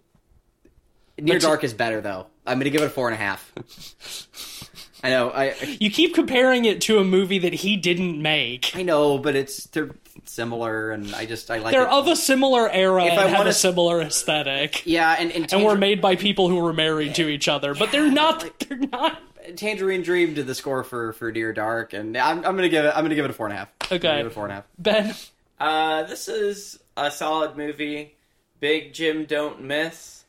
Near 1.18 1.34
But 1.34 1.42
you- 1.42 1.48
Dark 1.48 1.64
is 1.64 1.74
better 1.74 2.00
though. 2.00 2.26
I'm 2.46 2.58
going 2.58 2.64
to 2.64 2.70
give 2.70 2.82
it 2.82 2.86
a 2.86 2.90
four 2.90 3.08
and 3.08 3.14
a 3.14 3.18
half. 3.18 3.52
I 5.02 5.10
know. 5.10 5.30
I 5.30 5.54
You 5.80 5.90
keep 5.90 6.14
comparing 6.14 6.64
it 6.64 6.80
to 6.82 6.98
a 6.98 7.04
movie 7.04 7.38
that 7.40 7.52
he 7.52 7.76
didn't 7.76 8.20
make. 8.22 8.72
I 8.76 8.82
know, 8.82 9.18
but 9.18 9.34
it's 9.34 9.64
they're 9.66 9.90
similar, 10.24 10.90
and 10.92 11.12
I 11.14 11.26
just 11.26 11.50
I 11.50 11.58
like 11.58 11.72
They're 11.72 11.82
it. 11.82 11.88
of 11.88 12.06
a 12.06 12.14
similar 12.16 12.70
era 12.70 13.04
If 13.06 13.12
and 13.12 13.20
I 13.20 13.26
have 13.28 13.38
wanna- 13.38 13.50
a 13.50 13.54
similar 13.54 14.00
aesthetic. 14.00 14.86
yeah, 14.86 15.16
and 15.18 15.32
and, 15.32 15.52
And 15.52 15.64
were 15.64 15.74
Tanger- 15.74 15.78
made 15.80 16.00
by 16.00 16.16
people 16.16 16.48
who 16.48 16.56
were 16.56 16.72
married 16.72 17.14
to 17.16 17.28
each 17.28 17.48
other, 17.48 17.74
but 17.74 17.90
they're 17.92 18.10
not. 18.10 18.48
They're 18.60 18.78
not. 18.78 19.20
Tangerine 19.56 20.02
Dream 20.02 20.34
did 20.34 20.46
the 20.46 20.54
score 20.54 20.84
for 20.84 21.12
for 21.14 21.32
Near 21.32 21.52
Dark, 21.52 21.94
and 21.94 22.16
I'm, 22.16 22.38
I'm 22.38 22.54
gonna 22.54 22.68
give 22.68 22.84
it 22.84 22.92
I'm 22.94 23.02
gonna 23.04 23.16
give 23.16 23.24
it 23.24 23.30
a 23.32 23.34
four 23.34 23.46
and 23.46 23.54
a 23.54 23.58
half. 23.58 23.68
I'm 23.90 23.96
Okay. 23.96 24.16
give 24.18 24.26
it 24.26 24.28
a 24.28 24.30
four 24.30 24.44
and 24.44 24.52
a 24.52 24.54
half. 24.56 24.64
Ben, 24.78 25.14
Uh, 25.58 26.04
this 26.04 26.28
is 26.28 26.78
a 26.96 27.10
solid 27.10 27.56
movie. 27.56 28.14
Big 28.60 28.92
Jim 28.94 29.24
don't 29.24 29.62
miss. 29.62 30.24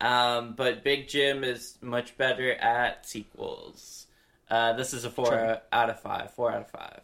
Um, 0.00 0.54
but 0.56 0.82
Big 0.82 1.08
Jim 1.08 1.44
is 1.44 1.76
much 1.82 2.16
better 2.16 2.52
at 2.52 3.06
sequels. 3.06 4.03
Uh, 4.50 4.72
this 4.74 4.92
is 4.94 5.04
a 5.04 5.10
four 5.10 5.60
out 5.72 5.90
of 5.90 6.00
five. 6.00 6.32
Four 6.32 6.52
out 6.52 6.62
of 6.62 6.70
five. 6.70 7.00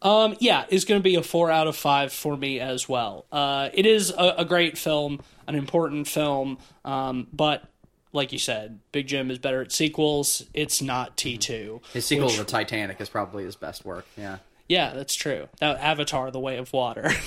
Um, 0.00 0.36
yeah, 0.38 0.64
is 0.68 0.84
going 0.84 1.00
to 1.00 1.02
be 1.02 1.16
a 1.16 1.22
four 1.22 1.50
out 1.50 1.66
of 1.66 1.76
five 1.76 2.12
for 2.12 2.36
me 2.36 2.60
as 2.60 2.88
well. 2.88 3.26
Uh, 3.32 3.68
it 3.74 3.84
is 3.84 4.10
a, 4.10 4.34
a 4.38 4.44
great 4.44 4.78
film, 4.78 5.20
an 5.46 5.56
important 5.56 6.06
film, 6.06 6.58
um, 6.84 7.26
but 7.32 7.64
like 8.12 8.32
you 8.32 8.38
said, 8.38 8.78
Big 8.92 9.08
Jim 9.08 9.30
is 9.30 9.38
better 9.38 9.60
at 9.60 9.72
sequels. 9.72 10.44
It's 10.54 10.80
not 10.80 11.16
T 11.16 11.36
two. 11.36 11.80
His 11.92 12.06
sequel 12.06 12.30
to 12.30 12.44
Titanic 12.44 13.00
is 13.00 13.08
probably 13.08 13.44
his 13.44 13.56
best 13.56 13.84
work. 13.84 14.06
Yeah. 14.16 14.38
Yeah, 14.68 14.92
that's 14.92 15.14
true. 15.14 15.48
That 15.60 15.78
Avatar: 15.80 16.30
The 16.30 16.40
Way 16.40 16.58
of 16.58 16.72
Water. 16.72 17.10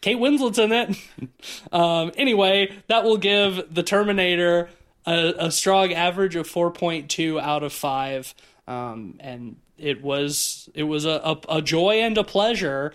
Kate 0.00 0.18
Winslet's 0.18 0.58
in 0.58 0.72
it. 0.72 0.96
Um, 1.72 2.12
anyway, 2.16 2.72
that 2.86 3.04
will 3.04 3.16
give 3.18 3.74
the 3.74 3.82
Terminator 3.82 4.70
a, 5.06 5.34
a 5.38 5.50
strong 5.50 5.92
average 5.92 6.36
of 6.36 6.48
4.2 6.48 7.40
out 7.40 7.62
of 7.62 7.72
five, 7.72 8.34
um, 8.66 9.16
and 9.20 9.56
it 9.78 10.02
was 10.02 10.68
it 10.74 10.84
was 10.84 11.04
a, 11.04 11.20
a, 11.24 11.56
a 11.56 11.62
joy 11.62 12.00
and 12.00 12.18
a 12.18 12.24
pleasure 12.24 12.94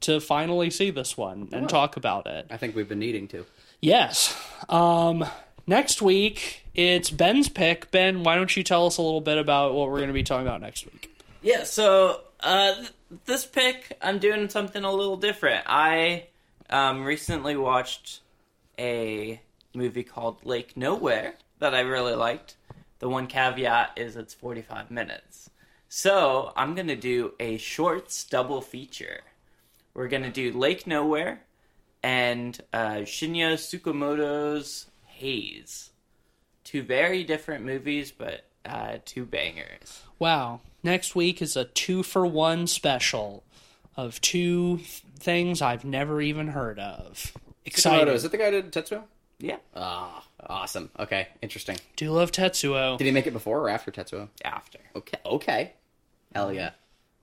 to 0.00 0.20
finally 0.20 0.70
see 0.70 0.90
this 0.90 1.16
one 1.16 1.48
and 1.52 1.68
talk 1.68 1.96
about 1.96 2.26
it. 2.26 2.46
I 2.50 2.56
think 2.56 2.74
we've 2.74 2.88
been 2.88 2.98
needing 2.98 3.28
to. 3.28 3.46
Yes. 3.80 4.36
Um, 4.68 5.24
next 5.66 6.02
week 6.02 6.64
it's 6.74 7.10
Ben's 7.10 7.48
pick. 7.48 7.90
Ben, 7.90 8.24
why 8.24 8.34
don't 8.34 8.54
you 8.56 8.62
tell 8.62 8.86
us 8.86 8.98
a 8.98 9.02
little 9.02 9.20
bit 9.20 9.38
about 9.38 9.74
what 9.74 9.88
we're 9.88 9.98
going 9.98 10.08
to 10.08 10.14
be 10.14 10.22
talking 10.22 10.46
about 10.46 10.60
next 10.60 10.86
week? 10.86 11.14
Yeah, 11.42 11.64
so 11.64 12.22
uh, 12.40 12.74
th- 12.74 12.92
this 13.26 13.44
pick, 13.44 13.96
I'm 14.00 14.18
doing 14.18 14.48
something 14.48 14.82
a 14.82 14.92
little 14.92 15.16
different. 15.16 15.64
I 15.66 16.26
um, 16.70 17.04
recently 17.04 17.56
watched 17.56 18.20
a 18.78 19.40
movie 19.74 20.04
called 20.04 20.44
Lake 20.44 20.76
Nowhere 20.76 21.34
that 21.62 21.74
I 21.74 21.80
really 21.80 22.14
liked. 22.14 22.56
The 22.98 23.08
one 23.08 23.26
caveat 23.26 23.92
is 23.96 24.16
it's 24.16 24.34
45 24.34 24.90
minutes. 24.90 25.50
So 25.88 26.52
I'm 26.56 26.74
going 26.74 26.88
to 26.88 26.96
do 26.96 27.32
a 27.40 27.56
shorts 27.56 28.24
double 28.24 28.60
feature. 28.60 29.20
We're 29.94 30.08
going 30.08 30.22
to 30.22 30.30
do 30.30 30.56
Lake 30.56 30.86
Nowhere 30.86 31.42
and 32.02 32.60
uh, 32.72 33.02
Shinya 33.04 33.54
Tsukamoto's 33.54 34.86
Haze. 35.06 35.90
Two 36.64 36.82
very 36.82 37.24
different 37.24 37.64
movies, 37.64 38.12
but 38.12 38.46
uh, 38.64 38.98
two 39.04 39.24
bangers. 39.24 40.02
Wow. 40.18 40.60
Next 40.82 41.14
week 41.14 41.42
is 41.42 41.56
a 41.56 41.64
two 41.64 42.02
for 42.02 42.26
one 42.26 42.66
special 42.66 43.44
of 43.96 44.20
two 44.20 44.78
th- 44.78 45.02
things 45.18 45.60
I've 45.60 45.84
never 45.84 46.20
even 46.20 46.48
heard 46.48 46.78
of. 46.78 47.32
Exciting. 47.64 48.06
Tsukamoto, 48.06 48.14
is 48.14 48.24
it 48.24 48.32
the 48.32 48.38
guy 48.38 48.50
who 48.50 48.62
did 48.62 48.72
Tetsuo? 48.72 49.02
Yeah, 49.42 49.56
Ah, 49.74 50.24
awesome. 50.48 50.88
Okay, 50.98 51.26
interesting. 51.42 51.76
Do 51.96 52.04
you 52.04 52.12
love 52.12 52.30
Tetsuo. 52.30 52.96
Did 52.96 53.04
he 53.04 53.10
make 53.10 53.26
it 53.26 53.32
before 53.32 53.58
or 53.60 53.68
after 53.68 53.90
Tetsuo? 53.90 54.28
after. 54.44 54.78
Okay, 54.94 55.18
okay. 55.26 55.72
Hell 56.34 56.52
yeah. 56.52 56.70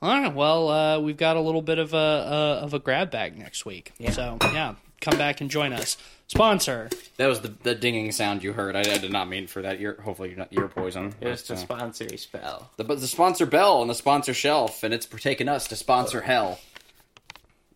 All 0.01 0.09
right. 0.21 0.33
Well, 0.33 0.69
uh, 0.69 0.99
we've 0.99 1.17
got 1.17 1.37
a 1.37 1.41
little 1.41 1.61
bit 1.61 1.79
of 1.79 1.93
a 1.93 1.97
uh, 1.97 2.59
of 2.63 2.73
a 2.73 2.79
grab 2.79 3.09
bag 3.09 3.37
next 3.37 3.65
week. 3.65 3.93
Yeah. 3.97 4.11
So 4.11 4.37
yeah, 4.53 4.75
come 5.01 5.17
back 5.17 5.39
and 5.41 5.49
join 5.49 5.71
us. 5.73 5.95
Sponsor. 6.27 6.89
That 7.17 7.27
was 7.27 7.39
the, 7.41 7.47
the 7.63 7.73
dinging 7.73 8.11
sound 8.11 8.43
you 8.43 8.53
heard. 8.53 8.75
I, 8.75 8.81
I 8.81 8.97
did 8.99 9.11
not 9.11 9.27
mean 9.29 9.47
for 9.47 9.61
that. 9.63 9.79
You're 9.79 9.99
hopefully, 10.01 10.29
you're 10.29 10.37
not 10.37 10.49
ear 10.51 10.67
poison. 10.67 11.15
It 11.21 11.27
was 11.27 11.41
to 11.43 11.53
Uh, 11.53 11.55
sponsor 11.55 12.05
a 12.05 12.17
spell. 12.17 12.69
the, 12.77 12.83
the 12.83 13.07
sponsor 13.07 13.45
bell 13.45 13.81
and 13.81 13.89
the 13.89 13.95
sponsor 13.95 14.33
shelf, 14.33 14.83
and 14.83 14.93
it's 14.93 15.05
taken 15.07 15.49
us 15.49 15.67
to 15.69 15.75
sponsor 15.75 16.21
hell, 16.21 16.59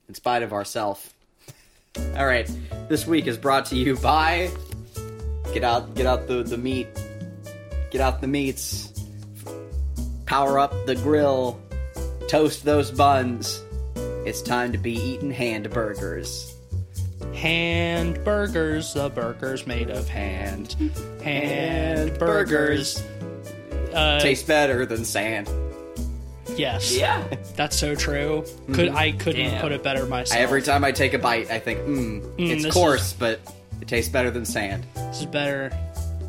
in 0.07 0.13
spite 0.13 0.43
of 0.43 0.53
ourself. 0.53 1.13
All 1.97 2.25
right, 2.25 2.49
this 2.89 3.05
week 3.05 3.27
is 3.27 3.37
brought 3.37 3.65
to 3.67 3.75
you 3.75 3.95
by 3.95 4.51
get 5.53 5.63
out, 5.63 5.93
get 5.93 6.05
out 6.05 6.27
the 6.27 6.43
the 6.43 6.57
meat, 6.57 6.87
get 7.91 8.01
out 8.01 8.21
the 8.21 8.27
meats, 8.27 8.91
power 10.25 10.57
up 10.57 10.73
the 10.85 10.95
grill, 10.95 11.59
toast 12.27 12.65
those 12.65 12.89
buns. 12.89 13.61
It's 14.25 14.41
time 14.41 14.71
to 14.71 14.77
be 14.77 14.93
eating 14.93 15.31
hand 15.31 15.69
burgers. 15.69 16.55
Hand 17.33 18.23
burgers. 18.23 18.93
The 18.93 19.09
burgers 19.09 19.67
made 19.67 19.89
of 19.89 20.07
hand. 20.07 20.75
Hand 21.23 22.17
burgers. 22.17 23.03
Uh, 23.93 24.19
Tastes 24.19 24.45
better 24.45 24.85
than 24.85 25.05
sand. 25.05 25.47
Yes. 26.55 26.95
Yeah. 26.95 27.23
That's 27.55 27.77
so 27.77 27.95
true. 27.95 28.45
Could 28.73 28.89
I 28.89 29.11
couldn't 29.11 29.51
Damn. 29.51 29.61
put 29.61 29.71
it 29.71 29.83
better 29.83 30.05
myself. 30.05 30.39
Every 30.39 30.61
time 30.61 30.83
I 30.83 30.91
take 30.91 31.13
a 31.13 31.19
bite, 31.19 31.49
I 31.51 31.59
think, 31.59 31.79
mm, 31.81 32.33
it's 32.37 32.63
this 32.63 32.73
coarse, 32.73 33.13
but 33.13 33.39
it 33.81 33.87
tastes 33.87 34.11
better 34.11 34.31
than 34.31 34.45
sand. 34.45 34.85
This 34.95 35.21
is 35.21 35.25
better 35.25 35.71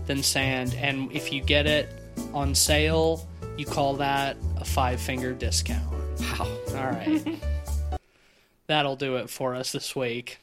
than 0.07 0.23
sand, 0.23 0.74
and 0.81 1.11
if 1.12 1.32
you 1.32 1.41
get 1.41 1.66
it 1.66 1.89
on 2.32 2.55
sale, 2.55 3.27
you 3.57 3.66
call 3.66 3.95
that 3.97 4.36
a 4.57 4.65
five 4.65 5.01
finger 5.01 5.32
discount. 5.32 5.93
Wow. 6.20 6.49
All 6.69 6.74
right. 6.74 7.23
That'll 8.66 8.97
do 8.97 9.16
it 9.16 9.28
for 9.31 9.55
us 9.55 9.73
this 9.73 9.95
week. 9.95 10.39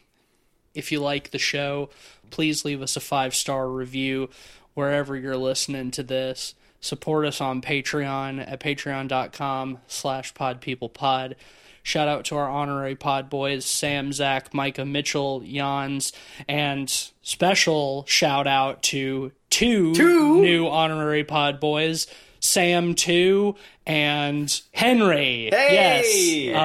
If 0.74 0.92
you 0.92 1.00
like 1.00 1.32
the 1.32 1.40
show, 1.40 1.90
please 2.30 2.64
leave 2.64 2.82
us 2.82 2.96
a 2.96 3.00
five 3.02 3.36
star 3.36 3.68
review 3.68 4.30
wherever 4.74 5.18
you're 5.18 5.38
listening 5.38 5.92
to 5.92 6.04
this. 6.04 6.56
Support 6.82 7.26
us 7.28 7.40
on 7.40 7.62
Patreon 7.62 8.46
at 8.52 8.60
patreon.com 8.60 9.78
slash 9.88 10.34
podpeoplepod. 10.34 11.36
Shout 11.84 12.08
out 12.08 12.26
to 12.26 12.36
our 12.36 12.50
honorary 12.50 12.96
pod 12.96 13.30
boys, 13.30 13.66
Sam, 13.66 14.12
Zach, 14.14 14.54
Micah, 14.54 14.86
Mitchell, 14.86 15.40
Jans, 15.42 16.12
and 16.48 16.90
special 17.22 18.06
shout 18.08 18.46
out 18.48 18.84
to 18.84 19.32
two, 19.50 19.94
Two? 19.96 20.42
new 20.42 20.68
honorary 20.68 21.24
pod 21.24 21.60
boys, 21.60 22.08
Sam 22.40 22.96
2 22.96 23.56
and 23.86 24.62
Henry. 24.74 25.50
Hey! 25.52 26.50
Yes. 26.52 26.56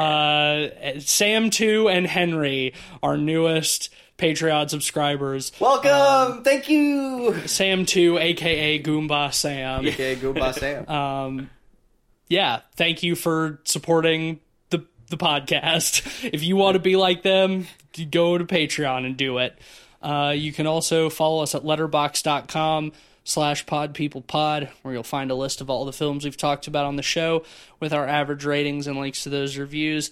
Uh, 0.97 1.01
Sam 1.01 1.51
2 1.51 1.89
and 1.89 2.07
Henry, 2.07 2.73
our 3.03 3.17
newest 3.19 3.91
Patreon 4.19 4.71
subscribers. 4.71 5.53
Welcome! 5.61 6.43
Thank 6.43 6.69
you! 6.69 7.47
Sam 7.47 7.85
2, 7.85 8.19
aka 8.19 8.83
Goomba 8.83 9.33
Sam. 9.33 9.87
aka 9.87 10.17
Goomba 10.17 10.55
Sam. 10.55 11.51
yeah, 12.29 12.61
thank 12.77 13.03
you 13.03 13.15
for 13.15 13.61
supporting 13.65 14.41
the 14.71 14.85
the 15.09 15.17
podcast. 15.17 16.31
If 16.33 16.43
you 16.43 16.57
want 16.57 16.75
to 16.75 16.81
be 16.81 16.97
like 16.97 17.23
them, 17.23 17.67
go 18.11 18.39
to 18.39 18.45
Patreon 18.45 19.05
and 19.05 19.17
do 19.17 19.39
it. 19.39 19.59
Uh, 20.03 20.35
you 20.37 20.53
can 20.53 20.67
also 20.67 21.11
follow 21.11 21.43
us 21.43 21.55
at 21.55 21.63
letterboxd.com 21.63 22.93
slash 23.25 23.67
podpeoplepod, 23.67 24.71
where 24.83 24.95
you'll 24.95 25.03
find 25.03 25.31
a 25.31 25.35
list 25.35 25.61
of 25.61 25.69
all 25.69 25.85
the 25.85 25.93
films 25.93 26.25
we've 26.25 26.37
talked 26.37 26.67
about 26.69 26.85
on 26.85 26.97
the 26.97 27.03
show 27.03 27.45
with 27.81 27.93
our 27.93 28.07
average 28.07 28.45
ratings 28.45 28.87
and 28.87 28.99
links 28.99 29.25
to 29.25 29.29
those 29.31 29.59
reviews. 29.59 30.11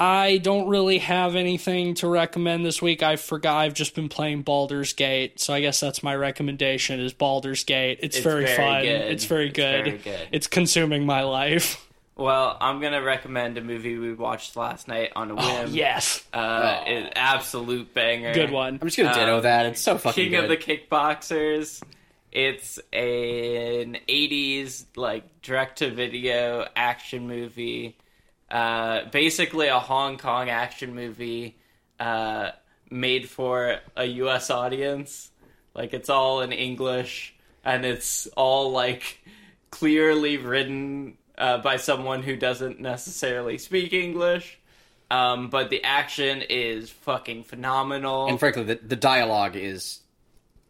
I 0.00 0.38
don't 0.38 0.68
really 0.68 0.98
have 0.98 1.34
anything 1.34 1.94
to 1.94 2.06
recommend 2.08 2.64
this 2.64 2.80
week. 2.80 3.02
I 3.02 3.16
forgot 3.16 3.56
I've 3.58 3.74
just 3.74 3.94
been 3.96 4.08
playing 4.08 4.42
Baldur's 4.42 4.92
Gate, 4.92 5.40
so 5.40 5.52
I 5.52 5.60
guess 5.60 5.80
that's 5.80 6.02
my 6.04 6.14
recommendation 6.14 7.00
is 7.00 7.12
Baldur's 7.12 7.64
Gate. 7.64 7.98
It's, 8.02 8.16
It's 8.16 8.24
very, 8.24 8.44
very 8.44 8.56
fun. 8.56 8.82
good. 8.82 9.00
It's 9.10 9.24
very 9.24 9.46
It's 9.48 9.56
good. 9.56 9.84
very 9.84 9.98
good. 9.98 10.28
It's 10.30 10.46
consuming 10.46 11.04
my 11.06 11.22
life. 11.22 11.84
Well, 12.18 12.56
I'm 12.60 12.80
gonna 12.80 13.00
recommend 13.00 13.58
a 13.58 13.60
movie 13.60 13.96
we 13.96 14.12
watched 14.12 14.56
last 14.56 14.88
night 14.88 15.12
on 15.14 15.30
a 15.30 15.36
whim. 15.36 15.44
Oh, 15.46 15.64
yes. 15.66 16.24
Uh, 16.34 16.38
Oh. 16.84 16.90
an 16.90 17.10
absolute 17.14 17.94
banger. 17.94 18.34
Good 18.34 18.50
one. 18.50 18.76
I'm 18.82 18.88
just 18.88 18.96
gonna 18.96 19.14
ditto 19.14 19.36
Um, 19.36 19.42
that. 19.44 19.66
It's 19.66 19.80
so 19.80 19.96
fucking 19.98 20.24
King 20.24 20.32
good. 20.32 20.42
of 20.42 20.48
the 20.50 20.56
Kickboxers. 20.56 21.80
It's 22.32 22.80
a, 22.92 23.82
an 23.82 23.98
80s 24.08 24.86
like 24.96 25.42
direct 25.42 25.78
to 25.78 25.90
video 25.92 26.66
action 26.74 27.28
movie. 27.28 27.96
Uh, 28.50 29.04
basically 29.10 29.68
a 29.68 29.78
Hong 29.78 30.16
Kong 30.16 30.48
action 30.48 30.94
movie 30.94 31.56
uh, 32.00 32.50
made 32.90 33.28
for 33.28 33.78
a 33.96 34.04
US 34.04 34.50
audience. 34.50 35.30
Like 35.74 35.92
it's 35.92 36.08
all 36.08 36.40
in 36.40 36.52
English 36.52 37.34
and 37.64 37.84
it's 37.84 38.26
all 38.36 38.70
like 38.70 39.18
clearly 39.70 40.38
written 40.38 41.18
uh, 41.36 41.58
by 41.58 41.76
someone 41.76 42.22
who 42.22 42.36
doesn't 42.36 42.80
necessarily 42.80 43.58
speak 43.58 43.92
English. 43.92 44.58
Um, 45.10 45.48
but 45.48 45.70
the 45.70 45.82
action 45.84 46.42
is 46.48 46.90
fucking 46.90 47.44
phenomenal. 47.44 48.26
and 48.26 48.38
frankly, 48.38 48.64
the, 48.64 48.74
the 48.74 48.96
dialogue 48.96 49.56
is 49.56 50.00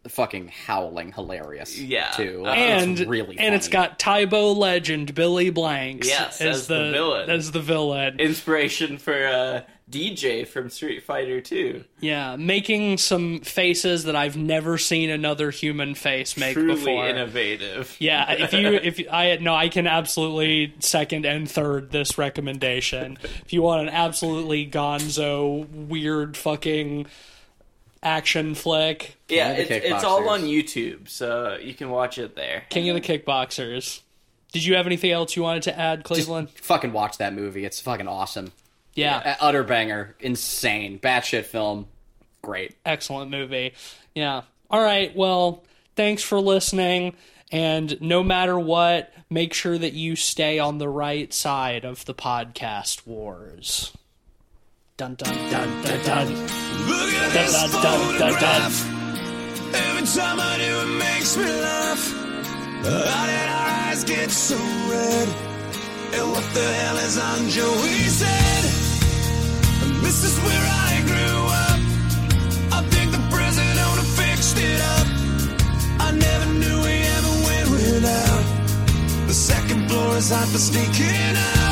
fucking 0.08 0.48
howling 0.66 1.12
hilarious. 1.12 1.78
Yeah. 1.78 2.10
too. 2.12 2.44
Uh, 2.46 2.50
and 2.50 2.98
it's 3.00 3.08
really 3.08 3.38
and 3.38 3.54
it's 3.54 3.68
got 3.68 3.98
Tae 3.98 4.24
Bo 4.24 4.52
legend 4.52 5.14
Billy 5.14 5.50
Blanks 5.50 6.08
Yes, 6.08 6.40
as 6.40 6.60
as 6.60 6.66
the 6.66 6.90
villain. 6.90 7.30
as 7.30 7.50
the 7.52 7.60
villain. 7.60 8.18
inspiration 8.20 8.98
for 8.98 9.26
uh, 9.26 9.60
Dee 9.90 10.14
Jay 10.14 10.44
from 10.44 10.68
Street 10.68 11.02
Fighter 11.02 11.40
2. 11.40 11.82
yeah, 12.00 12.36
making 12.36 12.98
some 12.98 13.40
faces 13.40 14.04
that 14.04 14.14
I've 14.14 14.36
never 14.36 14.76
seen 14.76 15.08
another 15.08 15.50
human 15.50 15.94
face 15.94 16.36
make 16.36 16.52
Truly 16.52 16.74
before. 16.74 17.08
innovative. 17.08 17.96
Yeah, 17.98 18.30
if 18.32 18.52
you 18.52 18.68
if 18.74 18.98
you, 18.98 19.08
I 19.10 19.38
no, 19.40 19.54
I 19.54 19.70
can 19.70 19.86
absolutely 19.86 20.74
second 20.80 21.24
and 21.24 21.50
third 21.50 21.90
this 21.90 22.18
recommendation. 22.18 23.18
If 23.46 23.52
you 23.54 23.62
want 23.62 23.88
an 23.88 23.94
absolutely 23.94 24.66
gonzo, 24.66 25.66
weird 25.70 26.36
fucking 26.36 27.06
action 28.02 28.54
flick. 28.54 29.16
Yeah, 29.28 29.52
it's, 29.52 29.70
it's 29.70 30.04
all 30.04 30.28
on 30.28 30.42
YouTube, 30.42 31.08
so 31.08 31.58
you 31.60 31.74
can 31.74 31.90
watch 31.90 32.18
it 32.18 32.36
there. 32.36 32.64
King 32.70 32.88
of 32.88 32.94
the 32.94 33.00
Kickboxers. 33.00 34.00
Did 34.52 34.64
you 34.64 34.76
have 34.76 34.86
anything 34.86 35.10
else 35.10 35.36
you 35.36 35.42
wanted 35.42 35.64
to 35.64 35.78
add, 35.78 36.04
Cleveland? 36.04 36.50
Fucking 36.50 36.92
watch 36.92 37.18
that 37.18 37.34
movie. 37.34 37.64
It's 37.64 37.80
fucking 37.80 38.08
awesome. 38.08 38.52
yeah. 38.94 39.36
A- 39.38 39.44
Utter 39.44 39.62
banger. 39.64 40.16
Insane. 40.20 40.98
Batshit 40.98 41.44
film. 41.44 41.86
Great. 42.40 42.74
excellent 42.86 43.30
movie. 43.30 43.74
Yeah. 44.14 44.42
All 44.70 44.82
right. 44.82 45.14
Well, 45.14 45.64
thanks 45.96 46.22
for 46.22 46.40
listening. 46.40 47.14
And 47.52 48.00
no 48.00 48.22
matter 48.22 48.58
what, 48.58 49.12
make 49.28 49.52
sure 49.54 49.76
that 49.76 49.92
you 49.92 50.16
stay 50.16 50.58
on 50.58 50.78
the 50.78 50.88
right 50.88 51.32
side 51.34 51.84
of 51.84 52.04
the 52.06 52.14
podcast 52.14 53.06
wars. 53.06 53.92
Dun 54.98 55.14
dun 55.14 55.32
dun 55.52 55.68
dun 55.84 55.98
dun. 56.06 56.26
Look 56.90 57.12
at 57.22 57.32
Dun, 57.32 57.46
this 57.46 57.52
dun, 57.52 57.70
dun, 57.70 57.82
dun, 57.82 58.18
dun. 58.18 58.18
photograph. 58.18 58.76
Every 59.86 60.06
time 60.18 60.38
I 60.40 60.54
do, 60.58 60.72
it 60.84 60.92
makes 61.06 61.36
me 61.36 61.44
laugh. 61.68 62.02
How 62.82 63.26
did 63.30 63.48
our 63.58 63.68
eyes 63.86 64.02
get 64.02 64.28
so 64.28 64.56
red? 64.90 65.28
And 66.16 66.26
what 66.34 66.46
the 66.52 66.66
hell 66.80 66.96
is 67.06 67.16
on 67.16 67.40
Joey's 67.56 68.18
head? 68.26 68.64
This 70.02 70.18
is 70.28 70.34
where 70.46 70.66
I 70.88 70.92
grew 71.10 71.40
up. 71.66 71.80
I 72.78 72.80
think 72.90 73.12
the 73.12 73.22
present 73.30 73.74
owner 73.86 74.06
fixed 74.18 74.58
it 74.58 74.80
up. 74.96 75.06
I 76.06 76.10
never 76.26 76.48
knew 76.60 76.76
we 76.88 76.96
ever 77.16 77.34
went 77.46 77.68
without. 77.70 78.44
The 79.28 79.34
second 79.50 79.88
floor 79.88 80.16
is 80.16 80.28
hot 80.32 80.48
for 80.48 80.58
sneaking 80.58 81.36
out. 81.36 81.67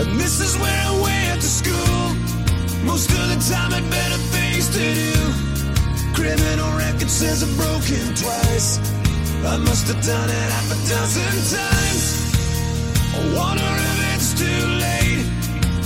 And 0.00 0.18
this 0.18 0.40
is 0.40 0.56
where 0.56 0.82
I 0.88 0.92
went 1.02 1.42
to 1.42 1.50
school. 1.60 2.00
Most 2.88 3.10
of 3.10 3.24
the 3.28 3.38
time 3.52 3.70
had 3.70 3.84
better 3.90 4.20
things 4.32 4.66
to 4.72 4.84
do. 5.02 5.12
Criminal 6.16 6.72
record 6.78 7.10
says 7.10 7.42
I've 7.44 7.54
broken 7.54 8.14
twice. 8.16 8.80
I 9.44 9.58
must 9.58 9.88
have 9.92 10.00
done 10.00 10.30
it 10.30 10.48
half 10.56 10.68
a 10.72 10.78
dozen 10.88 11.34
times. 11.52 12.04
I 13.12 13.20
wonder 13.36 13.70
if 13.88 13.96
it's 14.14 14.30
too 14.40 14.62
late. 14.80 15.24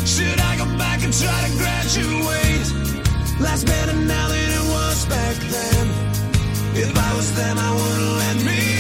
Should 0.07 0.39
I 0.39 0.59
go 0.63 0.67
back 0.79 1.03
and 1.03 1.13
try 1.13 1.39
to 1.47 1.53
graduate? 1.59 2.67
Life's 3.41 3.65
better 3.65 3.97
now 3.99 4.29
than 4.29 4.49
it 4.59 4.65
was 4.75 5.07
back 5.07 5.37
then. 5.55 5.87
If 6.77 6.97
I 6.97 7.11
was 7.17 7.35
them, 7.35 7.59
I 7.59 7.71
wouldn't 7.75 8.13
let 8.23 8.37
me 8.47 8.74